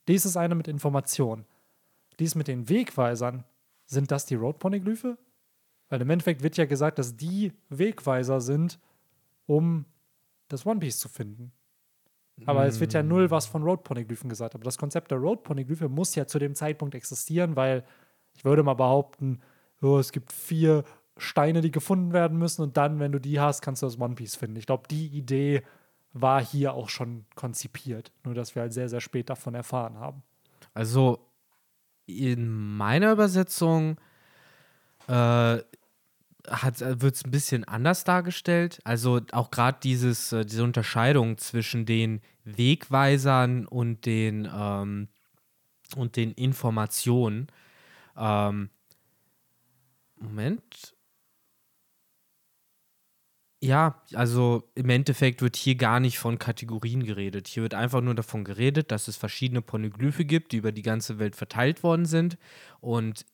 Dies 0.09 0.25
ist 0.25 0.37
eine 0.37 0.55
mit 0.55 0.69
Informationen. 0.69 1.45
Dies 2.19 2.35
mit 2.35 2.49
den 2.49 2.69
Wegweisern, 2.69 3.45
sind 3.87 4.11
das 4.11 4.27
die 4.27 4.35
Road-Poneglyphe? 4.35 5.19
Weil 5.89 6.01
im 6.01 6.11
Endeffekt 6.11 6.43
wird 6.43 6.57
ja 6.57 6.65
gesagt, 6.65 6.99
dass 6.99 7.17
die 7.17 7.53
Wegweiser 7.69 8.41
sind, 8.41 8.81
um 9.47 9.85
das 10.49 10.67
One 10.67 10.81
Piece 10.81 10.99
zu 10.99 11.09
finden. 11.09 11.53
Aber 12.45 12.65
mm. 12.65 12.69
es 12.69 12.81
wird 12.81 12.93
ja 12.93 13.03
null 13.03 13.31
was 13.31 13.47
von 13.47 13.63
Road-Poneglyphen 13.63 14.29
gesagt. 14.29 14.55
Aber 14.55 14.65
das 14.65 14.79
Konzept 14.79 15.11
der 15.11 15.19
Road-Poneglyphe 15.19 15.89
muss 15.89 16.15
ja 16.15 16.27
zu 16.27 16.39
dem 16.39 16.55
Zeitpunkt 16.55 16.95
existieren, 16.95 17.57
weil 17.57 17.85
ich 18.35 18.45
würde 18.45 18.63
mal 18.63 18.75
behaupten, 18.75 19.41
oh, 19.81 19.99
es 19.99 20.13
gibt 20.13 20.33
vier 20.33 20.85
Steine, 21.17 21.61
die 21.61 21.71
gefunden 21.71 22.13
werden 22.13 22.39
müssen 22.39 22.63
und 22.63 22.77
dann, 22.77 22.99
wenn 22.99 23.13
du 23.13 23.19
die 23.19 23.41
hast, 23.41 23.63
kannst 23.63 23.83
du 23.83 23.87
das 23.87 23.99
One 23.99 24.15
Piece 24.15 24.37
finden. 24.37 24.57
Ich 24.57 24.67
glaube, 24.67 24.89
die 24.89 25.09
Idee 25.09 25.63
war 26.13 26.45
hier 26.45 26.75
auch 26.75 26.89
schon 26.89 27.27
konzipiert, 27.35 28.13
nur 28.25 28.35
dass 28.35 28.55
wir 28.55 28.63
halt 28.63 28.73
sehr, 28.73 28.89
sehr 28.89 29.01
spät 29.01 29.31
davon 29.31 29.55
erfahren 29.55 29.99
haben. 29.99 30.23
Also 30.75 31.27
in 32.07 32.77
meiner 32.77 33.13
Übersetzung 33.13 33.99
äh, 35.09 35.13
wird 35.13 37.15
es 37.15 37.25
ein 37.25 37.31
bisschen 37.31 37.65
anders 37.65 38.05
dargestellt. 38.05 38.81
Also 38.85 39.21
auch 39.33 39.51
gerade 39.51 39.79
dieses, 39.83 40.33
äh, 40.33 40.45
diese 40.45 40.65
Unterscheidung 40.65 41.39
zwischen 41.39 41.87
den 41.87 42.21
Wegweisern 42.45 43.67
und 43.67 44.07
den, 44.07 44.49
ähm, 44.53 45.09
und 45.97 46.17
den 46.17 46.33
Informationen. 46.33 47.49
Ähm, 48.17 48.71
Moment. 50.19 50.96
Ja, 53.63 54.03
also 54.13 54.71
im 54.75 54.91
Endeffekt 54.91 55.41
wird 55.41 55.57
hier 55.57 55.77
gar 55.77 55.99
nicht 55.99 56.19
von 56.19 56.39
Kategorien 56.39 57.05
geredet. 57.05 57.49
Hier 57.49 57.63
wird 57.63 57.73
einfach 57.73 58.03
nur 58.03 58.15
davon 58.15 58.45
geredet, 58.45 58.91
dass 58.93 59.09
es 59.09 59.17
verschiedene 59.17 59.63
Poneglyphe 59.63 60.27
gibt, 60.27 60.53
die 60.53 60.59
über 60.59 60.73
die 60.73 60.83
ganze 60.83 61.19
Welt 61.19 61.35
verteilt 61.37 61.83
worden 61.83 62.05
sind. 62.05 62.37
Und 62.81 63.25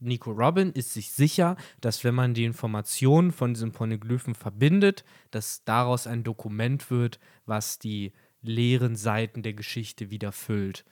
Nico 0.00 0.30
Robin 0.30 0.72
ist 0.72 0.94
sich 0.94 1.12
sicher, 1.12 1.56
dass 1.82 2.02
wenn 2.02 2.14
man 2.14 2.32
die 2.32 2.44
Informationen 2.44 3.30
von 3.30 3.52
diesen 3.52 3.72
Poneglyphen 3.72 4.34
verbindet, 4.34 5.04
dass 5.30 5.64
daraus 5.64 6.06
ein 6.06 6.24
Dokument 6.24 6.90
wird, 6.90 7.20
was 7.44 7.78
die 7.78 8.12
leeren 8.40 8.96
Seiten 8.96 9.42
der 9.42 9.52
Geschichte 9.52 10.10
wieder 10.10 10.32
füllt. 10.32 10.86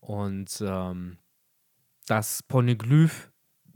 Und 0.00 0.62
ähm, 0.66 1.18
das 2.06 2.42
Poneglyph 2.42 3.31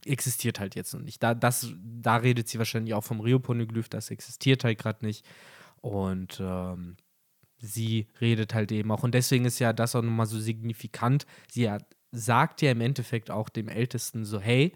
existiert 0.06 0.60
halt 0.60 0.74
jetzt 0.74 0.94
noch 0.94 1.00
nicht. 1.00 1.22
Da, 1.22 1.34
das, 1.34 1.72
da 1.82 2.16
redet 2.16 2.48
sie 2.48 2.58
wahrscheinlich 2.58 2.94
auch 2.94 3.04
vom 3.04 3.20
Rio-Poneglyph, 3.20 3.88
das 3.88 4.10
existiert 4.10 4.64
halt 4.64 4.78
gerade 4.78 5.04
nicht. 5.04 5.24
Und 5.80 6.40
ähm, 6.40 6.96
sie 7.58 8.08
redet 8.20 8.54
halt 8.54 8.72
eben 8.72 8.90
auch. 8.90 9.02
Und 9.02 9.14
deswegen 9.14 9.44
ist 9.44 9.58
ja 9.58 9.72
das 9.72 9.94
auch 9.94 10.02
nochmal 10.02 10.26
so 10.26 10.38
signifikant. 10.38 11.26
Sie 11.50 11.70
hat, 11.70 11.84
sagt 12.12 12.62
ja 12.62 12.70
im 12.70 12.80
Endeffekt 12.80 13.30
auch 13.30 13.48
dem 13.48 13.68
Ältesten 13.68 14.24
so: 14.24 14.40
hey, 14.40 14.72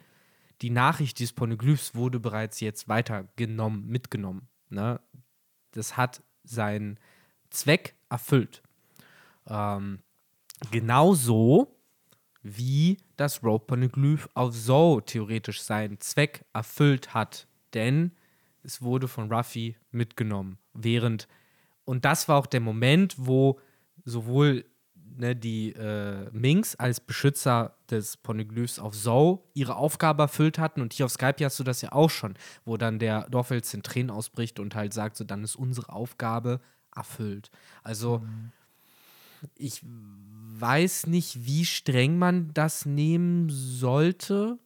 die 0.63 0.71
Nachricht 0.71 1.19
dieses 1.19 1.33
Poneglyphs 1.33 1.95
wurde 1.95 2.21
bereits 2.21 2.61
jetzt 2.61 2.89
weitergenommen, 2.89 3.87
mitgenommen. 3.87 4.49
Ne? 4.69 5.01
Das 5.73 5.97
hat 5.97 6.23
seinen 6.45 6.99
Zweck 7.51 7.95
erfüllt. 8.09 8.63
Ähm, 9.47 10.01
genauso 10.71 11.80
wie 12.43 12.99
das 13.17 13.43
Rope 13.43 13.67
Poneglyph 13.67 14.29
auf 14.35 14.55
So 14.55 15.01
theoretisch 15.01 15.63
seinen 15.63 16.01
Zweck 16.01 16.45
erfüllt 16.53 17.15
hat. 17.15 17.47
Denn 17.75 18.13
es 18.63 18.83
wurde 18.83 19.09
von 19.09 19.33
Ruffy 19.33 19.77
mitgenommen. 19.91 20.59
Während, 20.75 21.29
und 21.85 22.05
das 22.05 22.29
war 22.29 22.39
auch 22.39 22.47
der 22.47 22.61
Moment, 22.61 23.15
wo 23.19 23.61
sowohl 24.05 24.65
ne, 24.95 25.37
die 25.37 25.73
äh, 25.73 26.31
Minks 26.33 26.75
als 26.77 27.01
Beschützer 27.01 27.77
des 27.91 28.17
Poneglyphs 28.17 28.79
auf 28.79 28.95
So 28.95 29.49
ihre 29.55 29.77
Aufgabe 29.77 30.23
erfüllt 30.23 30.59
hatten. 30.59 30.81
Und 30.81 30.93
hier 30.93 31.07
auf 31.07 31.13
Skype 31.13 31.45
hast 31.45 31.59
du 31.59 31.65
das 31.65 31.83
ja 31.83 31.93
auch 31.93 32.11
schon, 32.11 32.35
wo 32.65 32.77
dann 32.77 32.99
der 32.99 33.29
Dorfels 33.31 33.73
in 33.75 33.83
Tränen 33.83 34.11
ausbricht 34.11 34.59
und 34.59 34.75
halt 34.75 34.93
sagt, 34.93 35.17
so 35.17 35.25
dann 35.25 35.45
ist 35.45 35.57
unsere 35.57 35.91
Aufgabe 35.91 36.61
erfüllt. 36.95 37.51
Also 37.83 38.19
mhm. 38.19 38.53
Ich 39.57 39.81
weiß 39.83 41.07
nicht, 41.07 41.45
wie 41.47 41.65
streng 41.65 42.19
man 42.19 42.53
das 42.55 42.87
nehmen 42.87 43.49
sollte. 43.51 44.59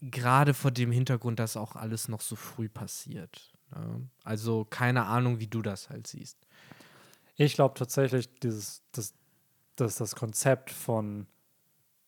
gerade 0.00 0.52
vor 0.54 0.70
dem 0.70 0.92
Hintergrund, 0.92 1.38
dass 1.38 1.56
auch 1.56 1.76
alles 1.76 2.08
noch 2.08 2.20
so 2.20 2.36
früh 2.36 2.68
passiert. 2.68 3.52
Ne? 3.74 4.08
Also 4.22 4.66
keine 4.66 5.06
Ahnung, 5.06 5.40
wie 5.40 5.46
du 5.46 5.62
das 5.62 5.88
halt 5.88 6.06
siehst. 6.06 6.36
Ich 7.36 7.54
glaube 7.54 7.74
tatsächlich, 7.78 8.28
dieses, 8.40 8.82
das, 8.92 9.14
das, 9.76 9.96
das 9.96 10.14
Konzept 10.14 10.70
von 10.70 11.26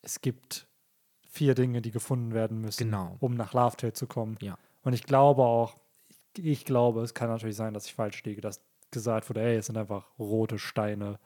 es 0.03 0.21
gibt 0.21 0.69
vier 1.29 1.55
Dinge, 1.55 1.81
die 1.83 1.91
gefunden 1.91 2.33
werden 2.33 2.61
müssen, 2.61 2.85
Genau. 2.85 3.17
um 3.21 3.35
nach 3.35 3.53
Lovetale 3.55 3.93
zu 3.93 4.07
kommen. 4.07 4.37
Ja. 4.41 4.59
Und 4.83 4.93
ich 4.93 5.03
glaube 5.05 5.43
auch, 5.43 5.77
ich 6.37 6.65
glaube, 6.65 7.03
es 7.03 7.15
kann 7.15 7.29
natürlich 7.29 7.57
sein, 7.57 7.73
dass 7.75 7.87
ich 7.87 7.95
falsch 7.95 8.23
liege, 8.25 8.41
dass 8.41 8.61
gesagt 8.91 9.29
wurde, 9.29 9.43
ey, 9.43 9.57
es 9.57 9.67
sind 9.67 9.77
einfach 9.77 10.07
rote 10.19 10.59
Steine, 10.59 11.19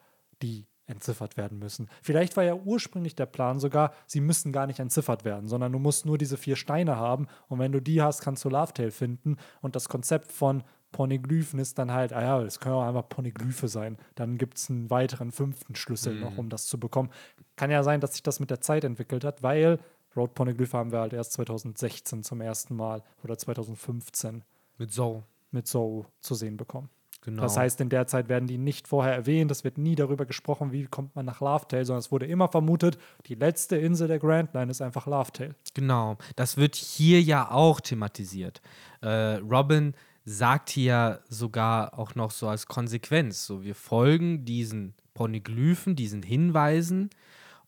die 0.42 0.66
entziffert 0.86 1.36
werden 1.36 1.58
müssen. 1.58 1.88
Vielleicht 2.02 2.36
war 2.36 2.44
ja 2.44 2.54
ursprünglich 2.54 3.14
der 3.14 3.26
Plan 3.26 3.60
sogar, 3.60 3.92
sie 4.06 4.20
müssen 4.20 4.52
gar 4.52 4.66
nicht 4.66 4.80
entziffert 4.80 5.24
werden, 5.24 5.48
sondern 5.48 5.72
du 5.72 5.78
musst 5.78 6.04
nur 6.04 6.18
diese 6.18 6.36
vier 6.36 6.56
Steine 6.56 6.96
haben 6.96 7.28
und 7.48 7.60
wenn 7.60 7.72
du 7.72 7.80
die 7.80 8.02
hast, 8.02 8.22
kannst 8.22 8.44
du 8.44 8.48
Lovetale 8.48 8.90
finden 8.90 9.36
und 9.60 9.76
das 9.76 9.88
Konzept 9.88 10.32
von 10.32 10.64
Poneglyphen 10.92 11.60
ist 11.60 11.78
dann 11.78 11.92
halt, 11.92 12.12
ah 12.12 12.22
ja, 12.22 12.42
das 12.42 12.58
können 12.58 12.74
auch 12.74 12.86
einfach 12.86 13.08
Poneglyphe 13.08 13.68
sein. 13.68 13.96
Dann 14.16 14.38
gibt 14.38 14.58
es 14.58 14.68
einen 14.68 14.90
weiteren 14.90 15.30
fünften 15.30 15.76
Schlüssel 15.76 16.18
noch, 16.18 16.36
um 16.36 16.48
das 16.48 16.66
zu 16.66 16.80
bekommen. 16.80 17.10
Kann 17.54 17.70
ja 17.70 17.84
sein, 17.84 18.00
dass 18.00 18.14
sich 18.14 18.24
das 18.24 18.40
mit 18.40 18.50
der 18.50 18.60
Zeit 18.60 18.82
entwickelt 18.82 19.22
hat, 19.22 19.42
weil 19.44 19.78
Road 20.16 20.34
Poneglyphe 20.34 20.76
haben 20.76 20.90
wir 20.90 20.98
halt 20.98 21.12
erst 21.12 21.32
2016 21.34 22.24
zum 22.24 22.40
ersten 22.40 22.74
Mal 22.74 23.04
oder 23.22 23.38
2015 23.38 24.42
Mit 24.78 24.92
so. 24.92 25.22
mit 25.52 25.68
Zou 25.68 26.06
zu 26.20 26.34
sehen 26.34 26.56
bekommen. 26.56 26.90
Genau. 27.22 27.42
Das 27.42 27.56
heißt, 27.56 27.80
in 27.80 27.90
der 27.90 28.06
Zeit 28.06 28.28
werden 28.28 28.46
die 28.46 28.56
nicht 28.56 28.88
vorher 28.88 29.12
erwähnt. 29.12 29.50
Es 29.50 29.62
wird 29.62 29.76
nie 29.76 29.94
darüber 29.94 30.24
gesprochen, 30.24 30.72
wie 30.72 30.86
kommt 30.86 31.14
man 31.14 31.26
nach 31.26 31.40
Lovetale, 31.40 31.84
sondern 31.84 32.00
es 32.00 32.10
wurde 32.10 32.26
immer 32.26 32.48
vermutet, 32.48 32.98
die 33.26 33.34
letzte 33.34 33.76
Insel 33.76 34.08
der 34.08 34.18
Grand 34.18 34.54
Line 34.54 34.70
ist 34.70 34.80
einfach 34.80 35.06
Lovetale. 35.06 35.54
Genau, 35.74 36.16
das 36.36 36.56
wird 36.56 36.76
hier 36.76 37.20
ja 37.20 37.50
auch 37.50 37.80
thematisiert. 37.80 38.62
Äh, 39.02 39.36
Robin 39.36 39.94
sagt 40.24 40.70
hier 40.70 41.20
sogar 41.28 41.98
auch 41.98 42.14
noch 42.14 42.30
so 42.30 42.48
als 42.48 42.66
Konsequenz, 42.66 43.44
so 43.44 43.62
wir 43.62 43.74
folgen 43.74 44.44
diesen 44.44 44.94
Poneglyphen, 45.14 45.96
diesen 45.96 46.22
Hinweisen 46.22 47.10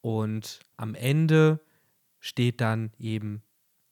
und 0.01 0.61
am 0.77 0.95
Ende 0.95 1.61
steht 2.21 2.61
dann 2.61 2.93
eben 2.99 3.43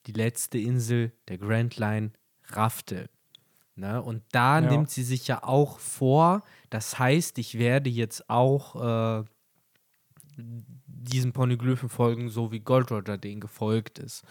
die 0.07 0.13
letzte 0.13 0.59
Insel 0.59 1.13
der 1.29 1.39
Grand 1.39 1.77
Line, 1.77 2.13
Raftel. 2.49 3.09
Ne? 3.81 4.01
Und 4.03 4.23
da 4.33 4.61
Ja. 4.61 4.71
nimmt 4.71 4.91
sie 4.91 5.03
sich 5.03 5.27
ja 5.27 5.43
auch 5.43 5.79
vor, 5.79 6.43
das 6.69 6.99
heißt, 6.99 7.39
ich 7.39 7.59
werde 7.59 7.91
jetzt 7.91 8.29
auch 8.31 9.21
äh, 9.21 9.25
diesen 10.37 11.33
Poneglyphen 11.33 11.89
folgen, 11.89 12.29
so 12.29 12.53
wie 12.53 12.61
Gold 12.61 12.91
Roger 12.93 13.19
den 13.19 13.41
gefolgt 13.41 13.99
ist. 13.99 14.23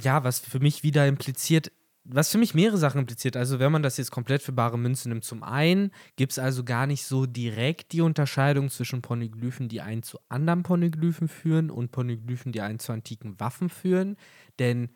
Ja, 0.00 0.24
was 0.24 0.40
für 0.40 0.60
mich 0.60 0.82
wieder 0.82 1.06
impliziert, 1.06 1.72
was 2.04 2.30
für 2.30 2.38
mich 2.38 2.54
mehrere 2.54 2.76
Sachen 2.76 3.00
impliziert. 3.00 3.36
Also, 3.36 3.58
wenn 3.58 3.72
man 3.72 3.82
das 3.82 3.96
jetzt 3.96 4.10
komplett 4.10 4.42
für 4.42 4.52
bare 4.52 4.78
Münze 4.78 5.08
nimmt, 5.08 5.24
zum 5.24 5.42
einen 5.42 5.90
gibt 6.16 6.32
es 6.32 6.38
also 6.38 6.64
gar 6.64 6.86
nicht 6.86 7.04
so 7.04 7.26
direkt 7.26 7.92
die 7.92 8.00
Unterscheidung 8.00 8.68
zwischen 8.68 9.02
Poneglyphen, 9.02 9.68
die 9.68 9.80
einen 9.80 10.02
zu 10.02 10.18
anderen 10.28 10.62
Poneglyphen 10.62 11.28
führen 11.28 11.70
und 11.70 11.92
Poneglyphen, 11.92 12.52
die 12.52 12.60
einen 12.60 12.78
zu 12.78 12.92
antiken 12.92 13.40
Waffen 13.40 13.68
führen. 13.70 14.16
Denn 14.58 14.90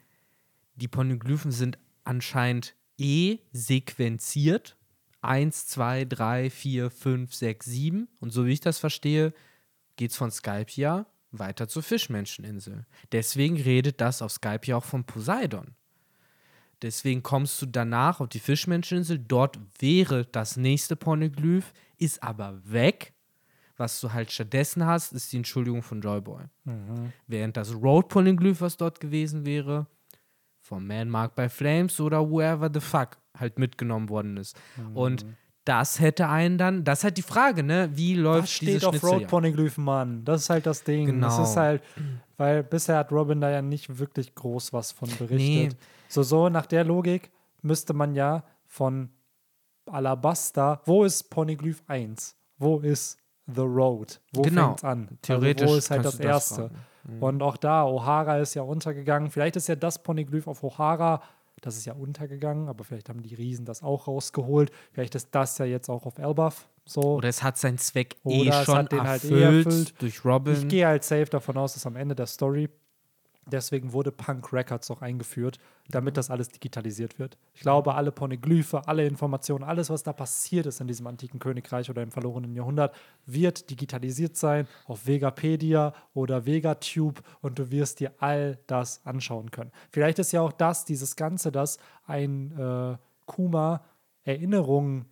die 0.76 0.88
Poneglyphen 0.88 1.50
sind 1.50 1.78
anscheinend 2.04 2.74
eh 3.00 3.38
sequenziert. 3.52 4.76
1, 5.22 5.66
2, 5.66 6.06
3, 6.06 6.50
4, 6.50 6.90
5, 6.90 7.34
6, 7.34 7.66
7. 7.66 8.08
Und 8.20 8.30
so 8.30 8.46
wie 8.46 8.52
ich 8.52 8.60
das 8.60 8.78
verstehe, 8.78 9.32
geht 9.96 10.12
es 10.12 10.16
von 10.16 10.30
Skypia 10.30 11.06
weiter 11.32 11.68
zur 11.68 11.82
Fischmenscheninsel. 11.82 12.86
Deswegen 13.12 13.56
redet 13.56 14.00
das 14.00 14.22
auf 14.22 14.32
Skypia 14.32 14.76
auch 14.76 14.84
von 14.84 15.04
Poseidon. 15.04 15.74
Deswegen 16.82 17.22
kommst 17.22 17.60
du 17.60 17.66
danach 17.66 18.20
auf 18.20 18.28
die 18.28 18.38
Fischmenscheninsel. 18.38 19.18
Dort 19.18 19.58
wäre 19.78 20.24
das 20.24 20.56
nächste 20.56 20.96
Poneglyph, 20.96 21.72
ist 21.98 22.22
aber 22.22 22.60
weg. 22.64 23.12
Was 23.76 24.00
du 24.00 24.12
halt 24.12 24.30
stattdessen 24.30 24.84
hast, 24.86 25.12
ist 25.12 25.32
die 25.32 25.38
Entschuldigung 25.38 25.82
von 25.82 26.00
Joyboy. 26.00 26.44
Während 27.26 27.56
das 27.56 27.74
Road 27.74 28.08
Poneglyph, 28.08 28.60
was 28.60 28.76
dort 28.76 29.00
gewesen 29.00 29.44
wäre, 29.44 29.86
vom 30.70 30.86
Man 30.86 31.08
Marked 31.10 31.34
by 31.34 31.48
Flames 31.48 32.00
oder 32.00 32.20
whoever 32.30 32.70
the 32.72 32.78
fuck 32.80 33.18
halt 33.36 33.58
mitgenommen 33.58 34.08
worden 34.08 34.36
ist. 34.36 34.56
Und 34.94 35.26
das 35.64 35.98
hätte 36.00 36.28
einen 36.28 36.56
dann, 36.58 36.84
das 36.84 37.00
ist 37.00 37.04
halt 37.04 37.16
die 37.18 37.22
Frage, 37.22 37.62
ne? 37.64 37.90
Wie 37.92 38.14
läuft 38.14 38.60
diese 38.60 38.78
steht 38.78 38.84
auf 38.84 39.02
Road? 39.04 39.26
Poneglyphen, 39.26 39.84
Mann? 39.84 40.24
Das 40.24 40.42
ist 40.42 40.50
halt 40.50 40.64
das 40.66 40.84
Ding. 40.84 41.20
Das 41.20 41.34
Genau. 41.36 41.42
ist 41.50 41.56
halt, 41.56 41.82
weil 42.36 42.62
bisher 42.62 42.96
hat 42.98 43.10
Robin 43.12 43.40
da 43.40 43.50
ja 43.50 43.60
nicht 43.62 43.98
wirklich 43.98 44.34
groß 44.34 44.72
was 44.72 44.92
von 44.92 45.08
berichtet. 45.08 45.38
Nee. 45.38 45.68
So, 46.08 46.22
so 46.22 46.48
nach 46.48 46.66
der 46.66 46.84
Logik 46.84 47.30
müsste 47.62 47.92
man 47.92 48.14
ja 48.14 48.44
von 48.66 49.10
Alabasta, 49.86 50.80
wo 50.84 51.04
ist 51.04 51.24
Poneglyph 51.30 51.82
1? 51.88 52.36
Wo 52.58 52.78
ist 52.78 53.18
The 53.46 53.62
Road? 53.62 54.20
Wo 54.32 54.42
Genau. 54.42 54.68
fängt's 54.68 54.84
an? 54.84 55.08
Theoretisch 55.22 55.62
also 55.62 55.74
wo 55.74 55.78
ist 55.78 55.90
halt 55.90 56.04
das 56.04 56.16
das 56.16 56.20
Erste? 56.26 56.54
fragen. 56.54 56.74
Mhm. 57.04 57.22
Und 57.22 57.42
auch 57.42 57.56
da, 57.56 57.84
O'Hara 57.84 58.40
ist 58.40 58.54
ja 58.54 58.62
untergegangen. 58.62 59.30
Vielleicht 59.30 59.56
ist 59.56 59.68
ja 59.68 59.76
das 59.76 60.02
Poneglyph 60.02 60.46
auf 60.46 60.62
O'Hara, 60.62 61.20
das 61.60 61.76
ist 61.76 61.84
ja 61.84 61.92
untergegangen, 61.92 62.68
aber 62.68 62.84
vielleicht 62.84 63.08
haben 63.08 63.22
die 63.22 63.34
Riesen 63.34 63.66
das 63.66 63.82
auch 63.82 64.06
rausgeholt. 64.06 64.70
Vielleicht 64.92 65.14
ist 65.14 65.28
das 65.32 65.58
ja 65.58 65.66
jetzt 65.66 65.88
auch 65.90 66.06
auf 66.06 66.18
Elbaf 66.18 66.68
so. 66.90 67.02
Oder 67.02 67.28
es 67.28 67.42
hat 67.42 67.56
seinen 67.58 67.78
Zweck 67.78 68.16
eh 68.24 68.42
Oder 68.42 68.64
schon 68.64 68.86
den 68.86 69.02
halt 69.02 69.24
eh 69.24 69.42
erfüllt, 69.42 69.66
erfüllt. 69.66 70.02
durch 70.02 70.24
Robin. 70.24 70.54
Ich 70.54 70.68
gehe 70.68 70.86
halt 70.86 71.04
safe 71.04 71.26
davon 71.26 71.56
aus, 71.56 71.74
dass 71.74 71.86
am 71.86 71.96
Ende 71.96 72.14
der 72.14 72.26
Story, 72.26 72.68
deswegen 73.50 73.92
wurde 73.92 74.12
Punk 74.12 74.52
Records 74.52 74.90
auch 74.90 75.02
eingeführt, 75.02 75.58
damit 75.88 76.16
das 76.16 76.30
alles 76.30 76.48
digitalisiert 76.48 77.18
wird. 77.18 77.36
Ich 77.54 77.60
glaube, 77.60 77.94
alle 77.94 78.12
Poneglyphe, 78.12 78.86
alle 78.86 79.06
Informationen, 79.06 79.64
alles, 79.64 79.90
was 79.90 80.02
da 80.02 80.12
passiert 80.12 80.66
ist 80.66 80.80
in 80.80 80.86
diesem 80.86 81.06
antiken 81.06 81.40
Königreich 81.40 81.90
oder 81.90 82.02
im 82.02 82.10
verlorenen 82.10 82.54
Jahrhundert, 82.54 82.94
wird 83.26 83.70
digitalisiert 83.70 84.36
sein 84.36 84.66
auf 84.86 85.06
Vegapedia 85.06 85.92
oder 86.14 86.46
Vegatube 86.46 87.20
und 87.40 87.58
du 87.58 87.70
wirst 87.70 88.00
dir 88.00 88.12
all 88.18 88.58
das 88.66 89.04
anschauen 89.04 89.50
können. 89.50 89.72
Vielleicht 89.90 90.18
ist 90.18 90.32
ja 90.32 90.40
auch 90.40 90.52
das, 90.52 90.84
dieses 90.84 91.16
Ganze, 91.16 91.52
dass 91.52 91.78
ein 92.06 92.52
äh, 92.58 92.96
Kuma 93.26 93.84
Erinnerungen 94.24 95.06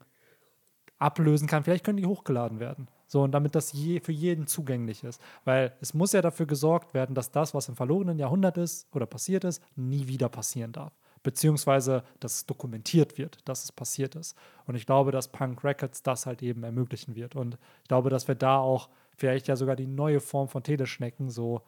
ablösen 0.98 1.48
kann. 1.48 1.64
Vielleicht 1.64 1.84
können 1.84 1.98
die 1.98 2.06
hochgeladen 2.06 2.60
werden. 2.60 2.88
So, 3.08 3.22
und 3.22 3.32
damit 3.32 3.54
das 3.54 3.72
je, 3.72 4.00
für 4.00 4.12
jeden 4.12 4.46
zugänglich 4.46 5.02
ist. 5.02 5.20
Weil 5.44 5.72
es 5.80 5.94
muss 5.94 6.12
ja 6.12 6.22
dafür 6.22 6.46
gesorgt 6.46 6.94
werden, 6.94 7.14
dass 7.14 7.30
das, 7.30 7.54
was 7.54 7.68
im 7.68 7.74
verlorenen 7.74 8.18
Jahrhundert 8.18 8.56
ist 8.56 8.86
oder 8.94 9.06
passiert 9.06 9.44
ist, 9.44 9.62
nie 9.74 10.06
wieder 10.06 10.28
passieren 10.28 10.72
darf. 10.72 10.92
Beziehungsweise, 11.22 12.04
dass 12.20 12.34
es 12.34 12.46
dokumentiert 12.46 13.18
wird, 13.18 13.38
dass 13.48 13.64
es 13.64 13.72
passiert 13.72 14.14
ist. 14.14 14.36
Und 14.66 14.76
ich 14.76 14.86
glaube, 14.86 15.10
dass 15.10 15.28
Punk 15.28 15.64
Records 15.64 16.02
das 16.04 16.26
halt 16.26 16.42
eben 16.42 16.62
ermöglichen 16.62 17.16
wird. 17.16 17.34
Und 17.34 17.58
ich 17.82 17.88
glaube, 17.88 18.10
dass 18.10 18.28
wir 18.28 18.36
da 18.36 18.58
auch 18.58 18.88
vielleicht 19.16 19.48
ja 19.48 19.56
sogar 19.56 19.74
die 19.74 19.88
neue 19.88 20.20
Form 20.20 20.48
von 20.48 20.62
Teleschnecken, 20.62 21.28
so 21.30 21.62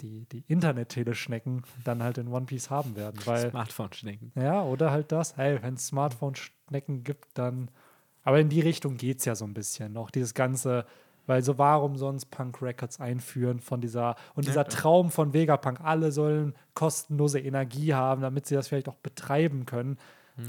die, 0.00 0.26
die 0.26 0.44
Internet-Teleschnecken, 0.48 1.62
dann 1.84 2.02
halt 2.02 2.18
in 2.18 2.28
One 2.28 2.46
Piece 2.46 2.70
haben 2.70 2.96
werden. 2.96 3.20
Smartphone-Schnecken. 3.50 4.32
ja, 4.34 4.62
oder 4.62 4.90
halt 4.90 5.12
das. 5.12 5.36
Hey, 5.36 5.62
wenn 5.62 5.74
es 5.74 5.88
Smartphone-Schnecken 5.88 7.04
gibt, 7.04 7.28
dann. 7.34 7.70
Aber 8.22 8.40
in 8.40 8.48
die 8.48 8.60
Richtung 8.60 8.96
geht 8.96 9.18
es 9.18 9.24
ja 9.24 9.34
so 9.34 9.44
ein 9.44 9.54
bisschen. 9.54 9.96
Auch 9.96 10.10
dieses 10.10 10.34
Ganze, 10.34 10.84
weil 11.26 11.42
so 11.42 11.58
warum 11.58 11.96
sonst 11.96 12.26
Punk 12.26 12.60
Records 12.60 13.00
einführen 13.00 13.60
von 13.60 13.80
dieser 13.80 14.16
und 14.34 14.46
dieser 14.46 14.64
Traum 14.66 15.10
von 15.10 15.32
Vegapunk, 15.32 15.80
alle 15.80 16.12
sollen 16.12 16.54
kostenlose 16.74 17.40
Energie 17.40 17.94
haben, 17.94 18.22
damit 18.22 18.46
sie 18.46 18.54
das 18.54 18.68
vielleicht 18.68 18.88
auch 18.88 18.96
betreiben 18.96 19.66
können. 19.66 19.98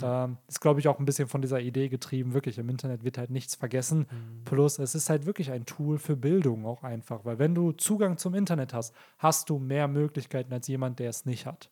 Ähm, 0.01 0.37
ist, 0.47 0.61
glaube 0.61 0.79
ich, 0.79 0.87
auch 0.87 0.99
ein 0.99 1.05
bisschen 1.05 1.27
von 1.27 1.41
dieser 1.41 1.59
Idee 1.59 1.89
getrieben. 1.89 2.33
Wirklich, 2.33 2.57
im 2.57 2.69
Internet 2.69 3.03
wird 3.03 3.17
halt 3.17 3.29
nichts 3.29 3.55
vergessen. 3.55 4.07
Plus, 4.45 4.79
es 4.79 4.95
ist 4.95 5.09
halt 5.09 5.25
wirklich 5.25 5.51
ein 5.51 5.65
Tool 5.65 5.97
für 5.97 6.15
Bildung 6.15 6.65
auch 6.65 6.83
einfach. 6.83 7.25
Weil, 7.25 7.39
wenn 7.39 7.55
du 7.55 7.71
Zugang 7.73 8.17
zum 8.17 8.33
Internet 8.33 8.73
hast, 8.73 8.95
hast 9.17 9.49
du 9.49 9.59
mehr 9.59 9.87
Möglichkeiten 9.87 10.53
als 10.53 10.67
jemand, 10.67 10.99
der 10.99 11.09
es 11.09 11.25
nicht 11.25 11.45
hat. 11.45 11.69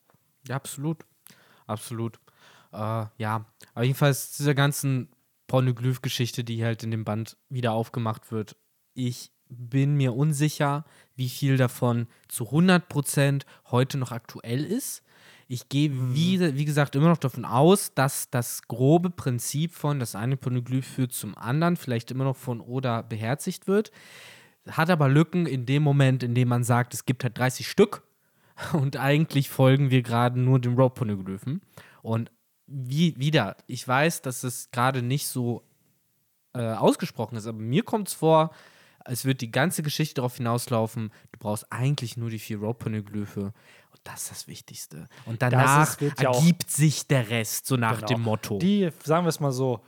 Ja, 0.47 0.55
absolut. 0.55 1.05
Absolut. 1.67 2.19
Äh, 2.73 3.05
ja, 3.17 3.45
aber 3.73 3.83
jedenfalls 3.83 4.35
dieser 4.37 4.55
ganzen 4.55 5.09
Pornoglyph-Geschichte, 5.49 6.45
die 6.45 6.63
halt 6.63 6.83
in 6.83 6.91
dem 6.91 7.03
Band 7.03 7.35
wieder 7.49 7.73
aufgemacht 7.73 8.31
wird, 8.31 8.55
ich 8.93 9.31
bin 9.49 9.95
mir 9.95 10.15
unsicher, 10.15 10.85
wie 11.15 11.27
viel 11.27 11.57
davon 11.57 12.07
zu 12.29 12.45
100% 12.45 13.43
heute 13.71 13.97
noch 13.97 14.13
aktuell 14.13 14.63
ist. 14.63 15.03
Ich 15.47 15.67
gehe, 15.67 15.91
wie, 16.13 16.39
wie 16.55 16.65
gesagt, 16.65 16.95
immer 16.95 17.09
noch 17.09 17.17
davon 17.17 17.43
aus, 17.43 17.93
dass 17.95 18.29
das 18.29 18.67
grobe 18.67 19.09
Prinzip 19.09 19.73
von 19.73 19.99
das 19.99 20.15
eine 20.15 20.37
Poneglyph 20.37 20.85
führt 20.87 21.11
zum 21.11 21.35
anderen 21.35 21.75
vielleicht 21.75 22.11
immer 22.11 22.25
noch 22.25 22.35
von 22.35 22.61
Oda 22.61 23.01
beherzigt 23.01 23.67
wird. 23.67 23.91
Hat 24.69 24.91
aber 24.91 25.09
Lücken 25.09 25.47
in 25.47 25.65
dem 25.65 25.81
Moment, 25.81 26.21
in 26.21 26.35
dem 26.35 26.47
man 26.47 26.63
sagt, 26.63 26.93
es 26.93 27.05
gibt 27.05 27.23
halt 27.23 27.37
30 27.39 27.67
Stück 27.67 28.03
und 28.73 28.97
eigentlich 28.97 29.49
folgen 29.49 29.89
wir 29.89 30.03
gerade 30.03 30.39
nur 30.39 30.59
dem 30.59 30.75
Rope-Poneglyphen. 30.75 31.61
Und 32.03 32.31
wie, 32.71 33.17
wieder, 33.17 33.55
ich 33.67 33.87
weiß, 33.87 34.21
dass 34.21 34.43
es 34.43 34.69
gerade 34.71 35.01
nicht 35.01 35.27
so 35.27 35.63
äh, 36.53 36.61
ausgesprochen 36.73 37.35
ist, 37.35 37.47
aber 37.47 37.59
mir 37.59 37.83
kommt 37.83 38.07
es 38.09 38.13
vor, 38.13 38.51
es 39.05 39.25
wird 39.25 39.41
die 39.41 39.51
ganze 39.51 39.81
Geschichte 39.81 40.15
darauf 40.15 40.37
hinauslaufen, 40.37 41.11
du 41.31 41.39
brauchst 41.39 41.71
eigentlich 41.71 42.17
nur 42.17 42.29
die 42.29 42.37
vier 42.39 42.59
Rope-Poneglyphe. 42.59 43.41
Und 43.91 43.99
das 44.03 44.23
ist 44.23 44.31
das 44.31 44.47
Wichtigste. 44.47 45.07
Und 45.25 45.41
danach 45.41 45.99
ist- 45.99 46.19
ja 46.21 46.31
ergibt 46.33 46.69
sich 46.69 47.07
der 47.07 47.29
Rest, 47.29 47.65
so 47.65 47.75
nach 47.75 47.95
Genau. 47.97 48.07
dem 48.07 48.21
Motto. 48.21 48.59
Die, 48.59 48.89
sagen 49.03 49.25
wir 49.25 49.29
es 49.29 49.39
mal 49.39 49.51
so, 49.51 49.83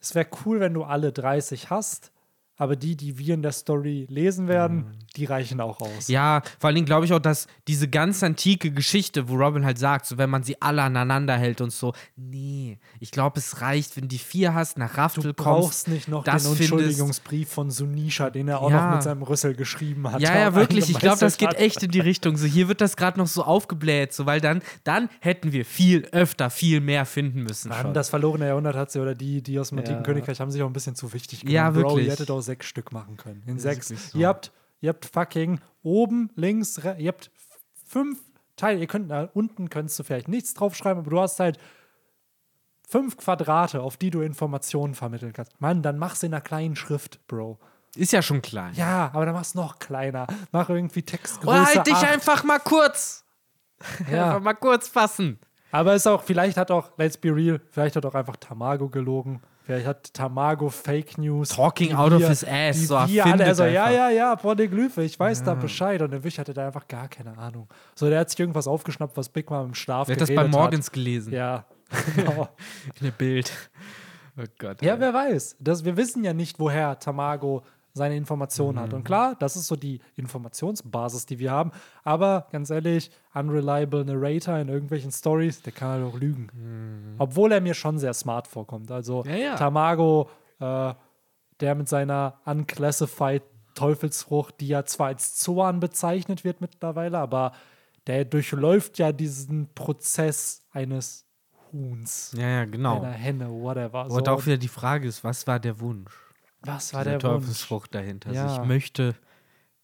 es 0.00 0.14
wäre 0.14 0.28
cool, 0.44 0.60
wenn 0.60 0.72
du 0.74 0.84
alle 0.84 1.12
30 1.12 1.68
hast, 1.70 2.10
aber 2.56 2.76
die, 2.76 2.96
die 2.96 3.18
wir 3.18 3.34
in 3.34 3.42
der 3.42 3.52
Story 3.52 4.06
lesen 4.08 4.46
werden, 4.48 4.96
die 5.16 5.24
reichen 5.24 5.60
auch 5.60 5.80
aus. 5.80 6.08
Mhm. 6.08 6.14
Ja, 6.14 6.42
vor 6.58 6.68
allen 6.68 6.74
Dingen 6.76 6.86
glaube 6.86 7.04
ich 7.06 7.12
auch, 7.12 7.18
dass 7.18 7.46
diese 7.68 7.88
ganz 7.88 8.22
antike 8.22 8.70
Geschichte, 8.70 9.28
wo 9.28 9.36
Robin 9.36 9.64
halt 9.64 9.78
sagt, 9.78 10.06
so 10.06 10.18
wenn 10.18 10.30
man 10.30 10.42
sie 10.42 10.60
alle 10.62 10.82
aneinander 10.82 11.36
hält 11.36 11.60
und 11.60 11.72
so, 11.72 11.92
nee, 12.16 12.78
ich 13.00 13.10
glaube, 13.10 13.38
es 13.38 13.60
reicht, 13.60 13.96
wenn 13.96 14.08
die 14.08 14.18
vier 14.18 14.54
hast, 14.54 14.78
nach 14.78 14.96
Raftel 14.96 15.22
Du 15.24 15.34
kommst. 15.34 15.44
brauchst 15.44 15.88
nicht 15.88 16.08
noch 16.08 16.24
den 16.24 16.34
Entschuldigungsbrief 16.34 17.48
von 17.48 17.70
Sunisha, 17.70 18.30
den 18.30 18.48
er 18.48 18.60
auch 18.60 18.70
Ja. 18.70 18.86
noch 18.86 18.94
mit 18.94 19.02
seinem 19.02 19.22
Rüssel 19.22 19.54
geschrieben 19.54 20.10
hat. 20.10 20.20
Ja, 20.20 20.36
ja, 20.38 20.54
wirklich. 20.54 20.90
Ich 20.90 20.98
glaube, 20.98 21.18
das 21.20 21.36
geht 21.36 21.54
echt 21.54 21.82
in 21.82 21.90
die 21.90 22.00
Richtung. 22.00 22.36
So, 22.36 22.46
hier 22.46 22.68
wird 22.68 22.80
das 22.80 22.96
gerade 22.96 23.18
noch 23.18 23.26
so 23.26 23.42
aufgebläht, 23.44 24.12
so, 24.12 24.26
weil 24.26 24.40
dann, 24.40 24.62
dann 24.84 25.08
hätten 25.20 25.52
wir 25.52 25.64
viel 25.64 26.06
öfter, 26.12 26.50
viel 26.50 26.80
mehr 26.80 27.04
finden 27.06 27.42
müssen. 27.42 27.68
Mann, 27.68 27.94
das 27.94 28.08
verlorene 28.10 28.46
Jahrhundert 28.48 28.76
hat 28.76 28.90
sie, 28.90 29.00
oder 29.00 29.14
die, 29.14 29.42
die 29.42 29.58
aus 29.58 29.70
dem 29.70 29.78
antiken 29.78 29.98
Ja. 30.00 30.02
Königreich 30.04 30.40
haben 30.40 30.50
sich 30.50 30.62
auch 30.62 30.66
ein 30.66 30.72
bisschen 30.72 30.94
zu 30.94 31.12
wichtig 31.12 31.40
genommen. 31.40 31.54
Ja, 31.54 31.70
Bro, 31.70 31.80
wirklich. 31.90 32.06
ihr 32.06 32.12
hättet 32.12 32.30
auch 32.30 32.40
sechs 32.44 32.66
Stück 32.66 32.92
machen 32.92 33.16
können. 33.16 33.42
In 33.46 33.58
sechs. 33.58 33.88
so. 33.88 34.18
Ihr 34.18 34.28
habt, 34.28 34.52
ihr 34.80 34.90
habt 34.90 35.06
fucking 35.06 35.60
oben, 35.82 36.30
links, 36.36 36.78
ihr 36.78 37.08
habt 37.08 37.30
fünf 37.84 38.20
Teile. 38.56 38.80
Ihr 38.80 38.86
könnt, 38.86 39.08
na, 39.08 39.28
unten 39.34 39.68
könntest 39.68 39.98
du 39.98 40.04
vielleicht 40.04 40.28
nichts 40.28 40.54
draufschreiben, 40.54 41.00
aber 41.00 41.10
du 41.10 41.20
hast 41.20 41.40
halt 41.40 41.58
fünf 42.88 43.16
Quadrate, 43.16 43.80
auf 43.80 43.96
die 43.96 44.10
du 44.10 44.20
Informationen 44.20 44.94
vermitteln 44.94 45.32
kannst. 45.32 45.60
Mann, 45.60 45.82
dann 45.82 45.98
mach's 45.98 46.22
in 46.22 46.32
einer 46.32 46.40
kleinen 46.40 46.76
Schrift, 46.76 47.26
Bro. 47.26 47.58
Ist 47.96 48.12
ja 48.12 48.22
schon 48.22 48.42
klein. 48.42 48.74
Ja, 48.74 49.10
aber 49.12 49.26
dann 49.26 49.34
mach's 49.34 49.54
noch 49.54 49.78
kleiner. 49.78 50.26
Mach 50.52 50.68
irgendwie 50.68 51.02
Textgröße 51.02 51.48
Oder 51.48 51.64
halt 51.66 51.86
dich 51.86 51.94
8. 51.94 52.04
einfach 52.04 52.44
mal 52.44 52.58
kurz. 52.60 53.22
Ja. 54.10 54.28
Einfach 54.28 54.40
mal 54.40 54.54
kurz 54.54 54.88
fassen. 54.88 55.38
Aber 55.70 55.94
ist 55.94 56.06
auch, 56.06 56.22
vielleicht 56.22 56.56
hat 56.56 56.70
auch, 56.70 56.92
let's 56.96 57.18
be 57.18 57.34
real, 57.34 57.60
vielleicht 57.70 57.96
hat 57.96 58.06
auch 58.06 58.14
einfach 58.14 58.36
Tamago 58.36 58.88
gelogen. 58.88 59.42
Vielleicht 59.64 59.86
hat 59.86 60.12
Tamago 60.12 60.68
Fake 60.68 61.16
News. 61.16 61.48
Talking 61.48 61.94
out 61.94 62.12
of 62.12 62.20
wir- 62.20 62.28
his 62.28 62.44
ass, 62.44 62.76
Die 62.76 62.84
so 62.84 62.94
wir 63.08 63.24
alle, 63.24 63.44
also, 63.46 63.64
ja, 63.64 63.90
ja, 63.90 64.10
ja, 64.10 64.36
Poneglyphe, 64.36 65.02
ich 65.02 65.18
weiß 65.18 65.42
da 65.42 65.54
Bescheid. 65.54 66.02
Und 66.02 66.10
der 66.10 66.22
Wisch 66.22 66.38
hatte 66.38 66.52
da 66.52 66.66
einfach 66.66 66.86
gar 66.86 67.08
keine 67.08 67.36
Ahnung. 67.38 67.66
So, 67.94 68.10
der 68.10 68.20
hat 68.20 68.28
sich 68.30 68.38
irgendwas 68.38 68.66
aufgeschnappt, 68.66 69.16
was 69.16 69.30
Big 69.30 69.48
Mom 69.48 69.68
im 69.68 69.74
Schlaf 69.74 70.06
Wer 70.08 70.16
hat 70.16 70.20
das 70.20 70.34
bei 70.34 70.46
Morgens 70.46 70.92
gelesen? 70.92 71.28
Hat. 71.32 71.38
Ja, 71.38 71.64
genau. 72.14 72.48
In 73.00 73.06
dem 73.06 73.12
Bild. 73.16 73.52
Oh 74.36 74.42
Gott. 74.58 74.82
ja, 74.82 74.94
ey. 74.94 75.00
wer 75.00 75.14
weiß. 75.14 75.56
Das, 75.60 75.84
wir 75.84 75.96
wissen 75.96 76.24
ja 76.24 76.34
nicht, 76.34 76.58
woher 76.58 76.98
Tamago 76.98 77.62
seine 77.96 78.16
Informationen 78.16 78.78
hat. 78.80 78.88
Mhm. 78.90 78.98
Und 78.98 79.04
klar, 79.04 79.36
das 79.38 79.54
ist 79.56 79.68
so 79.68 79.76
die 79.76 80.00
Informationsbasis, 80.16 81.26
die 81.26 81.38
wir 81.38 81.52
haben. 81.52 81.70
Aber 82.02 82.48
ganz 82.50 82.70
ehrlich, 82.70 83.10
unreliable 83.34 84.04
Narrator 84.04 84.58
in 84.58 84.68
irgendwelchen 84.68 85.12
Stories, 85.12 85.62
der 85.62 85.72
kann 85.72 85.88
halt 85.90 86.04
auch 86.04 86.18
lügen. 86.18 87.14
Obwohl 87.18 87.52
er 87.52 87.60
mir 87.60 87.74
schon 87.74 87.98
sehr 87.98 88.12
smart 88.12 88.48
vorkommt. 88.48 88.90
Also 88.90 89.22
Mhm. 89.22 89.30
Ja, 89.30 89.36
ja. 89.36 89.54
Tamago, 89.56 90.28
äh, 90.58 90.92
der 91.60 91.74
mit 91.76 91.88
seiner 91.88 92.40
unclassified 92.44 93.42
Teufelsfrucht, 93.76 94.60
die 94.60 94.68
ja 94.68 94.84
zwar 94.84 95.08
als 95.08 95.38
Zoan 95.38 95.78
bezeichnet 95.80 96.44
wird 96.44 96.60
mittlerweile, 96.60 97.18
aber 97.18 97.52
der 98.06 98.24
durchläuft 98.24 98.98
ja 98.98 99.12
diesen 99.12 99.72
Prozess 99.74 100.62
eines 100.72 101.26
Huhns, 101.72 102.32
Ja, 102.36 102.48
ja, 102.48 102.64
genau. 102.66 102.98
einer 102.98 103.10
Henne, 103.12 103.50
whatever. 103.50 104.06
Und 104.10 104.28
auch 104.28 104.44
wieder 104.46 104.58
die 104.58 104.68
Frage 104.68 105.08
ist, 105.08 105.24
was 105.24 105.46
war 105.46 105.58
der 105.58 105.80
Wunsch? 105.80 106.12
Was 106.64 106.94
war 106.94 107.04
der 107.04 107.14
Wunsch? 107.14 107.22
Teufelsfrucht 107.22 107.94
dahinter. 107.94 108.32
Ja. 108.32 108.44
Also 108.44 108.62
ich 108.62 108.68
möchte 108.68 109.14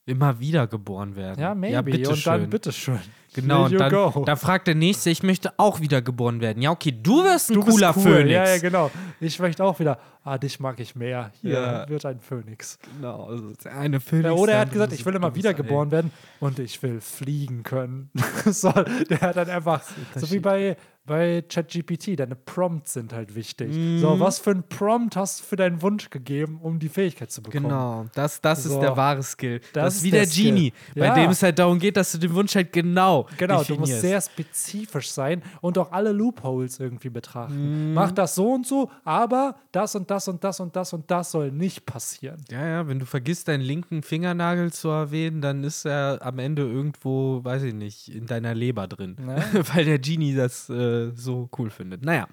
immer 0.07 0.41
wieder 0.41 0.66
geboren 0.66 1.16
werden. 1.16 1.41
Ja, 1.41 1.55
maybe. 1.55 1.74
Ja, 1.74 1.83
bitte 1.83 2.11
und 2.11 2.26
dann 2.26 2.41
schön. 2.43 2.51
bitteschön. 2.51 3.01
Genau, 3.35 3.66
und 3.66 3.78
dann 3.78 3.93
go. 3.93 4.24
da 4.26 4.35
fragt 4.37 4.66
der 4.66 4.74
Nächste, 4.74 5.11
ich 5.11 5.22
möchte 5.22 5.53
auch 5.57 5.81
wieder 5.81 6.03
geboren 6.03 6.41
werden. 6.41 6.62
Ja, 6.62 6.70
okay, 6.72 6.93
du 6.93 7.22
wirst 7.24 7.51
ein 7.51 7.55
du 7.55 7.64
cooler 7.64 7.93
cool. 7.97 8.03
Phönix. 8.03 8.31
Ja, 8.33 8.45
ja, 8.49 8.59
genau. 8.59 8.91
Ich 9.20 9.39
möchte 9.39 9.62
auch 9.64 9.78
wieder, 9.78 9.99
ah, 10.24 10.37
dich 10.39 10.59
mag 10.59 10.81
ich 10.81 10.97
mehr. 10.97 11.31
Hier 11.41 11.53
Ja. 11.53 11.89
wird 11.89 12.05
ein 12.07 12.20
Phönix. 12.20 12.78
Genau, 12.97 13.24
also 13.26 13.53
eine 13.72 14.01
Phönix. 14.01 14.26
Ja, 14.26 14.33
oder 14.33 14.53
er 14.55 14.59
hat 14.61 14.68
dann 14.68 14.72
gesagt, 14.74 14.93
ist 14.93 15.01
ich 15.01 15.07
will 15.07 15.14
immer 15.14 15.28
du 15.28 15.35
bist 15.35 15.45
wieder 15.45 15.51
ein- 15.51 15.57
geboren 15.57 15.91
werden 15.91 16.11
und 16.41 16.59
ich 16.59 16.83
will 16.83 17.01
fliegen 17.01 17.62
können. 17.62 18.11
so, 18.47 18.72
der 18.72 19.20
hat 19.20 19.37
dann 19.37 19.49
einfach, 19.49 19.83
so 20.16 20.31
wie 20.33 20.39
bei, 20.41 20.76
bei 21.07 21.43
ChatGPT, 21.43 22.18
deine 22.20 22.37
Prompts 22.37 22.93
sind 22.93 23.12
halt 23.12 23.35
wichtig. 23.35 23.72
So, 24.01 24.14
Mhm. 24.14 24.20
was 24.20 24.39
für 24.39 24.51
ein 24.51 24.62
Prompt 24.68 25.16
hast 25.16 25.41
du 25.41 25.45
für 25.45 25.57
deinen 25.57 25.83
Wunsch 25.83 26.09
gegeben, 26.11 26.61
um 26.62 26.78
die 26.78 26.89
Fähigkeit 26.89 27.31
zu 27.33 27.43
bekommen? 27.43 27.64
Genau, 27.64 28.07
das, 28.14 28.41
das 28.41 28.61
ist 28.66 28.72
So. 28.72 28.81
der 28.81 28.97
wahre 28.97 29.22
Skill. 29.22 29.61
Das, 29.61 29.70
Das 29.72 29.95
ist 29.95 29.99
ist 30.01 30.05
wie 30.05 30.11
der 30.11 30.20
der 30.26 30.28
Genie, 30.35 30.72
Skill. 30.91 31.01
bei 31.03 31.07
Ja. 31.07 31.14
dem 31.14 31.31
es 31.31 31.43
halt 31.43 31.59
darum 31.59 31.78
geht, 31.78 31.97
dass 31.97 32.12
du 32.12 32.18
den 32.18 32.33
Wunsch 32.35 32.55
halt 32.55 32.72
genau 32.72 33.19
Genau, 33.36 33.62
du 33.62 33.76
musst 33.76 34.00
sehr 34.00 34.20
spezifisch 34.20 35.10
sein 35.10 35.42
und 35.60 35.78
auch 35.78 35.92
alle 35.92 36.12
Loopholes 36.12 36.80
irgendwie 36.80 37.10
betrachten. 37.10 37.88
Mhm. 37.88 37.94
Mach 37.94 38.12
das 38.12 38.34
so 38.34 38.52
und 38.52 38.66
so, 38.66 38.90
aber 39.04 39.56
das 39.72 39.94
und 39.94 40.10
das 40.10 40.28
und 40.28 40.42
das 40.42 40.60
und 40.60 40.74
das 40.76 40.92
und 40.92 41.10
das 41.10 41.30
soll 41.30 41.50
nicht 41.50 41.86
passieren. 41.86 42.42
Ja, 42.50 42.66
ja, 42.66 42.88
wenn 42.88 42.98
du 42.98 43.06
vergisst, 43.06 43.48
deinen 43.48 43.62
linken 43.62 44.02
Fingernagel 44.02 44.72
zu 44.72 44.88
erwähnen, 44.88 45.40
dann 45.40 45.64
ist 45.64 45.84
er 45.84 46.18
am 46.22 46.38
Ende 46.38 46.62
irgendwo, 46.62 47.42
weiß 47.44 47.62
ich 47.64 47.74
nicht, 47.74 48.08
in 48.08 48.26
deiner 48.26 48.54
Leber 48.54 48.86
drin. 48.86 49.16
Weil 49.74 49.84
der 49.84 49.98
Genie 49.98 50.34
das 50.34 50.68
äh, 50.70 51.12
so 51.14 51.48
cool 51.58 51.70
findet. 51.70 52.04
Naja. 52.04 52.28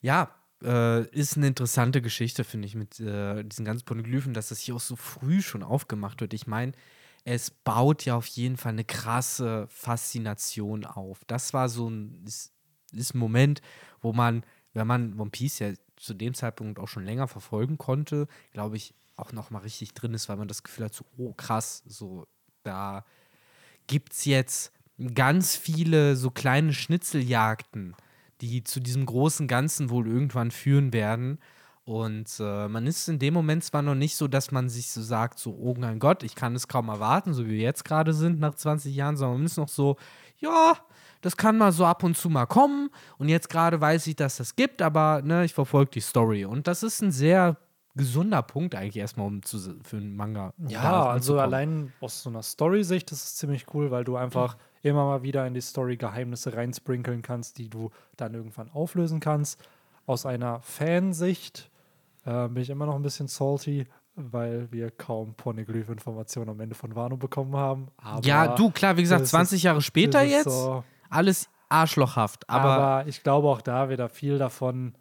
Ja, 0.00 0.30
äh, 0.64 1.06
ist 1.08 1.36
eine 1.36 1.46
interessante 1.48 2.02
Geschichte, 2.02 2.44
finde 2.44 2.66
ich, 2.66 2.74
mit 2.74 3.00
äh, 3.00 3.42
diesen 3.44 3.64
ganzen 3.64 3.84
Poneglyphen, 3.84 4.34
dass 4.34 4.48
das 4.48 4.60
hier 4.60 4.74
auch 4.74 4.80
so 4.80 4.96
früh 4.96 5.42
schon 5.42 5.62
aufgemacht 5.62 6.20
wird. 6.20 6.34
Ich 6.34 6.46
meine, 6.46 6.72
es 7.24 7.50
baut 7.50 8.04
ja 8.04 8.16
auf 8.16 8.26
jeden 8.26 8.56
Fall 8.56 8.72
eine 8.72 8.84
krasse 8.84 9.66
Faszination 9.68 10.84
auf. 10.84 11.24
Das 11.26 11.52
war 11.54 11.68
so 11.68 11.88
ein, 11.88 12.24
ist, 12.26 12.52
ist 12.92 13.14
ein 13.14 13.18
Moment, 13.18 13.62
wo 14.00 14.12
man, 14.12 14.44
wenn 14.72 14.86
man 14.86 15.18
One 15.18 15.30
Piece 15.30 15.60
ja 15.60 15.72
zu 15.96 16.14
dem 16.14 16.34
Zeitpunkt 16.34 16.78
auch 16.78 16.88
schon 16.88 17.04
länger 17.04 17.28
verfolgen 17.28 17.78
konnte, 17.78 18.26
glaube 18.52 18.76
ich, 18.76 18.94
auch 19.16 19.32
noch 19.32 19.50
mal 19.50 19.60
richtig 19.60 19.94
drin 19.94 20.14
ist, 20.14 20.28
weil 20.28 20.36
man 20.36 20.48
das 20.48 20.62
Gefühl 20.62 20.86
hat, 20.86 20.94
so, 20.94 21.04
oh 21.16 21.32
krass, 21.32 21.82
so, 21.86 22.26
da 22.64 23.04
gibt 23.86 24.12
es 24.12 24.24
jetzt 24.24 24.72
ganz 25.14 25.56
viele 25.56 26.16
so 26.16 26.30
kleine 26.30 26.72
Schnitzeljagden, 26.72 27.94
die 28.40 28.64
zu 28.64 28.80
diesem 28.80 29.06
großen 29.06 29.46
Ganzen 29.46 29.90
wohl 29.90 30.08
irgendwann 30.08 30.50
führen 30.50 30.92
werden. 30.92 31.38
Und 31.84 32.28
äh, 32.38 32.68
man 32.68 32.86
ist 32.86 33.08
in 33.08 33.18
dem 33.18 33.34
Moment 33.34 33.64
zwar 33.64 33.82
noch 33.82 33.96
nicht 33.96 34.16
so, 34.16 34.28
dass 34.28 34.52
man 34.52 34.68
sich 34.68 34.90
so 34.90 35.02
sagt, 35.02 35.38
so, 35.40 35.50
oh 35.58 35.74
mein 35.76 35.98
Gott, 35.98 36.22
ich 36.22 36.36
kann 36.36 36.54
es 36.54 36.68
kaum 36.68 36.88
erwarten, 36.88 37.34
so 37.34 37.46
wie 37.46 37.52
wir 37.52 37.58
jetzt 37.58 37.84
gerade 37.84 38.12
sind 38.12 38.38
nach 38.38 38.54
20 38.54 38.94
Jahren, 38.94 39.16
sondern 39.16 39.38
man 39.38 39.46
ist 39.46 39.56
noch 39.56 39.68
so, 39.68 39.96
ja, 40.38 40.76
das 41.22 41.36
kann 41.36 41.58
mal 41.58 41.72
so 41.72 41.84
ab 41.84 42.04
und 42.04 42.16
zu 42.16 42.30
mal 42.30 42.46
kommen. 42.46 42.90
Und 43.18 43.28
jetzt 43.28 43.48
gerade 43.48 43.80
weiß 43.80 44.06
ich, 44.06 44.16
dass 44.16 44.36
das 44.36 44.54
gibt, 44.54 44.80
aber 44.80 45.22
ne, 45.22 45.44
ich 45.44 45.54
verfolge 45.54 45.90
die 45.92 46.00
Story. 46.00 46.44
Und 46.44 46.68
das 46.68 46.84
ist 46.84 47.02
ein 47.02 47.10
sehr 47.10 47.56
gesunder 47.94 48.42
Punkt 48.42 48.74
eigentlich 48.74 48.96
erstmal, 48.96 49.26
um 49.26 49.42
zu, 49.42 49.58
für 49.82 49.96
einen 49.96 50.14
Manga. 50.14 50.54
um 50.58 50.68
Ja, 50.68 51.06
also 51.06 51.38
allein 51.38 51.92
aus 52.00 52.22
so 52.22 52.30
einer 52.30 52.42
Story-Sicht 52.42 53.10
ist 53.10 53.24
es 53.24 53.36
ziemlich 53.36 53.66
cool, 53.74 53.90
weil 53.90 54.04
du 54.04 54.16
einfach 54.16 54.56
immer 54.82 55.04
mal 55.04 55.22
wieder 55.22 55.46
in 55.46 55.54
die 55.54 55.60
Story 55.60 55.96
Geheimnisse 55.96 56.54
reinsprinkeln 56.54 57.22
kannst, 57.22 57.58
die 57.58 57.68
du 57.68 57.90
dann 58.16 58.34
irgendwann 58.34 58.70
auflösen 58.70 59.20
kannst. 59.20 59.60
Aus 60.06 60.26
einer 60.26 60.60
Fansicht 60.62 61.70
äh, 62.24 62.48
bin 62.48 62.62
ich 62.62 62.70
immer 62.70 62.86
noch 62.86 62.94
ein 62.96 63.02
bisschen 63.02 63.28
salty, 63.28 63.86
weil 64.14 64.70
wir 64.70 64.90
kaum 64.90 65.34
Poneglyph-Informationen 65.34 66.50
am 66.50 66.60
Ende 66.60 66.74
von 66.74 66.94
Wano 66.94 67.16
bekommen 67.16 67.56
haben. 67.56 67.88
Aber 67.96 68.26
ja, 68.26 68.54
du, 68.54 68.70
klar, 68.70 68.96
wie 68.96 69.02
gesagt, 69.02 69.22
das 69.22 69.30
20 69.30 69.56
ist- 69.56 69.62
Jahre 69.62 69.80
später 69.82 70.22
jetzt, 70.22 70.44
so- 70.44 70.84
alles 71.08 71.48
arschlochhaft. 71.68 72.48
Aber, 72.50 72.70
aber, 72.70 73.08
ich 73.08 73.22
glaube 73.22 73.48
auch 73.48 73.62
da 73.62 73.88
wieder 73.88 74.08
viel 74.08 74.38
davon. 74.38 74.94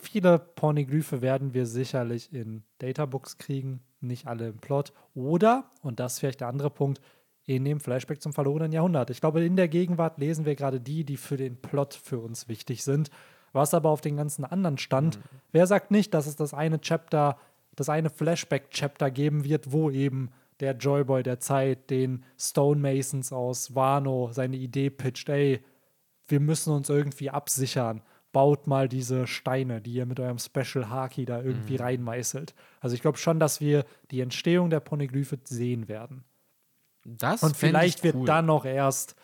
Viele 0.00 0.38
Pornoglyphe 0.38 1.20
werden 1.20 1.52
wir 1.54 1.66
sicherlich 1.66 2.32
in 2.32 2.62
Databooks 2.78 3.36
kriegen, 3.38 3.80
nicht 4.00 4.26
alle 4.26 4.48
im 4.48 4.56
Plot. 4.58 4.92
Oder, 5.14 5.64
und 5.82 6.00
das 6.00 6.14
ist 6.14 6.18
vielleicht 6.20 6.40
der 6.40 6.48
andere 6.48 6.70
Punkt, 6.70 7.00
in 7.44 7.64
dem 7.64 7.80
Flashback 7.80 8.22
zum 8.22 8.32
verlorenen 8.32 8.72
Jahrhundert. 8.72 9.10
Ich 9.10 9.20
glaube, 9.20 9.44
in 9.44 9.56
der 9.56 9.68
Gegenwart 9.68 10.18
lesen 10.18 10.44
wir 10.46 10.54
gerade 10.54 10.80
die, 10.80 11.04
die 11.04 11.16
für 11.16 11.36
den 11.36 11.60
Plot 11.60 11.94
für 11.94 12.18
uns 12.18 12.48
wichtig 12.48 12.82
sind. 12.84 13.10
Was 13.52 13.74
aber 13.74 13.90
auf 13.90 14.00
den 14.00 14.16
ganzen 14.16 14.44
anderen 14.44 14.78
stand. 14.78 15.18
Wer 15.52 15.66
sagt 15.66 15.90
nicht, 15.90 16.14
dass 16.14 16.26
es 16.26 16.36
das 16.36 16.54
eine 16.54 16.80
Chapter, 16.80 17.36
das 17.74 17.88
eine 17.88 18.10
Flashback-Chapter 18.10 19.10
geben 19.10 19.44
wird, 19.44 19.72
wo 19.72 19.90
eben 19.90 20.30
der 20.60 20.76
Joyboy 20.76 21.22
der 21.22 21.40
Zeit 21.40 21.90
den 21.90 22.24
Stonemasons 22.38 23.32
aus 23.32 23.74
Wano 23.74 24.30
seine 24.32 24.56
Idee 24.56 24.90
pitcht, 24.90 25.28
ey, 25.28 25.64
wir 26.28 26.38
müssen 26.40 26.72
uns 26.72 26.88
irgendwie 26.88 27.30
absichern. 27.30 28.02
Baut 28.32 28.68
mal 28.68 28.88
diese 28.88 29.26
Steine, 29.26 29.80
die 29.80 29.94
ihr 29.94 30.06
mit 30.06 30.20
eurem 30.20 30.38
Special 30.38 30.88
Haki 30.88 31.24
da 31.24 31.42
irgendwie 31.42 31.74
Mhm. 31.74 31.80
reinmeißelt. 31.80 32.54
Also 32.80 32.94
ich 32.94 33.02
glaube 33.02 33.18
schon, 33.18 33.40
dass 33.40 33.60
wir 33.60 33.84
die 34.12 34.20
Entstehung 34.20 34.70
der 34.70 34.78
Poneglyphe 34.80 35.38
sehen 35.44 35.88
werden. 35.88 36.22
das 37.04 37.42
Und 37.42 37.56
vielleicht 37.56 37.98
ich 37.98 38.04
wird 38.04 38.14
cool. 38.16 38.26
dann 38.26 38.46
noch 38.46 38.64
erst 38.66 39.16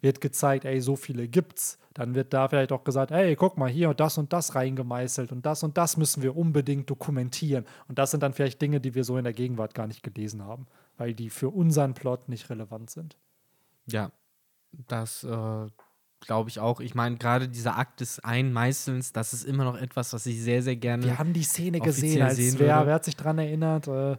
wird 0.00 0.20
gezeigt, 0.20 0.64
ey, 0.64 0.80
so 0.80 0.96
viele 0.96 1.28
gibt's. 1.28 1.78
Dann 1.94 2.14
wird 2.14 2.32
da 2.32 2.48
vielleicht 2.48 2.70
auch 2.70 2.84
gesagt, 2.84 3.10
ey, 3.10 3.34
guck 3.34 3.58
mal, 3.58 3.68
hier 3.68 3.88
und 3.90 3.98
das 3.98 4.18
und 4.18 4.32
das 4.32 4.54
reingemeißelt 4.54 5.32
und 5.32 5.44
das 5.44 5.62
und 5.64 5.76
das 5.76 5.96
müssen 5.96 6.22
wir 6.22 6.36
unbedingt 6.36 6.88
dokumentieren. 6.88 7.64
Und 7.88 7.98
das 7.98 8.12
sind 8.12 8.22
dann 8.22 8.32
vielleicht 8.32 8.62
Dinge, 8.62 8.80
die 8.80 8.94
wir 8.94 9.02
so 9.04 9.18
in 9.18 9.24
der 9.24 9.32
Gegenwart 9.32 9.74
gar 9.74 9.88
nicht 9.88 10.02
gelesen 10.02 10.44
haben, 10.44 10.66
weil 10.96 11.14
die 11.14 11.30
für 11.30 11.48
unseren 11.50 11.94
Plot 11.94 12.28
nicht 12.28 12.48
relevant 12.50 12.90
sind. 12.90 13.16
Ja, 13.86 14.12
das 14.86 15.24
äh, 15.24 15.66
glaube 16.20 16.50
ich 16.50 16.60
auch. 16.60 16.80
Ich 16.80 16.94
meine, 16.94 17.16
gerade 17.16 17.48
dieser 17.48 17.76
Akt 17.76 18.00
des 18.00 18.20
Einmeißelns, 18.20 19.12
das 19.12 19.32
ist 19.32 19.44
immer 19.44 19.64
noch 19.64 19.76
etwas, 19.76 20.12
was 20.12 20.26
ich 20.26 20.40
sehr, 20.40 20.62
sehr 20.62 20.76
gerne. 20.76 21.04
Wir 21.04 21.18
haben 21.18 21.32
die 21.32 21.42
Szene 21.42 21.80
gesehen, 21.80 22.22
als 22.22 22.36
sehen 22.36 22.58
wer, 22.58 22.86
wer 22.86 22.94
hat 22.94 23.04
sich 23.04 23.16
daran 23.16 23.38
erinnert? 23.38 23.88
Äh, 23.88 24.16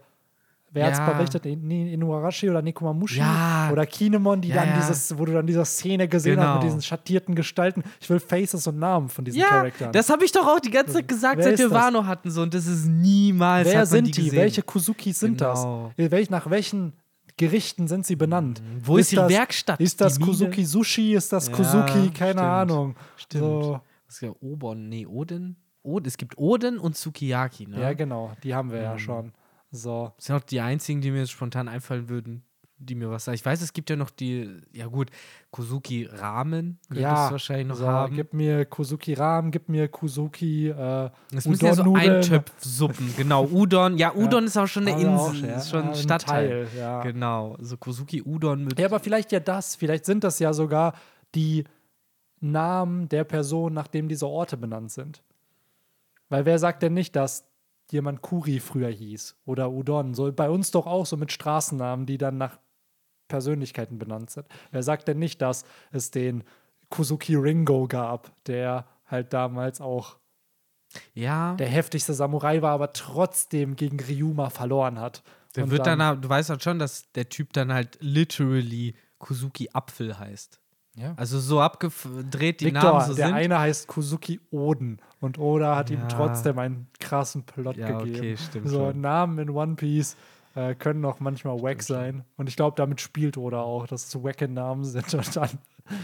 wer 0.71 0.85
hat 0.85 0.93
es 0.93 0.99
Ja. 0.99 1.11
berichtet? 1.13 1.45
In- 1.45 1.69
Inuarashi 1.71 2.49
oder 2.49 2.61
Nekomamushi? 2.61 3.19
Ja. 3.19 3.69
Oder 3.71 3.85
Kinemon, 3.85 4.41
die 4.41 4.49
Ja, 4.49 4.55
dann 4.55 4.69
ja. 4.69 4.75
dieses, 4.77 5.17
wo 5.17 5.25
du 5.25 5.33
dann 5.33 5.47
diese 5.47 5.63
Szene 5.65 6.07
gesehen 6.07 6.39
hast 6.39 6.45
Genau. 6.45 6.55
mit 6.55 6.63
diesen 6.63 6.81
schattierten 6.81 7.35
Gestalten. 7.35 7.83
Ich 7.99 8.09
will 8.09 8.19
Faces 8.19 8.65
und 8.67 8.77
Namen 8.79 9.09
von 9.09 9.25
diesen 9.25 9.39
ja, 9.39 9.47
Charakteren. 9.49 9.91
das 9.93 10.09
habe 10.09 10.23
ich 10.25 10.31
doch 10.31 10.47
auch 10.47 10.59
die 10.59 10.71
ganze 10.71 10.93
Zeit 10.93 11.07
gesagt, 11.07 11.41
seit 11.43 11.53
ist 11.53 11.59
wir? 11.59 11.71
Wano 11.71 12.05
hatten 12.05 12.29
so 12.31 12.41
und 12.41 12.53
das 12.53 12.67
ist 12.67 12.85
niemals. 12.85 13.67
Wer 13.67 13.85
sind 13.85 14.15
die? 14.15 14.23
gesehen. 14.25 14.37
Welche 14.39 14.61
Kusukis 14.61 15.19
sind 15.19 15.37
Genau. 15.39 15.91
das? 15.97 16.11
Welch, 16.11 16.29
nach 16.29 16.49
welchen 16.49 16.93
Gerichten 17.37 17.87
sind 17.87 18.05
sie 18.05 18.15
benannt? 18.17 18.61
Wo 18.83 18.97
ist 18.97 19.13
ihre 19.13 19.23
das, 19.23 19.31
Werkstatt? 19.31 19.79
Ist 19.79 20.01
das 20.01 20.17
Die? 20.17 20.23
Kusuki 20.25 20.65
Sushi? 20.65 21.13
Ist 21.13 21.31
das 21.31 21.47
Ja, 21.47 21.53
Kusuki? 21.55 22.09
Keine 22.11 22.31
stimmt. 22.31 22.39
Ahnung. 22.39 22.95
Stimmt. 23.15 23.43
So, 23.43 23.79
Das 24.07 24.15
ist 24.15 24.21
ja 24.21 24.31
Obon, 24.41 24.89
nee, 24.89 25.05
Odin. 25.05 25.55
Od 25.83 26.05
es 26.05 26.17
gibt 26.17 26.37
Odin 26.37 26.77
und 26.77 26.97
Sukiyaki, 26.97 27.67
ne? 27.67 27.79
ja, 27.81 27.93
genau. 27.93 28.31
Die 28.43 28.53
haben 28.53 28.71
wir 28.71 28.81
ja 28.81 28.93
Mhm. 28.95 28.99
schon. 28.99 29.31
So. 29.71 30.13
Das 30.17 30.25
sind 30.25 30.35
auch 30.35 30.43
die 30.43 30.59
einzigen, 30.61 31.01
die 31.01 31.11
mir 31.11 31.19
jetzt 31.19 31.31
spontan 31.31 31.67
einfallen 31.67 32.09
würden, 32.09 32.43
die 32.81 32.95
mir 32.95 33.09
was 33.11 33.25
sagen. 33.25 33.35
Ich 33.35 33.45
weiß, 33.45 33.61
es 33.61 33.73
gibt 33.73 33.89
ja 33.89 33.95
noch 33.97 34.09
die, 34.09 34.49
ja 34.73 34.87
gut, 34.87 35.09
Kozuki 35.51 36.05
Ramen 36.05 36.79
könntest 36.87 37.01
Ja, 37.03 37.27
du 37.27 37.31
wahrscheinlich 37.33 37.67
noch 37.67 37.75
so, 37.75 37.87
haben. 37.87 38.15
gib 38.15 38.33
mir 38.33 38.65
Kusuki 38.65 39.13
Ramen, 39.13 39.51
gib 39.51 39.67
mir 39.69 39.87
Kusuki 39.89 40.69
äh, 40.69 41.09
Es 41.35 41.45
müssen 41.45 41.65
ja 41.65 41.73
so. 41.73 41.93
Eintöpfsuppen, 41.93 43.13
genau. 43.17 43.45
Udon, 43.45 43.97
ja, 43.99 44.15
Udon 44.15 44.45
ist 44.45 44.57
auch 44.57 44.65
schon 44.67 44.87
eine 44.87 44.97
wir 44.99 45.09
auch, 45.11 45.33
Insel, 45.33 45.49
ja. 45.49 45.57
ist 45.57 45.69
schon 45.69 45.83
Ja, 45.83 45.89
ein 45.89 45.95
Stadtteil. 45.95 46.47
Teil, 46.47 46.67
ja. 46.79 47.01
Genau, 47.03 47.57
so 47.59 47.75
Kozuki 47.77 48.23
Udon 48.23 48.63
mit. 48.63 48.79
Ja, 48.79 48.85
aber 48.85 48.99
vielleicht 48.99 49.31
ja 49.33 49.39
das. 49.41 49.75
Vielleicht 49.75 50.05
sind 50.05 50.23
das 50.23 50.39
ja 50.39 50.53
sogar 50.53 50.93
die 51.35 51.65
Namen 52.39 53.09
der 53.09 53.25
Person, 53.25 53.73
nach 53.73 53.87
denen 53.87 54.07
diese 54.07 54.25
Orte 54.25 54.55
benannt 54.55 54.91
sind. 54.91 55.21
Weil 56.29 56.45
wer 56.45 56.57
sagt 56.59 56.81
denn 56.83 56.93
nicht, 56.93 57.15
dass 57.15 57.43
jemand 57.91 58.21
Kuri 58.21 58.59
früher 58.59 58.89
hieß 58.89 59.37
oder 59.45 59.71
Udon? 59.71 60.13
So 60.13 60.31
bei 60.31 60.49
uns 60.49 60.71
doch 60.71 60.85
auch 60.85 61.05
so 61.05 61.17
mit 61.17 61.31
Straßennamen, 61.31 62.05
die 62.05 62.17
dann 62.17 62.37
nach 62.37 62.59
Persönlichkeiten 63.27 63.99
benannt 63.99 64.31
sind. 64.31 64.47
Wer 64.71 64.83
sagt 64.83 65.07
denn 65.07 65.19
nicht, 65.19 65.41
dass 65.41 65.63
es 65.91 66.11
den 66.11 66.43
Kuzuki 66.89 67.35
Ringo 67.35 67.87
gab, 67.87 68.31
der 68.45 68.87
halt 69.05 69.33
damals 69.33 69.79
auch 69.79 70.17
ja, 71.13 71.53
der 71.55 71.67
heftigste 71.67 72.13
Samurai 72.13 72.61
war, 72.61 72.71
aber 72.71 72.93
trotzdem 72.93 73.75
gegen 73.75 73.99
Ryuma 73.99 74.49
verloren 74.49 74.99
hat. 74.99 75.23
der 75.55 75.69
wird 75.69 75.85
dann, 75.85 76.21
du 76.21 76.27
weißt 76.27 76.49
halt 76.49 76.63
schon, 76.63 76.79
dass 76.79 77.11
der 77.11 77.29
Typ 77.29 77.53
dann 77.53 77.71
halt 77.71 77.97
literally 78.01 78.95
Kozuki 79.19 79.69
Apfel 79.71 80.17
heißt. 80.17 80.59
Ja. 80.95 81.13
Also 81.17 81.39
so 81.39 81.61
abgedreht 81.61 82.61
die 82.61 82.65
Victor, 82.65 82.91
Namen 82.93 83.07
so 83.07 83.13
der 83.13 83.27
sind. 83.27 83.35
eine 83.35 83.59
heißt 83.59 83.87
Kuzuki 83.87 84.39
Oden 84.51 85.01
und 85.21 85.37
Oda 85.39 85.75
hat 85.75 85.89
ihm 85.89 86.01
Ja. 86.01 86.07
trotzdem 86.07 86.59
einen 86.59 86.87
krassen 86.99 87.43
Plot 87.43 87.77
Ja, 87.77 87.99
gegeben. 87.99 88.17
okay, 88.17 88.37
stimmt 88.37 88.67
so 88.69 88.77
schon. 88.91 89.01
Namen 89.01 89.37
in 89.39 89.49
One 89.51 89.75
Piece 89.75 90.17
äh, 90.55 90.75
können 90.75 91.05
auch 91.05 91.19
manchmal 91.19 91.61
wack 91.61 91.83
sein 91.83 92.23
und 92.37 92.49
ich 92.49 92.55
glaube, 92.55 92.75
damit 92.75 92.99
spielt 93.01 93.37
Oda 93.37 93.61
auch, 93.61 93.87
dass 93.87 94.07
es 94.07 94.23
wacke 94.23 94.47
Namen 94.47 94.83
sind 94.83 95.13
und 95.13 95.35
dann 95.35 95.49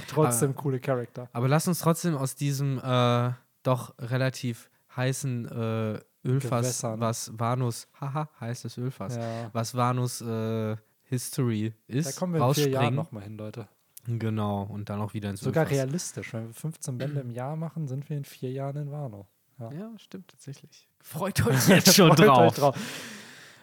trotzdem 0.08 0.56
coole 0.56 0.80
Charakter. 0.80 1.28
Aber 1.34 1.48
lass 1.48 1.68
uns 1.68 1.80
trotzdem 1.80 2.16
aus 2.16 2.36
diesem 2.36 2.80
äh, 2.80 3.32
doch 3.64 3.96
relativ 4.00 4.70
heißen 4.96 5.46
äh, 5.46 6.00
Ölfass, 6.28 6.62
Gewässern. 6.62 7.00
was 7.00 7.32
Vanus, 7.38 7.88
haha, 8.00 8.30
heißes 8.40 8.78
Ölfass, 8.78 9.16
Ja. 9.18 9.50
was 9.54 9.76
Vanus 9.76 10.22
äh, 10.22 10.76
History 11.04 11.74
Da 11.88 11.96
ist, 11.96 12.16
kommen 12.18 12.34
wir 12.34 12.38
in 12.40 12.44
rausspringen. 12.44 12.96
nochmal 12.96 13.24
hin, 13.24 13.38
Leute. 13.38 13.68
Genau, 14.08 14.64
und 14.64 14.90
dann 14.90 15.02
auch 15.02 15.14
wieder 15.14 15.30
ins 15.30 15.42
Sogar 15.42 15.64
Ölfass. 15.64 15.78
realistisch. 15.78 16.34
Wenn 16.34 16.48
wir 16.48 16.54
15 16.54 16.98
Bände 16.98 17.22
im 17.22 17.32
Jahr 17.32 17.56
machen, 17.56 17.88
sind 17.88 18.10
wir 18.10 18.18
in 18.18 18.26
vier 18.26 18.52
Jahren 18.52 18.76
in 18.78 18.92
Wano. 18.92 19.28
Ja, 19.60 19.92
stimmt 19.98 20.28
tatsächlich. 20.30 20.88
Freut 21.02 21.46
euch 21.46 21.68
jetzt 21.70 21.96
schon 21.96 22.10
Freut 22.10 22.20
euch 22.20 22.26
drauf. 22.28 22.56
drauf. 22.56 22.78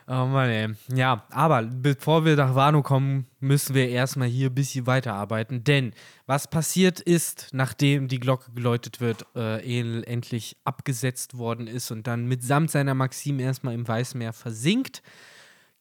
Oh 0.09 0.27
Mann, 0.27 0.51
ey. 0.51 0.75
Ja, 0.95 1.25
aber 1.31 1.63
bevor 1.63 2.25
wir 2.25 2.35
nach 2.35 2.57
Wano 2.57 2.83
kommen, 2.83 3.29
müssen 3.39 3.75
wir 3.77 3.89
erstmal 3.89 4.27
hier 4.27 4.51
ein 4.51 4.55
bisschen 4.55 4.87
weiterarbeiten. 4.87 5.63
Denn 5.63 5.93
was 6.27 6.49
passiert 6.51 6.99
ist, 7.01 7.51
nachdem 7.53 8.09
die 8.09 8.19
Glocke 8.19 8.51
geläutet 8.53 9.01
wird, 9.01 9.27
äh, 9.37 9.61
El 9.63 10.03
endlich 10.05 10.57
abgesetzt 10.65 11.39
worden 11.39 11.69
ist 11.69 11.93
und 11.93 12.09
dann 12.09 12.27
mitsamt 12.27 12.73
seiner 12.73 12.95
Maxim 12.95 13.39
erstmal 13.39 13.75
im 13.75 13.87
Weißmeer 13.87 14.33
versinkt, 14.33 15.03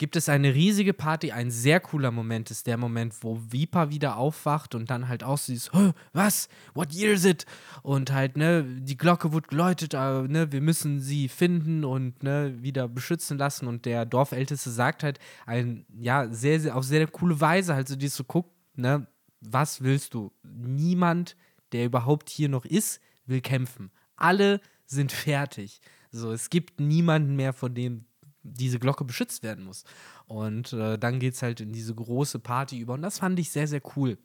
gibt 0.02 0.16
es 0.16 0.30
eine 0.30 0.56
riesige 0.56 0.95
Party. 0.95 1.32
Ein 1.32 1.52
sehr 1.52 1.80
cooler 1.80 2.10
Moment 2.10 2.49
ist 2.49 2.66
der 2.66 2.78
Moment, 2.78 3.14
wo 3.22 3.39
Vipa 3.52 3.91
wieder 3.91 4.18
aufwacht 4.18 4.74
und 4.74 4.89
dann 4.89 5.08
halt 5.08 5.24
auch 5.24 5.38
so 5.38 5.54
dieses, 5.54 5.72
"Hä, 5.74 5.91
was? 6.12 6.49
What 6.74 6.91
year 6.91 7.14
is 7.14 7.24
it? 7.24 7.45
Und 7.84 8.12
halt, 8.12 8.36
ne, 8.36 8.64
die 8.64 8.97
Glocke 8.97 9.32
wird 9.32 9.47
geläutet, 9.47 9.93
aber, 9.93 10.28
ne, 10.28 10.52
wir 10.52 10.60
müssen 10.60 11.02
sie 11.02 11.28
finden 11.28 11.86
und, 11.86 12.24
ne, 12.24 12.56
wieder 12.64 12.88
beschützen 12.88 13.38
lassen. 13.38 13.68
Und 13.68 13.86
der 13.86 14.08
Dorfälteste 14.08 14.72
sagt 14.72 15.04
halt 15.04 15.20
ein, 15.45 15.86
ja, 15.95 16.28
sehr, 16.34 16.60
sehr, 16.60 16.76
auf 16.76 16.84
sehr 16.84 17.06
coole 17.06 17.39
Weise, 17.39 17.76
halt 17.76 17.88
so 17.88 17.95
dieses 17.95 18.18
so, 18.18 18.24
guck, 18.24 18.49
ne, 18.76 19.06
was 19.39 19.84
willst 19.84 20.16
du? 20.16 20.32
Niemand, 20.41 21.38
der 21.74 21.86
überhaupt 21.86 22.32
hier 22.32 22.49
noch 22.49 22.66
ist, 22.66 23.02
will 23.28 23.41
kämpfen. 23.41 23.91
Alle 24.16 24.62
sind 24.88 25.12
fertig. 25.12 25.80
So, 26.12 26.32
es 26.32 26.49
gibt 26.49 26.80
niemanden 26.80 27.36
mehr, 27.36 27.54
von 27.54 27.76
dem 27.76 28.06
diese 28.44 28.80
Glocke 28.80 29.06
beschützt 29.06 29.44
werden 29.44 29.66
muss. 29.66 29.84
Und 30.26 30.74
äh, 30.74 30.98
dann 30.98 31.20
geht 31.20 31.36
es 31.36 31.42
halt 31.42 31.62
in 31.62 31.72
diese 31.72 31.94
große 31.94 32.39
Party 32.39 32.80
über. 32.80 32.94
Und 32.94 33.02
das 33.02 33.20
fand 33.20 33.39
ich 33.39 33.52
sehr, 33.52 33.68
sehr 33.68 33.82
cool, 33.96 34.18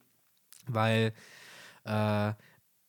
weil 0.67 1.13
äh, 1.85 2.33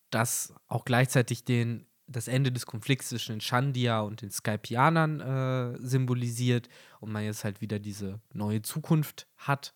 das 0.10 0.54
auch 0.68 0.86
gleichzeitig 0.86 1.44
den, 1.44 1.86
das 2.08 2.28
Ende 2.28 2.52
des 2.52 2.66
Konflikts 2.66 3.10
zwischen 3.10 3.34
den 3.34 3.42
Shandia 3.42 4.00
und 4.02 4.22
den 4.22 4.32
Skypianern 4.32 5.20
äh, 5.20 5.78
symbolisiert 5.80 6.70
und 7.00 7.12
man 7.12 7.24
jetzt 7.24 7.44
halt 7.44 7.62
wieder 7.62 7.80
diese 7.80 8.22
neue 8.34 8.62
Zukunft 8.62 9.28
hat, 9.38 9.74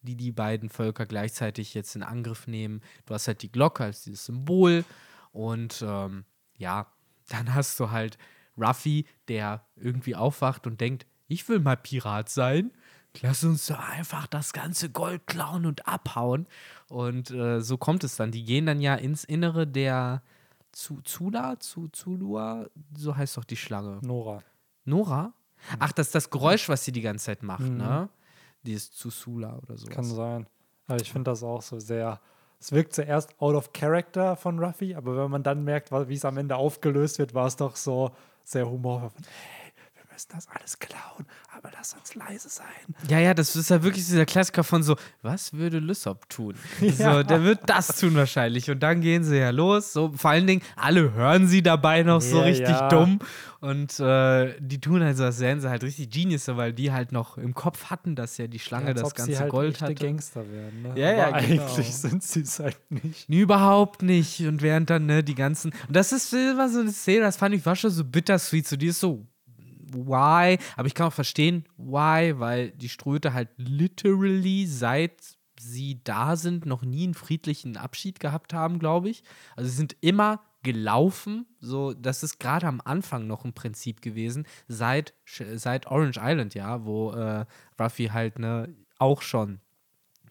die 0.00 0.16
die 0.16 0.32
beiden 0.32 0.70
Völker 0.70 1.06
gleichzeitig 1.06 1.74
jetzt 1.74 1.96
in 1.96 2.02
Angriff 2.02 2.46
nehmen. 2.46 2.80
Du 3.06 3.14
hast 3.14 3.28
halt 3.28 3.42
die 3.42 3.52
Glocke 3.52 3.84
als 3.84 4.02
dieses 4.02 4.24
Symbol 4.26 4.84
und 5.32 5.84
ähm, 5.86 6.24
ja, 6.56 6.86
dann 7.28 7.54
hast 7.54 7.78
du 7.80 7.90
halt 7.90 8.18
Ruffy, 8.58 9.06
der 9.28 9.64
irgendwie 9.76 10.14
aufwacht 10.16 10.66
und 10.66 10.80
denkt, 10.80 11.06
ich 11.28 11.48
will 11.48 11.58
mal 11.60 11.76
Pirat 11.76 12.28
sein. 12.28 12.72
Lass 13.22 13.44
uns 13.44 13.66
doch 13.68 13.78
einfach 13.78 14.26
das 14.26 14.52
ganze 14.52 14.90
Gold 14.90 15.26
klauen 15.26 15.66
und 15.66 15.86
abhauen. 15.86 16.46
Und 16.88 17.30
äh, 17.30 17.60
so 17.60 17.76
kommt 17.78 18.02
es 18.04 18.16
dann. 18.16 18.32
Die 18.32 18.44
gehen 18.44 18.66
dann 18.66 18.80
ja 18.80 18.94
ins 18.96 19.22
Innere 19.24 19.66
der 19.66 20.22
Zu 20.72 21.00
Zula, 21.02 21.58
Zu 21.60 21.88
Zulua, 21.88 22.66
so 22.96 23.16
heißt 23.16 23.36
doch 23.36 23.44
die 23.44 23.56
Schlange. 23.56 24.00
Nora. 24.02 24.42
Nora? 24.84 25.32
Ach, 25.78 25.92
das 25.92 26.08
ist 26.08 26.14
das 26.16 26.28
Geräusch, 26.30 26.68
was 26.68 26.84
sie 26.84 26.90
die 26.92 27.00
ganze 27.00 27.26
Zeit 27.26 27.42
macht, 27.44 27.60
Mhm. 27.60 27.76
ne? 27.76 28.08
Dieses 28.64 28.90
Zusula 28.90 29.58
oder 29.58 29.76
so. 29.78 29.86
Kann 29.86 30.04
sein. 30.04 30.46
Aber 30.88 31.00
ich 31.00 31.10
finde 31.12 31.30
das 31.30 31.42
auch 31.42 31.62
so 31.62 31.78
sehr. 31.78 32.20
Es 32.58 32.72
wirkt 32.72 32.94
zuerst 32.94 33.38
out 33.40 33.54
of 33.54 33.72
character 33.72 34.36
von 34.36 34.58
Ruffy, 34.58 34.94
aber 34.94 35.16
wenn 35.16 35.30
man 35.30 35.42
dann 35.42 35.62
merkt, 35.64 35.92
wie 35.92 36.14
es 36.14 36.24
am 36.24 36.36
Ende 36.38 36.56
aufgelöst 36.56 37.18
wird, 37.18 37.34
war 37.34 37.46
es 37.46 37.56
doch 37.56 37.76
so 37.76 38.10
sehr 38.44 38.68
humorvoll. 38.68 39.10
Müssen 40.14 40.28
das 40.32 40.46
alles 40.48 40.78
klauen, 40.78 41.26
aber 41.56 41.70
lass 41.76 41.94
uns 41.94 42.14
leise 42.14 42.48
sein. 42.48 42.64
Ja, 43.08 43.18
ja, 43.18 43.34
das 43.34 43.56
ist 43.56 43.70
ja 43.70 43.82
wirklich 43.82 44.04
dieser 44.04 44.24
Klassiker 44.24 44.62
von 44.62 44.84
so, 44.84 44.94
was 45.22 45.52
würde 45.54 45.80
Lysop 45.80 46.28
tun? 46.28 46.54
Ja. 46.80 47.14
So, 47.14 47.22
der 47.24 47.42
wird 47.42 47.60
das 47.66 47.98
tun 47.98 48.14
wahrscheinlich. 48.14 48.70
Und 48.70 48.80
dann 48.80 49.00
gehen 49.00 49.24
sie 49.24 49.38
ja 49.38 49.50
los. 49.50 49.92
So, 49.92 50.12
vor 50.12 50.30
allen 50.30 50.46
Dingen, 50.46 50.62
alle 50.76 51.12
hören 51.12 51.48
sie 51.48 51.62
dabei 51.62 52.04
noch 52.04 52.20
so 52.20 52.38
Ja, 52.38 52.44
richtig 52.44 52.68
ja. 52.68 52.88
dumm. 52.88 53.18
Und 53.58 53.98
äh, 53.98 54.54
die 54.60 54.80
tun 54.80 55.02
halt 55.02 55.16
so, 55.16 55.24
als 55.24 55.40
wären 55.40 55.60
sie 55.60 55.68
halt 55.68 55.82
richtig 55.82 56.10
Genius, 56.10 56.46
weil 56.46 56.72
die 56.72 56.92
halt 56.92 57.10
noch 57.10 57.36
im 57.36 57.52
Kopf 57.52 57.86
hatten, 57.86 58.14
dass 58.14 58.36
ja 58.36 58.46
die 58.46 58.60
Schlange 58.60 58.88
als 58.88 59.00
das 59.00 59.14
ganze 59.14 59.40
halt 59.40 59.50
Gold 59.50 59.80
hatte. 59.80 59.94
Gangster 59.96 60.48
werden. 60.48 60.82
Ne? 60.82 60.92
Ja, 61.00 61.12
ja, 61.12 61.40
genau. 61.40 61.64
eigentlich 61.64 61.92
sind 61.92 62.22
sie 62.22 62.42
es 62.42 62.60
halt 62.60 62.78
nicht. 62.90 63.28
Nee, 63.28 63.40
überhaupt 63.40 64.02
nicht. 64.02 64.40
Und 64.42 64.62
während 64.62 64.90
dann, 64.90 65.06
ne, 65.06 65.24
die 65.24 65.34
ganzen. 65.34 65.72
Und 65.88 65.96
das 65.96 66.12
ist 66.12 66.32
immer 66.32 66.68
so 66.68 66.78
eine 66.80 66.92
Szene, 66.92 67.22
das 67.22 67.36
fand 67.36 67.54
ich 67.56 67.66
war 67.66 67.74
schon 67.74 67.90
so 67.90 68.04
bittersweet. 68.04 68.68
So, 68.68 68.76
die 68.76 68.88
ist 68.88 69.00
so, 69.00 69.26
why? 69.94 70.58
Aber 70.76 70.86
ich 70.86 70.94
kann 70.94 71.08
auch 71.08 71.12
verstehen, 71.12 71.64
why, 71.76 72.34
weil 72.38 72.70
die 72.72 72.88
Ströte 72.88 73.32
halt 73.32 73.48
literally 73.56 74.66
seit 74.66 75.12
sie 75.58 76.00
da 76.04 76.36
sind, 76.36 76.66
noch 76.66 76.82
nie 76.82 77.04
einen 77.04 77.14
friedlichen 77.14 77.76
Abschied 77.76 78.20
gehabt 78.20 78.52
haben, 78.52 78.78
glaube 78.78 79.08
ich. 79.08 79.22
Also 79.56 79.70
sie 79.70 79.76
sind 79.76 79.96
immer 80.00 80.40
gelaufen, 80.62 81.46
so, 81.60 81.92
das 81.92 82.22
ist 82.22 82.40
gerade 82.40 82.66
am 82.66 82.80
Anfang 82.84 83.26
noch 83.26 83.44
ein 83.44 83.52
Prinzip 83.52 84.00
gewesen, 84.00 84.46
seit, 84.66 85.14
seit 85.26 85.86
Orange 85.86 86.18
Island, 86.20 86.54
ja, 86.54 86.84
wo 86.84 87.12
äh, 87.12 87.44
Ruffy 87.78 88.06
halt, 88.06 88.38
ne, 88.38 88.74
auch 88.98 89.22
schon 89.22 89.60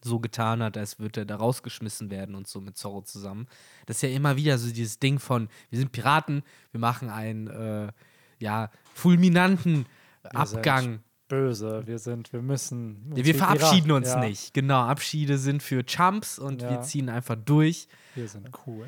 so 0.03 0.19
getan 0.19 0.61
hat, 0.61 0.77
als 0.77 0.99
würde 0.99 1.21
er 1.21 1.25
da 1.25 1.37
rausgeschmissen 1.37 2.11
werden 2.11 2.35
und 2.35 2.47
so 2.47 2.59
mit 2.59 2.77
Zorro 2.77 3.01
zusammen. 3.03 3.47
Das 3.85 3.97
ist 3.97 4.01
ja 4.01 4.09
immer 4.09 4.35
wieder 4.35 4.57
so 4.57 4.71
dieses 4.71 4.99
Ding 4.99 5.19
von, 5.19 5.47
wir 5.69 5.79
sind 5.79 5.91
Piraten, 5.91 6.43
wir 6.71 6.79
machen 6.79 7.09
einen, 7.09 7.47
äh, 7.47 7.91
ja, 8.39 8.69
fulminanten 8.93 9.85
Wir 10.23 10.35
Abgang. 10.35 10.83
sind 10.83 11.01
böse, 11.27 11.83
wir 11.85 11.99
sind, 11.99 12.31
wir 12.33 12.41
müssen. 12.41 13.11
uns 13.11 13.25
wir 13.25 13.35
verabschieden 13.35 13.91
uns 13.91 14.09
ja, 14.09 14.19
nicht. 14.19 14.53
Genau, 14.53 14.81
Abschiede 14.81 15.37
sind 15.37 15.63
für 15.63 15.83
Chumps 15.85 16.37
und 16.37 16.61
Ja. 16.61 16.69
wir 16.69 16.81
ziehen 16.81 17.09
einfach 17.09 17.35
durch. 17.35 17.87
Wir 18.15 18.27
sind 18.27 18.49
cool. 18.67 18.85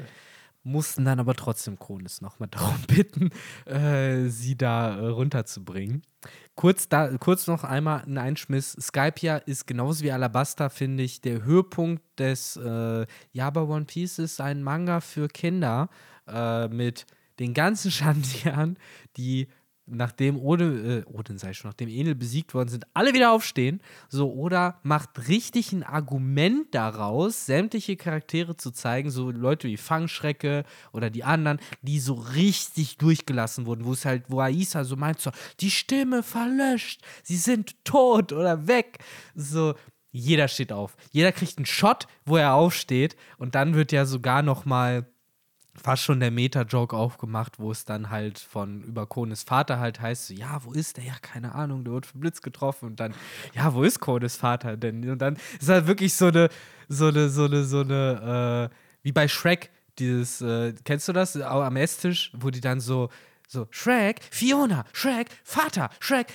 mussten 0.63 1.05
dann 1.05 1.19
aber 1.19 1.35
trotzdem 1.35 1.77
Kronis 1.77 2.21
nochmal 2.21 2.49
darum 2.51 2.75
bitten, 2.87 3.29
äh, 3.65 4.27
sie 4.29 4.57
da 4.57 4.97
äh, 4.97 5.07
runterzubringen. 5.07 6.01
Kurz, 6.55 6.87
da, 6.89 7.15
kurz 7.17 7.45
noch 7.47 7.63
einmal 7.63 8.01
ein 8.05 8.17
Einschmiss. 8.17 8.71
Skypia 8.79 9.37
ist 9.37 9.67
genauso 9.67 10.03
wie 10.03 10.11
Alabasta, 10.11 10.69
finde 10.69 11.03
ich, 11.03 11.21
der 11.21 11.43
Höhepunkt 11.43 12.01
des 12.17 12.55
äh, 12.57 13.05
Java 13.31 13.61
One 13.63 13.85
Piece 13.85 14.19
ist 14.19 14.41
ein 14.41 14.63
Manga 14.63 15.01
für 15.01 15.27
Kinder 15.27 15.89
äh, 16.27 16.67
mit 16.67 17.05
den 17.39 17.53
ganzen 17.53 17.91
Shantian, 17.91 18.77
die 19.17 19.47
nachdem 19.87 20.37
Odin, 20.37 20.85
äh, 20.85 21.03
Odin 21.05 21.37
sei 21.37 21.53
schon, 21.53 21.69
nachdem 21.69 21.89
Enel 21.89 22.15
besiegt 22.15 22.53
worden 22.53 22.69
sind, 22.69 22.85
alle 22.93 23.13
wieder 23.13 23.31
aufstehen. 23.31 23.81
So, 24.09 24.31
oder 24.33 24.79
macht 24.83 25.27
richtig 25.27 25.71
ein 25.71 25.83
Argument 25.83 26.73
daraus, 26.73 27.45
sämtliche 27.45 27.95
Charaktere 27.95 28.57
zu 28.57 28.71
zeigen, 28.71 29.11
so 29.11 29.31
Leute 29.31 29.67
wie 29.67 29.77
Fangschrecke 29.77 30.63
oder 30.91 31.09
die 31.09 31.23
anderen, 31.23 31.59
die 31.81 31.99
so 31.99 32.13
richtig 32.13 32.97
durchgelassen 32.97 33.65
wurden, 33.65 33.85
wo 33.85 33.93
es 33.93 34.05
halt, 34.05 34.25
wo 34.27 34.39
Aisa 34.39 34.83
so 34.83 34.95
meint, 34.95 35.21
so, 35.21 35.31
die 35.59 35.71
Stimme 35.71 36.23
verlöscht, 36.23 37.01
sie 37.23 37.37
sind 37.37 37.83
tot 37.83 38.33
oder 38.33 38.67
weg. 38.67 38.99
So, 39.35 39.75
jeder 40.11 40.47
steht 40.47 40.71
auf. 40.71 40.95
Jeder 41.11 41.33
kriegt 41.33 41.57
einen 41.57 41.65
Shot, 41.65 42.07
wo 42.25 42.37
er 42.37 42.53
aufsteht 42.53 43.17
und 43.37 43.53
dann 43.53 43.75
wird 43.75 43.91
ja 43.91 44.05
sogar 44.05 44.41
noch 44.41 44.65
mal 44.65 45.05
fast 45.81 46.03
schon 46.03 46.19
der 46.19 46.31
Meta-Joke 46.31 46.95
aufgemacht, 46.95 47.59
wo 47.59 47.71
es 47.71 47.85
dann 47.85 48.09
halt 48.09 48.39
von 48.39 48.81
über 48.81 49.05
Kones 49.07 49.43
Vater 49.43 49.79
halt 49.79 49.99
heißt, 49.99 50.27
so, 50.27 50.33
ja, 50.33 50.59
wo 50.63 50.71
ist 50.71 50.97
der? 50.97 51.03
Ja, 51.03 51.13
keine 51.21 51.53
Ahnung, 51.53 51.83
der 51.83 51.93
wird 51.93 52.05
vom 52.05 52.21
Blitz 52.21 52.41
getroffen 52.41 52.85
und 52.87 52.99
dann, 52.99 53.13
ja, 53.53 53.73
wo 53.73 53.83
ist 53.83 53.99
Kones 53.99 54.37
Vater 54.37 54.77
denn? 54.77 55.07
Und 55.09 55.19
dann 55.19 55.37
ist 55.59 55.69
halt 55.69 55.87
wirklich 55.87 56.13
so 56.13 56.27
eine, 56.27 56.49
so 56.87 57.07
eine, 57.07 57.29
so 57.29 57.45
eine, 57.45 57.63
so 57.63 57.81
eine, 57.81 58.69
äh, 58.71 58.75
wie 59.03 59.11
bei 59.11 59.27
Shrek, 59.27 59.69
dieses, 59.99 60.41
äh, 60.41 60.73
kennst 60.83 61.07
du 61.07 61.13
das? 61.13 61.39
Am 61.39 61.75
Esstisch, 61.75 62.31
wo 62.35 62.49
die 62.49 62.61
dann 62.61 62.79
so, 62.79 63.09
so, 63.47 63.67
Shrek, 63.69 64.21
Fiona, 64.31 64.85
Shrek, 64.93 65.27
Vater, 65.43 65.89
Shrek, 65.99 66.27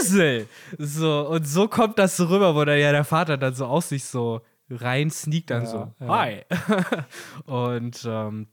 Esel! 0.00 0.48
So, 0.76 1.28
und 1.28 1.46
so 1.46 1.68
kommt 1.68 1.98
das 1.98 2.16
so 2.16 2.26
rüber, 2.26 2.54
wo 2.54 2.64
dann 2.64 2.78
ja 2.78 2.90
der 2.92 3.04
Vater 3.04 3.36
dann 3.36 3.54
so 3.54 3.66
aus 3.66 3.90
sich 3.90 4.04
so 4.04 4.40
rein 4.70 5.10
sneakt 5.10 5.50
dann 5.50 5.62
Ja, 5.62 5.68
so, 5.68 5.94
ja. 6.00 6.08
hi. 6.08 6.42
und 7.46 8.04
ähm, 8.06 8.48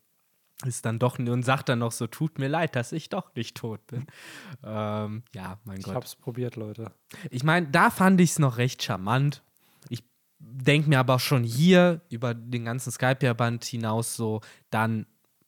ist 0.64 0.86
dann 0.86 1.00
doch 1.00 1.20
und 1.20 1.44
sagt 1.44 1.70
dann 1.70 1.80
noch 1.80 1.92
so, 1.92 2.08
tut 2.08 2.40
mir 2.40 2.48
leid, 2.48 2.76
dass 2.76 2.92
ich 2.92 3.10
doch 3.10 3.34
nicht 3.36 3.58
tot 3.58 3.86
bin. 3.88 4.06
ähm, 4.64 5.24
ja, 5.34 5.60
mein 5.66 5.80
Ich 5.80 5.86
Gott. 5.86 5.96
hab's 5.96 6.16
probiert, 6.16 6.56
Leute. 6.56 6.92
Ich 7.30 7.44
meine, 7.44 7.68
da 7.68 7.90
fand 7.90 8.22
ich 8.22 8.32
es 8.32 8.40
noch 8.40 8.58
recht 8.58 8.82
charmant. 8.82 9.44
Ich 9.90 10.04
denke 10.40 10.90
mir 10.90 11.00
aber 11.00 11.16
auch 11.16 11.20
schon 11.20 11.44
hier 11.44 12.02
über 12.10 12.34
den 12.34 12.66
ganzen 12.66 12.92
Skype-Band 12.92 13.66
hinaus 13.66 14.16
so, 14.16 14.42
dann 14.70 15.08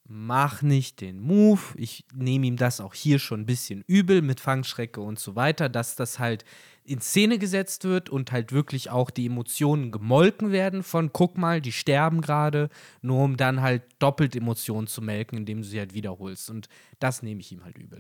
mach 0.09 0.61
nicht 0.61 1.01
den 1.01 1.19
Move. 1.19 1.61
Ich 1.75 2.05
nehme 2.13 2.47
ihm 2.47 2.57
das 2.57 2.79
auch 2.81 2.93
hier 2.93 3.19
schon 3.19 3.41
ein 3.41 3.45
bisschen 3.45 3.83
übel 3.87 4.21
mit 4.21 4.39
Fangschrecke 4.39 5.01
und 5.01 5.19
so 5.19 5.35
weiter, 5.35 5.69
dass 5.69 5.95
das 5.95 6.19
halt 6.19 6.43
in 6.87 7.01
Szene 7.01 7.37
gesetzt 7.37 7.83
wird 7.83 8.09
und 8.09 8.31
halt 8.31 8.53
wirklich 8.53 8.89
auch 8.89 9.09
die 9.09 9.25
Emotionen 9.25 9.91
gemolken 9.91 10.51
werden 10.51 10.83
von, 10.83 11.11
guck 11.11 11.37
mal, 11.37 11.59
die 11.59 11.73
sterben 11.73 12.21
gerade, 12.21 12.69
nur 13.01 13.23
um 13.23 13.35
dann 13.35 13.61
halt 13.61 13.83
doppelt 13.99 14.35
Emotionen 14.35 14.87
zu 14.87 15.01
melken, 15.01 15.37
indem 15.39 15.59
du 15.59 15.63
sie 15.65 15.79
halt 15.79 15.93
wiederholst. 15.93 16.49
Und 16.49 16.69
das 16.99 17.21
nehme 17.23 17.41
ich 17.41 17.51
ihm 17.51 17.65
halt 17.65 17.77
übel. 17.77 17.99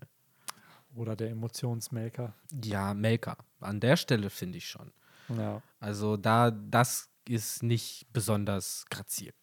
Oder 0.95 1.15
der 1.15 1.29
Emotionsmaker. 1.29 2.33
Ja, 2.63 2.93
Melker. 2.93 3.37
An 3.59 3.81
der 3.81 3.97
Stelle 3.97 4.29
finde 4.29 4.57
ich 4.57 4.67
schon. 4.67 4.91
Ja. 5.37 5.61
Also 5.81 6.15
da, 6.15 6.51
das 6.51 7.09
ist 7.27 7.63
nicht 7.63 8.07
besonders 8.13 8.85
grazil. 8.89 9.33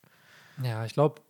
Ja, 0.63 0.87
ich 0.87 0.95
glaube, 0.95 1.21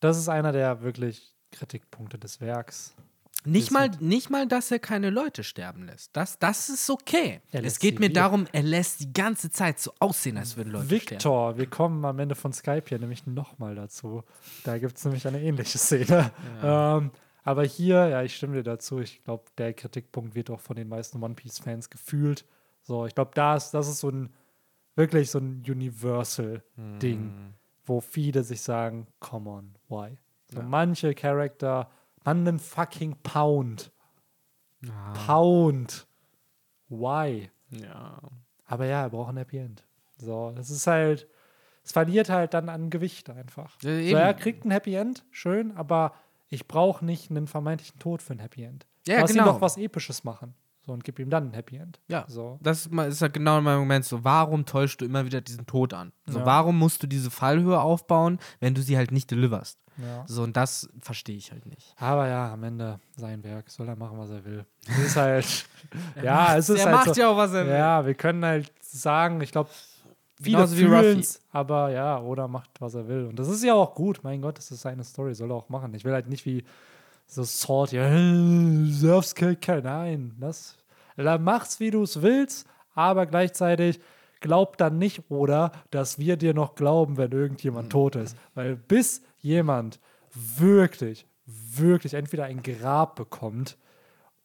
das 0.00 0.18
ist 0.18 0.28
einer 0.28 0.50
der 0.50 0.82
wirklich 0.82 1.32
Kritikpunkte 1.52 2.18
des 2.18 2.40
Werks. 2.40 2.96
Nicht 3.44 3.70
mal, 3.70 3.90
nicht 4.00 4.28
mal, 4.28 4.48
dass 4.48 4.70
er 4.72 4.80
keine 4.80 5.10
Leute 5.10 5.44
sterben 5.44 5.84
lässt. 5.84 6.16
Das, 6.16 6.38
das 6.38 6.68
ist 6.68 6.90
okay. 6.90 7.40
Es 7.52 7.78
geht 7.78 8.00
mir 8.00 8.12
darum, 8.12 8.46
er 8.52 8.62
lässt 8.62 9.00
die 9.00 9.12
ganze 9.12 9.50
Zeit 9.50 9.78
so 9.78 9.92
aussehen, 10.00 10.36
als 10.36 10.56
würden 10.56 10.72
Leute 10.72 10.86
sterben. 10.86 11.10
Victor, 11.10 11.56
wir 11.58 11.66
kommen 11.66 12.04
am 12.04 12.18
Ende 12.18 12.34
von 12.34 12.52
Skype 12.52 12.84
hier 12.88 12.98
nämlich 12.98 13.26
nochmal 13.26 13.76
dazu. 13.76 14.24
Da 14.64 14.78
gibt 14.78 14.96
es 14.96 15.04
nämlich 15.04 15.26
eine 15.28 15.40
ähnliche 15.40 15.78
Szene. 15.78 16.32
Ähm, 16.62 17.12
aber 17.44 17.64
hier, 17.64 18.08
ja, 18.08 18.22
ich 18.22 18.34
stimme 18.34 18.56
dir 18.56 18.64
dazu. 18.64 18.98
Ich 18.98 19.22
glaube, 19.22 19.44
der 19.56 19.72
Kritikpunkt 19.72 20.34
wird 20.34 20.50
auch 20.50 20.58
von 20.60 20.74
den 20.74 20.88
meisten 20.88 21.22
One 21.22 21.34
Piece-Fans 21.34 21.90
gefühlt. 21.90 22.44
So, 22.82 23.06
ich 23.06 23.14
glaube, 23.14 23.30
das, 23.34 23.70
das 23.70 23.86
ist 23.88 24.00
so 24.00 24.08
ein 24.10 24.30
wirklich 24.96 25.30
so 25.30 25.38
ein 25.38 25.62
Universal-Ding, 25.68 27.32
wo 27.84 28.00
viele 28.00 28.42
sich 28.42 28.62
sagen, 28.62 29.06
come 29.20 29.48
on, 29.48 29.74
why? 29.88 30.16
So 30.52 30.62
manche 30.62 31.14
Charakter, 31.14 31.90
man 32.26 32.46
einen 32.46 32.58
fucking 32.58 33.16
Pound. 33.22 33.92
Pound. 35.26 36.06
Why? 36.88 37.50
Ja. 37.70 38.20
Aber 38.66 38.86
ja, 38.86 39.02
er 39.02 39.10
braucht 39.10 39.30
ein 39.30 39.36
Happy 39.38 39.58
End. 39.58 39.84
So, 40.18 40.52
das 40.54 40.70
ist 40.70 40.86
halt, 40.86 41.28
es 41.82 41.92
verliert 41.92 42.28
halt 42.28 42.54
dann 42.54 42.68
an 42.68 42.90
Gewicht 42.90 43.30
einfach. 43.30 43.80
Ja, 43.82 43.90
so, 43.90 44.16
er 44.16 44.34
kriegt 44.34 44.64
ein 44.64 44.70
Happy 44.70 44.94
End, 44.94 45.24
schön, 45.30 45.76
aber 45.76 46.12
ich 46.48 46.66
brauche 46.68 47.04
nicht 47.04 47.30
einen 47.30 47.46
vermeintlichen 47.46 47.98
Tod 47.98 48.22
für 48.22 48.34
ein 48.34 48.38
Happy 48.38 48.64
End. 48.64 48.86
Ja, 49.06 49.20
Lass 49.20 49.32
genau. 49.32 49.44
ihn 49.44 49.46
doch 49.46 49.60
was 49.60 49.76
Episches 49.76 50.24
machen. 50.24 50.54
So, 50.86 50.92
und 50.92 51.02
gib 51.02 51.18
ihm 51.18 51.30
dann 51.30 51.50
ein 51.50 51.52
Happy 51.52 51.76
End. 51.76 51.98
Ja. 52.06 52.24
So. 52.28 52.58
Das 52.62 52.86
ist 52.86 53.20
ja 53.20 53.28
genau 53.28 53.60
mein 53.60 53.78
Moment 53.78 54.04
so, 54.04 54.22
warum 54.22 54.64
täuschst 54.66 55.00
du 55.00 55.04
immer 55.04 55.24
wieder 55.24 55.40
diesen 55.40 55.66
Tod 55.66 55.92
an? 55.92 56.12
So, 56.26 56.38
Ja. 56.38 56.46
warum 56.46 56.78
musst 56.78 57.02
du 57.02 57.08
diese 57.08 57.30
Fallhöhe 57.30 57.80
aufbauen, 57.80 58.38
wenn 58.60 58.74
du 58.74 58.82
sie 58.82 58.96
halt 58.96 59.10
nicht 59.10 59.28
deliverst? 59.30 59.80
Ja. 59.96 60.24
So, 60.28 60.42
und 60.44 60.56
das 60.56 60.88
verstehe 61.00 61.36
ich 61.36 61.50
halt 61.50 61.66
nicht. 61.66 61.92
Aber 61.98 62.28
ja, 62.28 62.52
am 62.52 62.62
Ende 62.62 63.00
sein 63.16 63.42
Werk, 63.42 63.68
soll 63.68 63.88
er 63.88 63.96
machen, 63.96 64.16
was 64.18 64.30
er 64.30 64.44
will. 64.44 64.64
Es 64.86 64.98
ist 64.98 65.16
halt, 65.16 65.66
ja, 66.22 66.56
es 66.56 66.68
ist 66.68 66.78
er 66.80 66.86
halt 66.86 66.94
macht 67.06 67.14
so, 67.14 67.20
ja 67.20 67.28
auch, 67.30 67.36
was 67.36 67.52
er 67.52 67.66
will. 67.66 67.72
Ja, 67.72 68.06
wir 68.06 68.14
können 68.14 68.44
halt 68.44 68.70
sagen, 68.80 69.40
ich 69.40 69.50
glaube, 69.50 69.70
viele 70.40 70.68
fühlen's, 70.68 71.40
aber 71.50 71.90
ja, 71.90 72.20
oder 72.20 72.46
macht, 72.46 72.70
was 72.80 72.94
er 72.94 73.08
will. 73.08 73.24
Und 73.24 73.38
das 73.38 73.48
ist 73.48 73.64
ja 73.64 73.74
auch 73.74 73.94
gut, 73.94 74.20
mein 74.22 74.40
Gott, 74.42 74.58
das 74.58 74.70
ist 74.70 74.82
seine 74.82 75.02
Story, 75.02 75.34
soll 75.34 75.50
er 75.50 75.56
auch 75.56 75.68
machen. 75.68 75.94
Ich 75.94 76.04
will 76.04 76.12
halt 76.12 76.28
nicht 76.28 76.44
wie 76.46 76.64
so 77.26 77.44
Sword, 77.44 77.92
ja, 77.92 78.08
surf's 78.90 79.34
Kicker, 79.34 79.80
nein, 79.82 80.34
das, 80.38 80.76
mach's, 81.16 81.80
wie 81.80 81.90
du 81.90 82.02
es 82.02 82.22
willst, 82.22 82.66
aber 82.94 83.26
gleichzeitig 83.26 84.00
glaub 84.40 84.76
dann 84.76 84.98
nicht, 84.98 85.30
oder, 85.30 85.72
dass 85.90 86.18
wir 86.18 86.36
dir 86.36 86.54
noch 86.54 86.74
glauben, 86.74 87.16
wenn 87.16 87.32
irgendjemand 87.32 87.90
tot 87.90 88.16
ist. 88.16 88.36
Weil 88.54 88.76
bis 88.76 89.22
jemand 89.38 89.98
wirklich, 90.34 91.26
wirklich 91.46 92.14
entweder 92.14 92.44
ein 92.44 92.62
Grab 92.62 93.16
bekommt 93.16 93.76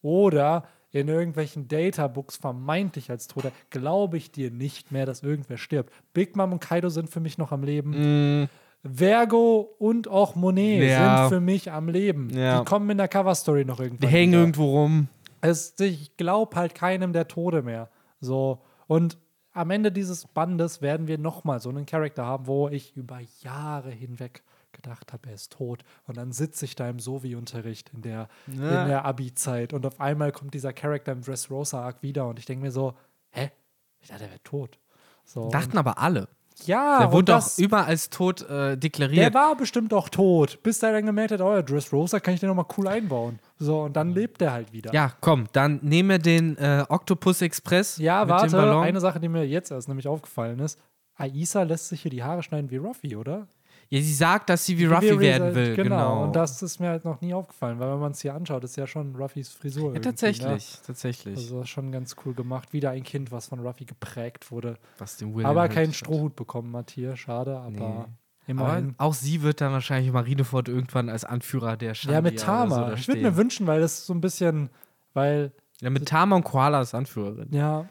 oder 0.01 0.63
in 0.91 1.07
irgendwelchen 1.07 1.67
Databooks 1.67 2.35
vermeintlich 2.35 3.09
als 3.09 3.27
Toter, 3.27 3.51
glaube 3.69 4.17
ich 4.17 4.31
dir 4.31 4.51
nicht 4.51 4.91
mehr, 4.91 5.05
dass 5.05 5.23
irgendwer 5.23 5.57
stirbt. 5.57 5.93
Big 6.13 6.35
Mom 6.35 6.51
und 6.53 6.59
Kaido 6.59 6.89
sind 6.89 7.09
für 7.09 7.21
mich 7.21 7.37
noch 7.37 7.51
am 7.51 7.63
Leben. 7.63 8.49
Vergo 8.83 9.75
und 9.79 10.07
auch 10.07 10.35
Monet 10.35 10.83
Ja. 10.89 11.23
sind 11.27 11.29
für 11.35 11.41
mich 11.41 11.71
am 11.71 11.87
Leben. 11.87 12.29
Ja. 12.31 12.59
Die 12.59 12.65
kommen 12.65 12.89
in 12.89 12.97
der 12.97 13.07
Cover-Story 13.07 13.65
noch 13.65 13.79
irgendwann. 13.79 14.07
Die 14.09 14.13
hängen 14.13 14.31
wieder. 14.31 14.39
irgendwo 14.41 14.65
rum. 14.81 15.07
Es, 15.41 15.75
ich 15.79 16.17
glaube 16.17 16.55
halt 16.55 16.75
keinem 16.75 17.13
der 17.13 17.27
Tode 17.27 17.61
mehr. 17.61 17.89
So. 18.19 18.61
Und 18.87 19.17
am 19.53 19.69
Ende 19.69 19.91
dieses 19.91 20.25
Bandes 20.27 20.81
werden 20.81 21.07
wir 21.07 21.17
nochmal 21.17 21.59
so 21.59 21.69
einen 21.69 21.85
Charakter 21.85 22.25
haben, 22.25 22.47
wo 22.47 22.69
ich 22.69 22.95
über 22.95 23.19
Jahre 23.41 23.91
hinweg 23.91 24.43
gedacht 24.71 25.11
habe, 25.11 25.27
er 25.29 25.35
ist 25.35 25.51
tot. 25.51 25.83
Und 26.07 26.15
dann 26.17 26.31
sitze 26.31 26.63
ich 26.65 26.75
da 26.75 26.87
im 26.89 26.99
Sovi-Unterricht 26.99 27.91
in 27.93 28.01
der, 28.01 28.29
Ja. 28.47 28.83
in 28.83 28.87
der 28.87 29.03
Abi-Zeit 29.05 29.73
und 29.73 29.85
auf 29.85 29.99
einmal 29.99 30.31
kommt 30.31 30.53
dieser 30.53 30.71
Charakter 30.73 31.11
im 31.11 31.21
Dressrosa-Arc 31.21 32.01
wieder 32.01 32.27
und 32.27 32.39
ich 32.39 32.45
denke 32.45 32.63
mir 32.63 32.71
so, 32.71 32.93
hä? 33.31 33.51
Ich 33.99 34.07
dachte, 34.07 34.23
er 34.23 34.29
wäre 34.29 34.43
tot. 34.43 34.79
So, 35.25 35.49
Dachten 35.49 35.77
aber 35.77 35.97
alle. 35.99 36.29
Ja, 36.67 36.99
Der 36.99 37.11
wurde 37.11 37.33
doch 37.33 37.57
überall 37.57 37.85
als 37.85 38.09
tot 38.09 38.41
äh, 38.41 38.47
der 38.47 38.75
deklariert. 38.77 39.33
war 39.33 39.55
bestimmt 39.55 39.93
auch 39.93 40.09
tot, 40.09 40.59
bis 40.63 40.79
der 40.79 40.91
dann 40.93 41.05
gemerkt 41.05 41.31
hat, 41.31 41.41
oh 41.41 41.53
ja, 41.53 41.61
Dressrosa 41.61 42.19
kann 42.19 42.33
ich 42.33 42.39
den 42.39 42.49
nochmal 42.49 42.65
cool 42.77 42.87
einbauen. 42.87 43.39
So, 43.59 43.81
und 43.81 43.95
dann 43.95 44.11
lebt 44.13 44.41
er 44.41 44.53
halt 44.53 44.73
wieder. 44.73 44.93
Ja, 44.93 45.11
komm, 45.21 45.45
dann 45.53 45.79
nehmen 45.81 46.09
wir 46.09 46.19
den 46.19 46.57
äh, 46.57 46.83
Octopus 46.89 47.41
Express. 47.41 47.97
Ja, 47.97 48.21
mit 48.21 48.29
warte, 48.29 48.47
Dem 48.47 48.51
Ballon. 48.53 48.83
eine 48.83 48.99
Sache, 48.99 49.19
die 49.19 49.29
mir 49.29 49.45
jetzt 49.45 49.71
erst 49.71 49.87
nämlich 49.87 50.07
aufgefallen 50.07 50.59
ist. 50.59 50.79
Aisa 51.15 51.63
lässt 51.63 51.89
sich 51.89 52.01
hier 52.01 52.11
die 52.11 52.23
Haare 52.23 52.41
schneiden 52.43 52.71
wie 52.71 52.77
Ruffy, 52.77 53.15
oder? 53.15 53.47
Ja, 53.93 53.99
sie 54.01 54.13
sagt, 54.13 54.49
dass 54.49 54.65
sie 54.65 54.77
wie 54.77 54.85
Ruffy 54.85 55.19
werden 55.19 55.53
will. 55.53 55.75
Genau. 55.75 55.83
Genau. 55.83 56.23
Und 56.23 56.35
das 56.35 56.61
ist 56.63 56.79
mir 56.79 56.87
halt 56.87 57.03
noch 57.03 57.19
nie 57.19 57.33
aufgefallen, 57.33 57.77
weil 57.77 57.91
wenn 57.91 57.99
man 57.99 58.13
es 58.13 58.21
hier 58.21 58.33
anschaut, 58.33 58.63
ist 58.63 58.77
ja 58.77 58.87
schon 58.87 59.13
Ruffys 59.17 59.49
Frisur. 59.49 59.93
ja, 59.93 59.99
tatsächlich, 59.99 60.45
Ne? 60.75 60.79
tatsächlich. 60.87 61.35
Also 61.37 61.65
schon 61.65 61.91
ganz 61.91 62.15
cool 62.25 62.33
gemacht. 62.33 62.71
Wieder 62.71 62.91
ein 62.91 63.03
Kind, 63.03 63.33
was 63.33 63.47
von 63.47 63.59
Ruffy 63.59 63.83
geprägt 63.83 64.49
wurde. 64.49 64.77
was 64.97 65.17
den 65.17 65.35
Will 65.35 65.45
aber 65.45 65.61
halt 65.61 65.73
keinen 65.73 65.93
Strohhut 65.93 66.37
bekommen 66.37 66.73
hat 66.77 66.89
hier. 66.91 67.17
Schade, 67.17 67.57
aber 67.57 67.69
Nee. 67.69 67.83
Aber 67.85 68.07
immerhin. 68.47 68.95
auch 68.97 69.13
sie 69.13 69.41
wird 69.43 69.59
dann 69.61 69.73
wahrscheinlich 69.73 70.11
Marineford 70.11 70.69
irgendwann 70.69 71.09
als 71.09 71.25
Anführer 71.25 71.75
der 71.77 71.93
Shandia 71.93 72.17
ja, 72.19 72.21
mit 72.21 72.39
Tama. 72.39 72.87
So 72.87 72.93
ich 72.93 73.07
würde 73.09 73.21
mir 73.21 73.35
wünschen, 73.35 73.67
weil 73.67 73.81
das 73.81 74.05
so 74.05 74.13
ein 74.13 74.21
bisschen, 74.21 74.69
weil, 75.13 75.51
Ja, 75.81 75.89
mit 75.89 76.07
Tama 76.07 76.37
und 76.37 76.43
Koala 76.43 76.77
als 76.79 76.93
Anführerin. 76.93 77.49
ja, 77.53 77.87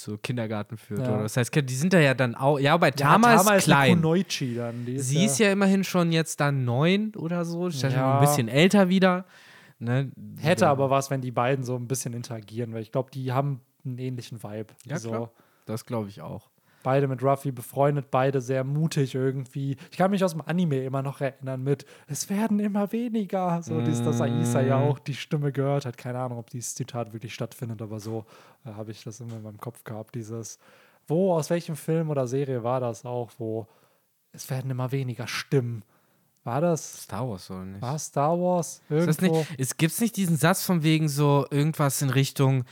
So 0.00 0.16
Kindergarten 0.16 0.76
führt. 0.76 1.00
Ja. 1.00 1.12
Oder 1.14 1.22
das 1.24 1.36
heißt, 1.36 1.52
die 1.52 1.74
sind 1.74 1.92
da 1.92 1.98
ja 1.98 2.14
dann 2.14 2.36
auch. 2.36 2.60
Ja, 2.60 2.76
bei 2.76 2.90
ja, 2.90 2.92
Tama, 2.92 3.34
ist 3.34 3.48
eine 3.48 3.60
klein. 3.60 4.00
Dann. 4.00 4.86
Die 4.86 4.94
ist 4.94 5.08
sie 5.08 5.24
ist 5.24 5.40
ja 5.40 5.50
immerhin 5.50 5.82
schon 5.82 6.12
jetzt 6.12 6.38
dann 6.38 6.64
neun 6.64 7.12
oder 7.16 7.44
so. 7.44 7.66
Ist 7.66 7.82
ja. 7.82 7.90
schon 7.90 7.98
Ja. 7.98 8.20
ein 8.20 8.24
bisschen 8.24 8.46
älter 8.46 8.88
wieder. 8.88 9.24
Ne? 9.80 10.12
Hätte 10.38 10.66
Ja. 10.66 10.70
aber 10.70 10.88
was, 10.88 11.10
wenn 11.10 11.20
die 11.20 11.32
beiden 11.32 11.64
so 11.64 11.74
ein 11.74 11.88
bisschen 11.88 12.12
interagieren, 12.14 12.72
weil 12.74 12.82
ich 12.82 12.92
glaube, 12.92 13.10
die 13.10 13.32
haben 13.32 13.60
einen 13.84 13.98
ähnlichen 13.98 14.40
Vibe. 14.40 14.72
Ja, 14.86 15.00
so. 15.00 15.08
klar. 15.08 15.30
Das 15.66 15.84
glaube 15.84 16.08
ich 16.08 16.20
auch. 16.20 16.48
Beide 16.88 17.06
mit 17.06 17.22
Ruffy 17.22 17.52
befreundet, 17.52 18.10
beide 18.10 18.40
sehr 18.40 18.64
mutig 18.64 19.14
irgendwie. 19.14 19.76
Ich 19.90 19.98
kann 19.98 20.10
mich 20.10 20.24
aus 20.24 20.32
dem 20.32 20.40
Anime 20.40 20.82
immer 20.84 21.02
noch 21.02 21.20
erinnern 21.20 21.62
mit, 21.62 21.84
es 22.06 22.30
werden 22.30 22.58
immer 22.60 22.90
weniger. 22.92 23.60
So, 23.62 23.82
dies, 23.82 24.02
dass 24.02 24.22
Aisa 24.22 24.62
ja 24.62 24.78
Mm. 24.78 24.82
auch 24.84 24.98
die 24.98 25.12
Stimme 25.12 25.52
gehört 25.52 25.84
hat. 25.84 25.98
Keine 25.98 26.18
Ahnung, 26.18 26.38
ob 26.38 26.48
dieses 26.48 26.74
Zitat 26.74 27.12
wirklich 27.12 27.34
stattfindet, 27.34 27.82
aber 27.82 28.00
so 28.00 28.24
äh, 28.64 28.70
habe 28.70 28.90
ich 28.92 29.04
das 29.04 29.20
immer 29.20 29.36
in 29.36 29.42
meinem 29.42 29.58
Kopf 29.58 29.84
gehabt. 29.84 30.14
Dieses, 30.14 30.58
wo, 31.06 31.34
aus 31.34 31.50
welchem 31.50 31.76
Film 31.76 32.08
oder 32.08 32.26
Serie 32.26 32.64
war 32.64 32.80
das 32.80 33.04
auch, 33.04 33.32
wo 33.36 33.66
es 34.32 34.48
werden 34.48 34.70
immer 34.70 34.90
weniger 34.90 35.26
Stimmen. 35.26 35.82
War 36.44 36.62
das, 36.62 37.02
Star 37.02 37.28
Wars 37.28 37.50
oder 37.50 37.66
nicht? 37.66 37.82
war 37.82 37.98
Star 37.98 38.40
Wars? 38.40 38.80
Ist 38.88 39.20
Irgendwo? 39.20 39.36
nicht, 39.40 39.50
es 39.58 39.76
gibt 39.76 40.00
nicht 40.00 40.16
diesen 40.16 40.38
Satz 40.38 40.64
von 40.64 40.82
wegen 40.82 41.10
so 41.10 41.44
irgendwas 41.50 42.00
in 42.00 42.08
Richtung, 42.08 42.64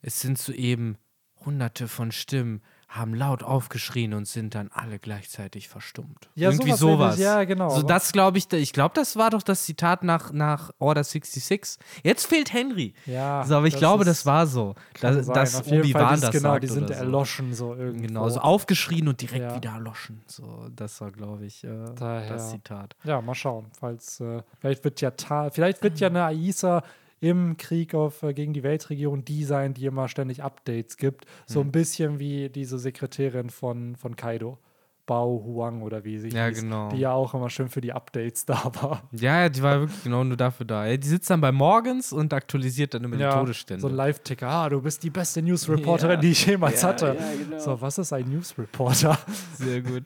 es 0.00 0.18
sind 0.20 0.38
soeben 0.38 0.96
hunderte 1.44 1.88
von 1.88 2.10
Stimmen, 2.10 2.62
haben 2.90 3.14
laut 3.14 3.44
aufgeschrien 3.44 4.14
und 4.14 4.26
sind 4.26 4.56
dann 4.56 4.68
alle 4.74 4.98
gleichzeitig 4.98 5.68
verstummt. 5.68 6.28
Ja, 6.34 6.50
Irgendwie 6.50 6.72
sowas 6.72 6.80
sowas. 6.80 7.18
ja, 7.20 7.44
genau. 7.44 7.70
So 7.70 7.82
das 7.82 8.10
glaube 8.10 8.38
ich, 8.38 8.52
ich 8.52 8.72
glaube, 8.72 8.94
das 8.96 9.14
war 9.14 9.30
doch 9.30 9.42
das 9.44 9.62
Zitat 9.64 10.02
nach, 10.02 10.32
nach 10.32 10.72
Order 10.80 11.04
66. 11.04 11.78
Jetzt 12.02 12.26
fehlt 12.26 12.52
Henry. 12.52 12.92
Ja, 13.06 13.44
so, 13.46 13.54
aber 13.56 13.68
ich 13.68 13.74
das 13.74 13.78
glaube, 13.78 14.04
das 14.04 14.26
war 14.26 14.48
so. 14.48 14.74
Dass 15.00 15.24
Fall, 15.26 15.78
Obi-Wan 15.78 16.16
die, 16.16 16.20
das 16.20 16.30
genau, 16.32 16.50
sagt 16.50 16.64
die 16.64 16.66
sind 16.66 16.84
oder 16.86 16.94
so. 16.94 17.00
erloschen 17.04 17.54
so 17.54 17.74
irgendwie. 17.76 18.08
Genau, 18.08 18.28
so 18.28 18.40
aufgeschrien 18.40 19.06
und 19.06 19.20
direkt 19.20 19.44
Ja. 19.44 19.54
wieder 19.54 19.70
erloschen. 19.70 20.22
So, 20.26 20.66
das 20.74 21.00
war, 21.00 21.12
glaube 21.12 21.46
ich, 21.46 21.62
äh, 21.62 21.68
das 21.96 22.50
Zitat. 22.50 22.96
Ja, 23.04 23.20
mal 23.20 23.36
schauen. 23.36 23.66
Falls, 23.78 24.18
äh, 24.18 24.42
vielleicht 24.58 24.82
wird 24.82 25.00
ja 25.00 25.12
Ta 25.12 25.50
vielleicht 25.50 25.80
wird 25.84 26.00
ja 26.00 26.08
eine 26.08 26.24
Aisa 26.24 26.82
im 27.20 27.56
Krieg 27.58 27.94
auf, 27.94 28.22
äh, 28.22 28.32
gegen 28.34 28.52
die 28.54 28.62
Weltregierung 28.62 29.24
die 29.24 29.44
sein, 29.44 29.74
die 29.74 29.84
immer 29.86 30.08
ständig 30.08 30.42
Updates 30.42 30.96
gibt. 30.96 31.26
So 31.46 31.60
Hm. 31.60 31.68
ein 31.68 31.72
bisschen 31.72 32.18
wie 32.18 32.48
diese 32.48 32.78
Sekretärin 32.78 33.50
von, 33.50 33.96
von 33.96 34.16
Kaido. 34.16 34.58
Bao 35.06 35.42
Huang 35.44 35.82
oder 35.82 36.04
wie 36.04 36.18
sie 36.20 36.28
Ja, 36.28 36.46
hieß, 36.46 36.60
genau. 36.60 36.88
Die 36.90 36.98
ja 36.98 37.12
auch 37.12 37.34
immer 37.34 37.50
schön 37.50 37.68
für 37.68 37.80
die 37.80 37.92
Updates 37.92 38.44
da 38.46 38.70
war. 38.80 39.02
Ja, 39.10 39.40
ja, 39.42 39.48
die 39.48 39.60
war 39.60 39.80
wirklich 39.80 40.04
genau 40.04 40.22
nur 40.22 40.36
dafür 40.36 40.64
da. 40.66 40.86
Ja, 40.86 40.96
die 40.96 41.08
sitzt 41.08 41.28
dann 41.30 41.40
bei 41.40 41.50
Morgens 41.50 42.12
und 42.12 42.32
aktualisiert 42.32 42.94
dann 42.94 43.02
immer 43.02 43.16
die 43.16 43.24
Todesstände. 43.24 43.80
so 43.80 43.88
ein 43.88 43.94
Live-Ticker. 43.94 44.48
Ah, 44.48 44.68
du 44.68 44.80
bist 44.80 45.02
die 45.02 45.10
beste 45.10 45.42
News-Reporterin, 45.42 46.14
Ja. 46.16 46.20
die 46.20 46.30
ich 46.30 46.46
jemals 46.46 46.82
Ja, 46.82 46.88
hatte. 46.90 47.16
ja, 47.18 47.44
genau. 47.44 47.58
So, 47.58 47.80
was 47.80 47.98
ist 47.98 48.12
ein 48.12 48.28
News-Reporter? 48.30 49.18
Sehr 49.54 49.82
gut. 49.82 50.04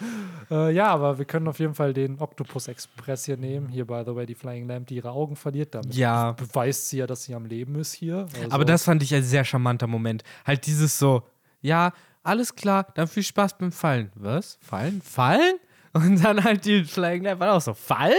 Äh, 0.50 0.72
ja, 0.72 0.86
aber 0.86 1.18
wir 1.18 1.26
können 1.26 1.46
auf 1.46 1.58
jeden 1.58 1.74
Fall 1.74 1.92
den 1.92 2.18
Octopus 2.22 2.68
Express 2.68 3.26
hier 3.26 3.36
nehmen. 3.36 3.68
Hier, 3.68 3.84
by 3.86 4.02
the 4.06 4.14
way, 4.14 4.24
die 4.24 4.34
Flying 4.34 4.66
Lamp, 4.66 4.86
die 4.86 4.96
ihre 4.96 5.10
Augen 5.10 5.36
verliert. 5.36 5.74
Damit 5.74 5.94
Ja. 5.94 6.32
beweist 6.32 6.88
sie 6.88 6.96
ja, 6.98 7.06
dass 7.06 7.24
sie 7.24 7.34
am 7.34 7.44
Leben 7.44 7.74
ist 7.74 7.92
hier. 7.92 8.26
Also, 8.34 8.50
Aber 8.50 8.64
das 8.64 8.84
fand 8.84 9.02
ich 9.02 9.14
ein 9.14 9.22
sehr 9.22 9.44
charmanter 9.44 9.86
Moment. 9.86 10.22
Halt 10.46 10.64
dieses 10.64 10.98
so, 10.98 11.22
ja, 11.60 11.92
alles 12.22 12.54
klar, 12.54 12.86
dann 12.94 13.08
viel 13.08 13.22
Spaß 13.24 13.58
beim 13.58 13.72
Fallen. 13.72 14.10
Was? 14.14 14.58
Fallen? 14.62 15.02
Fallen? 15.02 15.56
Und 15.92 16.22
dann 16.24 16.42
halt 16.44 16.64
die 16.64 16.84
Flying 16.84 17.24
Lamp 17.24 17.40
war 17.40 17.54
auch 17.54 17.60
so, 17.60 17.74
fallen? 17.74 18.14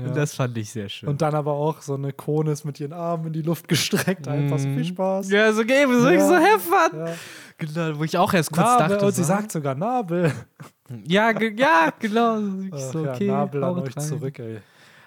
Ja. 0.00 0.08
Und 0.08 0.16
das 0.16 0.34
fand 0.34 0.56
ich 0.58 0.70
sehr 0.70 0.88
schön. 0.88 1.08
Und 1.08 1.22
dann 1.22 1.34
aber 1.34 1.52
auch 1.54 1.80
so 1.82 1.94
eine 1.94 2.12
Konis 2.12 2.62
mit 2.64 2.78
ihren 2.78 2.92
Armen 2.92 3.28
in 3.28 3.32
die 3.32 3.42
Luft 3.42 3.66
gestreckt. 3.66 4.28
Einfach 4.28 4.58
so 4.60 4.68
viel 4.68 4.84
Spaß. 4.84 5.26
Mhm. 5.26 5.32
ja, 5.34 5.52
so 5.52 5.64
geben, 5.64 6.00
so, 6.00 6.08
Ja. 6.08 6.24
so 6.26 6.34
have 6.36 6.60
fun. 6.60 6.98
Ja. 7.06 7.14
Genau, 7.58 7.98
wo 7.98 8.04
ich 8.04 8.16
auch 8.16 8.32
erst 8.32 8.52
kurz 8.52 8.64
Nabel, 8.66 8.88
dachte. 8.90 9.06
und 9.06 9.12
sie 9.12 9.22
so, 9.22 9.28
sagt 9.28 9.50
sogar 9.50 9.74
Nabel. 9.74 10.32
Ja, 11.06 11.32
ge 11.32 11.54
ja, 11.58 11.92
genau. 11.98 12.38
Ich 12.62 12.72
Ach 12.72 12.78
so, 12.78 13.04
ja, 13.04 13.12
okay, 13.12 13.26
Nabel 13.26 13.64
an 13.64 13.78
euch 13.78 13.96
rein. 13.96 14.04
zurück, 14.04 14.38
ey. 14.38 14.60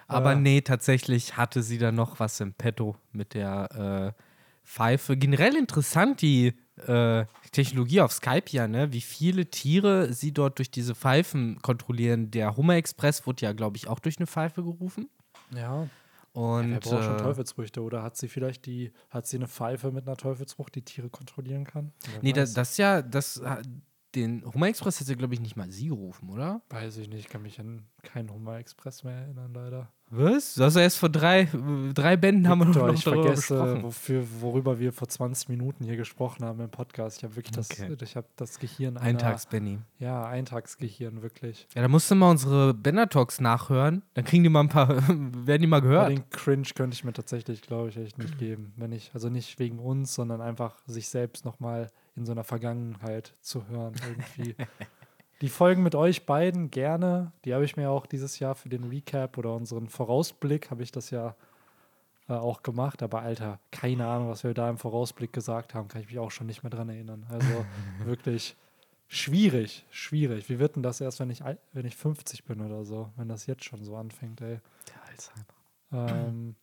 Aber 0.08 0.32
Äh, 0.32 0.36
nee, 0.36 0.60
tatsächlich 0.60 1.36
hatte 1.36 1.62
sie 1.62 1.78
da 1.78 1.92
noch 1.92 2.20
was 2.20 2.40
im 2.40 2.52
Petto 2.52 2.96
mit 3.12 3.34
der 3.34 4.14
äh, 4.16 4.22
Pfeife. 4.64 5.16
Generell 5.16 5.56
interessant 5.56 6.22
die 6.22 6.54
äh, 6.86 7.24
Technologie 7.50 8.00
auf 8.00 8.12
Skype 8.12 8.50
ja, 8.50 8.66
ne? 8.66 8.92
Wie 8.92 9.00
viele 9.00 9.46
Tiere 9.46 10.12
sie 10.12 10.32
dort 10.32 10.58
durch 10.58 10.70
diese 10.70 10.94
Pfeifen 10.94 11.60
kontrollieren. 11.62 12.30
Der 12.30 12.56
Hummer 12.56 12.76
Express 12.76 13.26
wurde 13.26 13.42
ja, 13.44 13.52
glaube 13.52 13.76
ich, 13.76 13.88
auch 13.88 13.98
durch 14.00 14.18
eine 14.18 14.26
Pfeife 14.26 14.62
gerufen. 14.62 15.08
Ja, 15.54 15.88
Und 16.32 16.70
wer 16.70 16.80
braucht 16.80 17.04
schon 17.04 17.16
äh, 17.16 17.22
Teufelsfrüchte? 17.22 17.82
Oder 17.82 18.02
hat 18.02 18.16
sie 18.16 18.28
vielleicht 18.28 18.66
die, 18.66 18.92
hat 19.10 19.26
sie 19.26 19.36
eine 19.36 19.48
Pfeife 19.48 19.90
mit 19.90 20.06
einer 20.06 20.16
Teufelsfrucht, 20.16 20.74
die 20.74 20.82
Tiere 20.82 21.10
kontrollieren 21.10 21.64
kann? 21.64 21.92
Wer 22.10 22.22
nee, 22.22 22.32
das, 22.32 22.50
weiß. 22.50 22.54
das 22.54 22.76
ja, 22.78 23.02
das 23.02 23.40
den 24.14 24.44
Hummer 24.52 24.68
Express 24.68 25.00
hat 25.00 25.06
sie, 25.06 25.16
glaube 25.16 25.34
ich, 25.34 25.40
nicht 25.40 25.56
mal 25.56 25.70
sie 25.70 25.88
gerufen, 25.88 26.28
oder? 26.30 26.60
Weiß 26.70 26.96
ich 26.98 27.08
nicht, 27.08 27.20
ich 27.20 27.28
kann 27.28 27.42
mich 27.42 27.58
an 27.60 27.82
keinen 28.02 28.30
Hummer 28.32 28.58
Express 28.58 29.04
mehr 29.04 29.14
erinnern, 29.16 29.52
leider. 29.54 29.88
Was? 30.14 30.60
Also 30.60 30.78
erst 30.80 30.98
vor 30.98 31.08
drei, 31.08 31.48
drei 31.94 32.18
Bänden 32.18 32.46
haben 32.46 32.58
wir 32.58 32.64
noch, 32.66 32.74
Victor, 32.74 32.88
noch 32.88 32.94
ich 32.94 33.04
darüber 33.04 33.22
vergesse, 33.22 33.54
gesprochen. 33.54 33.82
wofür, 33.82 34.26
worüber 34.40 34.78
wir 34.78 34.92
vor 34.92 35.08
20 35.08 35.48
Minuten 35.48 35.84
hier 35.84 35.96
gesprochen 35.96 36.44
haben 36.44 36.60
im 36.60 36.68
Podcast. 36.68 37.16
Ich 37.18 37.24
habe 37.24 37.34
wirklich 37.36 37.52
das, 37.52 37.70
Okay. 37.70 37.96
ich 37.98 38.14
habe 38.16 38.26
das 38.36 38.58
Gehirn 38.58 38.98
einer- 38.98 39.06
Eintags-Benny. 39.06 39.78
Ja, 39.98 40.26
Eintagsgehirn, 40.26 41.22
wirklich. 41.22 41.66
Ja, 41.74 41.80
da 41.80 41.88
musst 41.88 42.10
du 42.10 42.14
mal 42.14 42.30
unsere 42.30 42.74
Banner 42.74 43.08
Talks 43.08 43.40
nachhören. 43.40 44.02
Dann 44.12 44.26
kriegen 44.26 44.42
die 44.42 44.50
mal 44.50 44.60
ein 44.60 44.68
paar, 44.68 44.88
werden 45.46 45.62
die 45.62 45.66
mal 45.66 45.78
Aber 45.78 45.86
gehört. 45.88 46.10
den 46.10 46.28
Cringe 46.28 46.66
könnte 46.74 46.94
ich 46.94 47.04
mir 47.04 47.14
tatsächlich, 47.14 47.62
glaube 47.62 47.88
ich, 47.88 47.96
echt 47.96 48.18
nicht 48.18 48.36
geben. 48.36 48.74
Wenn 48.76 48.92
ich, 48.92 49.12
also 49.14 49.30
nicht 49.30 49.58
wegen 49.58 49.78
uns, 49.78 50.12
sondern 50.14 50.42
einfach 50.42 50.76
sich 50.86 51.08
selbst 51.08 51.46
nochmal 51.46 51.90
in 52.16 52.26
so 52.26 52.32
einer 52.32 52.44
Vergangenheit 52.44 53.34
zu 53.40 53.66
hören. 53.68 53.94
Irgendwie. 54.06 54.56
Die 55.40 55.48
Folgen 55.48 55.82
mit 55.82 55.96
euch 55.96 56.24
beiden 56.24 56.70
gerne. 56.70 57.32
Die 57.44 57.52
habe 57.52 57.64
ich 57.64 57.76
mir 57.76 57.90
auch 57.90 58.06
dieses 58.06 58.38
Jahr 58.38 58.54
für 58.54 58.68
den 58.68 58.84
Recap 58.84 59.36
oder 59.38 59.54
unseren 59.54 59.88
Vorausblick, 59.88 60.70
habe 60.70 60.84
ich 60.84 60.92
das 60.92 61.10
ja 61.10 61.34
äh, 62.28 62.34
auch 62.34 62.62
gemacht. 62.62 63.02
Aber 63.02 63.22
Alter, 63.22 63.58
keine 63.72 64.06
Ahnung, 64.06 64.28
was 64.28 64.44
wir 64.44 64.54
da 64.54 64.70
im 64.70 64.78
Vorausblick 64.78 65.32
gesagt 65.32 65.74
haben, 65.74 65.88
kann 65.88 66.00
ich 66.00 66.06
mich 66.06 66.20
auch 66.20 66.30
schon 66.30 66.46
nicht 66.46 66.62
mehr 66.62 66.70
dran 66.70 66.88
erinnern. 66.88 67.26
Also 67.28 67.66
wirklich 68.04 68.54
schwierig, 69.08 69.84
schwierig. 69.90 70.48
Wie 70.48 70.60
wird 70.60 70.76
denn 70.76 70.84
das 70.84 71.00
erst, 71.00 71.18
wenn 71.18 71.30
ich, 71.30 71.42
wenn 71.72 71.86
ich 71.86 71.96
50 71.96 72.44
bin 72.44 72.60
oder 72.60 72.84
so? 72.84 73.10
Wenn 73.16 73.28
das 73.28 73.46
jetzt 73.46 73.64
schon 73.64 73.82
so 73.82 73.96
anfängt, 73.96 74.40
ey. 74.42 74.60
Der 74.88 75.10
Alzheimer. 75.10 76.18
Ähm, 76.28 76.54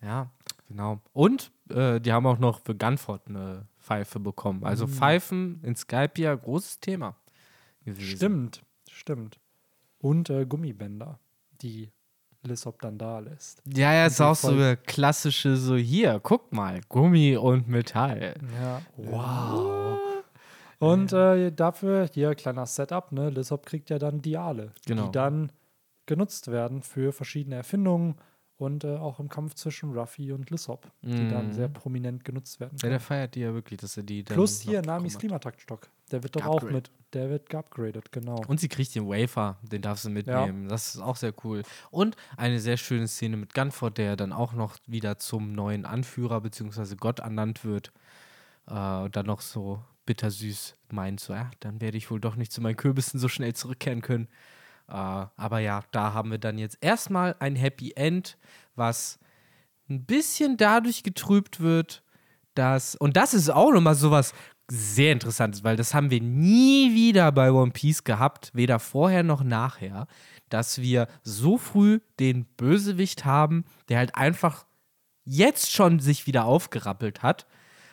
Ja, 0.00 0.30
genau. 0.68 1.00
Und 1.12 1.50
äh, 1.70 2.00
die 2.00 2.12
haben 2.12 2.26
auch 2.26 2.38
noch 2.38 2.60
für 2.60 2.76
Gunford 2.76 3.26
eine 3.26 3.66
Pfeife 3.88 4.20
bekommen. 4.20 4.64
Also 4.64 4.86
Mhm. 4.86 4.90
Pfeifen 4.92 5.60
in 5.64 5.74
Skype 5.76 6.12
ja 6.18 6.34
großes 6.34 6.80
Thema. 6.80 7.16
gewesen. 7.84 8.16
Stimmt, 8.16 8.62
stimmt. 8.90 9.38
Und 9.98 10.28
äh, 10.30 10.44
Gummibänder, 10.44 11.18
die 11.62 11.90
Lissop 12.42 12.80
dann 12.82 12.98
da 12.98 13.18
lässt. 13.18 13.62
Ja, 13.66 13.92
ja, 13.94 14.06
ist 14.06 14.20
Und 14.20 14.26
auch 14.26 14.34
so 14.36 14.48
eine 14.48 14.76
klassische, 14.76 15.56
so 15.56 15.74
hier, 15.76 16.20
guck 16.22 16.52
mal, 16.52 16.80
Gummi 16.88 17.36
und 17.36 17.66
Metall. 17.68 18.34
Ja, 18.60 18.82
wow. 18.96 19.98
Und 20.80 21.12
äh, 21.12 21.50
dafür 21.50 22.08
hier 22.12 22.34
kleiner 22.34 22.66
Setup, 22.66 23.10
ne? 23.10 23.30
Lissop 23.30 23.64
kriegt 23.66 23.90
ja 23.90 23.98
dann 23.98 24.20
Diale, 24.22 24.72
Genau. 24.86 25.06
die 25.06 25.12
dann 25.12 25.50
genutzt 26.06 26.48
werden 26.50 26.82
für 26.82 27.12
verschiedene 27.12 27.56
Erfindungen 27.56 28.16
und 28.58 28.84
äh, 28.84 28.96
auch 28.96 29.20
im 29.20 29.28
Kampf 29.28 29.54
zwischen 29.54 29.96
Ruffy 29.96 30.32
und 30.32 30.50
Lissop, 30.50 30.90
die 31.02 31.28
dann 31.28 31.48
Mhm. 31.48 31.52
sehr 31.52 31.68
prominent 31.68 32.24
genutzt 32.24 32.58
werden. 32.60 32.72
Ja, 32.76 32.80
können. 32.82 32.90
der 32.90 33.00
feiert 33.00 33.34
die 33.36 33.40
ja 33.40 33.54
wirklich, 33.54 33.80
dass 33.80 33.96
er 33.96 34.02
die 34.02 34.24
dann 34.24 34.34
Plus 34.34 34.60
hier 34.60 34.82
Namis. 34.82 35.16
Klimataktstock. 35.18 35.88
Der 36.10 36.22
wird 36.22 36.36
doch 36.36 36.46
auch 36.46 36.62
mit, 36.62 36.90
der 37.12 37.30
wird 37.30 37.48
geupgradet, 37.50 38.10
genau. 38.12 38.42
Und 38.48 38.58
sie 38.60 38.68
kriegt 38.68 38.94
den 38.94 39.06
Wafer, 39.06 39.58
den 39.62 39.82
darf 39.82 39.98
sie 40.00 40.10
mitnehmen. 40.10 40.68
Das 40.68 40.94
ist 40.94 41.00
auch 41.00 41.16
sehr 41.16 41.32
cool. 41.44 41.62
Und 41.90 42.16
eine 42.36 42.58
sehr 42.60 42.76
schöne 42.78 43.06
Szene 43.06 43.36
mit 43.36 43.54
Gunford, 43.54 43.96
der 43.98 44.16
dann 44.16 44.32
auch 44.32 44.54
noch 44.54 44.76
wieder 44.86 45.18
zum 45.18 45.52
neuen 45.52 45.84
Anführer 45.84 46.40
bzw. 46.40 46.96
Gott 46.96 47.20
ernannt 47.20 47.64
wird. 47.64 47.92
Äh, 48.66 48.72
und 49.02 49.14
dann 49.16 49.26
noch 49.26 49.40
so 49.42 49.82
bittersüß 50.06 50.74
meint, 50.90 51.20
so, 51.20 51.34
ja, 51.34 51.50
dann 51.60 51.80
werde 51.82 51.98
ich 51.98 52.10
wohl 52.10 52.18
doch 52.20 52.34
nicht 52.36 52.50
zu 52.52 52.60
meinen 52.62 52.76
Kürbissen 52.76 53.20
so 53.20 53.28
schnell 53.28 53.54
zurückkehren 53.54 54.00
können. 54.02 54.26
Äh, 54.88 54.92
aber 54.92 55.58
ja, 55.60 55.82
da 55.92 56.12
haben 56.14 56.30
wir 56.30 56.38
dann 56.38 56.58
jetzt 56.58 56.78
erstmal 56.80 57.36
ein 57.38 57.56
Happy 57.56 57.92
End, 57.94 58.38
was 58.74 59.18
ein 59.88 60.04
bisschen 60.04 60.56
dadurch 60.56 61.02
getrübt 61.02 61.60
wird, 61.60 62.02
dass, 62.54 62.94
und 62.96 63.16
das 63.16 63.34
ist 63.34 63.50
auch 63.50 63.72
nochmal 63.72 63.94
sowas 63.94 64.32
sehr 64.70 65.12
interessant 65.12 65.54
ist, 65.54 65.64
weil 65.64 65.76
das 65.76 65.94
haben 65.94 66.10
wir 66.10 66.20
nie 66.20 66.94
wieder 66.94 67.32
bei 67.32 67.50
One 67.50 67.70
Piece 67.70 68.04
gehabt, 68.04 68.50
weder 68.52 68.78
vorher 68.78 69.22
noch 69.22 69.42
nachher, 69.42 70.06
dass 70.50 70.80
wir 70.80 71.08
so 71.22 71.56
früh 71.56 72.00
den 72.20 72.44
Bösewicht 72.44 73.24
haben, 73.24 73.64
der 73.88 73.98
halt 73.98 74.14
einfach 74.14 74.66
jetzt 75.24 75.72
schon 75.72 76.00
sich 76.00 76.26
wieder 76.26 76.44
aufgerappelt 76.44 77.22
hat 77.22 77.46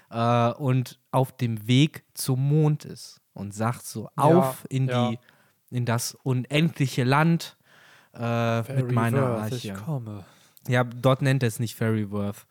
äh, 0.09 0.51
und 0.51 0.99
auf 1.11 1.35
dem 1.35 1.67
Weg 1.67 2.03
zum 2.13 2.47
Mond 2.47 2.85
ist 2.85 3.21
und 3.33 3.53
sagt 3.53 3.85
so 3.85 4.09
auf 4.15 4.65
in 4.69 4.87
ja. 4.87 5.09
die 5.09 5.19
in 5.75 5.85
das 5.85 6.15
unendliche 6.23 7.03
Land 7.03 7.57
äh, 8.13 8.61
mit 8.73 8.93
meiner 8.93 9.25
Arche. 9.25 9.55
Ich 9.55 9.73
komme. 9.73 10.23
Ja, 10.69 10.85
dort 10.85 11.21
nennt 11.21 11.43
er 11.43 11.47
es 11.47 11.59
nicht 11.59 11.75
Fairyworth. 11.75 12.47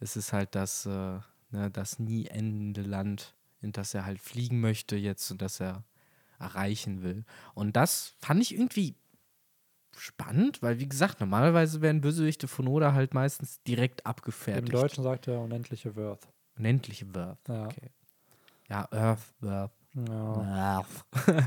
Es 0.00 0.16
ist 0.16 0.32
halt 0.32 0.56
das, 0.56 0.84
äh, 0.84 0.90
ne, 1.50 1.70
das 1.72 2.00
nie 2.00 2.26
endende 2.26 2.82
Land, 2.82 3.34
in 3.60 3.70
das 3.70 3.94
er 3.94 4.04
halt 4.04 4.20
fliegen 4.20 4.60
möchte 4.60 4.96
jetzt 4.96 5.30
und 5.30 5.42
das 5.42 5.60
er 5.60 5.84
erreichen 6.40 7.04
will. 7.04 7.24
Und 7.54 7.76
das 7.76 8.14
fand 8.18 8.42
ich 8.42 8.52
irgendwie 8.52 8.96
spannend, 9.96 10.60
weil 10.60 10.80
wie 10.80 10.88
gesagt, 10.88 11.20
normalerweise 11.20 11.80
werden 11.82 12.00
Bösewichte 12.00 12.48
von 12.48 12.66
Oda 12.66 12.94
halt 12.94 13.14
meistens 13.14 13.62
direkt 13.62 14.00
Im 14.00 14.06
abgefertigt. 14.06 14.74
Deutschen 14.74 15.04
sagt 15.04 15.28
er 15.28 15.40
unendliche 15.40 15.94
Worth. 15.94 16.26
Unendliche 16.58 17.14
Worth. 17.14 17.48
Ja. 17.48 17.66
Okay. 17.66 17.90
Ja, 18.68 18.88
Earth, 18.90 19.32
Worth. 19.40 19.70
Ja. 20.08 20.84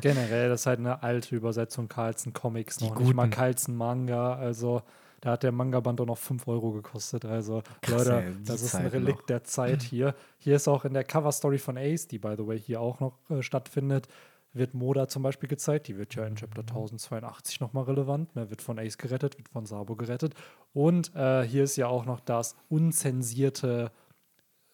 Generell, 0.01 0.49
das 0.49 0.61
ist 0.61 0.65
halt 0.65 0.79
eine 0.79 1.03
alte 1.03 1.35
Übersetzung 1.35 1.87
Carlson 1.87 2.33
Comics, 2.33 2.77
Die 2.77 2.85
noch 2.89 2.99
nicht 2.99 3.13
mal 3.13 3.23
guten. 3.25 3.35
Carlson 3.35 3.75
Manga. 3.75 4.33
Also 4.35 4.81
da 5.21 5.31
hat 5.31 5.43
der 5.43 5.51
Manga-Band 5.51 6.01
auch 6.01 6.05
noch 6.05 6.17
5 6.17 6.47
Euro 6.47 6.71
gekostet. 6.71 7.25
Also 7.25 7.61
Krass, 7.81 8.05
Leute, 8.05 8.23
ey, 8.23 8.33
das 8.45 8.61
ist 8.61 8.75
ein 8.75 8.87
Relikt 8.87 9.19
noch. 9.19 9.25
der 9.27 9.43
Zeit 9.43 9.81
hier. 9.83 10.15
Hier 10.37 10.55
ist 10.55 10.67
auch 10.67 10.85
in 10.85 10.93
der 10.93 11.03
Cover-Story 11.03 11.57
von 11.57 11.77
Ace, 11.77 12.07
die 12.07 12.17
by 12.19 12.35
the 12.37 12.47
way 12.47 12.59
hier 12.59 12.81
auch 12.81 12.99
noch 12.99 13.17
äh, 13.29 13.41
stattfindet, 13.41 14.07
wird 14.53 14.73
Moda 14.73 15.07
zum 15.07 15.21
Beispiel 15.21 15.47
gezeigt. 15.49 15.87
Die 15.87 15.97
wird 15.97 16.15
ja 16.15 16.25
in 16.25 16.35
Chapter 16.35 16.61
1082 16.61 17.59
nochmal 17.59 17.83
relevant. 17.83 18.35
Ne? 18.35 18.49
Wird 18.49 18.61
von 18.61 18.79
Ace 18.79 18.97
gerettet, 18.97 19.37
wird 19.37 19.49
von 19.49 19.65
Sabo 19.65 19.95
gerettet. 19.95 20.33
Und 20.73 21.13
äh, 21.15 21.43
hier 21.43 21.63
ist 21.65 21.75
ja 21.75 21.87
auch 21.87 22.05
noch 22.05 22.19
das 22.19 22.55
unzensierte 22.69 23.91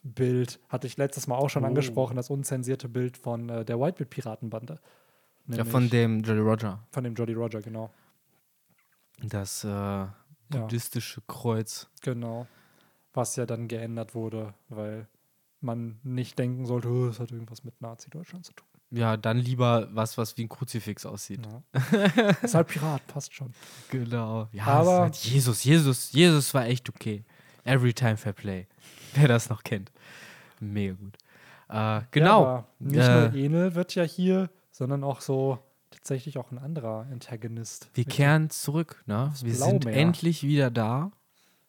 Bild, 0.06 0.60
hatte 0.69 0.86
ich 0.88 0.98
letztes 0.98 1.26
Mal 1.27 1.36
auch 1.36 1.49
schon 1.49 1.64
Oh. 1.64 1.68
angesprochen, 1.68 2.15
das 2.15 2.30
unzensierte 2.30 2.88
Bild 2.88 3.18
von 3.18 3.49
äh, 3.49 3.65
der 3.65 3.80
Whitebeard-Piratenbande. 3.80 4.80
Ja, 5.48 5.65
von 5.65 5.90
dem 5.90 6.22
Jolly 6.22 6.40
Roger. 6.40 6.80
von 6.91 7.03
dem 7.03 7.14
Jolly 7.15 7.34
Roger, 7.34 7.61
genau. 7.61 7.91
Das 9.22 9.64
äh, 9.64 10.06
buddhistische 10.49 11.22
Kreuz. 11.27 11.88
Genau. 12.02 12.48
Was 13.14 13.36
ja 13.36 13.45
dann 13.45 13.68
geändert 13.68 14.14
wurde, 14.15 14.53
weil 14.69 15.07
man 15.61 15.99
nicht 16.03 16.38
denken 16.38 16.65
sollte, 16.65 16.90
oh, 16.90 17.07
es 17.07 17.19
hat 17.19 17.32
irgendwas 17.32 17.64
mit 17.64 17.80
Nazi-Deutschland 17.82 18.45
zu 18.45 18.53
tun. 18.53 18.68
Ja, 18.91 19.18
dann 19.18 19.38
lieber 19.40 19.90
was, 19.94 20.18
was 20.18 20.38
wie 20.38 20.44
ein 20.44 20.49
Kruzifix 20.49 21.06
aussieht. 21.06 21.41
Ja. 21.45 22.30
ist 22.44 22.53
halt 22.53 22.68
Pirat, 22.68 23.06
passt 23.07 23.34
schon. 23.34 23.52
Genau. 23.90 24.48
Ja, 24.52 24.65
Aber- 24.65 24.91
aber 24.91 25.02
halt 25.03 25.15
Jesus, 25.15 25.64
Jesus, 25.64 26.11
Jesus 26.11 26.53
war 26.53 26.65
echt 26.65 26.90
okay. 26.90 27.23
Every 27.65 27.93
time 27.93 28.15
fair 28.15 28.31
play. 28.33 28.67
Wer 29.15 29.27
das 29.27 29.49
noch 29.49 29.63
kennt. 29.63 29.91
Mega 30.61 30.93
gut. 30.93 31.17
Äh, 31.69 32.01
genau. 32.11 32.43
Ja, 32.43 32.65
nicht 32.79 32.97
Äh, 33.07 33.21
nur 33.29 33.33
Enel 33.35 33.75
wird 33.75 33.93
ja 33.95 34.03
hier, 34.03 34.49
sondern 34.71 35.03
auch 35.03 35.19
so 35.21 35.59
tatsächlich 35.91 36.37
auch 36.37 36.51
ein 36.51 36.57
anderer 36.59 37.05
Antagonist. 37.11 37.89
wir 37.93 38.05
kehren 38.05 38.49
zurück, 38.49 39.03
ne? 39.07 39.33
Wir 39.41 39.55
sind 39.55 39.81
Blaumeer. 39.81 39.99
endlich 39.99 40.43
wieder 40.43 40.69
da. 40.71 41.11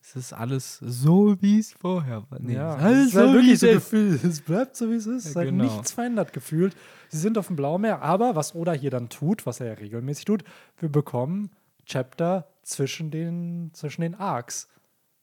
Es 0.00 0.14
ist 0.14 0.32
alles 0.32 0.78
so, 0.78 1.36
wie 1.40 1.58
es 1.58 1.72
vorher 1.72 2.22
war. 2.30 2.38
Nee, 2.40 2.54
Ja, 2.54 2.74
alles 2.76 3.14
halt 3.16 3.42
wie 3.42 3.52
es 3.52 3.60
so 3.60 3.66
ist. 3.66 3.74
gefühlt. 3.74 4.22
Es 4.22 4.40
bleibt 4.40 4.76
so, 4.76 4.88
wie 4.90 4.94
es 4.94 5.06
ist. 5.06 5.26
Es 5.26 5.34
Ja, 5.34 5.40
halt 5.40 5.50
genau. 5.50 5.64
nichts 5.64 5.90
verändert 5.92 6.32
gefühlt. 6.32 6.76
Sie 7.08 7.18
sind 7.18 7.36
auf 7.38 7.48
dem 7.48 7.56
Blaumeer, 7.56 8.02
aber 8.02 8.36
was 8.36 8.54
Oda 8.54 8.72
hier 8.72 8.90
dann 8.90 9.08
tut, 9.08 9.46
was 9.46 9.58
er 9.60 9.66
ja 9.68 9.72
regelmäßig 9.74 10.24
tut, 10.26 10.44
wir 10.78 10.90
bekommen 10.90 11.50
Chapter 11.86 12.46
zwischen 12.62 13.10
den, 13.10 13.70
zwischen 13.72 14.02
den 14.02 14.14
Arcs. 14.14 14.68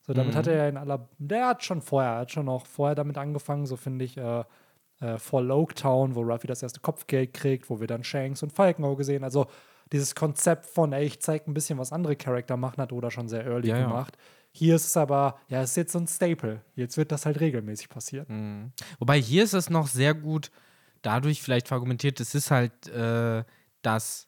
So, 0.06 0.14
damit 0.14 0.34
Mhm. 0.34 0.38
hat 0.38 0.48
er 0.48 0.56
ja 0.56 0.68
in 0.68 0.78
aller, 0.78 1.08
der 1.18 1.48
hat 1.48 1.64
schon 1.64 1.82
vorher, 1.82 2.12
er 2.12 2.20
hat 2.20 2.32
schon 2.32 2.50
auch 2.50 2.66
vorher 2.66 2.94
damit 2.96 3.18
angefangen, 3.18 3.66
so 3.66 3.76
finde 3.78 4.04
ich, 4.06 4.18
äh, 4.18 4.44
äh, 5.00 5.18
vor 5.18 5.42
Loketown, 5.42 6.16
wo 6.16 6.22
Ruffy 6.22 6.46
das 6.48 6.62
erste 6.62 6.80
Kopfgeld 6.82 7.34
kriegt, 7.34 7.70
wo 7.70 7.80
wir 7.80 7.88
dann 7.88 8.04
Shanks 8.04 8.44
und 8.44 8.52
Falkenauge 8.54 9.04
sehen. 9.04 9.24
Also 9.24 9.48
dieses 9.92 10.14
Konzept 10.16 10.66
von, 10.66 10.92
ey, 10.94 11.06
ich 11.06 11.22
zeig 11.22 11.48
ein 11.48 11.54
bisschen, 11.54 11.78
was 11.78 11.92
andere 11.94 12.16
Charakter 12.16 12.58
machen, 12.58 12.82
hat 12.82 12.92
Oda 12.92 13.12
schon 13.12 13.28
sehr 13.30 13.46
early 13.46 13.70
Ja, 13.70 13.78
ja. 13.78 13.84
gemacht. 13.88 14.18
Hier 14.52 14.76
ist 14.76 14.86
es 14.86 14.98
aber, 14.98 15.40
ja, 15.48 15.62
es 15.62 15.72
ist 15.72 15.78
jetzt 15.78 15.92
so 15.94 16.00
ein 16.00 16.08
Staple. 16.08 16.62
Jetzt 16.76 16.96
wird 16.98 17.12
das 17.12 17.26
halt 17.26 17.40
regelmäßig 17.40 17.90
passieren. 17.90 18.26
Mhm. 18.30 18.72
Wobei 19.00 19.20
hier 19.20 19.44
ist 19.44 19.54
es 19.54 19.70
noch 19.70 19.88
sehr 19.88 20.14
gut 20.14 20.52
dadurch 21.02 21.42
vielleicht 21.42 21.72
argumentiert, 21.72 22.20
es 22.22 22.34
ist 22.36 22.50
halt, 22.52 22.88
äh, 22.88 23.44
dass 23.82 24.28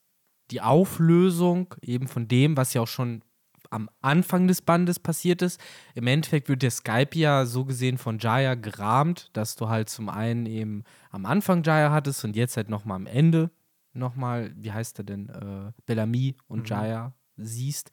die 0.52 0.62
Auflösung 0.62 1.74
eben 1.82 2.08
von 2.08 2.28
dem, 2.28 2.58
was 2.58 2.74
ja 2.74 2.82
auch 2.82 2.88
schon 2.88 3.24
am 3.72 3.90
Anfang 4.02 4.48
des 4.48 4.62
Bandes 4.62 5.00
passiert 5.00 5.42
ist. 5.42 5.60
Im 5.94 6.08
Endeffekt 6.08 6.50
wird 6.50 6.62
der 6.62 6.72
Skype 6.72 7.16
ja 7.18 7.46
so 7.46 7.66
gesehen 7.66 7.98
von 7.98 8.20
Jaya 8.20 8.56
gerahmt, 8.56 9.30
dass 9.34 9.56
du 9.56 9.70
halt 9.70 9.90
zum 9.90 10.10
einen 10.10 10.46
eben 10.46 10.84
am 11.12 11.26
Anfang 11.26 11.64
Jaya 11.64 11.92
hattest 11.92 12.24
und 12.26 12.36
jetzt 12.36 12.58
halt 12.58 12.70
nochmal 12.70 12.98
am 12.98 13.08
Ende 13.08 13.52
nochmal, 13.94 14.52
wie 14.58 14.72
heißt 14.72 15.00
er 15.00 15.06
denn, 15.06 15.30
äh, 15.30 15.72
Bellamy 15.86 16.36
und 16.48 16.62
Mhm. 16.62 16.66
Jaya 16.66 17.14
siehst. 17.38 17.92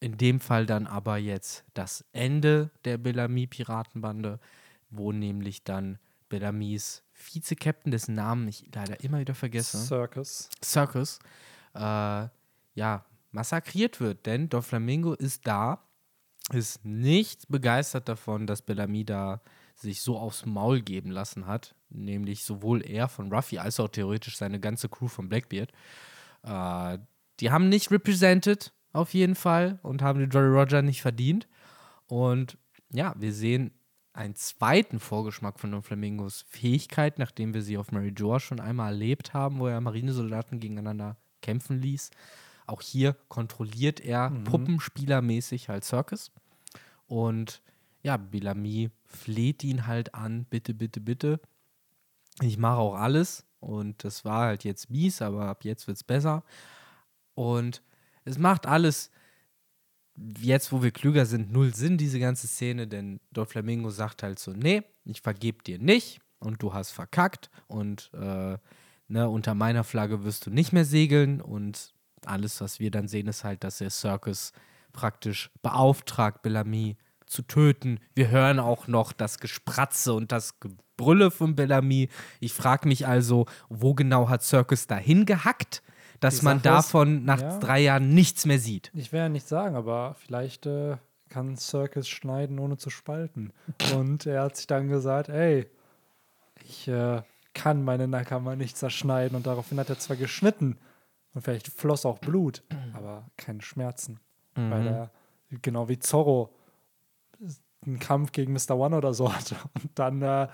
In 0.00 0.16
dem 0.16 0.38
Fall 0.40 0.66
dann 0.66 0.86
aber 0.86 1.16
jetzt 1.16 1.64
das 1.74 2.04
Ende 2.12 2.70
der 2.84 2.98
Bellamy-Piratenbande, 2.98 4.38
wo 4.90 5.12
nämlich 5.12 5.64
dann 5.64 5.98
Bellamys 6.28 7.02
Vize-Captain, 7.12 7.90
dessen 7.90 8.14
Namen 8.14 8.48
ich 8.48 8.68
leider 8.74 9.00
immer 9.02 9.18
wieder 9.20 9.34
vergesse, 9.34 9.78
Circus. 9.78 10.48
Circus, 10.62 11.18
äh, 11.74 12.28
ja, 12.74 13.04
massakriert 13.34 14.00
wird. 14.00 14.26
Denn 14.26 14.48
Doflamingo 14.48 15.12
ist 15.12 15.46
da, 15.46 15.84
ist 16.52 16.84
nicht 16.84 17.48
begeistert 17.48 18.08
davon, 18.08 18.46
dass 18.46 18.62
Bellamy 18.62 19.04
da 19.04 19.42
sich 19.74 20.02
so 20.02 20.18
aufs 20.18 20.46
Maul 20.46 20.80
geben 20.82 21.10
lassen 21.10 21.46
hat. 21.46 21.74
Nämlich 21.88 22.44
sowohl 22.44 22.84
er 22.84 23.08
von 23.08 23.32
Ruffy 23.32 23.58
als 23.58 23.80
auch 23.80 23.88
theoretisch 23.88 24.36
seine 24.36 24.60
ganze 24.60 24.88
Crew 24.88 25.08
von 25.08 25.28
Blackbeard. 25.28 25.72
Äh, 26.42 26.98
die 27.40 27.50
haben 27.50 27.68
nicht 27.68 27.90
represented, 27.90 28.72
auf 28.92 29.12
jeden 29.14 29.34
Fall, 29.34 29.80
und 29.82 30.02
haben 30.02 30.20
den 30.20 30.30
Jolly 30.30 30.56
Roger 30.56 30.82
nicht 30.82 31.02
verdient. 31.02 31.48
Und 32.06 32.56
ja, 32.92 33.14
wir 33.18 33.32
sehen 33.32 33.72
einen 34.12 34.36
zweiten 34.36 35.00
Vorgeschmack 35.00 35.58
von 35.58 35.72
Don 35.72 35.82
Flamingos 35.82 36.44
Fähigkeit, 36.48 37.18
nachdem 37.18 37.52
wir 37.52 37.62
sie 37.62 37.76
auf 37.76 37.90
Mary 37.90 38.12
Joa 38.16 38.38
schon 38.38 38.60
einmal 38.60 38.92
erlebt 38.92 39.34
haben, 39.34 39.58
wo 39.58 39.66
er 39.66 39.80
Marinesoldaten 39.80 40.60
gegeneinander 40.60 41.16
kämpfen 41.42 41.80
ließ. 41.80 42.10
Auch 42.66 42.80
hier 42.80 43.14
kontrolliert 43.28 44.00
er 44.00 44.30
puppenspielermäßig 44.44 45.68
halt 45.68 45.84
Circus. 45.84 46.30
Und 47.06 47.62
ja, 48.02 48.16
Bellamy 48.16 48.90
fleht 49.04 49.64
ihn 49.64 49.86
halt 49.86 50.14
an, 50.14 50.44
bitte, 50.44 50.74
bitte, 50.74 51.00
bitte. 51.00 51.40
Ich 52.40 52.58
mache 52.58 52.78
auch 52.78 52.94
alles. 52.94 53.44
Und 53.60 54.04
das 54.04 54.24
war 54.24 54.46
halt 54.46 54.64
jetzt 54.64 54.90
mies, 54.90 55.22
aber 55.22 55.46
ab 55.46 55.64
jetzt 55.64 55.86
wird 55.86 55.96
es 55.96 56.04
besser. 56.04 56.44
Und 57.34 57.82
es 58.24 58.38
macht 58.38 58.66
alles, 58.66 59.10
jetzt 60.16 60.72
wo 60.72 60.82
wir 60.82 60.90
klüger 60.90 61.26
sind, 61.26 61.52
null 61.52 61.74
Sinn, 61.74 61.98
diese 61.98 62.20
ganze 62.20 62.46
Szene, 62.46 62.86
denn 62.86 63.20
Doflamingo 63.32 63.90
sagt 63.90 64.22
halt 64.22 64.38
so, 64.38 64.52
nee, 64.52 64.82
ich 65.04 65.20
vergeb 65.20 65.64
dir 65.64 65.78
nicht 65.78 66.20
und 66.38 66.62
du 66.62 66.72
hast 66.72 66.92
verkackt 66.92 67.50
und 67.66 68.10
äh, 68.14 68.58
ne, 69.08 69.28
unter 69.28 69.54
meiner 69.54 69.84
Flagge 69.84 70.24
wirst 70.24 70.46
du 70.46 70.50
nicht 70.50 70.72
mehr 70.72 70.84
segeln 70.84 71.40
und 71.40 71.94
alles, 72.26 72.60
was 72.60 72.80
wir 72.80 72.90
dann 72.90 73.08
sehen, 73.08 73.28
ist 73.28 73.44
halt, 73.44 73.64
dass 73.64 73.78
der 73.78 73.90
Circus 73.90 74.52
praktisch 74.92 75.50
beauftragt, 75.62 76.42
Bellamy 76.42 76.96
zu 77.26 77.42
töten. 77.42 78.00
Wir 78.14 78.30
hören 78.30 78.58
auch 78.58 78.86
noch 78.86 79.12
das 79.12 79.38
Gespratze 79.40 80.12
und 80.14 80.32
das 80.32 80.60
Gebrülle 80.60 81.30
von 81.30 81.56
Bellamy. 81.56 82.08
Ich 82.40 82.52
frage 82.52 82.88
mich 82.88 83.06
also, 83.06 83.46
wo 83.68 83.94
genau 83.94 84.28
hat 84.28 84.42
Circus 84.42 84.86
dahin 84.86 85.26
gehackt, 85.26 85.82
dass 86.20 86.42
man 86.42 86.58
Sache 86.58 86.68
ist, 86.68 86.86
davon 86.86 87.24
nach 87.24 87.40
ja. 87.40 87.58
drei 87.58 87.80
Jahren 87.80 88.10
nichts 88.10 88.46
mehr 88.46 88.58
sieht? 88.58 88.90
Ich 88.94 89.12
will 89.12 89.20
ja 89.20 89.28
nicht 89.28 89.48
sagen, 89.48 89.74
aber 89.74 90.16
vielleicht 90.24 90.66
äh, 90.66 90.96
kann 91.28 91.56
Circus 91.56 92.08
schneiden, 92.08 92.58
ohne 92.58 92.76
zu 92.76 92.90
spalten. 92.90 93.52
Und 93.94 94.26
er 94.26 94.42
hat 94.42 94.56
sich 94.56 94.66
dann 94.66 94.88
gesagt, 94.88 95.28
ey, 95.28 95.66
ich 96.64 96.88
äh, 96.88 97.22
kann 97.52 97.82
meine 97.82 98.08
Nakama 98.08 98.56
nicht 98.56 98.76
zerschneiden. 98.76 99.36
Und 99.36 99.46
daraufhin 99.46 99.78
hat 99.78 99.90
er 99.90 99.98
zwar 99.98 100.16
geschnitten 100.16 100.78
und 101.34 101.42
vielleicht 101.42 101.68
floss 101.68 102.06
auch 102.06 102.18
Blut, 102.18 102.62
aber 102.92 103.26
keine 103.36 103.60
Schmerzen. 103.60 104.20
Weil 104.54 104.86
er, 104.86 105.10
genau 105.62 105.88
wie 105.88 105.98
Zorro, 105.98 106.54
einen 107.84 107.98
Kampf 107.98 108.32
gegen 108.32 108.52
Mr. 108.52 108.76
One 108.76 108.96
oder 108.96 109.12
so 109.14 109.32
hatte 109.34 109.56
und 109.74 109.98
dann 109.98 110.22
äh, 110.22 110.48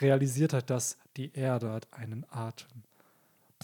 realisiert 0.00 0.52
hat, 0.52 0.70
dass 0.70 0.98
die 1.16 1.32
Erde 1.32 1.70
hat 1.70 1.92
einen 1.92 2.24
Atem. 2.30 2.82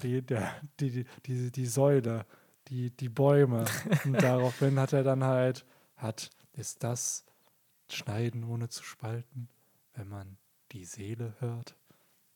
Die, 0.02 0.22
der, 0.22 0.54
die, 0.80 1.04
die, 1.26 1.50
die 1.50 1.66
Säule, 1.66 2.24
die, 2.68 2.90
die 2.90 3.08
Bäume. 3.08 3.64
Und 4.04 4.14
daraufhin 4.22 4.78
hat 4.78 4.92
er 4.92 5.02
dann 5.02 5.24
halt, 5.24 5.66
hat, 5.96 6.30
ist 6.54 6.82
das 6.82 7.24
Schneiden 7.90 8.44
ohne 8.44 8.68
zu 8.68 8.82
spalten, 8.82 9.48
wenn 9.94 10.08
man 10.08 10.38
die 10.72 10.84
Seele 10.84 11.34
hört? 11.40 11.76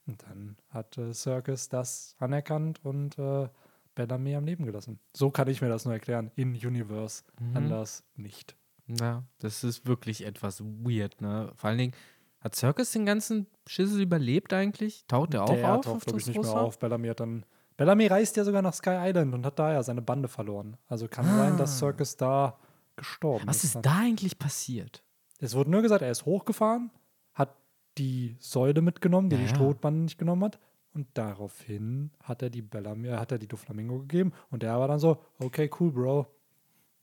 Und 0.07 0.23
dann 0.23 0.57
hat 0.69 0.99
äh, 0.99 1.15
Circus 1.15 1.69
das 1.69 2.15
anerkannt 2.19 2.85
und 2.85 3.19
äh, 3.19 3.49
Bellamy 3.97 4.37
am 4.37 4.45
Leben 4.45 4.65
gelassen. 4.65 5.01
So 5.17 5.33
kann 5.33 5.49
ich 5.49 5.61
mir 5.61 5.69
das 5.69 5.85
nur 5.85 5.95
erklären. 5.95 6.31
In 6.37 6.53
Universe. 6.55 7.25
Mhm. 7.41 7.57
Anders 7.57 8.05
nicht. 8.15 8.55
Ja, 8.87 9.25
das 9.39 9.65
ist 9.65 9.87
wirklich 9.87 10.25
etwas 10.25 10.63
weird, 10.63 11.21
ne? 11.21 11.51
Vor 11.57 11.71
allen 11.71 11.79
Dingen, 11.79 11.93
hat 12.39 12.55
Circus 12.55 12.93
den 12.93 13.05
ganzen 13.07 13.49
Schissel 13.67 14.01
überlebt 14.03 14.53
eigentlich? 14.53 15.05
Taucht 15.09 15.33
der 15.33 15.43
auch 15.43 15.51
Der 15.51 15.75
auf? 15.75 15.85
taucht, 15.85 15.97
auf 15.97 16.05
glaube 16.05 16.21
ich, 16.21 16.27
nicht 16.29 16.41
mehr 16.41 16.53
auf. 16.53 16.79
Bellamy 16.79 17.09
hat 17.09 17.19
dann. 17.19 17.45
Bellamy 17.77 18.07
reist 18.07 18.37
ja 18.37 18.45
sogar 18.45 18.63
nach 18.63 18.75
Sky 18.75 18.97
Island 19.09 19.35
und 19.35 19.45
hat 19.45 19.59
da 19.59 19.73
ja 19.73 19.83
seine 19.83 20.03
Bande 20.03 20.29
verloren. 20.29 20.77
Also 20.87 21.09
kann 21.09 21.27
sein, 21.27 21.57
dass 21.57 21.79
Circus 21.79 22.17
da 22.17 22.57
gestorben 22.95 23.45
Ah. 23.45 23.49
Was 23.49 23.65
ist. 23.65 23.75
ist 23.75 23.83
da 23.85 23.97
eigentlich 23.99 24.39
passiert? 24.39 25.03
Es 25.41 25.55
wurde 25.55 25.71
nur 25.71 25.83
gesagt, 25.83 26.03
er 26.03 26.11
ist 26.11 26.25
hochgefahren, 26.25 26.91
hat 27.35 27.55
die 27.99 28.37
Säule 28.39 28.81
mitgenommen, 28.83 29.29
die 29.31 29.37
Ja, 29.37 29.43
die. 29.43 29.49
Strohbande 29.49 30.01
nicht 30.03 30.19
genommen 30.19 30.45
hat. 30.45 30.59
Und 30.97 31.09
daraufhin 31.13 32.11
hat 32.23 32.41
er 32.41 32.49
die 32.49 32.63
Bellamy, 32.63 33.09
hat 33.11 33.31
er 33.31 33.37
die 33.39 33.47
Doflamingo 33.47 33.99
gegeben. 33.99 34.33
Und 34.51 34.63
der 34.63 34.79
war 34.81 34.89
dann 34.89 34.99
so, 34.99 35.19
okay, 35.39 35.69
cool, 35.79 35.91
Bro. 35.93 36.27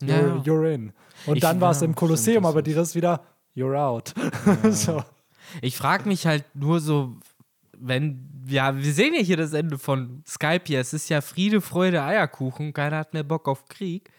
You're, 0.02 0.07
Ja, 0.07 0.18
ja. 0.28 0.36
you're 0.41 0.74
in. 0.74 0.94
Und 1.28 1.36
Ich- 1.36 1.41
dann 1.41 1.61
war 1.61 1.70
es 1.72 1.82
ja, 1.82 1.86
im 1.86 1.94
Kolosseum, 1.94 2.41
das 2.41 2.52
aber 2.52 2.64
die 2.64 2.72
ist 2.72 2.95
wieder, 2.95 3.24
you're 3.56 3.78
out. 3.78 4.15
so. 4.72 5.03
Ich 5.61 5.78
frage 5.78 6.07
mich 6.10 6.26
halt 6.26 6.44
nur 6.56 6.80
so, 6.80 7.18
wenn, 7.78 8.44
ja, 8.48 8.76
wir 8.76 8.94
sehen 8.94 9.14
ja 9.14 9.22
hier 9.22 9.38
das 9.38 9.53
Ende 9.53 9.78
von 9.78 10.24
Skype 10.28 10.64
hier. 10.65 10.80
Es 10.80 10.91
ist 10.94 11.10
ja 11.10 11.22
Friede, 11.22 11.61
Freude, 11.61 12.02
Eierkuchen. 12.02 12.74
Keiner 12.74 12.98
hat 12.98 13.14
mehr 13.14 13.24
Bock 13.24 13.48
auf 13.48 13.68
Krieg. 13.68 14.10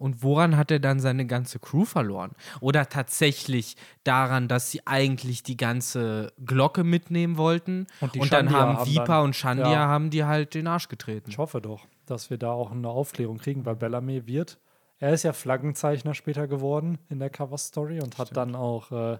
Und 0.00 0.22
woran 0.22 0.56
hat 0.56 0.70
er 0.70 0.80
dann 0.80 0.98
seine 0.98 1.26
ganze 1.26 1.58
Crew 1.58 1.84
verloren? 1.84 2.30
Oder 2.60 2.88
tatsächlich 2.88 3.76
daran, 4.02 4.48
dass 4.48 4.70
sie 4.70 4.80
eigentlich 4.86 5.42
die 5.42 5.58
ganze 5.58 6.32
Glocke 6.42 6.84
mitnehmen 6.84 7.36
wollten 7.36 7.86
Und 8.00 8.16
und 8.16 8.32
dann 8.32 8.50
haben 8.50 8.78
haben 8.78 8.86
Viper 8.88 9.04
dann- 9.04 9.24
und 9.24 9.36
Shandia 9.36 9.72
ja. 9.72 9.88
haben 9.88 10.08
die 10.08 10.24
halt 10.24 10.54
den 10.54 10.66
Arsch 10.68 10.88
getreten. 10.88 11.28
Ich 11.28 11.36
hoffe 11.36 11.60
doch, 11.60 11.86
dass 12.06 12.30
wir 12.30 12.38
da 12.38 12.50
auch 12.50 12.70
eine 12.72 12.88
Aufklärung 12.88 13.36
kriegen, 13.36 13.66
weil 13.66 13.76
Bellamy 13.76 14.26
wird, 14.26 14.58
er 15.00 15.12
ist 15.12 15.22
ja 15.22 15.34
Flaggenzeichner 15.34 16.14
später 16.14 16.48
geworden 16.48 16.98
in 17.10 17.18
der 17.18 17.28
Cover-Story 17.28 18.00
und 18.00 18.16
hat 18.16 18.34
dann 18.34 18.54
auch, 18.54 18.90
äh, 18.92 19.18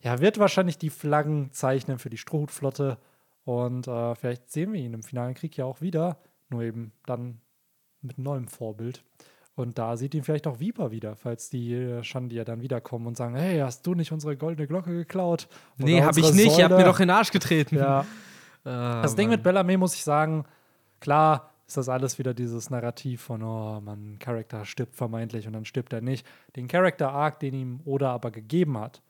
ja, 0.00 0.18
wird 0.18 0.40
wahrscheinlich 0.40 0.76
die 0.76 0.90
Flaggen 0.90 1.52
zeichnen 1.52 2.00
für 2.00 2.10
die 2.10 2.18
Strohhutflotte 2.18 2.98
und 3.44 3.86
äh, 3.86 4.16
vielleicht 4.16 4.50
sehen 4.50 4.72
wir 4.72 4.80
ihn 4.80 4.94
im 4.94 5.04
finalen 5.04 5.34
Krieg 5.34 5.56
ja 5.56 5.66
auch 5.66 5.80
wieder, 5.80 6.18
nur 6.48 6.62
eben 6.62 6.90
dann 7.06 7.40
mit 8.02 8.18
neuem 8.18 8.48
Vorbild. 8.48 9.04
Und 9.56 9.78
da 9.78 9.96
sieht 9.96 10.14
ihn 10.14 10.24
vielleicht 10.24 10.46
auch 10.48 10.58
Viper 10.58 10.90
wieder, 10.90 11.14
falls 11.14 11.48
die 11.48 11.74
äh, 11.74 12.02
Shandia 12.02 12.44
dann 12.44 12.60
wiederkommen 12.60 13.06
und 13.06 13.16
sagen, 13.16 13.36
hey, 13.36 13.60
hast 13.60 13.86
du 13.86 13.94
nicht 13.94 14.10
unsere 14.10 14.36
goldene 14.36 14.66
Glocke 14.66 14.90
geklaut? 14.90 15.46
Oder 15.78 15.84
Nee, 15.86 16.02
hab 16.02 16.16
ich 16.16 16.32
nicht. 16.34 16.58
Ihr 16.58 16.64
habt 16.64 16.72
mir 16.72 16.78
Säule?" 16.80 16.84
doch 16.84 16.98
in 17.00 17.06
den 17.08 17.16
Arsch 17.16 17.30
getreten. 17.30 17.76
Ja, 17.76 18.04
Ah, 18.66 19.02
das 19.02 19.14
Ding 19.14 19.28
Mann. 19.28 19.36
mit 19.36 19.42
Bellamy 19.42 19.76
muss 19.76 19.94
ich 19.94 20.02
sagen, 20.02 20.44
klar 20.98 21.50
ist 21.66 21.76
das 21.76 21.88
alles 21.90 22.18
wieder 22.18 22.32
dieses 22.32 22.70
Narrativ 22.70 23.20
von, 23.20 23.42
oh, 23.42 23.80
man, 23.80 24.18
Charakter 24.18 24.64
stirbt 24.64 24.96
vermeintlich 24.96 25.46
und 25.46 25.52
dann 25.52 25.64
stirbt 25.66 25.92
er 25.92 26.00
nicht. 26.00 26.26
Den 26.56 26.66
Character 26.66 27.12
Arc, 27.12 27.40
den 27.40 27.54
ihm 27.54 27.80
Oda 27.84 28.10
aber 28.10 28.30
gegeben 28.30 28.78
hat 28.78 29.02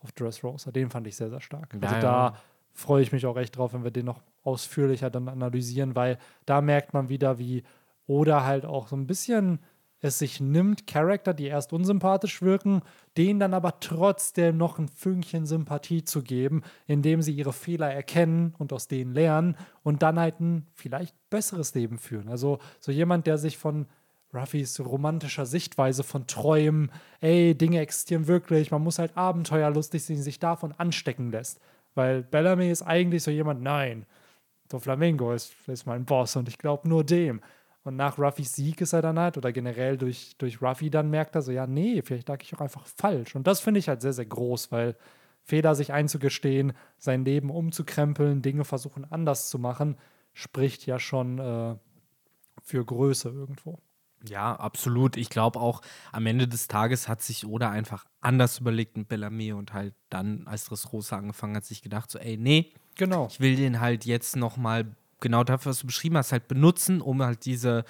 auf 0.00 0.12
Dressrosa, 0.12 0.70
den 0.72 0.88
fand 0.90 1.06
ich 1.06 1.16
sehr, 1.16 1.28
sehr 1.30 1.40
stark. 1.40 1.74
Ja, 1.74 1.88
also 1.88 2.00
da 2.00 2.36
freue 2.72 3.02
ich 3.02 3.12
mich 3.12 3.26
auch 3.26 3.36
echt 3.36 3.56
drauf, 3.56 3.74
wenn 3.74 3.84
wir 3.84 3.90
den 3.90 4.06
noch 4.06 4.22
ausführlicher 4.44 5.10
dann 5.10 5.28
analysieren, 5.28 5.94
weil 5.94 6.18
da 6.46 6.60
merkt 6.62 6.94
man 6.94 7.08
wieder, 7.10 7.38
wie 7.38 7.62
Oda 8.06 8.44
halt 8.44 8.64
auch 8.64 8.88
so 8.88 8.96
ein 8.96 9.06
bisschen 9.06 9.60
es 10.02 10.18
sich 10.18 10.40
nimmt, 10.40 10.86
Charakter, 10.86 11.32
die 11.32 11.46
erst 11.46 11.72
unsympathisch 11.72 12.42
wirken, 12.42 12.82
denen 13.16 13.38
dann 13.40 13.54
aber 13.54 13.78
trotzdem 13.78 14.56
noch 14.56 14.78
ein 14.78 14.88
Fünkchen 14.88 15.46
Sympathie 15.46 16.04
zu 16.04 16.22
geben, 16.22 16.62
indem 16.86 17.22
sie 17.22 17.32
ihre 17.32 17.52
Fehler 17.52 17.90
erkennen 17.90 18.54
und 18.58 18.72
aus 18.72 18.88
denen 18.88 19.14
lernen 19.14 19.56
und 19.84 20.02
dann 20.02 20.18
halt 20.18 20.40
ein 20.40 20.66
vielleicht 20.74 21.14
besseres 21.30 21.74
Leben 21.74 21.98
führen. 21.98 22.28
Also 22.28 22.58
so 22.80 22.90
jemand, 22.90 23.28
der 23.28 23.38
sich 23.38 23.56
von 23.56 23.86
Ruffys 24.34 24.80
romantischer 24.80 25.46
Sichtweise 25.46 26.02
von 26.02 26.26
Träumen, 26.26 26.90
ey, 27.20 27.54
Dinge 27.54 27.80
existieren 27.80 28.26
wirklich, 28.26 28.70
man 28.70 28.82
muss 28.82 28.98
halt 28.98 29.16
abenteuerlustig 29.16 30.04
sein, 30.04 30.20
sich 30.20 30.40
davon 30.40 30.72
anstecken 30.72 31.30
lässt. 31.30 31.60
Weil 31.94 32.22
Bellamy 32.22 32.70
ist 32.70 32.82
eigentlich 32.82 33.22
so 33.22 33.30
jemand, 33.30 33.62
nein, 33.62 34.06
Doflamingo 34.68 35.32
ist, 35.32 35.54
ist 35.68 35.86
mein 35.86 36.04
Boss 36.06 36.34
und 36.36 36.48
ich 36.48 36.58
glaube 36.58 36.88
nur 36.88 37.04
dem. 37.04 37.40
Und 37.84 37.96
nach 37.96 38.18
Ruffys 38.18 38.54
Sieg 38.54 38.80
ist 38.80 38.92
er 38.92 39.02
dann 39.02 39.18
halt, 39.18 39.36
oder 39.36 39.52
generell 39.52 39.98
durch, 39.98 40.36
durch 40.38 40.62
Ruffy 40.62 40.88
dann 40.90 41.10
merkt 41.10 41.34
er 41.34 41.42
so, 41.42 41.50
ja, 41.50 41.66
nee, 41.66 42.00
vielleicht 42.02 42.28
lag 42.28 42.40
ich 42.42 42.54
auch 42.54 42.60
einfach 42.60 42.86
falsch. 42.86 43.34
Und 43.34 43.46
das 43.46 43.60
finde 43.60 43.80
ich 43.80 43.88
halt 43.88 44.02
sehr, 44.02 44.12
sehr 44.12 44.26
groß, 44.26 44.70
weil 44.70 44.96
Fehler 45.42 45.74
sich 45.74 45.92
einzugestehen, 45.92 46.72
sein 46.98 47.24
Leben 47.24 47.50
umzukrempeln, 47.50 48.42
Dinge 48.42 48.64
versuchen 48.64 49.04
anders 49.10 49.48
zu 49.50 49.58
machen, 49.58 49.96
spricht 50.32 50.86
ja 50.86 51.00
schon 51.00 51.38
äh, 51.38 51.74
für 52.62 52.84
Größe 52.84 53.30
irgendwo. 53.30 53.80
Ja, 54.28 54.54
absolut. 54.54 55.16
Ich 55.16 55.30
glaube 55.30 55.58
auch, 55.58 55.80
am 56.12 56.26
Ende 56.26 56.46
des 56.46 56.68
Tages 56.68 57.08
hat 57.08 57.22
sich 57.22 57.44
Oda 57.44 57.70
einfach 57.70 58.04
anders 58.20 58.60
überlegt 58.60 58.96
mit 58.96 59.08
Bellamy 59.08 59.52
und 59.52 59.72
halt 59.72 59.94
dann, 60.10 60.46
als 60.46 60.66
Dressrosa 60.66 61.16
angefangen 61.16 61.56
hat, 61.56 61.64
sich 61.64 61.82
gedacht, 61.82 62.08
so, 62.10 62.20
ey, 62.20 62.36
nee, 62.36 62.72
Genau. 62.94 63.26
ich 63.28 63.40
will 63.40 63.56
den 63.56 63.80
halt 63.80 64.04
jetzt 64.04 64.36
nochmal 64.36 64.94
genau 65.22 65.42
dafür, 65.44 65.70
was 65.70 65.78
du 65.78 65.86
beschrieben 65.86 66.18
hast, 66.18 66.32
halt 66.32 66.46
benutzen, 66.48 67.00
um 67.00 67.22
halt 67.22 67.46
diese, 67.46 67.84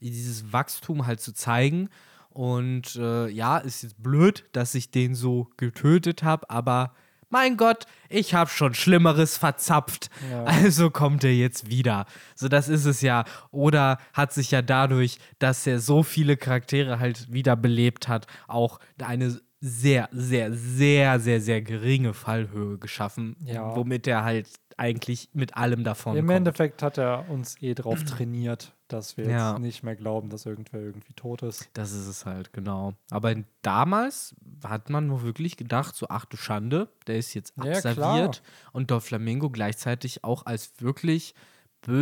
dieses 0.00 0.52
Wachstum 0.52 1.06
halt 1.06 1.20
zu 1.20 1.32
zeigen. 1.34 1.88
Und 2.30 2.94
äh, 2.96 3.28
ja, 3.28 3.58
ist 3.58 3.82
jetzt 3.82 4.00
blöd, 4.02 4.44
dass 4.52 4.74
ich 4.76 4.90
den 4.92 5.14
so 5.16 5.48
getötet 5.56 6.22
habe, 6.22 6.48
aber 6.50 6.94
mein 7.30 7.56
Gott, 7.56 7.86
ich 8.08 8.34
habe 8.34 8.48
schon 8.50 8.74
Schlimmeres 8.74 9.36
verzapft. 9.38 10.08
Ja. 10.30 10.44
Also 10.44 10.90
kommt 10.90 11.24
er 11.24 11.34
jetzt 11.34 11.68
wieder. 11.68 12.06
So, 12.36 12.48
das 12.48 12.68
ist 12.68 12.84
es 12.84 13.00
ja. 13.00 13.24
Oder 13.50 13.98
hat 14.12 14.32
sich 14.32 14.52
ja 14.52 14.62
dadurch, 14.62 15.18
dass 15.40 15.66
er 15.66 15.80
so 15.80 16.04
viele 16.04 16.36
Charaktere 16.36 17.00
halt 17.00 17.32
wiederbelebt 17.32 18.06
hat, 18.06 18.26
auch 18.46 18.78
eine 19.02 19.40
sehr, 19.60 20.08
sehr, 20.12 20.52
sehr, 20.52 21.18
sehr, 21.18 21.40
sehr 21.40 21.62
geringe 21.62 22.12
Fallhöhe 22.14 22.78
geschaffen, 22.78 23.34
Ja. 23.44 23.74
womit 23.74 24.06
er 24.06 24.22
halt 24.22 24.48
eigentlich 24.76 25.28
mit 25.32 25.56
allem 25.56 25.84
davon 25.84 26.16
Im 26.16 26.26
kommt. 26.26 26.36
Endeffekt 26.36 26.82
hat 26.82 26.98
er 26.98 27.28
uns 27.28 27.60
eh 27.62 27.74
drauf 27.74 28.02
trainiert, 28.04 28.74
dass 28.88 29.16
wir 29.16 29.28
Ja. 29.28 29.50
jetzt 29.52 29.60
nicht 29.60 29.82
mehr 29.82 29.96
glauben, 29.96 30.30
dass 30.30 30.46
irgendwer 30.46 30.80
irgendwie 30.80 31.12
tot 31.14 31.42
ist. 31.42 31.68
Das 31.74 31.92
ist 31.92 32.06
es 32.06 32.26
halt, 32.26 32.52
genau. 32.52 32.94
Aber 33.10 33.34
damals 33.62 34.34
hat 34.64 34.90
man 34.90 35.06
nur 35.06 35.22
wirklich 35.22 35.56
gedacht, 35.56 35.94
so, 35.96 36.06
ach 36.08 36.24
du 36.24 36.36
Schande, 36.36 36.88
der 37.06 37.16
ist 37.18 37.34
jetzt 37.34 37.54
Ja, 37.56 37.72
abserviert. 37.72 38.42
und 38.72 38.90
Doflamingo 38.90 39.50
gleichzeitig 39.50 40.24
auch 40.24 40.46
als 40.46 40.72
wirklich 40.80 41.34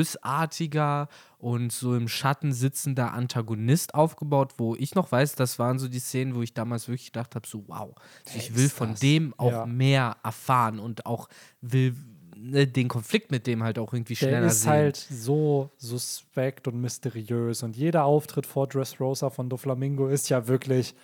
bösartiger 0.06 1.08
und 1.38 1.72
so 1.72 1.96
im 1.96 2.08
Schatten 2.08 2.52
sitzender 2.52 3.12
Antagonist 3.12 3.94
aufgebaut, 3.94 4.54
wo 4.58 4.76
ich 4.76 4.94
noch 4.94 5.10
weiß, 5.10 5.34
das 5.34 5.58
waren 5.58 5.78
so 5.78 5.88
die 5.88 5.98
Szenen, 5.98 6.34
wo 6.34 6.42
ich 6.42 6.54
damals 6.54 6.88
wirklich 6.88 7.12
gedacht 7.12 7.34
habe, 7.34 7.46
so 7.46 7.64
wow, 7.66 7.94
ich 8.34 8.54
will 8.54 8.68
von 8.68 8.90
das? 8.90 9.00
dem 9.00 9.34
auch 9.38 9.50
Ja. 9.50 9.66
mehr 9.66 10.16
erfahren 10.22 10.78
und 10.78 11.04
auch 11.06 11.28
will 11.60 11.96
den 12.42 12.88
Konflikt 12.88 13.30
mit 13.30 13.46
dem 13.46 13.62
halt 13.62 13.78
auch 13.78 13.92
irgendwie 13.92 14.14
Der 14.14 14.26
schneller 14.28 14.46
ist 14.46 14.62
sehen. 14.62 14.70
halt 14.72 14.96
so 14.96 15.70
suspekt 15.76 16.66
und 16.68 16.80
mysteriös. 16.80 17.62
Und 17.62 17.76
jeder 17.76 18.04
Auftritt 18.04 18.46
vor 18.46 18.66
Dressrosa 18.66 19.30
von 19.30 19.48
Doflamingo 19.48 20.08
ist 20.08 20.28
ja 20.28 20.48
wirklich, 20.48 20.94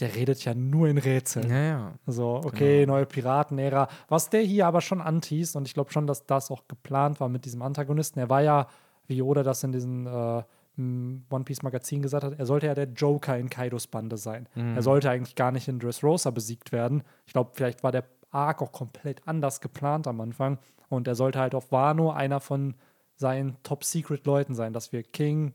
der 0.00 0.14
redet 0.14 0.44
ja 0.44 0.54
nur 0.54 0.88
in 0.88 0.98
Rätseln. 0.98 1.48
ja, 1.48 1.62
ja. 1.62 1.94
So, 2.06 2.42
okay, 2.44 2.80
Genau. 2.80 2.94
neue 2.94 3.06
Piratenära. 3.06 3.88
Was 4.08 4.28
der 4.28 4.42
hier 4.42 4.66
aber 4.66 4.80
schon 4.82 5.00
antießt, 5.00 5.56
und 5.56 5.66
ich 5.66 5.74
glaube 5.74 5.90
schon, 5.92 6.06
dass 6.06 6.26
das 6.26 6.50
auch 6.50 6.68
geplant 6.68 7.20
war 7.20 7.28
mit 7.30 7.44
diesem 7.46 7.62
Antagonisten. 7.62 8.18
Er 8.20 8.28
war 8.28 8.42
ja, 8.42 8.68
wie 9.06 9.22
Oda 9.22 9.42
das 9.42 9.64
in 9.64 9.72
diesem 9.72 10.06
äh, 10.06 10.42
m, 10.76 11.24
One 11.30 11.44
Piece 11.44 11.62
Magazin 11.62 12.02
gesagt 12.02 12.24
hat, 12.24 12.38
er 12.38 12.44
sollte 12.46 12.66
ja 12.66 12.74
der 12.74 12.88
Joker 12.88 13.38
in 13.38 13.48
Kaidos 13.48 13.86
Bande 13.86 14.18
sein. 14.18 14.46
Mhm. 14.54 14.76
Er 14.76 14.82
sollte 14.82 15.08
eigentlich 15.08 15.34
gar 15.34 15.50
nicht 15.52 15.66
in 15.68 15.78
Dressrosa 15.78 16.30
besiegt 16.30 16.70
werden. 16.72 17.02
Ich 17.26 17.32
glaube, 17.32 17.52
vielleicht 17.54 17.82
war 17.82 17.90
der 17.92 18.04
Arc 18.30 18.62
auch 18.62 18.72
komplett 18.72 19.26
anders 19.26 19.60
geplant 19.60 20.06
am 20.06 20.20
Anfang. 20.20 20.58
Und 20.88 21.08
er 21.08 21.14
sollte 21.14 21.38
halt 21.38 21.54
auf 21.54 21.72
Wano 21.72 22.10
einer 22.10 22.40
von 22.40 22.74
seinen 23.16 23.56
Top-Secret-Leuten 23.62 24.54
sein, 24.54 24.72
dass 24.72 24.92
wir 24.92 25.02
King, 25.02 25.52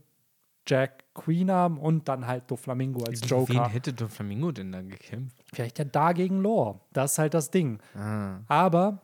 Jack, 0.67 1.03
Queen 1.13 1.51
haben 1.51 1.77
und 1.77 2.07
dann 2.07 2.27
halt 2.27 2.49
Doflamingo 2.49 3.03
als 3.03 3.21
Gegen 3.21 3.47
Wen 3.47 3.55
Joker. 3.55 3.69
hätte 3.69 3.93
Doflamingo 3.93 4.51
denn 4.51 4.71
dann 4.71 4.89
gekämpft? 4.89 5.43
Vielleicht 5.51 5.79
ja 5.79 5.85
da 5.85 6.13
gegen 6.13 6.41
Lore. 6.41 6.79
Das 6.91 7.13
ist 7.13 7.19
halt 7.19 7.33
das 7.33 7.51
Ding. 7.51 7.79
Ah. 7.95 8.39
Aber 8.47 8.99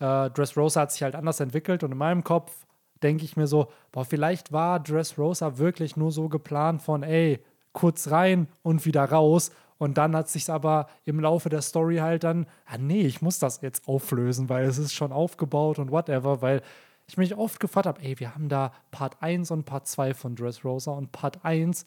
äh, 0.00 0.30
Dressrosa 0.30 0.82
hat 0.82 0.92
sich 0.92 1.02
halt 1.02 1.14
anders 1.14 1.40
entwickelt 1.40 1.82
und 1.82 1.92
in 1.92 1.98
meinem 1.98 2.24
Kopf 2.24 2.66
denke 3.02 3.24
ich 3.24 3.36
mir 3.36 3.46
so, 3.46 3.68
boah, 3.92 4.04
vielleicht 4.04 4.52
war 4.52 4.80
Dressrosa 4.80 5.58
wirklich 5.58 5.96
nur 5.96 6.12
so 6.12 6.28
geplant 6.28 6.82
von, 6.82 7.02
ey, 7.02 7.42
kurz 7.72 8.10
rein 8.10 8.48
und 8.62 8.84
wieder 8.86 9.04
raus. 9.04 9.50
Und 9.78 9.96
dann 9.96 10.14
hat 10.16 10.28
sich 10.28 10.50
aber 10.50 10.88
im 11.04 11.20
Laufe 11.20 11.48
der 11.48 11.62
Story 11.62 11.96
halt 11.96 12.24
dann, 12.24 12.46
ah 12.66 12.78
nee, 12.78 13.02
ich 13.02 13.22
muss 13.22 13.38
das 13.38 13.60
jetzt 13.60 13.86
auflösen, 13.88 14.48
weil 14.48 14.64
es 14.66 14.78
ist 14.78 14.92
schon 14.92 15.12
aufgebaut 15.12 15.78
und 15.78 15.90
whatever, 15.90 16.42
weil 16.42 16.62
ich 17.06 17.16
mich 17.16 17.36
oft 17.36 17.60
gefragt 17.60 17.86
habe, 17.86 18.02
ey, 18.02 18.18
wir 18.18 18.34
haben 18.34 18.48
da 18.48 18.72
Part 18.90 19.22
1 19.22 19.50
und 19.50 19.64
Part 19.64 19.86
2 19.86 20.14
von 20.14 20.34
Dressrosa 20.34 20.90
und 20.90 21.12
Part 21.12 21.44
1 21.44 21.86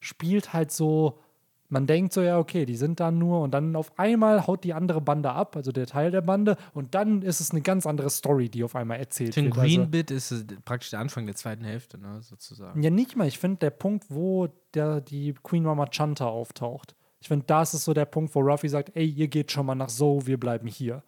spielt 0.00 0.52
halt 0.52 0.72
so 0.72 1.18
man 1.72 1.86
denkt 1.86 2.12
so, 2.12 2.20
ja, 2.20 2.38
okay, 2.38 2.66
die 2.66 2.76
sind 2.76 3.00
da 3.00 3.10
nur 3.10 3.40
und 3.40 3.52
dann 3.52 3.74
auf 3.76 3.98
einmal 3.98 4.46
haut 4.46 4.62
die 4.62 4.74
andere 4.74 5.00
Bande 5.00 5.32
ab, 5.32 5.56
also 5.56 5.72
der 5.72 5.86
Teil 5.86 6.10
der 6.10 6.20
Bande, 6.20 6.58
und 6.74 6.94
dann 6.94 7.22
ist 7.22 7.40
es 7.40 7.50
eine 7.50 7.62
ganz 7.62 7.86
andere 7.86 8.10
Story, 8.10 8.50
die 8.50 8.62
auf 8.62 8.76
einmal 8.76 8.98
erzählt 8.98 9.34
Den 9.36 9.46
wird. 9.46 9.54
Green 9.54 9.80
also, 9.80 9.90
Bit 9.90 10.10
ist 10.10 10.32
äh, 10.32 10.44
praktisch 10.66 10.90
der 10.90 11.00
Anfang 11.00 11.24
der 11.24 11.34
zweiten 11.34 11.64
Hälfte, 11.64 11.96
ne, 11.96 12.20
sozusagen. 12.20 12.82
ja, 12.82 12.90
nicht 12.90 13.16
mal. 13.16 13.26
Ich 13.26 13.38
finde, 13.38 13.56
der 13.56 13.70
Punkt, 13.70 14.04
wo 14.10 14.48
der, 14.74 15.00
die 15.00 15.34
Queen 15.42 15.62
Mama 15.62 15.86
Chanta 15.86 16.26
auftaucht, 16.26 16.94
ich 17.22 17.28
finde, 17.28 17.46
das 17.46 17.72
ist 17.72 17.84
so 17.84 17.94
der 17.94 18.04
Punkt, 18.04 18.34
wo 18.34 18.40
Ruffy 18.40 18.68
sagt, 18.68 18.90
ey, 18.94 19.06
ihr 19.06 19.28
geht 19.28 19.50
schon 19.52 19.64
mal 19.64 19.74
nach 19.76 19.88
So, 19.88 20.26
wir 20.26 20.38
bleiben 20.38 20.66
hier. 20.66 21.02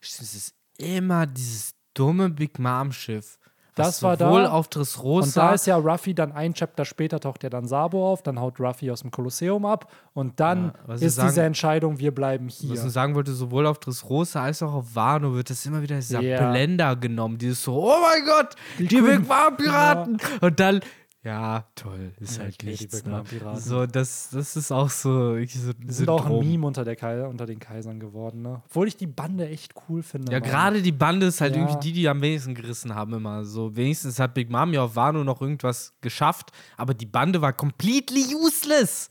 Es 0.00 0.20
ist 0.20 0.54
immer 0.78 1.26
dieses 1.26 1.74
dumme 1.94 2.28
Big 2.30 2.58
Mom 2.58 2.92
Schiff. 2.92 3.38
Das 3.76 4.04
war 4.04 4.16
da. 4.16 4.28
auf 4.52 4.68
Dressrosa 4.68 5.26
Und 5.26 5.36
da 5.36 5.52
ist 5.54 5.66
ja 5.66 5.76
Ruffy 5.76 6.14
dann 6.14 6.30
ein 6.30 6.54
Chapter 6.54 6.84
später 6.84 7.18
taucht 7.18 7.42
ja 7.42 7.50
dann 7.50 7.66
Sabo 7.66 8.08
auf, 8.08 8.22
dann 8.22 8.38
haut 8.38 8.60
Ruffy 8.60 8.88
aus 8.90 9.00
dem 9.00 9.10
Kolosseum 9.10 9.66
ab 9.66 9.90
und 10.12 10.38
dann 10.38 10.66
Ja, 10.66 10.74
was 10.86 11.02
ist 11.02 11.16
sagen- 11.16 11.28
diese 11.30 11.42
Entscheidung, 11.42 11.98
wir 11.98 12.14
bleiben 12.14 12.46
Was 12.46 12.58
hier. 12.58 12.72
ich 12.74 12.80
sagen 12.80 13.16
wollte, 13.16 13.32
sowohl 13.32 13.66
auf 13.66 13.80
Dressrosa 13.80 14.44
als 14.44 14.62
auch 14.62 14.74
auf 14.74 14.94
Wano 14.94 15.34
wird 15.34 15.50
das 15.50 15.66
immer 15.66 15.82
wieder 15.82 15.96
dieser 15.96 16.20
Ja. 16.20 16.50
Blender 16.50 16.94
genommen. 16.94 17.36
Dieses 17.36 17.64
so, 17.64 17.74
oh 17.84 17.96
mein 18.00 18.24
Gott, 18.24 18.54
die, 18.78 18.86
Queen- 18.86 19.04
Big 19.06 19.28
Mom 19.28 19.56
Piraten. 19.56 20.18
Und 20.40 20.60
dann, 20.60 20.80
ja, 21.24 21.64
toll, 21.74 22.12
ist 22.20 22.36
Ja, 22.36 22.42
halt 22.44 22.62
ich 22.62 22.80
nichts. 22.82 23.04
Ne? 23.04 23.24
So, 23.54 23.86
das, 23.86 24.28
das 24.30 24.56
ist 24.56 24.70
auch 24.70 24.90
so, 24.90 25.34
wirklich 25.36 25.54
so 25.58 25.72
sind 25.86 26.08
auch 26.10 26.26
ein 26.26 26.28
Syndrom. 26.28 26.46
Meme 26.46 26.66
unter, 26.66 26.84
der 26.84 26.96
Kai 26.96 27.26
unter 27.26 27.46
den 27.46 27.58
Kaisern 27.58 27.98
geworden, 27.98 28.42
ne? 28.42 28.62
Obwohl 28.66 28.86
ich 28.88 28.96
die 28.98 29.06
Bande 29.06 29.48
echt 29.48 29.72
cool 29.88 30.02
finde. 30.02 30.30
Ja, 30.32 30.38
gerade 30.40 30.82
die 30.82 30.92
Bande 30.92 31.26
ist 31.26 31.40
halt 31.40 31.54
Ja. 31.56 31.62
irgendwie 31.62 31.80
die, 31.80 31.92
die 31.92 32.08
am 32.08 32.20
wenigsten 32.20 32.54
gerissen 32.54 32.94
haben 32.94 33.14
immer. 33.14 33.44
So, 33.44 33.74
wenigstens 33.74 34.18
hat 34.18 34.34
Big 34.34 34.50
Mom 34.50 34.72
ja 34.74 34.82
auf 34.84 34.96
Wano 34.96 35.24
noch 35.24 35.40
irgendwas 35.40 35.94
geschafft, 36.02 36.50
aber 36.76 36.92
die 36.94 37.06
Bande 37.06 37.40
war 37.40 37.52
completely 37.54 38.34
useless. 38.34 39.08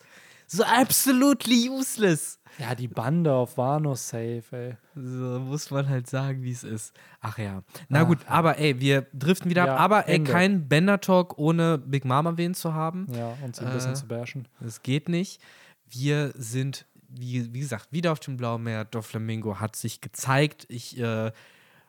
So 0.54 0.64
absolutely 0.64 1.70
useless. 1.70 2.40
Ja, 2.60 2.76
die 2.76 2.88
Bande 2.88 3.34
auf 3.34 3.58
Wano 3.58 3.96
safe, 3.96 4.44
ey. 4.52 4.78
So 4.94 5.40
muss 5.40 5.72
man 5.72 5.90
halt 5.90 6.08
sagen, 6.08 6.44
wie 6.44 6.52
es 6.52 6.64
ist. 6.64 6.94
Ach 7.20 7.38
ja. 7.40 7.64
Na 7.90 8.02
Ach 8.04 8.08
gut, 8.08 8.20
aber 8.28 8.60
ey, 8.60 8.80
wir 8.80 9.08
driften 9.14 9.50
wieder 9.50 9.66
Ja, 9.66 9.74
ab. 9.76 9.80
Aber 9.82 10.08
ey, 10.08 10.18
Ende. 10.18 10.32
kein 10.32 10.68
Bender-Talk 10.70 11.38
ohne 11.40 11.80
Big 11.80 12.06
Mom 12.06 12.28
erwähnt 12.28 12.56
zu 12.56 12.74
haben. 12.76 13.08
Ja, 13.12 13.36
und 13.44 13.56
sie 13.56 13.66
ein 13.66 13.74
bisschen 13.74 13.94
Äh, 13.94 13.96
zu 13.96 14.08
bashen. 14.08 14.48
Das 14.60 14.84
geht 14.84 15.10
nicht. 15.10 15.42
Wir 15.90 16.32
sind, 16.36 16.86
wie, 17.10 17.52
wie 17.54 17.60
gesagt, 17.62 17.88
wieder 17.92 18.12
auf 18.12 18.20
dem 18.20 18.38
Blauen 18.38 18.62
Meer. 18.64 18.86
Doflamingo 18.86 19.60
hat 19.60 19.76
sich 19.76 20.02
gezeigt. 20.02 20.66
Ich 20.70 21.00
äh, 21.00 21.32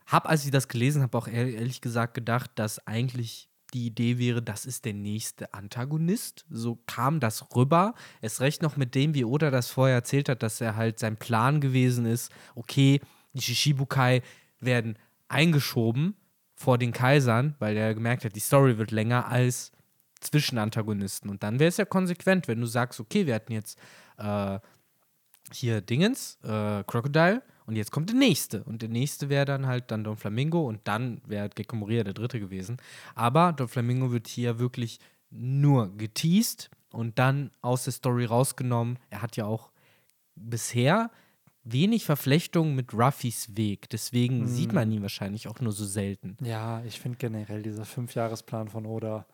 habe, 0.06 0.28
als 0.30 0.46
ich 0.46 0.50
das 0.50 0.68
gelesen 0.68 1.02
habe, 1.02 1.16
auch 1.18 1.28
ehr- 1.28 1.52
ehrlich 1.54 1.82
gesagt 1.82 2.14
gedacht, 2.14 2.50
dass 2.54 2.86
eigentlich 2.86 3.50
die 3.74 3.86
Idee 3.86 4.18
wäre, 4.18 4.40
das 4.40 4.64
ist 4.64 4.84
der 4.84 4.94
nächste 4.94 5.52
Antagonist. 5.52 6.46
So 6.48 6.78
kam 6.86 7.20
das 7.20 7.54
rüber. 7.54 7.94
Es 8.20 8.40
recht 8.40 8.62
noch 8.62 8.76
mit 8.76 8.94
dem, 8.94 9.14
wie 9.14 9.24
Oda 9.24 9.50
das 9.50 9.68
vorher 9.68 9.96
erzählt 9.96 10.28
hat, 10.28 10.42
dass 10.42 10.60
er 10.60 10.76
halt 10.76 10.98
sein 10.98 11.16
Plan 11.16 11.60
gewesen 11.60 12.06
ist, 12.06 12.32
okay, 12.54 13.00
die 13.32 13.42
Shishibukai 13.42 14.22
werden 14.60 14.96
eingeschoben 15.28 16.14
vor 16.54 16.78
den 16.78 16.92
Kaisern, 16.92 17.56
weil 17.58 17.76
er 17.76 17.94
gemerkt 17.94 18.24
hat, 18.24 18.36
die 18.36 18.40
Story 18.40 18.78
wird 18.78 18.92
länger 18.92 19.26
als 19.26 19.72
Zwischenantagonisten. 20.20 21.28
Und 21.28 21.42
dann 21.42 21.58
wäre 21.58 21.68
es 21.68 21.76
ja 21.76 21.84
konsequent, 21.84 22.46
wenn 22.46 22.60
du 22.60 22.66
sagst, 22.66 23.00
okay, 23.00 23.26
wir 23.26 23.34
hatten 23.34 23.52
jetzt 23.52 23.78
äh, 24.18 24.58
hier 25.52 25.80
Dingens, 25.80 26.38
äh, 26.44 26.84
Crocodile, 26.84 27.42
und 27.66 27.76
jetzt 27.76 27.90
kommt 27.90 28.10
der 28.10 28.16
nächste. 28.16 28.62
Und 28.64 28.82
der 28.82 28.88
nächste 28.88 29.28
wäre 29.28 29.44
dann 29.44 29.66
halt 29.66 29.90
dann 29.90 30.04
Don 30.04 30.16
Flamingo 30.16 30.66
und 30.66 30.80
dann 30.84 31.20
wäre 31.26 31.42
halt 31.42 31.56
Gecko 31.56 31.76
Moria 31.76 32.04
der 32.04 32.14
dritte 32.14 32.40
gewesen. 32.40 32.76
Aber 33.14 33.52
Don 33.52 33.68
Flamingo 33.68 34.12
wird 34.12 34.28
hier 34.28 34.58
wirklich 34.58 35.00
nur 35.30 35.96
geteased 35.96 36.70
und 36.90 37.18
dann 37.18 37.50
aus 37.62 37.84
der 37.84 37.92
Story 37.92 38.24
rausgenommen. 38.24 38.98
Er 39.10 39.22
hat 39.22 39.36
ja 39.36 39.46
auch 39.46 39.70
bisher 40.36 41.10
wenig 41.64 42.04
Verflechtung 42.04 42.74
mit 42.74 42.92
Ruffys 42.92 43.56
Weg. 43.56 43.88
Deswegen 43.88 44.46
sieht 44.46 44.72
man 44.72 44.92
ihn 44.92 45.02
wahrscheinlich 45.02 45.48
auch 45.48 45.60
nur 45.60 45.72
so 45.72 45.84
selten. 45.84 46.36
Ja, 46.42 46.82
ich 46.84 47.00
finde 47.00 47.18
generell 47.18 47.62
dieser 47.62 47.86
Fünfjahresplan 47.86 48.68
von 48.68 48.84
Oda, 48.84 49.26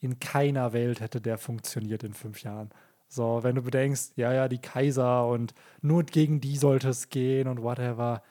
in 0.00 0.18
keiner 0.18 0.72
Welt 0.72 1.00
hätte 1.00 1.20
der 1.20 1.38
funktioniert 1.38 2.02
in 2.04 2.14
fünf 2.14 2.42
Jahren. 2.42 2.70
So, 3.08 3.42
wenn 3.42 3.54
du 3.54 3.62
bedenkst, 3.62 4.16
ja, 4.16 4.32
ja, 4.32 4.48
die 4.48 4.60
Kaiser 4.60 5.26
und 5.26 5.54
nur 5.80 6.04
gegen 6.04 6.40
die 6.40 6.56
sollte 6.56 6.90
es 6.90 7.08
gehen 7.08 7.48
und 7.48 7.62
whatever, 7.62 8.22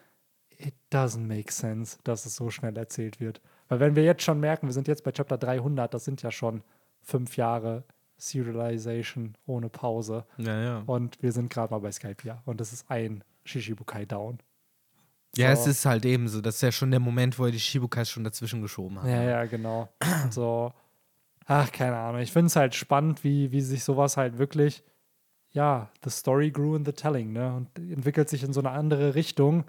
it 0.58 0.76
doesn't 0.92 1.26
make 1.26 1.52
sense, 1.52 1.98
dass 2.04 2.26
es 2.26 2.36
so 2.36 2.50
schnell 2.50 2.78
erzählt 2.78 3.20
wird. 3.20 3.42
Weil 3.70 3.80
wenn 3.80 3.96
wir 3.96 4.04
jetzt 4.04 4.24
schon 4.24 4.40
merken, 4.40 4.68
wir 4.68 4.74
sind 4.74 4.88
jetzt 4.88 5.04
bei 5.04 5.12
Chapter 5.12 5.38
300, 5.38 5.94
das 5.94 6.06
sind 6.06 6.22
ja 6.22 6.32
schon 6.32 6.64
fünf 7.02 7.38
Jahre 7.38 7.84
Serialization 8.18 9.36
ohne 9.46 9.70
Pause. 9.70 10.26
Ja, 10.38 10.62
ja. 10.62 10.84
Und 10.86 11.22
wir 11.22 11.32
sind 11.32 11.50
gerade 11.50 11.74
mal 11.74 11.80
bei 11.80 11.92
Skype, 11.92 12.40
Und 12.46 12.62
es 12.62 12.74
ist 12.74 12.90
ein 12.90 13.24
Shishibukai 13.46 14.06
down. 14.06 14.40
Ja, 15.36 15.56
So. 15.56 15.62
es 15.62 15.68
ist 15.68 15.86
halt 15.86 16.06
eben 16.06 16.28
so. 16.28 16.42
Das 16.42 16.56
ist 16.56 16.62
ja 16.62 16.72
schon 16.72 16.92
der 16.92 17.00
Moment, 17.00 17.38
wo 17.38 17.46
er 17.46 17.52
die 17.52 17.60
Shibukais 17.60 18.10
schon 18.10 18.24
dazwischen 18.24 18.62
geschoben 18.62 19.02
hat. 19.02 19.10
Ja, 19.10 19.24
ja, 19.24 19.46
genau. 19.46 19.90
So, 20.32 20.74
ach, 21.48 21.72
keine 21.72 21.98
Ahnung. 21.98 22.22
Ich 22.22 22.32
finde 22.32 22.48
es 22.48 22.56
halt 22.56 22.76
spannend, 22.76 23.24
wie, 23.24 23.52
wie 23.52 23.62
sich 23.62 23.84
sowas 23.84 24.18
halt 24.18 24.38
wirklich, 24.38 24.84
ja, 25.52 25.90
the 26.04 26.10
story 26.10 26.52
grew 26.52 26.76
in 26.76 26.86
the 26.86 26.92
telling, 26.92 27.32
ne? 27.34 27.56
Und 27.56 27.80
entwickelt 27.80 28.30
sich 28.30 28.44
in 28.44 28.54
so 28.54 28.60
eine 28.60 28.72
andere 28.72 29.16
Richtung, 29.16 29.66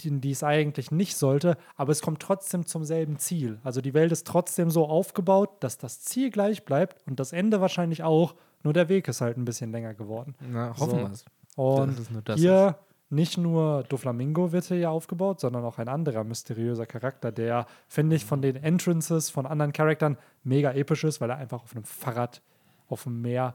die, 0.00 0.08
in 0.08 0.20
die 0.20 0.30
es 0.32 0.42
eigentlich 0.42 0.90
nicht 0.90 1.16
sollte, 1.16 1.56
aber 1.76 1.92
es 1.92 2.02
kommt 2.02 2.20
trotzdem 2.20 2.66
zum 2.66 2.84
selben 2.84 3.18
Ziel. 3.18 3.60
Also 3.62 3.80
die 3.80 3.94
Welt 3.94 4.10
ist 4.10 4.26
trotzdem 4.26 4.70
so 4.70 4.86
aufgebaut, 4.86 5.50
dass 5.60 5.78
das 5.78 6.00
Ziel 6.00 6.30
gleich 6.30 6.64
bleibt 6.64 7.06
und 7.06 7.20
das 7.20 7.32
Ende 7.32 7.60
wahrscheinlich 7.60 8.02
auch, 8.02 8.34
nur 8.64 8.72
der 8.72 8.88
Weg 8.88 9.06
ist 9.08 9.20
halt 9.20 9.36
ein 9.36 9.44
bisschen 9.44 9.70
länger 9.70 9.94
geworden. 9.94 10.34
Na, 10.40 10.70
hoffen 10.70 10.90
So. 10.90 10.96
wir 10.96 11.10
es. 11.12 11.24
Und 11.54 12.10
nur 12.10 12.22
das 12.22 12.40
hier 12.40 12.78
nicht 13.12 13.36
nur 13.36 13.82
Doflamingo 13.84 14.52
wird 14.52 14.64
hier 14.64 14.90
aufgebaut, 14.90 15.38
sondern 15.38 15.64
auch 15.64 15.78
ein 15.78 15.88
anderer 15.88 16.24
mysteriöser 16.24 16.86
Charakter, 16.86 17.30
der, 17.30 17.66
finde 17.86 18.16
ich, 18.16 18.24
von 18.24 18.40
den 18.40 18.56
Entrances 18.56 19.28
von 19.28 19.44
anderen 19.46 19.72
Charakteren 19.72 20.16
mega 20.44 20.72
episch 20.72 21.04
ist, 21.04 21.20
weil 21.20 21.28
er 21.28 21.36
einfach 21.36 21.62
auf 21.62 21.76
einem 21.76 21.84
Fahrrad 21.84 22.42
auf 22.88 23.02
dem 23.04 23.20
Meer 23.20 23.54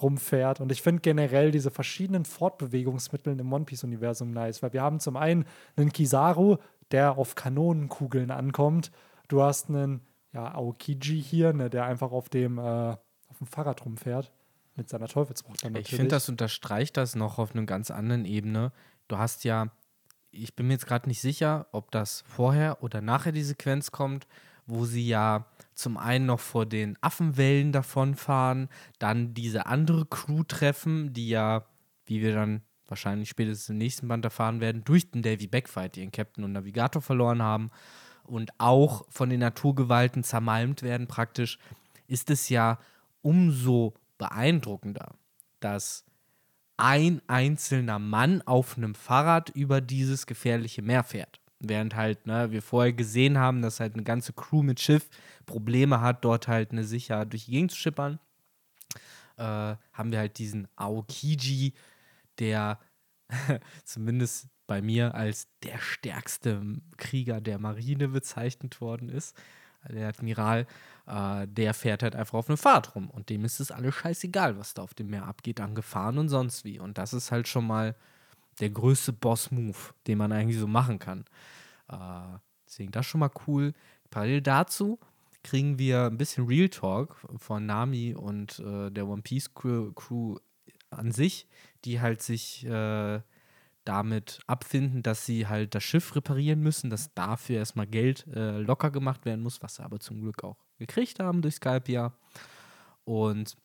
rumfährt. 0.00 0.60
Und 0.60 0.70
ich 0.70 0.80
finde 0.80 1.02
generell 1.02 1.50
diese 1.50 1.72
verschiedenen 1.72 2.24
Fortbewegungsmittel 2.24 3.38
im 3.38 3.52
One 3.52 3.64
Piece-Universum 3.64 4.30
nice, 4.30 4.62
weil 4.62 4.72
wir 4.72 4.82
haben 4.82 5.00
zum 5.00 5.16
einen 5.16 5.44
einen 5.76 5.92
Kizaru, 5.92 6.58
der 6.92 7.18
auf 7.18 7.34
Kanonenkugeln 7.34 8.30
ankommt. 8.30 8.92
Du 9.26 9.42
hast 9.42 9.68
einen 9.70 10.02
ja, 10.32 10.54
Aokiji 10.54 11.20
hier, 11.20 11.52
ne, 11.52 11.68
der 11.68 11.84
einfach 11.84 12.12
auf 12.12 12.28
dem, 12.28 12.58
äh, 12.58 12.62
auf 12.62 13.38
dem 13.38 13.48
Fahrrad 13.48 13.84
rumfährt. 13.84 14.30
Mit 14.78 14.88
seiner 14.88 15.08
Teufelsfrucht 15.08 15.64
dann 15.64 15.72
Ich 15.72 15.82
natürlich. 15.82 15.96
finde, 15.96 16.14
das 16.14 16.28
unterstreicht 16.28 16.96
das 16.96 17.16
noch 17.16 17.38
auf 17.38 17.54
einer 17.54 17.66
ganz 17.66 17.90
anderen 17.90 18.24
Ebene. 18.24 18.72
Du 19.08 19.18
hast 19.18 19.42
ja, 19.42 19.72
ich 20.30 20.54
bin 20.54 20.68
mir 20.68 20.74
jetzt 20.74 20.86
gerade 20.86 21.08
nicht 21.08 21.20
sicher, 21.20 21.66
ob 21.72 21.90
das 21.90 22.22
vorher 22.28 22.82
oder 22.82 23.00
nachher 23.00 23.32
die 23.32 23.42
Sequenz 23.42 23.90
kommt, 23.90 24.28
wo 24.66 24.84
sie 24.84 25.06
ja 25.08 25.46
zum 25.74 25.96
einen 25.96 26.26
noch 26.26 26.38
vor 26.38 26.64
den 26.64 26.96
Affenwellen 27.00 27.72
davonfahren, 27.72 28.68
dann 29.00 29.34
diese 29.34 29.66
andere 29.66 30.06
Crew 30.06 30.44
treffen, 30.44 31.12
die 31.12 31.28
ja, 31.28 31.64
wie 32.06 32.22
wir 32.22 32.34
dann 32.34 32.62
wahrscheinlich 32.86 33.28
spätestens 33.30 33.70
im 33.70 33.78
nächsten 33.78 34.06
Band 34.06 34.24
erfahren 34.24 34.60
werden, 34.60 34.84
durch 34.84 35.10
den 35.10 35.22
Davy 35.22 35.48
Backfight 35.48 35.96
ihren 35.96 36.12
Captain 36.12 36.44
und 36.44 36.52
Navigator 36.52 37.02
verloren 37.02 37.42
haben 37.42 37.70
und 38.22 38.52
auch 38.58 39.06
von 39.08 39.28
den 39.28 39.40
Naturgewalten 39.40 40.22
zermalmt 40.22 40.82
werden 40.82 41.08
praktisch, 41.08 41.58
ist 42.06 42.30
es 42.30 42.48
ja 42.48 42.78
umso 43.22 43.94
beeindruckender, 44.18 45.14
dass 45.60 46.04
ein 46.76 47.20
einzelner 47.26 47.98
Mann 47.98 48.42
auf 48.42 48.76
einem 48.76 48.94
Fahrrad 48.94 49.50
über 49.50 49.80
dieses 49.80 50.26
gefährliche 50.26 50.82
Meer 50.82 51.02
fährt. 51.02 51.40
Während 51.60 51.96
halt, 51.96 52.26
ne, 52.26 52.52
wir 52.52 52.62
vorher 52.62 52.92
gesehen 52.92 53.36
haben, 53.36 53.62
dass 53.62 53.80
halt 53.80 53.94
eine 53.94 54.04
ganze 54.04 54.32
Crew 54.32 54.62
mit 54.62 54.78
Schiff 54.78 55.08
Probleme 55.44 56.00
hat, 56.00 56.24
dort 56.24 56.46
halt 56.46 56.70
eine 56.70 56.84
Sicherheit 56.84 57.32
durch 57.32 57.46
die 57.46 57.52
Gegend 57.52 57.72
zu 57.72 57.78
schippern, 57.78 58.20
äh, 59.36 59.42
haben 59.92 60.12
wir 60.12 60.20
halt 60.20 60.38
diesen 60.38 60.68
Aokiji, 60.76 61.74
der 62.38 62.78
zumindest 63.84 64.48
bei 64.68 64.80
mir 64.82 65.14
als 65.14 65.48
der 65.64 65.78
stärkste 65.78 66.62
Krieger 66.96 67.40
der 67.40 67.58
Marine 67.58 68.08
bezeichnet 68.08 68.80
worden 68.80 69.08
ist. 69.08 69.36
Der 69.88 70.08
Admiral, 70.08 70.66
äh, 71.08 71.48
der 71.48 71.74
fährt 71.74 72.02
halt 72.02 72.14
einfach 72.14 72.38
auf 72.38 72.48
einem 72.48 72.58
Fahrrad 72.58 72.94
rum 72.94 73.10
und 73.10 73.30
dem 73.30 73.44
ist 73.44 73.60
es 73.60 73.70
alles 73.70 73.94
scheißegal, 73.94 74.58
was 74.58 74.74
da 74.74 74.82
auf 74.82 74.94
dem 74.94 75.08
Meer 75.08 75.24
abgeht, 75.26 75.60
an 75.60 75.74
Gefahren 75.74 76.18
und 76.18 76.28
sonst 76.28 76.64
wie. 76.64 76.78
Und 76.78 76.98
das 76.98 77.12
ist 77.12 77.32
halt 77.32 77.48
schon 77.48 77.66
mal 77.66 77.96
der 78.60 78.70
größte 78.70 79.12
Boss-Move, 79.12 79.78
den 80.06 80.18
man 80.18 80.32
eigentlich 80.32 80.58
so 80.58 80.66
machen 80.66 80.98
kann. 80.98 81.24
Äh, 81.88 82.38
deswegen 82.66 82.92
das 82.92 83.06
schon 83.06 83.20
mal 83.20 83.30
cool. 83.46 83.72
Parallel 84.10 84.42
dazu 84.42 84.98
kriegen 85.42 85.78
wir 85.78 86.06
ein 86.06 86.18
bisschen 86.18 86.46
Real 86.46 86.68
Talk 86.68 87.16
von 87.36 87.64
Nami 87.64 88.14
und 88.14 88.58
äh, 88.58 88.90
der 88.90 89.06
One 89.06 89.22
Piece 89.22 89.54
Crew, 89.54 89.92
Crew 89.92 90.36
an 90.90 91.12
sich, 91.12 91.46
die 91.84 92.00
halt 92.00 92.22
sich 92.22 92.66
äh, 92.66 93.20
damit 93.88 94.40
abfinden, 94.46 95.02
dass 95.02 95.24
sie 95.24 95.46
halt 95.46 95.74
das 95.74 95.82
Schiff 95.82 96.14
reparieren 96.14 96.60
müssen, 96.60 96.90
dass 96.90 97.14
dafür 97.14 97.56
erstmal 97.56 97.86
Geld 97.86 98.26
äh, 98.34 98.58
locker 98.58 98.90
gemacht 98.90 99.24
werden 99.24 99.42
muss, 99.42 99.62
was 99.62 99.76
sie 99.76 99.82
aber 99.82 99.98
zum 99.98 100.20
Glück 100.20 100.44
auch 100.44 100.58
gekriegt 100.78 101.20
haben 101.20 101.40
durch 101.40 101.54
Skype 101.54 101.90
ja. 101.90 102.12
Und 103.04 103.56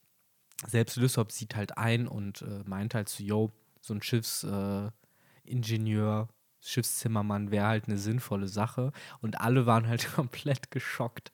selbst 0.66 0.96
Lysop 0.96 1.30
sieht 1.32 1.58
halt 1.58 1.78
ein 1.78 2.08
und 2.08 2.42
äh, 2.44 2.64
meint 2.66 2.96
halt 2.96 3.10
so, 3.10 3.22
yo, 3.22 3.52
so 3.82 3.94
ein 3.94 4.02
Schiffsingenieur, 4.02 6.30
äh, 6.30 6.34
Schiffszimmermann 6.66 7.52
wäre 7.52 7.68
halt 7.68 7.90
eine 7.90 7.98
sinnvolle 7.98 8.48
Sache. 8.48 8.94
Und 9.22 9.42
alle 9.42 9.66
waren 9.66 9.88
halt 9.88 10.08
komplett 10.16 10.72
geschockt, 10.72 11.34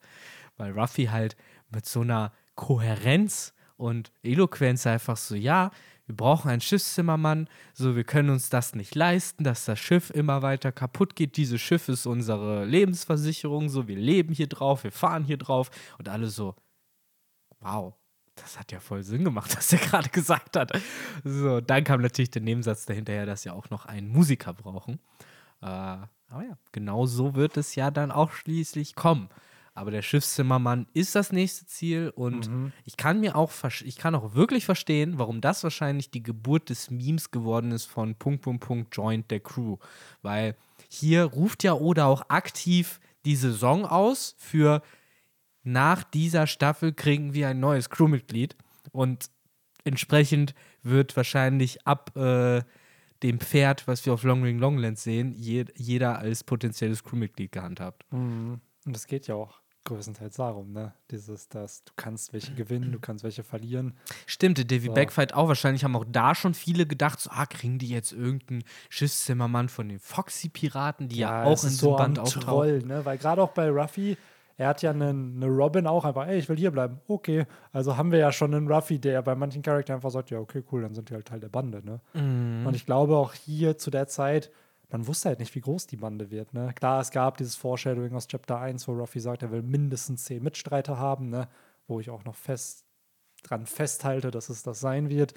weil 0.58 0.72
Ruffy 0.72 1.06
halt 1.06 1.38
mit 1.70 1.86
so 1.86 2.02
einer 2.02 2.34
Kohärenz 2.56 3.54
und 3.78 4.12
Eloquenz 4.24 4.88
einfach 4.88 5.18
so, 5.18 5.36
ja, 5.36 5.70
wir 6.10 6.16
brauchen 6.16 6.50
einen 6.50 6.60
Schiffszimmermann, 6.60 7.48
so 7.76 7.96
wir 7.96 8.04
können 8.04 8.32
uns 8.32 8.50
das 8.50 8.74
nicht 8.74 8.96
leisten, 8.96 9.44
dass 9.44 9.66
das 9.66 9.78
Schiff 9.78 10.10
immer 10.10 10.42
weiter 10.42 10.72
kaputt 10.72 11.16
geht. 11.16 11.38
Dieses 11.38 11.62
Schiff 11.62 11.88
ist 11.88 12.08
unsere 12.08 12.66
Lebensversicherung, 12.66 13.70
so 13.70 13.88
wir 13.88 13.96
leben 13.96 14.34
hier 14.34 14.48
drauf, 14.48 14.84
wir 14.84 14.92
fahren 14.92 15.24
hier 15.24 15.38
drauf 15.38 15.70
und 16.00 16.10
alle 16.10 16.26
so, 16.26 16.56
wow, 17.60 17.94
das 18.34 18.58
hat 18.58 18.72
ja 18.72 18.80
voll 18.80 19.04
Sinn 19.04 19.24
gemacht, 19.24 19.56
was 19.56 19.72
er 19.72 19.78
gerade 19.78 20.10
gesagt 20.10 20.58
hat. 20.58 20.72
So, 21.24 21.62
dann 21.62 21.84
kam 21.84 22.02
natürlich 22.02 22.32
der 22.32 22.42
Nebensatz 22.42 22.88
dahinterher, 22.88 23.28
dass 23.28 23.46
wir 23.46 23.54
auch 23.54 23.70
noch 23.70 23.86
einen 23.86 24.08
Musiker 24.08 24.56
brauchen. 24.56 25.00
Äh, 25.62 25.68
aber 25.68 26.44
ja, 26.44 26.58
genau 26.72 27.06
so 27.06 27.36
wird 27.36 27.56
es 27.56 27.76
ja 27.76 27.92
dann 27.92 28.12
auch 28.12 28.32
schließlich 28.32 28.96
kommen. 28.96 29.30
Aber 29.80 29.92
der 29.92 30.02
Schiffszimmermann 30.02 30.88
ist 30.94 31.16
das 31.16 31.32
nächste 31.32 31.66
Ziel 31.66 32.12
und 32.14 32.50
mhm. 32.50 32.74
ich 32.84 32.98
kann 32.98 33.22
mir 33.22 33.38
auch, 33.38 33.50
ich 33.86 33.96
kann 33.96 34.14
auch 34.14 34.36
wirklich 34.36 34.66
verstehen, 34.66 35.18
warum 35.18 35.40
das 35.40 35.64
wahrscheinlich 35.64 36.12
die 36.12 36.22
Geburt 36.22 36.70
des 36.70 36.92
Memes 36.92 37.32
geworden 37.32 37.72
ist 37.72 37.86
von 37.86 38.16
Punkt, 38.16 38.42
Punkt, 38.42 38.62
Punkt, 38.62 38.94
Joint 38.94 39.32
der 39.32 39.40
Crew. 39.40 39.78
Weil 40.22 40.58
hier 40.90 41.24
ruft 41.24 41.64
ja 41.64 41.76
Oda 41.76 42.08
auch 42.08 42.24
aktiv 42.28 43.00
die 43.24 43.38
Saison 43.38 43.86
aus 43.86 44.36
für 44.38 44.82
nach 45.64 46.04
dieser 46.04 46.46
Staffel 46.46 46.92
kriegen 46.92 47.34
wir 47.34 47.48
ein 47.48 47.62
neues 47.62 47.90
Crewmitglied 47.90 48.58
und 48.92 49.30
entsprechend 49.86 50.56
wird 50.84 51.16
wahrscheinlich 51.16 51.88
ab 51.88 52.18
äh, 52.18 52.64
dem 53.24 53.40
Pferd, 53.40 53.88
was 53.88 54.06
wir 54.06 54.12
auf 54.12 54.24
Long 54.24 54.44
Ring 54.44 54.60
Longland 54.60 55.00
sehen, 55.00 55.34
je, 55.38 55.64
jeder 55.74 56.20
als 56.20 56.44
potenzielles 56.44 57.02
Crewmitglied 57.02 57.54
gehandhabt. 57.54 58.06
Mhm. 58.12 58.60
Und 58.86 58.96
es 58.98 59.08
geht 59.08 59.28
ja 59.28 59.36
auch 59.36 59.62
größtenteils 59.90 60.38
darum, 60.38 60.72
ne? 60.72 60.94
Dieses, 61.12 61.50
dass 61.50 61.84
du 61.84 61.92
kannst 61.96 62.34
welche 62.34 62.54
gewinnen, 62.54 62.92
du 62.92 63.00
kannst 63.00 63.24
welche 63.24 63.44
verlieren. 63.44 63.94
Stimmt, 64.26 64.58
der 64.58 64.66
Davy 64.66 64.88
so. 64.88 64.94
Backfight 64.94 65.34
auch. 65.34 65.48
Wahrscheinlich 65.48 65.84
haben 65.84 65.96
auch 65.96 66.06
da 66.08 66.36
schon 66.36 66.54
viele 66.54 66.86
gedacht, 66.86 67.20
so, 67.20 67.30
ah, 67.32 67.46
kriegen 67.46 67.80
die 67.80 67.90
jetzt 67.90 68.12
irgendeinen 68.12 68.64
Schiffszimmermann 68.90 69.70
von 69.70 69.90
den 69.90 70.00
Foxy-Piraten, 70.00 71.10
die 71.10 71.18
ja, 71.18 71.44
ja 71.44 71.50
auch 71.50 71.64
in 71.64 71.70
so 71.70 71.96
Band 71.96 72.20
auftauchen. 72.20 72.42
Troll, 72.42 72.84
ne? 72.84 73.04
Weil 73.04 73.18
gerade 73.18 73.42
auch 73.42 73.52
bei 73.52 73.70
Ruffy, 73.70 74.18
er 74.58 74.68
hat 74.68 74.82
ja 74.82 74.92
einen, 74.92 75.42
eine 75.42 75.48
Robin 75.48 75.88
auch 75.88 76.06
einfach, 76.06 76.28
ey, 76.28 76.38
ich 76.38 76.50
will 76.50 76.58
hier 76.58 76.72
bleiben. 76.72 77.00
Okay. 77.08 77.46
Also 77.72 77.98
haben 77.98 78.12
wir 78.12 78.20
ja 78.20 78.32
schon 78.32 78.54
einen 78.54 78.72
Ruffy, 78.72 79.00
der 79.00 79.22
bei 79.22 79.36
manchen 79.36 79.62
Charakteren 79.62 79.98
einfach 79.98 80.12
sagt, 80.12 80.32
ja, 80.32 80.40
okay, 80.40 80.64
cool, 80.72 80.82
dann 80.82 80.94
sind 80.94 81.10
die 81.10 81.14
halt 81.14 81.28
Teil 81.28 81.40
der 81.40 81.50
Bande, 81.50 81.84
ne? 81.84 82.02
Mhm. 82.14 82.68
Und 82.68 82.76
ich 82.76 82.86
glaube 82.86 83.16
auch 83.16 83.34
hier 83.34 83.78
zu 83.78 83.90
der 83.90 84.08
Zeit, 84.08 84.52
man 84.90 85.08
wusste 85.08 85.30
halt 85.30 85.40
nicht, 85.40 85.54
wie 85.56 85.62
groß 85.62 85.88
die 85.88 85.98
Bande 85.98 86.32
wird. 86.32 86.54
Ne? 86.54 86.74
Klar, 86.74 87.02
es 87.02 87.12
gab 87.12 87.38
dieses 87.38 87.56
Foreshadowing 87.56 88.14
aus 88.16 88.28
Chapter 88.28 88.60
1, 88.60 88.88
wo 88.88 88.94
Ruffy 88.94 89.20
sagt, 89.20 89.44
er 89.44 89.52
will 89.52 89.62
mindestens 89.62 90.26
zehn 90.26 90.44
Mitstreiter 90.44 90.98
haben, 90.98 91.30
ne? 91.30 91.48
wo 91.88 92.00
ich 92.00 92.10
auch 92.10 92.24
noch 92.26 92.36
fest 92.36 92.86
dran 93.44 93.66
festhalte, 93.66 94.32
dass 94.32 94.50
es 94.50 94.64
das 94.64 94.80
sein 94.80 95.10
wird. 95.10 95.34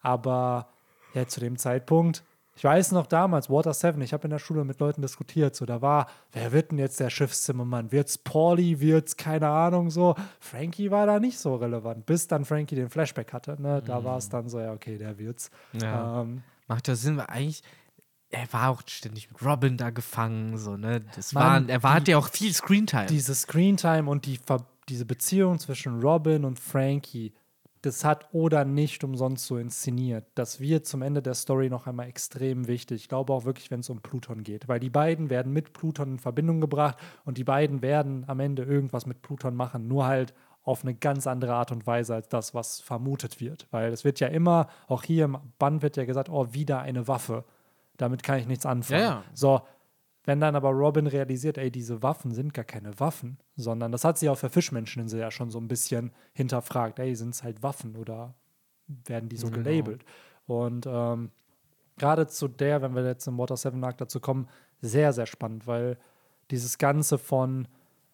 Aber 0.00 0.68
ja, 1.14 1.26
zu 1.26 1.40
dem 1.40 1.56
Zeitpunkt, 1.56 2.22
ich 2.56 2.64
weiß 2.64 2.92
noch 2.92 3.06
damals, 3.06 3.50
Water 3.50 3.74
7, 3.74 4.00
ich 4.00 4.14
habe 4.14 4.24
in 4.24 4.30
der 4.30 4.38
Schule 4.38 4.64
mit 4.64 4.80
Leuten 4.80 5.02
diskutiert, 5.02 5.54
so 5.54 5.66
da 5.66 5.82
war, 5.82 6.08
wer 6.32 6.52
wird 6.52 6.70
denn 6.70 6.78
jetzt 6.78 7.00
der 7.00 7.10
Schiffszimmermann? 7.10 7.92
Wird's 7.92 8.16
Pauli, 8.16 8.80
wird's 8.80 9.16
keine 9.16 9.48
Ahnung 9.48 9.90
so. 9.90 10.14
Frankie 10.40 10.90
war 10.90 11.06
da 11.06 11.20
nicht 11.20 11.38
so 11.38 11.56
relevant, 11.56 12.06
bis 12.06 12.28
dann 12.28 12.46
Frankie 12.46 12.74
den 12.74 12.88
Flashback 12.88 13.32
hatte, 13.34 13.60
ne? 13.60 13.82
Da 13.84 14.00
mhm. 14.00 14.04
war 14.04 14.16
es 14.16 14.30
dann 14.30 14.48
so, 14.48 14.58
ja, 14.58 14.72
okay, 14.72 14.96
der 14.96 15.18
wird's. 15.18 15.50
Ja. 15.72 16.22
Ähm, 16.22 16.42
Macht 16.66 16.88
ja 16.88 16.96
Sinn, 16.96 17.18
weil 17.18 17.26
eigentlich, 17.26 17.62
er 18.30 18.52
war 18.52 18.70
auch 18.70 18.82
ständig 18.86 19.30
mit 19.30 19.44
Robin 19.44 19.76
da 19.76 19.90
gefangen, 19.90 20.58
so, 20.58 20.76
ne? 20.76 21.02
Das 21.14 21.32
Mann, 21.32 21.68
war, 21.68 21.70
er 21.74 21.82
war, 21.82 21.92
die, 21.92 21.96
hatte 21.96 22.10
ja 22.12 22.18
auch 22.18 22.28
viel 22.28 22.52
Screentime. 22.52 23.06
Diese 23.06 23.34
Screentime 23.34 24.10
und 24.10 24.26
die, 24.26 24.38
diese 24.88 25.04
Beziehung 25.04 25.58
zwischen 25.58 26.00
Robin 26.00 26.44
und 26.44 26.58
Frankie, 26.58 27.32
das 27.82 28.04
hat 28.04 28.28
Oda 28.32 28.64
nicht 28.64 29.04
umsonst 29.04 29.46
so 29.46 29.58
inszeniert. 29.58 30.26
Das 30.34 30.58
wird 30.58 30.86
zum 30.86 31.02
Ende 31.02 31.22
der 31.22 31.34
Story 31.34 31.70
noch 31.70 31.86
einmal 31.86 32.08
extrem 32.08 32.66
wichtig. 32.66 33.02
Ich 33.02 33.08
glaube 33.08 33.32
auch 33.32 33.44
wirklich, 33.44 33.70
wenn 33.70 33.80
es 33.80 33.90
um 33.90 34.00
Pluton 34.00 34.42
geht. 34.42 34.66
Weil 34.66 34.80
die 34.80 34.90
beiden 34.90 35.30
werden 35.30 35.52
mit 35.52 35.72
Pluton 35.72 36.12
in 36.12 36.18
Verbindung 36.18 36.60
gebracht 36.60 36.98
und 37.24 37.38
die 37.38 37.44
beiden 37.44 37.82
werden 37.82 38.24
am 38.26 38.40
Ende 38.40 38.64
irgendwas 38.64 39.06
mit 39.06 39.22
Pluton 39.22 39.54
machen. 39.54 39.86
Nur 39.86 40.06
halt 40.06 40.34
auf 40.64 40.82
eine 40.82 40.94
ganz 40.94 41.28
andere 41.28 41.54
Art 41.54 41.70
und 41.70 41.86
Weise 41.86 42.16
als 42.16 42.28
das, 42.28 42.54
was 42.54 42.80
vermutet 42.80 43.40
wird. 43.40 43.68
Weil 43.70 43.92
es 43.92 44.04
wird 44.04 44.18
ja 44.18 44.26
immer, 44.26 44.66
auch 44.88 45.04
hier 45.04 45.26
im 45.26 45.38
Band 45.60 45.82
wird 45.82 45.96
ja 45.96 46.06
gesagt, 46.06 46.28
oh, 46.28 46.52
wieder 46.52 46.80
eine 46.80 47.06
Waffe 47.06 47.44
damit 47.96 48.22
kann 48.22 48.38
ich 48.38 48.46
nichts 48.46 48.66
anfangen. 48.66 49.00
Ja, 49.00 49.08
ja. 49.08 49.24
So, 49.34 49.62
wenn 50.24 50.40
dann 50.40 50.56
aber 50.56 50.70
Robin 50.70 51.06
realisiert, 51.06 51.56
ey, 51.56 51.70
diese 51.70 52.02
Waffen 52.02 52.32
sind 52.32 52.52
gar 52.52 52.64
keine 52.64 52.98
Waffen, 52.98 53.38
sondern 53.54 53.92
das 53.92 54.04
hat 54.04 54.18
sie 54.18 54.28
auch 54.28 54.38
für 54.38 54.50
Fischmenscheninsel 54.50 55.20
ja 55.20 55.30
schon 55.30 55.50
so 55.50 55.58
ein 55.58 55.68
bisschen 55.68 56.12
hinterfragt, 56.32 56.98
ey, 56.98 57.14
sind 57.14 57.34
es 57.34 57.44
halt 57.44 57.62
Waffen 57.62 57.96
oder 57.96 58.34
werden 58.88 59.28
die 59.28 59.36
so 59.36 59.48
genau. 59.50 59.62
gelabelt? 59.62 60.04
Und 60.46 60.86
ähm, 60.86 61.30
gerade 61.96 62.26
zu 62.26 62.48
der, 62.48 62.82
wenn 62.82 62.94
wir 62.94 63.04
jetzt 63.04 63.26
im 63.28 63.38
Water 63.38 63.56
7 63.56 63.82
Arc 63.84 63.98
dazu 63.98 64.18
kommen, 64.18 64.48
sehr, 64.80 65.12
sehr 65.12 65.26
spannend, 65.26 65.68
weil 65.68 65.96
dieses 66.50 66.76
Ganze 66.78 67.18
von 67.18 67.68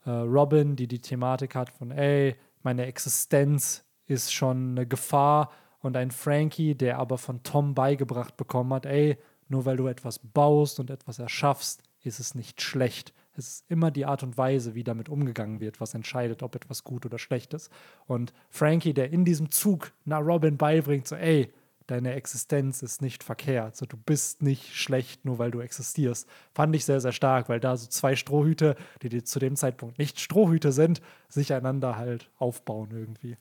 äh, 0.05 0.11
Robin, 0.11 0.77
die 0.77 0.87
die 0.87 1.01
Thematik 1.01 1.55
hat 1.55 1.71
von, 1.71 1.91
ey, 1.91 2.37
meine 2.63 2.87
Existenz 2.87 3.85
ist 4.07 4.33
schon 4.33 4.73
eine 4.73 4.87
Gefahr 4.87 5.51
und 5.81 5.97
ein 5.97 6.11
Frankie, 6.11 6.75
der 6.75 6.99
aber 6.99 7.19
von 7.19 7.43
Tom 7.43 7.75
beigebracht 7.75 8.37
bekommen 8.37 8.73
hat, 8.75 8.87
ey, 8.87 9.19
nur 9.53 9.67
weil 9.67 9.77
du 9.77 9.87
etwas 9.87 10.19
baust 10.19 10.81
und 10.81 10.91
etwas 10.91 11.19
erschaffst, 11.19 11.83
ist 12.03 12.19
es 12.19 12.35
nicht 12.35 12.61
schlecht. 12.63 13.13
Es 13.35 13.49
ist 13.49 13.65
immer 13.69 13.91
die 13.91 14.07
Art 14.07 14.23
und 14.23 14.37
Weise, 14.37 14.75
wie 14.75 14.83
damit 14.83 15.09
umgegangen 15.09 15.61
wird, 15.61 15.81
was 15.81 15.95
entscheidet, 15.95 16.43
ob 16.43 16.55
etwas 16.55 16.85
gut 16.85 17.07
oder 17.07 17.19
schlecht 17.19 17.55
ist. 17.55 17.71
Und 18.07 18.33
Frankie, 18.51 18.95
der 18.95 19.11
in 19.11 19.25
diesem 19.25 19.51
Zug 19.51 19.93
nach 20.05 20.21
Robin 20.21 20.57
beibringt, 20.57 21.07
so, 21.07 21.17
ey, 21.17 21.53
deine 21.87 22.15
Existenz 22.15 22.83
ist 22.83 23.03
nicht 23.03 23.23
verkehrt. 23.23 23.77
So, 23.77 23.87
du 23.87 23.97
bist 23.97 24.43
nicht 24.43 24.75
schlecht, 24.75 25.25
nur 25.25 25.39
weil 25.39 25.51
du 25.51 25.61
existierst. 25.61 26.27
Fand 26.55 26.75
ich 26.75 26.85
sehr, 26.85 27.01
sehr 27.01 27.13
stark, 27.13 27.49
weil 27.49 27.61
da 27.61 27.77
so 27.77 27.89
zwei 27.89 28.17
Strohhüte, 28.17 28.77
die, 29.03 29.11
die 29.11 29.23
zu 29.23 29.39
dem 29.39 29.57
Zeitpunkt 29.57 29.99
nicht 29.99 30.19
Strohhüte 30.19 30.73
sind, 30.73 31.03
sich 31.29 31.53
einander 31.53 31.97
halt 31.97 32.31
aufbauen 32.39 32.91
irgendwie. 32.93 33.37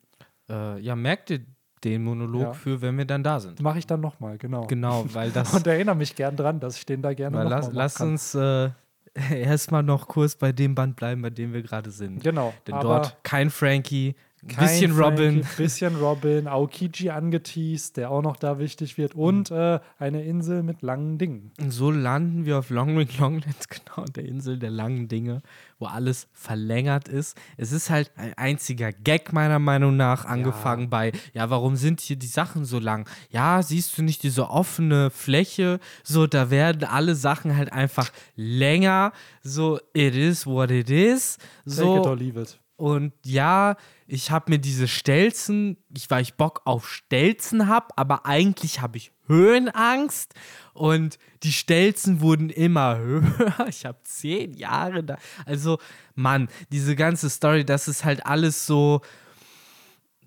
Äh, 0.50 0.80
ja, 0.80 0.96
merkt 0.96 1.30
ihr 1.30 1.46
den 1.84 2.03
Monolog 2.03 2.41
ja. 2.41 2.53
für, 2.53 2.82
wenn 2.82 2.98
wir 2.98 3.06
dann 3.06 3.24
da 3.24 3.40
sind. 3.40 3.62
Mache 3.62 3.80
ich 3.80 3.88
dann 3.88 4.02
nochmal, 4.02 4.38
genau. 4.38 4.68
Genau, 4.68 5.06
weil 5.14 5.32
das. 5.34 5.53
Und 5.53 5.66
erinnere 5.68 5.95
mich 5.95 6.16
gern 6.16 6.36
dran, 6.36 6.60
dass 6.60 6.78
ich 6.78 6.86
den 6.86 7.02
da 7.02 7.14
gerne 7.14 7.38
nochmal 7.38 7.52
lass, 7.52 7.74
lass 7.74 7.95
kann. 7.95 8.10
uns 8.10 8.36
äh, 8.36 8.70
erstmal 9.32 9.84
noch 9.84 10.08
kurz 10.08 10.36
bei 10.36 10.52
dem 10.52 10.76
Band 10.76 10.95
bleiben, 10.95 11.22
bei 11.22 11.30
dem 11.30 11.53
wir 11.53 11.62
gerade 11.62 11.91
sind. 11.91 12.24
Genau. 12.24 12.53
Denn 12.68 12.80
dort 12.80 13.18
kein 13.24 13.49
Frankie, 13.49 14.16
kein 14.48 14.68
bisschen 14.68 14.94
Frankie, 14.94 15.22
Robin. 15.22 15.48
Bisschen 15.58 15.96
Robin, 15.98 16.48
Aokiji 16.48 17.12
angeteased, 17.12 17.98
der 17.98 18.10
auch 18.10 18.24
noch 18.24 18.38
da 18.38 18.58
wichtig 18.58 18.98
wird. 18.98 19.14
Und 19.14 19.52
äh, 19.52 19.80
eine 20.00 20.24
Insel 20.24 20.64
mit 20.64 20.82
langen 20.82 21.20
Dingen. 21.20 21.52
Und 21.60 21.70
so 21.70 21.92
landen 21.92 22.46
wir 22.46 22.58
auf 22.58 22.72
Long 22.72 22.98
Ring 22.98 23.10
Longlands, 23.20 23.68
genau, 23.70 24.06
der 24.08 24.26
Insel 24.26 24.58
der 24.58 24.72
langen 24.72 25.08
Dinge, 25.08 25.44
wo 25.78 25.86
alles 25.86 26.28
verlängert 26.34 27.08
ist. 27.08 27.38
Es 27.58 27.72
ist 27.72 27.92
halt 27.92 28.12
ein 28.16 28.34
einziger 28.36 28.92
Gag, 28.92 29.32
meiner 29.32 29.60
Meinung 29.60 29.96
nach, 29.96 30.26
angefangen 30.26 30.84
ja. 30.84 30.90
bei, 30.90 31.12
ja, 31.34 31.50
warum 31.52 31.76
sind 31.76 32.02
hier 32.02 32.16
die 32.16 32.28
Sachen 32.28 32.66
so 32.66 32.80
lang? 32.80 33.08
Ja, 33.30 33.62
siehst 33.62 33.96
du 33.98 34.02
nicht 34.02 34.24
diese 34.24 34.50
offene 34.50 35.12
Fläche? 35.12 35.80
So, 36.04 36.26
da 36.26 36.50
werden 36.50 36.84
alle 36.84 37.14
Sachen 37.14 37.56
halt 37.56 37.72
einfach 37.72 38.12
länger. 38.36 39.12
So, 39.44 39.80
it 39.94 40.16
is 40.16 40.48
what 40.48 40.72
it 40.72 40.90
is. 40.90 41.38
So, 41.66 41.96
Take 41.96 42.00
it 42.00 42.08
or 42.08 42.16
leave 42.18 42.42
it. 42.42 42.58
Und 42.82 43.14
ja, 43.24 43.76
ich 44.08 44.32
habe 44.32 44.49
mir 44.49 44.58
diese 44.58 44.88
Stelzen, 44.88 45.78
ich 45.95 46.10
weil 46.10 46.24
ich 46.24 46.34
Bock 46.34 46.62
auf 46.66 46.90
Stelzen 46.90 47.68
habe, 47.68 47.90
aber 47.95 48.26
eigentlich 48.26 48.82
habe 48.82 48.98
ich 48.98 49.12
Höhenangst 49.28 50.34
und 50.74 51.20
die 51.44 51.52
Stelzen 51.52 52.22
wurden 52.22 52.49
immer 52.49 52.98
höher. 52.98 53.68
Ich 53.70 53.86
habe 53.86 53.99
zehn 54.02 54.56
Jahre 54.56 55.03
da. 55.03 55.20
Also, 55.45 55.78
Mann, 56.16 56.49
diese 56.72 56.95
ganze 56.95 57.30
Story, 57.30 57.66
das 57.66 57.88
ist 57.88 58.03
halt 58.03 58.26
alles 58.26 58.66
so 58.66 59.02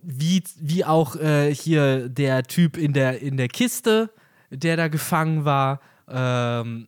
wie, 0.01 0.45
wie 0.57 0.85
auch 0.85 1.17
äh, 1.17 1.53
hier 1.53 2.09
der 2.09 2.45
Typ 2.45 2.77
in 2.77 2.93
der, 2.93 3.21
in 3.21 3.37
der 3.37 3.49
Kiste, 3.49 4.11
der 4.51 4.77
da 4.77 4.87
gefangen 4.87 5.45
war. 5.45 5.81
Ähm, 6.07 6.87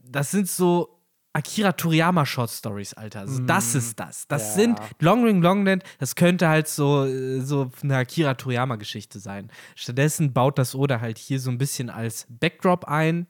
das 0.00 0.30
sind 0.30 0.48
so 0.48 0.93
Akira 1.34 1.72
Toriyama 1.72 2.24
Short 2.24 2.50
Stories, 2.50 2.94
Alter. 2.94 3.20
Also 3.20 3.42
mm. 3.42 3.46
Das 3.46 3.74
ist 3.74 3.98
das. 4.00 4.26
Das 4.28 4.42
ja. 4.42 4.52
sind 4.52 4.78
Long 5.00 5.24
Ring 5.24 5.42
Longland, 5.42 5.82
das 5.98 6.14
könnte 6.14 6.48
halt 6.48 6.68
so, 6.68 7.06
so 7.40 7.70
eine 7.82 7.96
Akira 7.96 8.34
Toriyama 8.34 8.76
Geschichte 8.76 9.18
sein. 9.18 9.50
Stattdessen 9.74 10.32
baut 10.32 10.58
das 10.58 10.74
Oda 10.74 11.00
halt 11.00 11.18
hier 11.18 11.40
so 11.40 11.50
ein 11.50 11.58
bisschen 11.58 11.90
als 11.90 12.26
Backdrop 12.28 12.84
ein. 12.84 13.26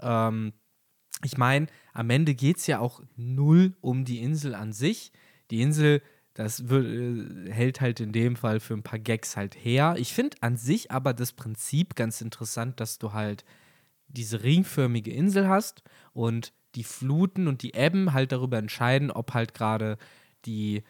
Ähm, 0.00 0.52
ich 1.24 1.38
meine, 1.38 1.68
am 1.94 2.10
Ende 2.10 2.34
geht 2.34 2.58
es 2.58 2.66
ja 2.66 2.80
auch 2.80 3.00
null 3.16 3.74
um 3.80 4.04
die 4.04 4.20
Insel 4.20 4.54
an 4.54 4.72
sich. 4.72 5.12
Die 5.50 5.62
Insel 5.62 6.02
das 6.34 6.64
wür- 6.64 7.46
äh, 7.46 7.50
hält 7.50 7.80
halt 7.80 8.00
in 8.00 8.12
dem 8.12 8.36
Fall 8.36 8.60
für 8.60 8.74
ein 8.74 8.82
paar 8.82 8.98
Gags 8.98 9.36
halt 9.36 9.54
her. 9.54 9.94
Ich 9.98 10.12
finde 10.12 10.36
an 10.42 10.56
sich 10.56 10.90
aber 10.90 11.14
das 11.14 11.32
Prinzip 11.32 11.94
ganz 11.94 12.20
interessant, 12.20 12.78
dass 12.80 12.98
du 12.98 13.12
halt 13.14 13.44
diese 14.08 14.42
ringförmige 14.42 15.10
Insel 15.12 15.48
hast 15.48 15.82
und 16.12 16.52
die 16.76 16.84
Fluten 16.84 17.48
und 17.48 17.62
die 17.62 17.74
Ebben 17.74 18.12
halt 18.12 18.32
darüber 18.32 18.58
entscheiden, 18.58 19.10
ob 19.10 19.34
halt 19.34 19.54
gerade 19.54 19.98
die, 20.44 20.84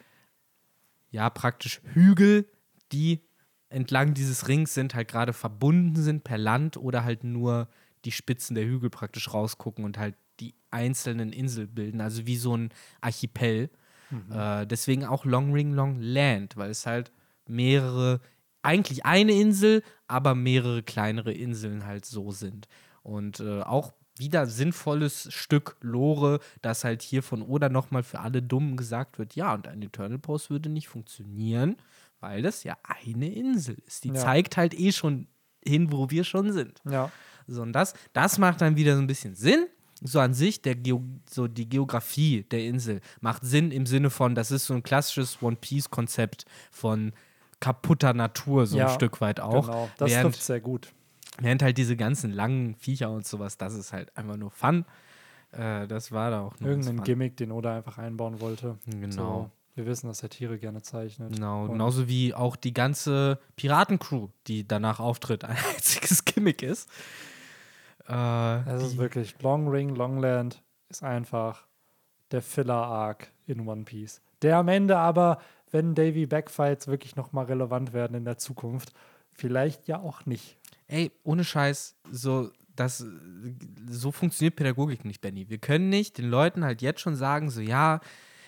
ja, 1.11 1.31
praktisch 1.31 1.81
Hügel, 1.95 2.47
die 2.93 3.23
entlang 3.69 4.15
dieses 4.15 4.49
Rings 4.49 4.75
sind, 4.75 4.95
halt 4.95 5.09
gerade 5.09 5.33
verbunden 5.33 6.03
sind 6.03 6.25
per 6.25 6.39
Land 6.39 6.77
oder 6.77 7.05
halt 7.05 7.25
nur 7.25 7.69
die 8.05 8.13
Spitzen 8.13 8.55
der 8.55 8.67
Hügel 8.67 8.91
praktisch 8.91 9.33
rausgucken 9.33 9.85
und 9.85 9.99
halt 9.99 10.15
die 10.41 10.55
einzelnen 10.71 11.33
Inseln 11.33 11.75
bilden, 11.75 12.01
also 12.01 12.27
wie 12.27 12.37
so 12.37 12.57
ein 12.57 12.71
Archipel. 13.01 13.71
Äh, 14.31 14.67
deswegen 14.67 15.05
auch 15.05 15.25
Long 15.25 15.53
Ring 15.53 15.73
Long 15.73 15.99
Land, 16.01 16.57
weil 16.57 16.71
es 16.71 16.87
halt 16.87 17.11
mehrere, 17.49 18.21
eigentlich 18.63 19.05
eine 19.05 19.33
Insel, 19.33 19.83
aber 20.07 20.35
mehrere 20.35 20.83
kleinere 20.83 21.33
Inseln 21.33 21.87
halt 21.87 22.05
so 22.05 22.31
sind. 22.31 22.69
Und 23.03 23.41
äh, 23.41 23.63
auch 23.63 23.95
wieder 24.19 24.47
sinnvolles 24.47 25.33
Stück 25.33 25.77
Lore, 25.81 26.41
dass 26.63 26.85
halt 26.85 27.03
hier 27.03 27.23
von 27.23 27.43
Oda 27.43 27.69
nochmal 27.69 28.03
für 28.03 28.21
alle 28.21 28.43
Dummen 28.43 28.77
gesagt 28.77 29.19
wird, 29.19 29.35
ja, 29.37 29.55
und 29.55 29.69
ein 29.69 29.83
Eternal 29.83 30.19
Post 30.19 30.51
würde 30.51 30.69
nicht 30.69 30.89
funktionieren, 30.89 31.77
weil 32.21 32.43
das 32.43 32.65
ja 32.65 32.77
eine 32.83 33.33
Insel 33.33 33.77
ist. 33.87 34.05
Die 34.05 34.09
Ja. 34.09 34.15
zeigt 34.15 34.57
halt 34.57 34.75
eh 34.79 34.93
schon 34.93 35.27
hin, 35.65 35.93
wo 35.93 36.11
wir 36.11 36.25
schon 36.25 36.53
sind. 36.53 36.81
Ja. 36.89 37.11
So, 37.47 37.63
und 37.63 37.73
das, 37.73 37.95
das 38.13 38.39
macht 38.39 38.61
dann 38.61 38.77
wieder 38.77 38.95
so 38.97 39.03
ein 39.03 39.07
bisschen 39.07 39.35
Sinn. 39.35 39.67
So 40.03 40.21
an 40.21 40.35
sich, 40.35 40.61
der 40.61 40.75
Geo 40.75 41.03
so 41.29 41.49
die 41.49 41.69
Geografie 41.69 42.43
der 42.51 42.65
Insel 42.67 43.01
macht 43.21 43.45
Sinn 43.45 43.71
im 43.71 43.87
Sinne 43.87 44.11
von, 44.11 44.35
das 44.35 44.51
ist 44.51 44.67
so 44.67 44.75
ein 44.75 44.83
klassisches 44.83 45.43
One 45.43 45.57
Piece-Konzept 45.57 46.45
von 46.71 47.13
kaputter 47.61 48.13
Natur, 48.13 48.67
so 48.67 48.77
Ja, 48.77 48.89
ein 48.89 48.95
Stück 48.95 49.21
weit 49.23 49.41
auch. 49.41 49.67
Genau. 49.67 49.91
Das 49.97 50.11
während, 50.11 50.35
trifft 50.35 50.45
sehr 50.45 50.61
gut. 50.61 50.93
Während 51.41 51.63
halt 51.63 51.79
diese 51.79 51.97
ganzen 51.97 52.31
langen 52.33 52.75
Viecher 52.77 53.11
und 53.11 53.27
sowas, 53.27 53.57
das 53.59 53.75
ist 53.75 53.93
halt 53.93 54.17
einfach 54.17 54.37
nur 54.37 54.51
Fun. 54.51 54.85
Äh, 55.53 55.87
das 55.87 56.13
war 56.13 56.31
da 56.31 56.41
auch 56.43 56.59
nur 56.61 56.71
Irgendein. 56.71 57.03
Gimmick, 57.05 57.37
den 57.37 57.53
Oda 57.53 57.77
einfach 57.77 57.99
einbauen 57.99 58.41
wollte. 58.41 58.79
Genau. 58.87 59.11
So, 59.11 59.51
wir 59.77 59.87
wissen, 59.87 60.09
dass 60.09 60.23
er 60.23 60.29
Tiere 60.31 60.59
gerne 60.59 60.83
zeichnet. 60.83 61.35
Genau, 61.35 61.65
Und- 61.65 61.73
genauso 61.73 62.09
wie 62.09 62.35
auch 62.35 62.57
die 62.57 62.75
ganze 62.75 63.39
Piratencrew, 63.57 64.29
die 64.47 64.67
danach 64.67 65.01
auftritt, 65.01 65.45
ein 65.45 65.57
einziges 65.75 66.25
Gimmick 66.25 66.63
ist. 66.63 66.89
Äh, 68.07 68.13
Das 68.13 68.83
ist 68.83 68.99
wirklich 68.99 69.41
Long 69.43 69.69
Ring, 69.69 69.95
Longland 69.95 70.63
ist 70.89 71.03
einfach 71.03 71.67
der 72.31 72.43
Filler-Arc 72.43 73.29
in 73.47 73.67
One 73.69 73.85
Piece. 73.85 74.21
Der 74.43 74.59
am 74.59 74.69
Ende 74.69 74.97
aber, 74.99 75.39
wenn 75.71 75.95
Davy 75.95 76.27
Backfights 76.27 76.87
wirklich 76.87 77.17
nochmal 77.17 77.47
relevant 77.47 77.93
werden 77.93 78.17
in 78.17 78.25
der 78.25 78.39
Zukunft, 78.39 78.93
vielleicht 79.33 79.89
ja 79.89 79.99
auch 80.01 80.27
nicht. 80.27 80.57
Ey, 80.89 81.11
ohne 81.25 81.45
Scheiß, 81.45 81.97
so, 82.11 82.51
das, 82.75 83.05
so 83.91 84.13
funktioniert 84.13 84.57
Pädagogik 84.57 85.05
nicht, 85.05 85.21
Benny. 85.21 85.49
Wir 85.49 85.59
können 85.59 85.89
nicht 85.89 86.19
den 86.19 86.29
Leuten 86.29 86.65
halt 86.65 86.83
jetzt 86.83 87.01
schon 87.01 87.17
sagen, 87.17 87.51
so, 87.51 87.61
ja, 87.61 88.01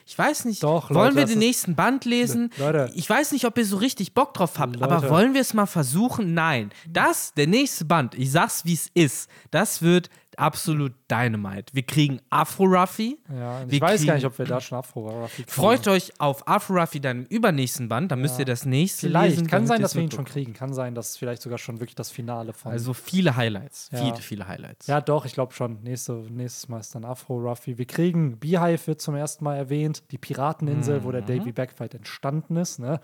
ich 0.07 0.17
weiß 0.17 0.47
nicht, 0.47 0.63
Doch, 0.63 0.89
wollen 0.89 1.15
Leute, 1.15 1.17
wir 1.17 1.27
den 1.27 1.39
nächsten 1.41 1.75
Band 1.75 2.07
lesen? 2.07 2.51
Leute. 2.57 2.91
Ich 2.95 3.11
weiß 3.11 3.33
nicht, 3.33 3.45
ob 3.45 3.59
ihr 3.59 3.67
so 3.67 3.77
richtig 3.77 4.15
Bock 4.15 4.33
drauf 4.33 4.59
habt, 4.59 4.81
aber 4.81 4.97
Leute. 4.97 5.11
wollen 5.11 5.35
wir 5.35 5.43
es 5.43 5.53
mal 5.53 5.67
versuchen? 5.67 6.33
Nein. 6.33 6.71
Das, 6.89 7.35
der 7.35 7.47
nächste 7.47 7.85
Band, 7.85 8.15
ich 8.15 8.33
sag's 8.33 8.65
wie 8.65 8.73
es 8.73 8.89
ist, 8.95 9.29
das 9.51 9.83
wird 9.83 10.09
absolut 10.39 10.93
Dynamite. 11.11 11.75
Wir 11.75 11.83
kriegen 11.83 12.21
Afro-Ruffy. 12.31 13.19
Ja, 13.35 13.61
und 13.61 13.71
Wir 13.71 13.77
ich 13.77 13.81
weiß 13.81 14.07
gar 14.07 14.15
nicht, 14.15 14.25
ob 14.27 14.39
wir 14.39 14.47
da 14.47 14.61
schon 14.61 14.79
Afro-Ruffy 14.79 15.43
kriegen. 15.43 15.51
Freut 15.51 15.89
euch 15.89 16.13
auf 16.21 16.47
Afro-Ruffy 16.47 17.01
dann 17.01 17.21
im 17.21 17.25
übernächsten 17.27 17.89
Band, 17.89 18.11
dann 18.13 18.21
müsst 18.21 18.39
ihr 18.39 18.45
das 18.45 18.65
nächste 18.65 19.09
Vielleicht. 19.09 19.37
lesen. 19.37 19.47
Kann 19.49 19.67
sein, 19.67 19.83
dass 19.83 19.95
wir 19.95 20.03
ihn 20.03 20.11
schon 20.11 20.25
kriegen. 20.25 20.53
Kann 20.55 20.73
sein, 20.73 20.95
dass 20.95 21.17
vielleicht 21.17 21.43
sogar 21.43 21.59
schon 21.59 21.81
wirklich 21.81 21.97
das 21.97 22.11
Finale 22.11 22.53
von. 22.53 22.73
Also 22.73 22.95
viele 22.95 23.37
Highlights. 23.37 23.89
Ja. 23.93 23.99
Viele, 24.05 24.17
viele 24.17 24.49
Highlights. 24.49 24.87
ja, 24.87 25.01
doch, 25.01 25.25
ich 25.27 25.33
glaube 25.35 25.53
schon. 25.53 25.83
Nächste, 25.83 26.13
nächstes 26.31 26.69
Mal 26.69 26.79
ist 26.81 26.95
dann 26.95 27.05
Afro-Ruffy. 27.05 27.77
Wir 27.79 27.87
kriegen 27.87 28.39
Beehive 28.39 28.87
wird 28.87 29.01
zum 29.01 29.15
ersten 29.17 29.45
Mal 29.45 29.57
erwähnt. 29.57 30.03
Die 30.13 30.19
Pirateninsel, 30.19 31.05
wo 31.05 31.11
der 31.13 31.23
Mhm. 31.23 31.27
Davy 31.27 31.53
Backfight 31.53 31.95
entstanden 31.95 32.57
ist. 32.57 32.79
Ne? 32.79 33.01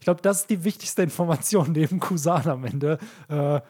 Ich 0.00 0.04
glaube, 0.04 0.20
das 0.20 0.40
ist 0.40 0.50
die 0.50 0.64
wichtigste 0.64 1.02
Information 1.04 1.72
neben 1.72 2.00
Kusan 2.00 2.48
am 2.48 2.64
Ende, 2.64 2.98
äh, 3.28 3.60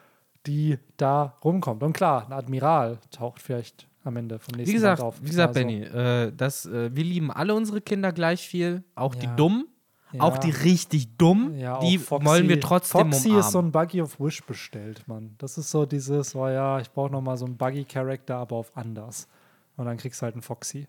die 0.47 0.78
da 0.97 1.36
rumkommt. 1.44 1.82
Und 1.82 1.93
klar, 1.93 2.27
ein 2.27 2.32
Admiral 2.32 2.98
taucht 3.10 3.40
vielleicht 3.43 3.86
am 4.05 4.16
Ende 4.16 4.39
vom 4.39 4.55
nächsten 4.56 4.69
Wie 4.70 4.74
gesagt, 4.74 4.98
Band 5.01 5.09
auf. 5.09 5.23
wie 5.23 5.27
gesagt, 5.28 5.56
Also, 5.56 5.60
Benny, 5.60 5.82
äh, 5.82 6.32
das, 6.36 6.66
äh, 6.66 6.94
wir 6.94 7.05
lieben 7.05 7.31
alle 7.31 7.55
unsere 7.55 7.81
Kinder 7.81 8.12
gleich 8.12 8.47
viel, 8.47 8.82
auch 8.94 9.14
die 9.14 9.27
Ja. 9.27 9.36
dummen, 9.36 9.66
Ja. 10.12 10.23
auch 10.23 10.39
die 10.39 10.51
richtig 10.51 11.16
dummen, 11.16 11.56
Ja, 11.59 11.78
die 11.81 11.98
Foxy. 11.98 12.27
wollen 12.27 12.48
wir 12.48 12.60
trotzdem 12.60 13.12
Foxy 13.12 13.28
umarmen. 13.28 13.40
ist 13.47 13.52
so 13.52 13.59
ein 13.60 13.70
Buggy 13.73 14.02
of 14.02 14.19
Wish 14.20 14.43
bestellt, 14.44 15.06
Mann. 15.06 15.36
Das 15.39 15.56
ist 15.56 15.70
so 15.70 15.86
dieses, 15.86 16.35
oh 16.35 16.48
ja, 16.48 16.81
ich 16.81 16.90
brauche 16.90 17.10
noch 17.12 17.23
mal 17.23 17.36
so 17.36 17.44
einen 17.47 17.56
Buggy-Charakter, 17.56 18.36
aber 18.36 18.56
auf 18.56 18.77
anders. 18.77 19.28
Und 19.77 19.86
dann 19.86 19.97
kriegst 19.97 20.20
du 20.20 20.24
halt 20.24 20.35
einen 20.35 20.43
Foxy. 20.43 20.89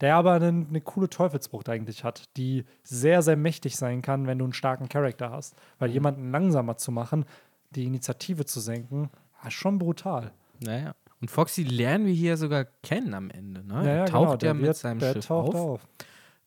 Der 0.00 0.14
aber 0.16 0.34
eine, 0.34 0.46
eine 0.48 0.80
coole 0.80 1.10
Teufelsbrucht 1.10 1.68
eigentlich 1.68 2.04
hat, 2.04 2.22
die 2.36 2.64
sehr, 2.84 3.20
sehr 3.20 3.36
mächtig 3.36 3.76
sein 3.76 4.00
kann, 4.00 4.26
wenn 4.28 4.38
du 4.38 4.44
einen 4.44 4.52
starken 4.52 4.88
Charakter 4.88 5.30
hast. 5.30 5.54
Mhm. 5.54 5.58
Weil 5.80 5.90
jemanden 5.90 6.30
langsamer 6.30 6.76
zu 6.76 6.92
machen, 6.92 7.24
die 7.70 7.84
Initiative 7.84 8.44
zu 8.44 8.60
senken, 8.60 9.10
ist 9.46 9.52
schon 9.54 9.78
brutal. 9.78 10.32
naja. 10.60 10.94
Und 11.20 11.32
Foxy 11.32 11.64
lernen 11.64 12.06
wir 12.06 12.12
hier 12.14 12.36
sogar 12.36 12.64
kennen 12.84 13.12
am 13.12 13.28
Ende. 13.30 13.64
Ne? 13.66 13.74
Ja, 13.74 13.82
Er 13.82 13.96
ja, 13.96 14.04
taucht 14.04 14.38
genau, 14.40 14.50
ja 14.50 14.54
mit 14.54 14.62
wird- 14.66 14.76
seinem 14.76 15.00
Schiff 15.00 15.28
auf. 15.32 15.52
auf. 15.54 15.88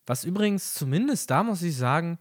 Was 0.06 0.24
übrigens 0.24 0.74
zumindest, 0.74 1.30
da 1.30 1.44
muss 1.44 1.62
ich 1.62 1.76
sagen, 1.76 2.18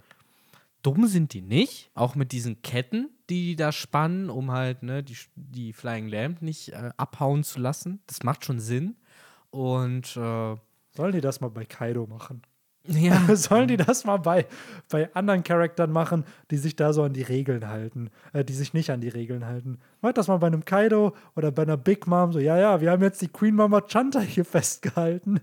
dumm 0.82 1.06
sind 1.06 1.32
die 1.32 1.43
nicht. 1.43 1.93
Auch 1.94 2.16
mit 2.16 2.32
diesen 2.32 2.60
Ketten, 2.62 3.09
die 3.28 3.44
die 3.44 3.56
da 3.56 3.70
spannen, 3.70 4.31
um 4.31 4.51
halt 4.51 4.82
ne, 4.82 5.05
die, 5.05 5.16
die 5.36 5.72
Flying 5.72 6.09
Lamp 6.09 6.43
nicht 6.43 6.70
äh, 6.72 6.90
abhauen 6.97 7.44
zu 7.44 7.60
lassen. 7.60 8.01
Das 8.09 8.24
macht 8.24 8.44
schon 8.44 8.59
Sinn. 8.59 8.97
Und 9.51 10.16
äh, 10.16 10.56
Sollen 10.97 11.12
die 11.12 11.20
das 11.20 11.40
mal 11.40 11.51
bei 11.51 11.64
Kaido 11.64 12.09
machen? 12.09 12.43
Ja, 12.86 13.15
Sollen 13.36 13.69
die 13.69 13.77
das 13.77 14.05
mal 14.05 14.16
bei, 14.16 14.47
bei 14.89 15.15
anderen 15.15 15.44
Charaktern 15.44 15.93
machen, 15.93 16.24
die 16.51 16.57
sich 16.57 16.77
da 16.77 16.93
so 16.93 17.02
an 17.02 17.12
die 17.12 17.23
Regeln 17.23 17.69
halten, 17.69 18.11
äh, 18.32 18.44
die 18.44 18.55
sich 18.55 18.73
nicht 18.73 18.90
an 18.90 19.01
die 19.01 19.09
Regeln 19.09 19.47
halten? 19.47 19.78
Macht 20.01 20.16
das 20.16 20.28
mal 20.28 20.39
bei 20.39 20.47
einem 20.47 20.65
Kaido 20.65 21.15
oder 21.36 21.52
bei 21.52 21.62
einer 21.62 21.77
Big 21.77 22.07
Mom, 22.07 22.32
so, 22.32 22.39
ja, 22.39 22.59
ja, 22.59 22.81
wir 22.81 22.90
haben 22.90 23.02
jetzt 23.02 23.20
die 23.20 23.28
Queen 23.28 23.55
Mama 23.55 23.82
Chanta 23.82 24.20
hier 24.20 24.44
festgehalten. 24.47 25.40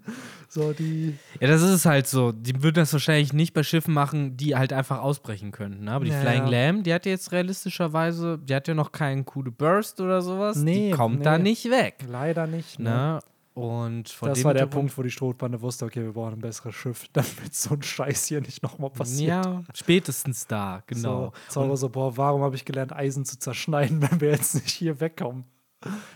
So, 0.49 0.73
die, 0.73 1.15
Ja, 1.39 1.47
das 1.47 1.61
ist 1.61 1.85
halt 1.85 2.07
so. 2.07 2.31
Die 2.31 2.63
würden 2.63 2.75
das 2.75 2.91
wahrscheinlich 2.93 3.33
nicht 3.33 3.53
bei 3.53 3.63
Schiffen 3.63 3.93
machen, 3.93 4.35
die 4.35 4.55
halt 4.55 4.73
einfach 4.73 4.99
ausbrechen 4.99 5.51
könnten. 5.51 5.85
Ne? 5.85 5.91
Aber 5.91 6.05
die 6.05 6.11
Ja, 6.11 6.21
Flying. 6.21 6.47
Lamb, 6.47 6.83
die 6.85 6.93
hat 6.93 7.05
jetzt 7.05 7.31
realistischerweise, 7.31 8.39
die 8.39 8.55
hat 8.55 8.67
ja 8.67 8.73
noch 8.73 8.91
keinen 8.91 9.25
coole 9.25 9.51
Burst 9.51 10.01
oder 10.01 10.21
sowas. 10.21 10.57
Nee, 10.57 10.89
die 10.89 10.91
kommt 10.91 11.19
nee. 11.19 11.23
da 11.23 11.37
nicht 11.37 11.69
weg. 11.69 11.97
leider 12.09 12.47
nicht. 12.47 12.79
Ne? 12.79 12.89
Ne? 12.89 13.19
Und 13.57 14.09
von 14.09 14.29
Das 14.29 14.43
war 14.43 14.53
der 14.53 14.67
Punkt, 14.67 14.95
wo 14.99 15.01
die 15.01 15.09
Strohbande 15.09 15.59
wusste, 15.59 15.85
okay, 15.85 16.03
wir 16.03 16.13
brauchen 16.13 16.33
ein 16.33 16.39
besseres 16.39 16.75
Schiff, 16.75 17.07
damit 17.13 17.55
so 17.55 17.73
ein 17.73 17.81
Scheiß 17.81 18.27
hier 18.27 18.39
nicht 18.39 18.61
nochmal 18.61 18.91
passiert. 18.91 19.29
Ja, 19.29 19.63
spätestens 19.73 20.45
da, 20.45 20.83
genau. 20.85 21.33
So, 21.47 21.53
Zauberer 21.53 21.77
so, 21.77 21.89
boah, 21.89 22.17
warum 22.17 22.43
habe 22.43 22.55
ich 22.55 22.65
gelernt, 22.65 22.93
Eisen 22.93 23.25
zu 23.25 23.39
zerschneiden, 23.39 23.99
wenn 24.11 24.21
wir 24.21 24.29
jetzt 24.29 24.53
nicht 24.53 24.69
hier 24.69 24.99
wegkommen? 24.99 25.45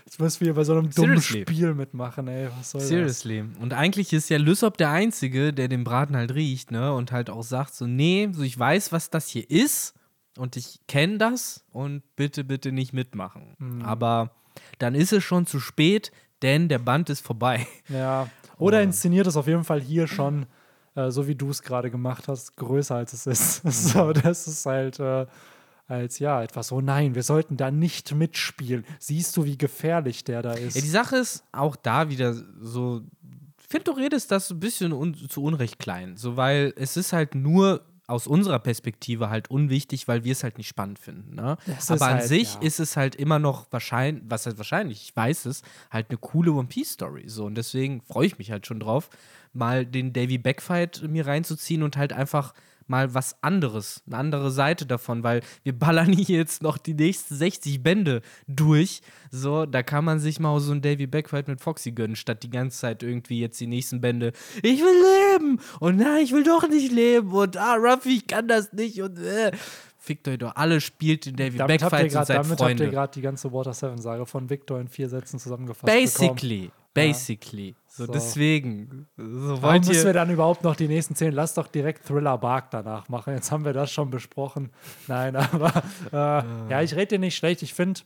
Jetzt 0.04 0.20
müssen 0.20 0.38
wir 0.38 0.46
hier 0.46 0.54
bei 0.54 0.62
so 0.62 0.74
einem 0.74 0.90
dummen 0.90 1.18
Seriously. 1.18 1.40
Spiel 1.40 1.74
mitmachen, 1.74 2.28
ey. 2.28 2.48
Was 2.56 2.70
soll 2.70 2.80
das? 2.80 2.88
Seriously. 2.88 3.44
Und 3.60 3.72
eigentlich 3.72 4.12
ist 4.12 4.28
ja 4.28 4.38
Lysop 4.38 4.78
der 4.78 4.90
Einzige, 4.90 5.52
der 5.52 5.66
den 5.66 5.82
Braten 5.82 6.14
halt 6.14 6.32
riecht, 6.34 6.70
ne? 6.70 6.94
Und 6.94 7.10
halt 7.10 7.28
auch 7.28 7.42
sagt 7.42 7.74
so, 7.74 7.88
nee, 7.88 8.28
so 8.30 8.42
ich 8.42 8.56
weiß, 8.56 8.92
was 8.92 9.10
das 9.10 9.26
hier 9.26 9.50
ist 9.50 9.94
und 10.38 10.56
ich 10.56 10.78
kenne 10.86 11.18
das 11.18 11.64
und 11.72 12.04
bitte, 12.14 12.44
bitte 12.44 12.70
nicht 12.70 12.92
mitmachen. 12.92 13.56
Mhm. 13.58 13.82
Aber 13.82 14.30
dann 14.78 14.94
ist 14.94 15.12
es 15.12 15.24
schon 15.24 15.46
zu 15.46 15.58
spät, 15.58 16.12
denn 16.42 16.68
der 16.68 16.78
Band 16.78 17.10
ist 17.10 17.24
vorbei. 17.24 17.66
Ja. 17.88 18.28
Oder 18.58 18.82
inszeniert 18.82 19.26
es 19.26 19.36
auf 19.36 19.48
jeden 19.48 19.64
Fall 19.64 19.80
hier 19.80 20.06
schon, 20.06 20.46
äh, 20.94 21.10
so 21.10 21.26
wie 21.26 21.34
du 21.34 21.50
es 21.50 21.62
gerade 21.62 21.90
gemacht 21.90 22.28
hast, 22.28 22.56
größer 22.56 22.94
als 22.94 23.12
es 23.12 23.26
ist. 23.26 23.62
so, 23.64 24.12
das 24.12 24.46
ist 24.46 24.64
halt 24.66 25.00
äh, 25.00 25.26
als 25.88 26.18
ja 26.18 26.42
etwas, 26.42 26.70
oh 26.70 26.80
nein, 26.80 27.14
wir 27.14 27.22
sollten 27.22 27.56
da 27.56 27.70
nicht 27.70 28.14
mitspielen. 28.14 28.84
Siehst 28.98 29.36
du, 29.36 29.44
wie 29.44 29.58
gefährlich 29.58 30.24
der 30.24 30.42
da 30.42 30.52
ist? 30.52 30.76
Ja, 30.76 30.82
die 30.82 30.88
Sache 30.88 31.16
ist 31.16 31.44
auch 31.52 31.76
da 31.76 32.08
wieder 32.08 32.34
so, 32.34 33.02
ich 33.60 33.68
finde, 33.68 33.84
du 33.84 33.92
redest 33.92 34.30
das 34.30 34.50
ein 34.50 34.60
bisschen 34.60 34.92
un 34.92 35.14
zu 35.14 35.42
Unrecht 35.42 35.78
klein, 35.78 36.16
so 36.16 36.36
weil 36.36 36.72
es 36.76 36.96
ist 36.96 37.12
halt 37.12 37.34
nur 37.34 37.82
aus 38.06 38.26
unserer 38.26 38.58
Perspektive 38.58 39.30
halt 39.30 39.50
unwichtig, 39.50 40.08
weil 40.08 40.24
wir 40.24 40.32
es 40.32 40.42
halt 40.42 40.58
nicht 40.58 40.68
spannend 40.68 40.98
finden. 40.98 41.36
Ne? 41.36 41.56
Aber 41.88 42.06
an 42.06 42.18
halt, 42.18 42.28
sich 42.28 42.54
ja. 42.54 42.60
ist 42.60 42.80
es 42.80 42.96
halt 42.96 43.14
immer 43.14 43.38
noch 43.38 43.66
wahrscheinlich, 43.70 44.24
was 44.26 44.46
heißt 44.46 44.58
wahrscheinlich, 44.58 45.02
ich 45.02 45.16
weiß 45.16 45.46
es, 45.46 45.62
halt 45.90 46.10
eine 46.10 46.18
coole 46.18 46.52
One 46.52 46.68
Piece 46.68 46.92
Story. 46.92 47.24
So 47.28 47.44
und 47.44 47.54
deswegen 47.54 48.02
freue 48.02 48.26
ich 48.26 48.38
mich 48.38 48.50
halt 48.50 48.66
schon 48.66 48.80
drauf, 48.80 49.08
mal 49.52 49.86
den 49.86 50.12
Davy 50.12 50.38
Backfight 50.38 51.02
mir 51.08 51.26
reinzuziehen 51.26 51.82
und 51.82 51.96
halt 51.96 52.12
einfach 52.12 52.54
mal 52.92 53.14
was 53.14 53.42
anderes, 53.42 54.02
eine 54.06 54.18
andere 54.18 54.50
Seite 54.50 54.84
davon, 54.86 55.22
weil 55.24 55.40
wir 55.64 55.72
ballern 55.76 56.12
hier 56.12 56.36
jetzt 56.38 56.62
noch 56.62 56.76
die 56.78 56.94
nächsten 56.94 57.34
60 57.34 57.82
Bände 57.82 58.20
durch. 58.46 59.00
So, 59.30 59.64
da 59.66 59.82
kann 59.82 60.04
man 60.04 60.20
sich 60.20 60.38
mal 60.38 60.60
so 60.60 60.72
ein 60.72 60.82
Davy 60.82 61.06
Backfight 61.06 61.48
mit 61.48 61.60
Foxy 61.60 61.92
gönnen, 61.92 62.16
statt 62.16 62.42
die 62.42 62.50
ganze 62.50 62.78
Zeit 62.78 63.02
irgendwie 63.02 63.40
jetzt 63.40 63.58
die 63.60 63.66
nächsten 63.66 64.00
Bände. 64.02 64.32
Ich 64.62 64.80
will 64.80 65.32
leben! 65.32 65.58
Und 65.80 65.96
nein, 65.96 66.22
ich 66.22 66.32
will 66.32 66.44
doch 66.44 66.68
nicht 66.68 66.92
leben! 66.92 67.32
Und 67.32 67.56
ah, 67.56 67.74
Ruffy, 67.76 68.16
ich 68.18 68.26
kann 68.26 68.46
das 68.46 68.72
nicht! 68.72 69.00
Und 69.02 69.18
äh. 69.18 69.52
Fickt 69.98 70.26
euch 70.28 70.38
doch 70.38 70.56
alle, 70.56 70.80
spielt 70.80 71.26
den 71.26 71.36
Davy 71.36 71.58
Damit 71.58 71.80
Backfight 71.80 72.04
und 72.04 72.12
grad- 72.12 72.26
seid 72.26 72.36
damit 72.38 72.50
habt 72.50 72.60
ihr 72.60 72.66
Freunde. 72.76 72.90
gerade 72.90 73.12
die 73.14 73.20
ganze 73.22 73.52
Water 73.52 73.70
7-Sage 73.70 74.26
von 74.26 74.50
Victor 74.50 74.80
in 74.80 74.88
vier 74.88 75.08
Sätzen 75.08 75.38
zusammengefasst. 75.38 75.86
bekommen. 75.86 76.02
Basically, 76.36 76.70
basically. 76.92 77.74
So, 77.94 78.06
So. 78.06 78.12
deswegen. 78.12 79.06
So 79.18 79.60
Warum 79.60 79.76
müssen 79.80 79.92
wir 79.92 80.06
ihr. 80.06 80.12
dann 80.14 80.30
überhaupt 80.30 80.64
noch 80.64 80.76
die 80.76 80.88
nächsten 80.88 81.14
zehn? 81.14 81.32
Lass 81.32 81.52
doch 81.52 81.68
direkt 81.68 82.06
Thriller 82.06 82.38
Bark 82.38 82.70
danach 82.70 83.10
machen. 83.10 83.34
Jetzt 83.34 83.52
haben 83.52 83.66
wir 83.66 83.74
das 83.74 83.90
schon 83.90 84.08
besprochen. 84.08 84.70
Nein, 85.08 85.36
aber 85.36 85.82
äh, 86.10 86.70
ja, 86.70 86.80
ich 86.80 86.94
rede 86.94 87.08
dir 87.08 87.18
nicht 87.18 87.36
schlecht. 87.36 87.60
Ich 87.60 87.74
finde, 87.74 88.00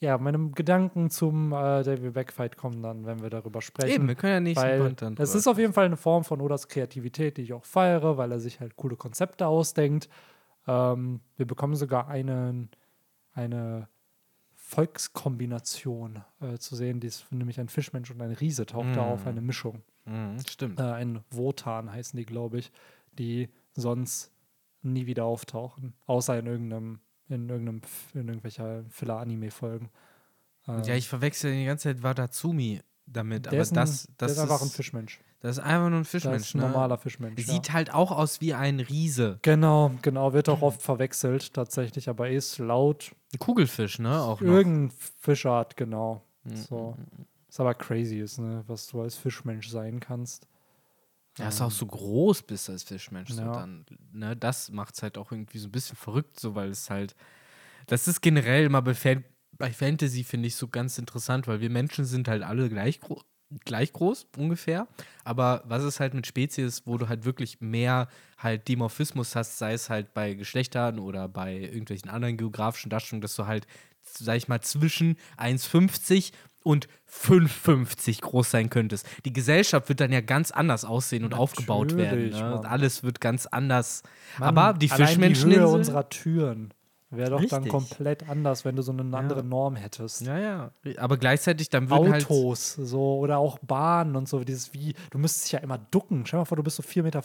ja, 0.00 0.18
meine 0.18 0.50
Gedanken 0.50 1.08
zum 1.08 1.52
äh, 1.52 1.82
David 1.82 2.12
Backfight 2.12 2.58
kommen 2.58 2.82
dann, 2.82 3.06
wenn 3.06 3.22
wir 3.22 3.30
darüber 3.30 3.62
sprechen. 3.62 3.94
Eben, 3.94 4.08
wir 4.08 4.14
können 4.14 4.32
ja 4.34 4.40
nächsten 4.40 4.62
weil 4.62 4.92
dann. 4.92 5.16
es 5.18 5.34
ist 5.34 5.46
auf 5.46 5.56
jeden 5.56 5.72
Fall 5.72 5.86
eine 5.86 5.96
Form 5.96 6.24
von 6.24 6.42
Odas 6.42 6.68
Kreativität, 6.68 7.38
die 7.38 7.42
ich 7.42 7.54
auch 7.54 7.64
feiere, 7.64 8.18
weil 8.18 8.30
er 8.30 8.40
sich 8.40 8.60
halt 8.60 8.76
coole 8.76 8.96
Konzepte 8.96 9.46
ausdenkt. 9.46 10.10
Ähm, 10.66 11.20
wir 11.36 11.46
bekommen 11.46 11.76
sogar 11.76 12.08
einen, 12.08 12.68
eine 13.32 13.88
Volkskombination 14.74 16.24
äh, 16.40 16.58
zu 16.58 16.76
sehen, 16.76 17.00
die 17.00 17.06
ist 17.06 17.30
nämlich 17.32 17.60
ein 17.60 17.68
Fischmensch 17.68 18.10
und 18.10 18.20
ein 18.20 18.32
Riese 18.32 18.66
taucht 18.66 18.96
da 18.96 19.02
auf, 19.02 19.26
eine 19.26 19.40
Mischung. 19.40 19.82
Mhm, 20.04 20.38
stimmt. 20.46 20.80
Äh, 20.80 20.84
ein 20.84 21.24
Wotan 21.30 21.92
heißen 21.92 22.16
die, 22.16 22.26
glaube 22.26 22.58
ich, 22.58 22.72
die 23.12 23.48
sonst 23.74 24.32
nie 24.82 25.06
wieder 25.06 25.24
auftauchen, 25.24 25.94
außer 26.06 26.38
in 26.38 26.46
irgendeinem, 26.46 27.00
in 27.28 27.48
irgendeinem, 27.48 27.80
in 28.12 28.28
irgendwelcher 28.28 28.84
Filler-Anime-Folgen. 28.88 29.90
Ähm, 30.68 30.82
Ja, 30.84 30.94
ich 30.94 31.08
verwechsel 31.08 31.52
die 31.52 31.64
ganze 31.64 31.84
Zeit 31.84 32.02
Wadatsumi 32.02 32.80
damit, 33.06 33.46
der 33.46 33.52
aber 33.52 33.62
ist, 33.62 33.72
ein, 33.72 33.76
das, 33.76 34.08
das 34.18 34.32
ist 34.32 34.38
einfach 34.38 34.60
ein 34.60 34.66
ist, 34.66 34.76
Fischmensch. 34.76 35.20
Das 35.40 35.58
ist 35.58 35.62
einfach 35.62 35.90
nur 35.90 35.98
ein 35.98 36.02
Das 36.04 36.10
Fischmensch, 36.10 36.42
ist 36.48 36.54
ein 36.54 36.60
ne? 36.60 36.66
normaler 36.68 36.96
Fischmensch. 36.98 37.46
ja. 37.46 37.52
Sieht 37.52 37.72
halt 37.72 37.92
auch 37.92 38.10
aus 38.10 38.40
wie 38.40 38.54
ein 38.54 38.80
Riese. 38.80 39.38
Genau, 39.42 39.92
genau, 40.02 40.32
wird 40.32 40.48
auch 40.48 40.62
oft 40.62 40.80
verwechselt 40.82 41.52
tatsächlich, 41.52 42.08
aber 42.08 42.30
ist 42.30 42.58
laut 42.58 43.12
Ein 43.32 43.38
Kugelfisch, 43.38 43.98
ne? 43.98 44.20
Auch 44.22 44.40
noch. 44.40 44.48
irgendein 44.48 44.96
Fischart, 45.20 45.76
genau. 45.76 46.22
Mhm. 46.44 46.56
So. 46.56 46.96
Was 47.48 47.60
aber 47.60 47.74
crazy 47.74 48.18
ist, 48.20 48.38
ne? 48.38 48.64
was 48.66 48.86
du 48.88 49.00
als 49.02 49.16
Fischmensch 49.16 49.68
sein 49.68 50.00
kannst. 50.00 50.48
Ja, 51.38 51.48
ist 51.48 51.60
auch 51.60 51.70
so 51.70 51.86
groß 51.86 52.42
bist 52.42 52.70
als 52.70 52.84
Fischmensch. 52.84 53.30
So 53.30 53.42
Ja. 53.42 53.52
dann, 53.52 53.84
ne, 54.12 54.36
das 54.36 54.70
macht 54.70 54.94
es 54.94 55.02
halt 55.02 55.18
auch 55.18 55.32
irgendwie 55.32 55.58
so 55.58 55.68
ein 55.68 55.72
bisschen 55.72 55.96
verrückt, 55.96 56.38
so 56.38 56.54
weil 56.54 56.70
es 56.70 56.90
halt. 56.90 57.14
Das 57.86 58.08
ist 58.08 58.22
generell 58.22 58.64
immer 58.64 58.82
Fan 58.94 59.24
bei 59.58 59.72
Fantasy, 59.72 60.24
finde 60.24 60.48
ich, 60.48 60.56
so 60.56 60.68
ganz 60.68 60.98
interessant, 60.98 61.46
weil 61.46 61.60
wir 61.60 61.70
Menschen 61.70 62.04
sind 62.04 62.28
halt 62.28 62.42
alle 62.42 62.68
gleich, 62.68 63.00
gro 63.00 63.20
gleich 63.64 63.92
groß, 63.92 64.26
ungefähr. 64.36 64.88
Aber 65.22 65.62
was 65.66 65.84
ist 65.84 66.00
halt 66.00 66.14
mit 66.14 66.26
Spezies, 66.26 66.82
wo 66.86 66.98
du 66.98 67.08
halt 67.08 67.24
wirklich 67.24 67.60
mehr 67.60 68.08
halt 68.36 68.66
Dimorphismus 68.68 69.36
hast, 69.36 69.58
sei 69.58 69.74
es 69.74 69.90
halt 69.90 70.12
bei 70.14 70.34
Geschlechtern 70.34 70.98
oder 70.98 71.28
bei 71.28 71.54
irgendwelchen 71.54 72.10
anderen 72.10 72.36
geografischen 72.36 72.90
Darstellungen, 72.90 73.22
dass 73.22 73.36
du 73.36 73.46
halt, 73.46 73.66
sag 74.02 74.36
ich 74.36 74.48
mal, 74.48 74.60
zwischen 74.60 75.16
1,50 75.38 76.32
und 76.64 76.88
5,50 77.08 78.22
groß 78.22 78.50
sein 78.50 78.70
könntest. 78.70 79.06
Die 79.24 79.32
Gesellschaft 79.32 79.88
wird 79.88 80.00
dann 80.00 80.10
ja 80.10 80.22
ganz 80.22 80.50
anders 80.50 80.84
aussehen 80.84 81.24
und 81.24 81.34
aufgebaut 81.34 81.96
werden. 81.96 82.30
Natürlich, 82.30 82.40
Ne? 82.40 82.62
Alles 82.68 83.02
wird 83.04 83.20
ganz 83.20 83.46
anders. 83.46 84.02
Mann, 84.38 84.48
Aber 84.48 84.76
die 84.76 84.88
Fischmenschen. 84.88 85.50
Die 85.50 85.56
Höhe 85.56 85.68
unserer 85.68 86.08
Türen 86.08 86.72
wäre 87.16 87.30
doch 87.30 87.44
dann 87.44 87.62
Richtig. 87.64 87.70
komplett 87.70 88.28
anders, 88.28 88.64
wenn 88.64 88.76
du 88.76 88.82
so 88.82 88.92
eine 88.92 89.16
andere 89.16 89.42
Norm 89.44 89.76
hättest. 89.76 90.22
ja, 90.22 90.38
ja. 90.38 90.70
Aber 90.98 91.16
gleichzeitig 91.16 91.68
dann 91.70 91.90
würden 91.90 92.12
halt. 92.12 92.24
Autos, 92.30 92.74
so 92.74 93.18
oder 93.18 93.38
auch 93.38 93.58
Bahnen 93.60 94.16
und 94.16 94.28
so, 94.28 94.42
dieses 94.44 94.72
wie, 94.74 94.94
du 95.10 95.18
müsstest 95.18 95.46
dich 95.46 95.52
ja 95.52 95.58
immer 95.60 95.78
ducken. 95.78 96.26
Stell 96.26 96.38
dir 96.38 96.40
mal 96.42 96.44
vor, 96.46 96.56
du 96.56 96.62
bist 96.62 96.76
so 96.76 96.82
4,50 96.82 97.02
Meter 97.02 97.22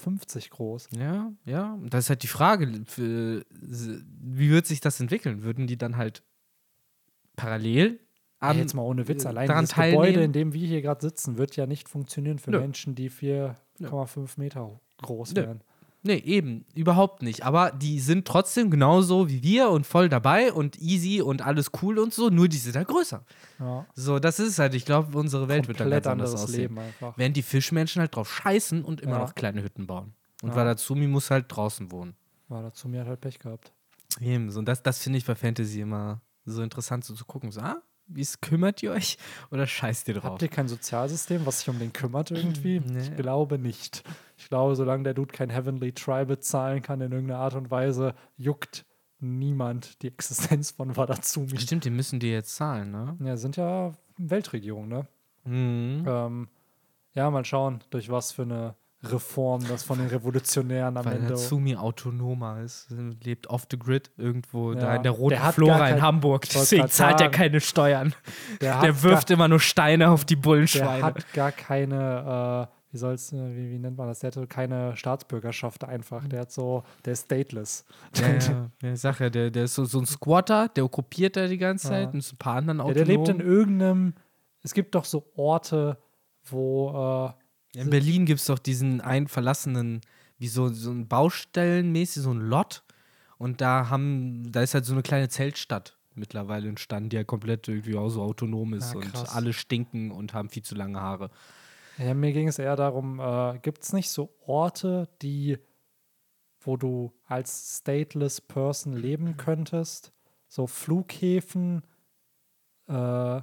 groß. 0.50 0.90
Ja, 0.98 1.32
ja. 1.46 1.74
Und 1.74 1.94
Das 1.94 2.06
ist 2.06 2.10
halt 2.10 2.24
die 2.24 2.28
Frage, 2.28 2.68
wie 2.98 4.50
wird 4.50 4.66
sich 4.68 4.80
das 4.82 5.00
entwickeln? 5.00 5.44
Würden 5.44 5.68
die 5.68 5.78
dann 5.78 5.98
halt 5.98 6.24
parallel 7.36 8.00
Ja, 8.42 8.50
an. 8.50 8.58
jetzt 8.58 8.74
mal 8.74 8.82
ohne 8.84 9.08
Witz, 9.08 9.26
äh, 9.26 9.30
allein 9.30 9.50
dieses 9.50 9.76
Gebäude, 9.76 10.22
in 10.24 10.34
dem 10.34 10.54
wir 10.54 10.68
hier 10.68 10.82
gerade 10.82 11.02
sitzen, 11.02 11.38
wird 11.38 11.56
ja 11.56 11.66
nicht 11.66 11.90
funktionieren 11.90 12.40
für 12.40 12.52
Nö. 12.52 12.60
Menschen, 12.60 12.96
die 12.96 13.10
4,5 13.10 14.38
Meter 14.40 14.80
groß 15.02 15.34
Nö. 15.36 15.42
wären. 15.42 15.62
Nee, 16.02 16.16
eben, 16.16 16.66
überhaupt 16.76 17.22
nicht. 17.24 17.44
Aber 17.44 17.72
die 17.72 18.00
sind 18.00 18.26
trotzdem 18.26 18.72
genauso 18.72 19.28
wie 19.30 19.44
wir 19.44 19.70
und 19.70 19.86
voll 19.86 20.08
dabei 20.08 20.54
und 20.54 20.80
easy 20.80 21.22
und 21.22 21.42
alles 21.42 21.72
cool 21.82 22.00
und 22.00 22.14
so, 22.14 22.30
nur 22.30 22.48
die 22.48 22.58
sind 22.58 22.76
halt 22.78 22.88
größer. 22.88 23.26
Ja. 23.60 23.86
So, 23.96 24.18
das 24.20 24.40
ist 24.40 24.60
halt. 24.60 24.74
Ich 24.76 24.86
glaube, 24.86 25.18
unsere 25.18 25.50
Welt 25.50 25.68
wird 25.68 25.80
dann 25.82 25.86
Komplett 25.88 26.04
ganz 26.06 26.12
anders 26.14 26.34
aussehen. 26.36 26.60
Leben 26.62 26.80
einfach. 26.80 27.18
Während 27.18 27.36
die 27.36 27.42
Fischmenschen 27.42 28.00
halt 28.00 28.16
drauf 28.16 28.34
scheißen 28.34 28.86
und 28.86 29.02
immer 29.02 29.14
Ja. 29.18 29.20
noch 29.20 29.36
kleine 29.36 29.62
Hütten 29.62 29.88
bauen. 29.88 30.14
Und 30.42 30.52
Ja. 30.52 30.56
Wadatsumi 30.56 31.06
muss 31.08 31.32
halt 31.32 31.46
draußen 31.50 31.92
wohnen. 31.92 32.16
War 32.48 32.64
dazu 32.64 32.88
mir 32.88 33.06
halt 33.06 33.20
Pech 33.20 33.40
gehabt. 33.40 33.74
Eben, 34.22 34.50
so, 34.52 34.60
und 34.60 34.66
das, 34.70 34.82
das 34.82 35.00
finde 35.04 35.18
ich 35.20 35.26
bei 35.26 35.36
Fantasy 35.36 35.82
immer 35.82 36.22
so 36.46 36.62
interessant, 36.64 37.04
so 37.04 37.14
zu 37.14 37.26
gucken. 37.26 37.52
So, 37.52 37.60
ah, 37.60 37.82
wie 38.08 38.22
es 38.22 38.40
kümmert 38.42 38.82
ihr 38.82 38.92
euch 38.92 39.18
oder 39.52 39.68
scheißt 39.68 40.08
ihr 40.08 40.16
drauf? 40.16 40.24
Habt 40.32 40.42
ihr 40.42 40.48
kein 40.48 40.68
Sozialsystem, 40.68 41.46
was 41.46 41.60
sich 41.60 41.70
um 41.70 41.78
den 41.78 41.92
kümmert 41.94 42.32
irgendwie? 42.32 42.80
Nee. 42.86 43.02
Ich 43.02 43.16
glaube 43.18 43.60
nicht. 43.60 44.04
Ich 44.40 44.48
glaube, 44.48 44.74
solange 44.76 45.04
der 45.04 45.14
Dude 45.14 45.34
kein 45.34 45.50
Heavenly 45.50 45.92
Tribe 45.92 46.28
bezahlen 46.28 46.82
kann 46.82 47.02
in 47.02 47.12
irgendeiner 47.12 47.42
Art 47.42 47.56
und 47.56 47.70
Weise, 47.72 48.14
juckt 48.38 48.86
niemand 49.20 50.02
die 50.02 50.08
Existenz 50.08 50.72
von 50.72 50.96
Wadatsumi. 50.96 51.60
Stimmt, 51.60 51.84
die 51.84 51.90
müssen 51.90 52.20
die 52.22 52.32
jetzt 52.32 52.56
zahlen, 52.56 52.90
ne? 52.92 53.18
Ja, 53.20 53.36
sind 53.36 53.58
ja 53.58 53.92
Weltregierung, 54.18 54.88
ne? 54.88 55.08
Mhm. 55.44 56.06
Ähm, 56.08 56.48
ja, 57.14 57.30
mal 57.30 57.44
schauen, 57.44 57.80
durch 57.90 58.10
was 58.10 58.32
für 58.32 58.44
eine 58.44 58.76
Reform 59.04 59.66
das 59.68 59.84
von 59.84 59.98
den 59.98 60.08
Revolutionären 60.08 60.96
am 60.98 61.06
Weil 61.06 61.16
Ende. 61.18 61.30
Natsumi 61.32 61.76
autonomer 61.76 62.62
ist, 62.62 62.88
lebt 63.24 63.48
off 63.48 63.66
the 63.70 63.78
grid 63.80 64.12
irgendwo 64.18 64.74
da 64.74 64.80
Ja. 64.92 64.96
in 64.96 65.04
der 65.04 65.12
roten 65.14 65.36
Der 65.36 65.52
Flora 65.54 65.88
in 65.90 65.94
kein- 65.96 66.02
Hamburg. 66.02 66.44
Deswegen 66.50 66.88
zahlt 66.90 67.20
er 67.22 67.30
keine 67.30 67.60
Steuern. 67.62 68.14
Der, 68.62 68.80
Der 68.82 69.04
wirft 69.04 69.28
gar, 69.30 69.36
immer 69.36 69.48
nur 69.50 69.60
Steine 69.60 70.10
auf 70.12 70.24
die 70.26 70.36
der 70.36 70.42
Bullenschweine. 70.42 71.04
hat 71.04 71.34
gar 71.34 71.52
keine, 71.52 72.68
äh, 72.70 72.79
wie 72.92 72.98
soll's, 72.98 73.32
äh, 73.34 73.56
wie, 73.56 73.70
wie 73.72 73.80
nennt 73.80 73.98
man 73.98 74.08
das? 74.08 74.20
Der 74.20 74.28
hatte 74.32 74.48
keine 74.48 74.96
Staatsbürgerschaft 74.98 75.84
einfach. 75.84 76.28
Der 76.28 76.42
hat 76.42 76.52
so, 76.52 76.84
der 77.06 77.14
ist 77.14 77.26
stateless. 77.26 77.86
Ja, 78.20 78.28
ja, 78.30 78.72
ja, 78.96 79.12
ja, 79.20 79.30
der, 79.30 79.52
der 79.52 79.64
ist 79.66 79.76
so, 79.76 79.86
so 79.86 80.00
ein 80.00 80.06
Squatter, 80.06 80.70
der 80.70 80.86
okkupiert 80.86 81.36
da 81.36 81.48
die 81.48 81.58
ganze 81.58 81.90
Zeit 81.90 82.08
Ja. 82.10 82.14
mit 82.14 82.24
so 82.24 82.34
ein 82.34 82.38
paar 82.38 82.56
anderen 82.56 82.80
Ja, 82.80 82.86
Autonomen. 82.86 83.06
der 83.08 83.18
lebt 83.18 83.30
in 83.30 83.40
irgendeinem, 83.40 84.14
es 84.64 84.74
gibt 84.74 84.96
doch 84.96 85.06
so 85.06 85.32
Orte, 85.36 85.98
wo, 86.46 86.90
äh, 86.90 87.78
Ja, 87.78 87.84
in 87.84 87.90
Berlin 87.90 88.26
gibt 88.26 88.40
es 88.40 88.48
doch 88.48 88.60
diesen 88.60 89.02
einen 89.02 89.28
verlassenen, 89.28 90.02
wie 90.40 90.48
so, 90.48 90.70
so 90.70 90.92
ein 90.92 91.08
Baustellenmäßig, 91.08 92.24
so 92.24 92.32
ein 92.32 92.40
Lot. 92.42 92.84
Und 93.38 93.62
da 93.62 93.90
haben, 93.90 94.52
da 94.52 94.62
ist 94.64 94.74
halt 94.74 94.86
so 94.86 94.94
eine 94.94 95.02
kleine 95.04 95.30
Zeltstadt 95.30 95.98
mittlerweile 96.16 96.68
entstanden, 96.68 97.10
die 97.10 97.16
ja 97.16 97.24
komplett 97.24 97.68
irgendwie 97.68 97.96
auch 97.96 98.10
so 98.10 98.22
autonom 98.22 98.74
ist 98.74 98.94
Ja, 98.94 99.00
und 99.00 99.16
alle 99.30 99.54
stinken 99.54 100.12
und 100.12 100.34
haben 100.34 100.50
viel 100.50 100.64
zu 100.64 100.76
lange 100.76 101.00
Haare. 101.00 101.30
Ja, 102.00 102.14
mir 102.14 102.32
ging 102.32 102.48
es 102.48 102.60
eher 102.60 102.78
darum, 102.78 103.20
äh, 103.20 103.60
gibt 103.60 103.84
es 103.84 103.92
nicht 103.92 104.10
so 104.10 104.34
Orte, 104.46 105.10
die, 105.22 105.58
wo 106.62 106.78
du 106.78 107.12
als 107.26 107.80
stateless 107.80 108.40
Person 108.40 108.94
leben 108.94 109.36
könntest? 109.36 110.14
So 110.48 110.66
Flughäfen, 110.66 111.84
äh, 112.88 113.42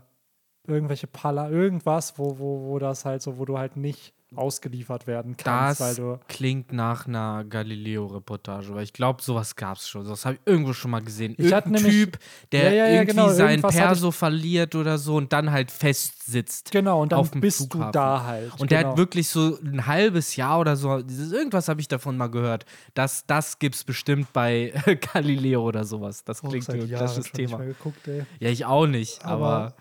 irgendwelche 0.67 1.07
Pala, 1.07 1.51
irgendwas, 1.51 2.19
wo, 2.19 2.39
wo, 2.39 2.63
wo 2.67 2.79
das 2.79 3.05
halt 3.05 3.21
so, 3.21 3.37
wo 3.37 3.45
du 3.45 3.59
halt 3.59 3.77
nicht 3.77 4.15
ausgeliefert 4.35 5.07
werden 5.07 5.37
kannst, 5.37 5.81
Das 5.81 5.97
du. 5.97 6.19
klingt 6.29 6.73
nach 6.73 7.07
einer 7.07 7.45
Galileo-Reportage, 7.45 8.75
weil 8.75 8.83
ich 8.83 8.93
glaube, 8.93 9.23
sowas 9.23 9.55
gab 9.57 9.77
es 9.79 9.89
schon. 9.89 10.05
Das 10.07 10.25
habe 10.27 10.35
ich 10.35 10.41
irgendwo 10.45 10.73
schon 10.73 10.91
mal 10.91 11.01
gesehen. 11.03 11.35
Ich 11.39 11.53
hatte 11.53 11.69
Irgendein 11.69 11.83
nämlich- 11.93 12.05
Typ, 12.13 12.19
der 12.53 12.65
Ja, 12.65 12.71
ja, 12.87 12.89
irgendwie 12.97 13.15
genau, 13.15 13.29
sein 13.29 13.63
Perso 13.63 14.11
verliert 14.11 14.75
oder 14.75 14.99
so 14.99 15.17
und 15.17 15.33
dann 15.33 15.51
halt 15.53 15.71
festsitzt. 15.71 16.71
Genau, 16.73 17.03
und 17.03 17.13
dann 17.13 17.21
auf 17.21 17.31
dem 17.31 17.41
bist 17.41 17.61
du 17.61 17.65
Flughafen. 17.67 17.93
da 17.93 18.25
halt. 18.25 18.61
Und 18.61 18.71
der 18.71 18.79
genau. 18.81 18.91
hat 18.91 18.99
wirklich 18.99 19.29
so 19.29 19.59
ein 19.65 19.87
halbes 19.87 20.37
Jahr 20.37 20.59
oder 20.61 20.77
so, 20.77 20.97
irgendwas 20.99 21.69
habe 21.69 21.81
ich 21.81 21.89
davon 21.89 22.17
mal 22.17 22.29
gehört. 22.29 22.65
Das, 22.95 23.25
das 23.27 23.59
gibt 23.59 23.77
es 23.77 23.85
bestimmt 23.85 24.33
bei 24.33 24.73
Galileo 25.15 25.63
oder 25.63 25.85
sowas. 25.85 26.25
Das 26.25 26.41
klingt 26.43 26.67
Jahren 26.67 26.89
klassisches 26.89 27.29
schon 27.29 27.41
nicht 27.41 27.51
Thema. 27.51 27.65
geguckt, 27.65 28.07
ey. 28.09 28.25
Ja, 28.41 28.51
ich 28.51 28.65
auch 28.65 28.87
nicht, 28.87 29.25
aber, 29.25 29.47
Aber- 29.47 29.75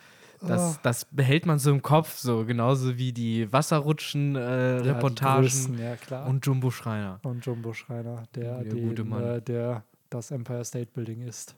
das, 0.48 0.62
Ah. 0.78 0.80
das 0.84 1.06
behält 1.06 1.46
man 1.46 1.60
so 1.60 1.72
im 1.72 1.82
Kopf, 1.82 2.18
so 2.18 2.46
genauso 2.46 2.98
wie 2.98 3.12
die 3.14 3.42
Ja, 3.42 3.52
Wasserrutschen-Reportagen 3.54 5.42
größten, 5.44 5.78
ja, 5.80 5.96
klar. 5.96 6.28
und 6.28 6.46
Jumbo 6.46 6.72
Schreiner. 6.72 7.20
Und 7.24 7.46
Jumbo 7.46 7.74
Schreiner, 7.74 8.24
der, 8.36 8.60
Der 8.64 8.74
den, 8.74 8.90
gute 8.90 9.04
Mann. 9.04 9.24
Äh, 9.24 9.42
der 9.42 9.84
das 10.10 10.32
Empire 10.32 10.64
State 10.64 10.92
Building 10.94 11.22
ist. 11.22 11.56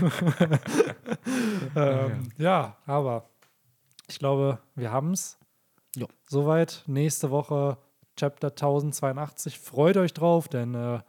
ähm, 1.76 2.28
ja, 2.38 2.76
aber 2.86 3.24
ich 4.08 4.18
glaube, 4.18 4.58
wir 4.74 4.90
haben 4.92 5.12
es. 5.12 5.38
Soweit. 6.28 6.84
Nächste 6.86 7.30
Woche 7.30 7.76
Chapter 8.16 8.48
1082. 8.48 9.58
Freut 9.58 9.96
euch 9.96 10.14
drauf, 10.14 10.48
denn 10.48 10.74
äh, 10.74 11.00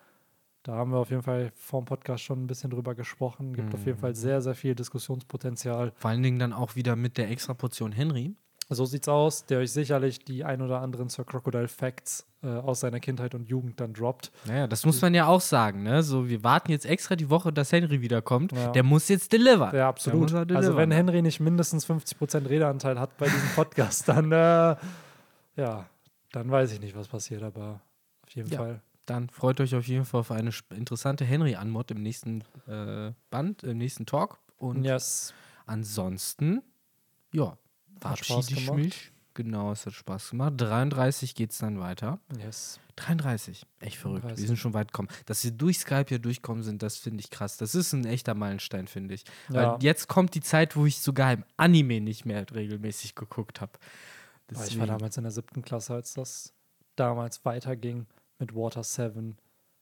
da 0.63 0.73
haben 0.73 0.91
wir 0.91 0.97
auf 0.99 1.09
jeden 1.09 1.23
Fall 1.23 1.51
vor 1.55 1.81
dem 1.81 1.85
Podcast 1.85 2.23
schon 2.23 2.43
ein 2.43 2.47
bisschen 2.47 2.69
drüber 2.71 2.95
gesprochen. 2.95 3.53
Gibt 3.53 3.73
auf 3.73 3.85
jeden 3.85 3.97
Mhm. 3.97 4.01
Fall 4.01 4.15
sehr, 4.15 4.41
sehr 4.41 4.55
viel 4.55 4.75
Diskussionspotenzial. 4.75 5.91
Vor 5.97 6.09
allen 6.09 6.23
Dingen 6.23 6.39
dann 6.39 6.53
auch 6.53 6.75
wieder 6.75 6.95
mit 6.95 7.17
der 7.17 7.29
extra 7.29 7.53
Portion 7.53 7.91
Henry. 7.91 8.33
So 8.69 8.85
sieht's 8.85 9.09
aus, 9.09 9.45
der 9.45 9.59
euch 9.59 9.71
sicherlich 9.73 10.19
die 10.23 10.45
ein 10.45 10.61
oder 10.61 10.79
anderen 10.79 11.09
Sir 11.09 11.25
Crocodile 11.25 11.67
Facts 11.67 12.25
äh, 12.43 12.47
aus 12.47 12.79
seiner 12.79 13.01
Kindheit 13.01 13.35
und 13.35 13.49
Jugend 13.49 13.79
dann 13.81 13.93
droppt. 13.93 14.31
Naja, 14.45 14.67
das 14.67 14.85
muss 14.85 15.01
man 15.01 15.13
ja 15.13 15.27
auch 15.27 15.41
sagen, 15.41 15.83
ne? 15.83 16.01
So, 16.01 16.29
wir 16.29 16.43
warten 16.45 16.71
jetzt 16.71 16.85
extra 16.85 17.17
die 17.17 17.29
Woche, 17.29 17.51
dass 17.51 17.73
Henry 17.73 18.01
wiederkommt. 18.01 18.53
Ja. 18.53 18.71
Der 18.71 18.83
muss 18.83 19.09
jetzt 19.09 19.33
delivern. 19.33 19.75
Ja, 19.75 19.89
absolut. 19.89 20.31
Der 20.31 20.39
muss 20.39 20.49
er 20.51 20.55
Also 20.55 20.77
wenn. 20.77 20.91
Henry 20.91 21.21
nicht 21.21 21.41
mindestens 21.41 21.85
50% 21.85 22.49
Redeanteil 22.49 22.97
hat 22.99 23.17
bei 23.17 23.25
diesem 23.25 23.49
Podcast, 23.53 24.07
dann 24.07 24.31
äh, 24.31 24.75
ja, 25.57 25.85
dann 26.31 26.49
weiß 26.49 26.71
ich 26.71 26.79
nicht, 26.79 26.95
was 26.95 27.09
passiert, 27.09 27.43
aber 27.43 27.81
auf 28.23 28.29
jeden 28.33 28.49
Ja. 28.49 28.57
Fall. 28.59 28.81
Dann 29.05 29.29
freut 29.29 29.59
euch 29.59 29.75
auf 29.75 29.85
jeden 29.87 30.05
Fall 30.05 30.21
auf 30.21 30.31
eine 30.31 30.51
interessante 30.69 31.25
Henry-Anmod 31.25 31.91
im 31.91 32.01
nächsten 32.01 32.43
äh, 32.67 33.11
Band, 33.29 33.63
im 33.63 33.77
nächsten 33.77 34.05
Talk. 34.05 34.39
Und 34.57 34.83
Yes. 34.85 35.33
ansonsten, 35.65 36.61
ja, 37.33 37.57
verabschiede 37.99 38.53
ich 38.53 38.71
mich. 38.71 39.11
Genau, 39.35 39.71
es 39.71 39.85
hat 39.87 39.93
Spaß 39.93 40.29
gemacht. 40.29 40.53
33 40.57 41.33
geht 41.33 41.51
es 41.51 41.57
dann 41.57 41.79
weiter. 41.79 42.19
Yes. 42.37 42.79
33, 42.97 43.65
echt 43.79 43.97
verrückt. 43.97 44.25
33. 44.25 44.41
Wir 44.43 44.47
sind 44.47 44.57
schon 44.57 44.75
weit 44.75 44.89
gekommen. 44.93 45.09
Dass 45.25 45.43
wir 45.43 45.49
durch 45.51 45.79
Skype 45.79 46.05
hier 46.07 46.19
durchkommen 46.19 46.61
sind, 46.61 46.83
das 46.83 46.97
finde 46.97 47.19
ich 47.21 47.31
krass. 47.31 47.57
Das 47.57 47.73
ist 47.73 47.93
ein 47.93 48.05
echter 48.05 48.35
Meilenstein, 48.35 48.87
finde 48.87 49.15
ich. 49.15 49.23
Ja. 49.49 49.73
Weil 49.73 49.83
jetzt 49.83 50.07
kommt 50.07 50.35
die 50.35 50.41
Zeit, 50.41 50.75
wo 50.75 50.85
ich 50.85 50.99
sogar 50.99 51.33
im 51.33 51.43
Anime 51.57 51.99
nicht 51.99 52.25
mehr 52.25 52.45
regelmäßig 52.53 53.15
geguckt 53.15 53.59
habe. 53.59 53.71
Ich 54.67 54.77
war 54.77 54.85
damals 54.85 55.17
in 55.17 55.23
der 55.23 55.31
siebten 55.31 55.63
Klasse, 55.63 55.95
als 55.95 56.13
das 56.13 56.53
damals 56.95 57.43
weiterging 57.43 58.05
mit 58.39 58.55
Water 58.55 58.83
7 58.83 59.37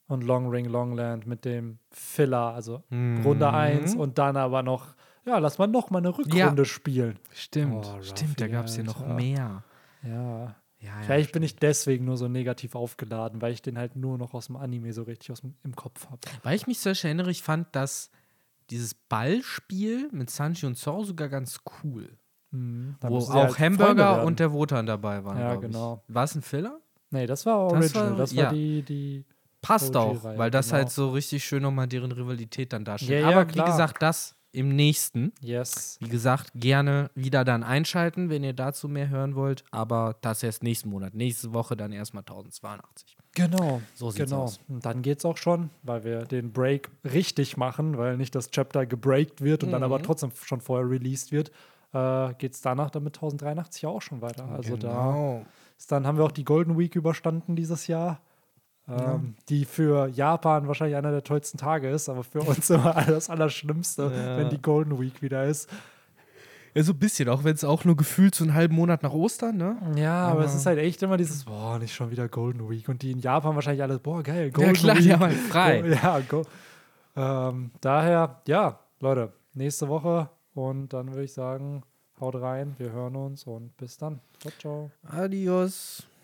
und 0.08 0.24
Long 0.24 0.50
Ring 0.50 0.66
Longland 0.66 1.26
mit 1.26 1.46
dem 1.46 1.80
Filler, 1.90 2.54
also 2.54 2.84
Runde 2.92 3.52
1 3.52 3.96
und 3.96 4.18
dann 4.18 4.38
aber 4.38 4.62
noch, 4.64 4.96
ja, 5.26 5.38
lass 5.38 5.58
mal 5.58 5.68
noch 5.68 5.90
mal 5.90 6.00
eine 6.00 6.10
Rückrunde 6.18 6.66
spielen. 6.66 7.20
Stimmt, 7.32 7.86
Oh, 7.86 8.02
stimmt, 8.02 8.42
da 8.42 8.48
gab 8.48 8.66
es 8.66 8.76
hier 8.76 8.84
noch 8.84 9.06
mehr. 9.08 9.64
Ja. 10.04 10.56
Ja, 10.82 10.96
ja, 10.98 11.02
Vielleicht 11.04 11.32
bin 11.32 11.44
ich 11.44 11.56
deswegen 11.58 12.06
nur 12.06 12.18
so 12.18 12.28
negativ 12.28 12.74
aufgeladen, 12.74 13.40
weil 13.42 13.54
ich 13.54 13.62
den 13.62 13.78
halt 13.78 13.96
nur 13.96 14.18
noch 14.18 14.34
aus 14.34 14.48
dem 14.48 14.56
Anime 14.56 14.94
so 14.94 15.04
richtig 15.04 15.32
aus 15.32 15.42
dem, 15.42 15.54
im 15.64 15.76
Kopf 15.76 16.08
habe. 16.08 16.20
Weil 16.42 16.56
ich 16.56 16.66
mich 16.66 16.80
so 16.80 16.90
erinnere, 16.90 17.30
ich 17.30 17.44
fand, 17.44 17.76
dass 17.76 18.10
dieses 18.72 18.96
Ballspiel 18.96 20.10
mit 20.12 20.32
Sanji 20.32 20.66
und 20.66 20.76
Zoro 20.76 21.04
sogar 21.04 21.30
ganz 21.30 21.60
cool. 21.84 22.18
Mhm. 22.50 22.96
Wo 23.02 23.20
halt 23.20 23.52
auch 23.52 23.56
Freunde 23.56 23.84
Hamburger 23.84 24.26
und 24.26 24.40
der 24.40 24.52
Wotan 24.52 24.88
dabei 24.88 25.24
waren. 25.24 25.38
Ja, 25.38 25.56
genau. 25.56 26.04
War 26.08 26.24
es 26.24 26.36
ein 26.36 26.42
Filler? 26.42 26.80
Nee, 27.12 27.26
das 27.28 27.46
war 27.46 27.70
Das 27.70 27.94
war- 27.94 28.02
Original. 28.04 28.16
Das 28.18 28.36
war, 28.36 28.44
ja. 28.46 28.52
die, 28.52 28.82
die. 28.84 29.26
Passt 29.62 29.96
auch, 29.96 30.24
weil 30.24 30.50
das 30.50 30.68
genau. 30.70 30.78
halt 30.80 30.90
so 30.90 31.12
richtig 31.12 31.44
schön 31.46 31.62
nochmal 31.62 31.88
deren 31.88 32.12
Rivalität 32.12 32.74
dann 32.74 32.84
darstellt. 32.84 33.22
Ja, 33.22 33.30
Aber 33.30 33.48
wie 33.54 33.62
gesagt, 33.62 34.02
das 34.02 34.36
im 34.54 34.76
nächsten. 34.76 35.32
Yes. 35.40 35.98
Wie 36.02 36.10
gesagt, 36.10 36.50
gerne 36.56 37.12
wieder 37.14 37.46
dann 37.46 37.64
einschalten, 37.64 38.30
wenn 38.32 38.44
ihr 38.44 38.54
dazu 38.54 38.90
mehr 38.90 39.08
hören 39.10 39.36
wollt. 39.36 39.64
Aber 39.70 40.16
das 40.22 40.42
erst 40.42 40.64
nächsten 40.64 40.90
Monat. 40.90 41.14
Nächste 41.14 41.54
Woche 41.54 41.78
dann 41.78 41.92
erstmal 41.92 42.24
1082. 42.24 43.16
Genau. 43.36 43.82
So 43.94 44.10
sieht's 44.10 44.32
genau. 44.32 44.44
aus. 44.46 44.60
Und 44.68 44.84
dann 44.84 45.04
geht's 45.04 45.24
auch 45.26 45.38
schon, 45.38 45.70
weil 45.84 46.04
wir 46.04 46.24
den 46.26 46.52
Break 46.52 46.90
richtig 47.06 47.56
machen, 47.56 47.98
weil 48.00 48.18
nicht 48.18 48.34
das 48.36 48.50
Chapter 48.50 48.86
gebreakt 48.88 49.42
wird 49.42 49.64
und 49.64 49.72
dann 49.72 49.82
Mhm. 49.82 49.86
aber 49.86 50.02
trotzdem 50.02 50.32
schon 50.44 50.60
vorher 50.60 50.90
released 50.90 51.32
wird. 51.32 51.52
Äh, 51.94 52.34
geht's 52.40 52.62
danach 52.62 52.90
dann 52.90 53.04
mit 53.04 53.16
1083 53.16 53.84
ja 53.84 53.90
auch 53.90 54.02
schon 54.02 54.22
weiter. 54.22 54.46
Also 54.50 54.76
da 54.76 54.88
Genau. 54.90 55.38
ist 55.46 55.48
dann 55.88 56.06
haben 56.08 56.18
wir 56.18 56.26
auch 56.26 56.32
die 56.32 56.44
Golden 56.46 56.78
Week 56.78 56.96
überstanden 56.96 57.56
dieses 57.56 57.88
Jahr. 57.88 58.20
Ähm, 58.90 59.36
Die 59.48 59.66
für 59.66 60.08
Japan 60.08 60.68
wahrscheinlich 60.68 60.98
einer 60.98 61.12
der 61.12 61.24
tollsten 61.24 61.58
Tage 61.58 61.90
ist, 61.90 62.10
aber 62.10 62.24
für 62.24 62.42
uns 62.42 62.70
immer 62.70 62.94
das 63.08 63.30
Allerschlimmste, 63.30 64.04
Ja. 64.14 64.38
wenn 64.38 64.50
die 64.50 64.62
Golden 64.62 65.00
Week 65.00 65.22
wieder 65.22 65.46
ist. 65.46 65.70
Ja, 66.74 66.84
so 66.84 66.94
ein 66.94 67.00
bisschen, 67.00 67.28
auch 67.30 67.44
wenn 67.44 67.54
es 67.54 67.64
auch 67.66 67.84
nur 67.86 67.98
gefühlt 67.98 68.34
so 68.34 68.44
einen 68.46 68.54
halben 68.54 68.76
Monat 68.76 69.04
nach 69.04 69.12
Ostern, 69.12 69.58
ne? 69.58 69.76
Ja, 69.98 70.28
aber 70.28 70.46
es 70.46 70.52
Aber- 70.52 70.58
ist 70.60 70.66
halt 70.66 70.80
echt 70.80 71.04
immer 71.04 71.18
dieses, 71.18 71.44
boah, 71.46 71.78
nicht 71.80 71.94
schon 71.94 72.12
wieder 72.12 72.28
Golden 72.30 72.70
Week. 72.70 72.88
Und 72.88 73.02
die 73.02 73.12
in 73.12 73.20
Japan 73.20 73.56
wahrscheinlich 73.56 73.84
alles, 73.84 74.00
boah, 74.00 74.24
geil, 74.24 74.52
Golden 74.52 74.74
klar, 74.74 74.96
Week. 74.96 75.04
die 75.04 75.14
haben 75.14 75.22
halt 75.22 75.36
frei. 75.38 75.82
Ja, 76.02 76.20
go. 76.28 76.44
Ähm, 77.16 77.72
daher, 77.82 78.42
ja, 78.48 78.80
Leute, 79.02 79.34
nächste 79.54 79.90
Woche 79.90 80.30
und 80.54 80.94
dann 80.94 81.10
würde 81.10 81.24
ich 81.26 81.34
sagen, 81.34 81.84
haut 82.22 82.36
rein, 82.36 82.76
wir 82.78 82.92
hören 82.92 83.16
uns 83.16 83.46
und 83.46 83.76
bis 83.78 83.98
dann. 83.98 84.20
Ciao, 84.40 84.54
ciao. 84.60 84.92
Adios. 85.04 86.08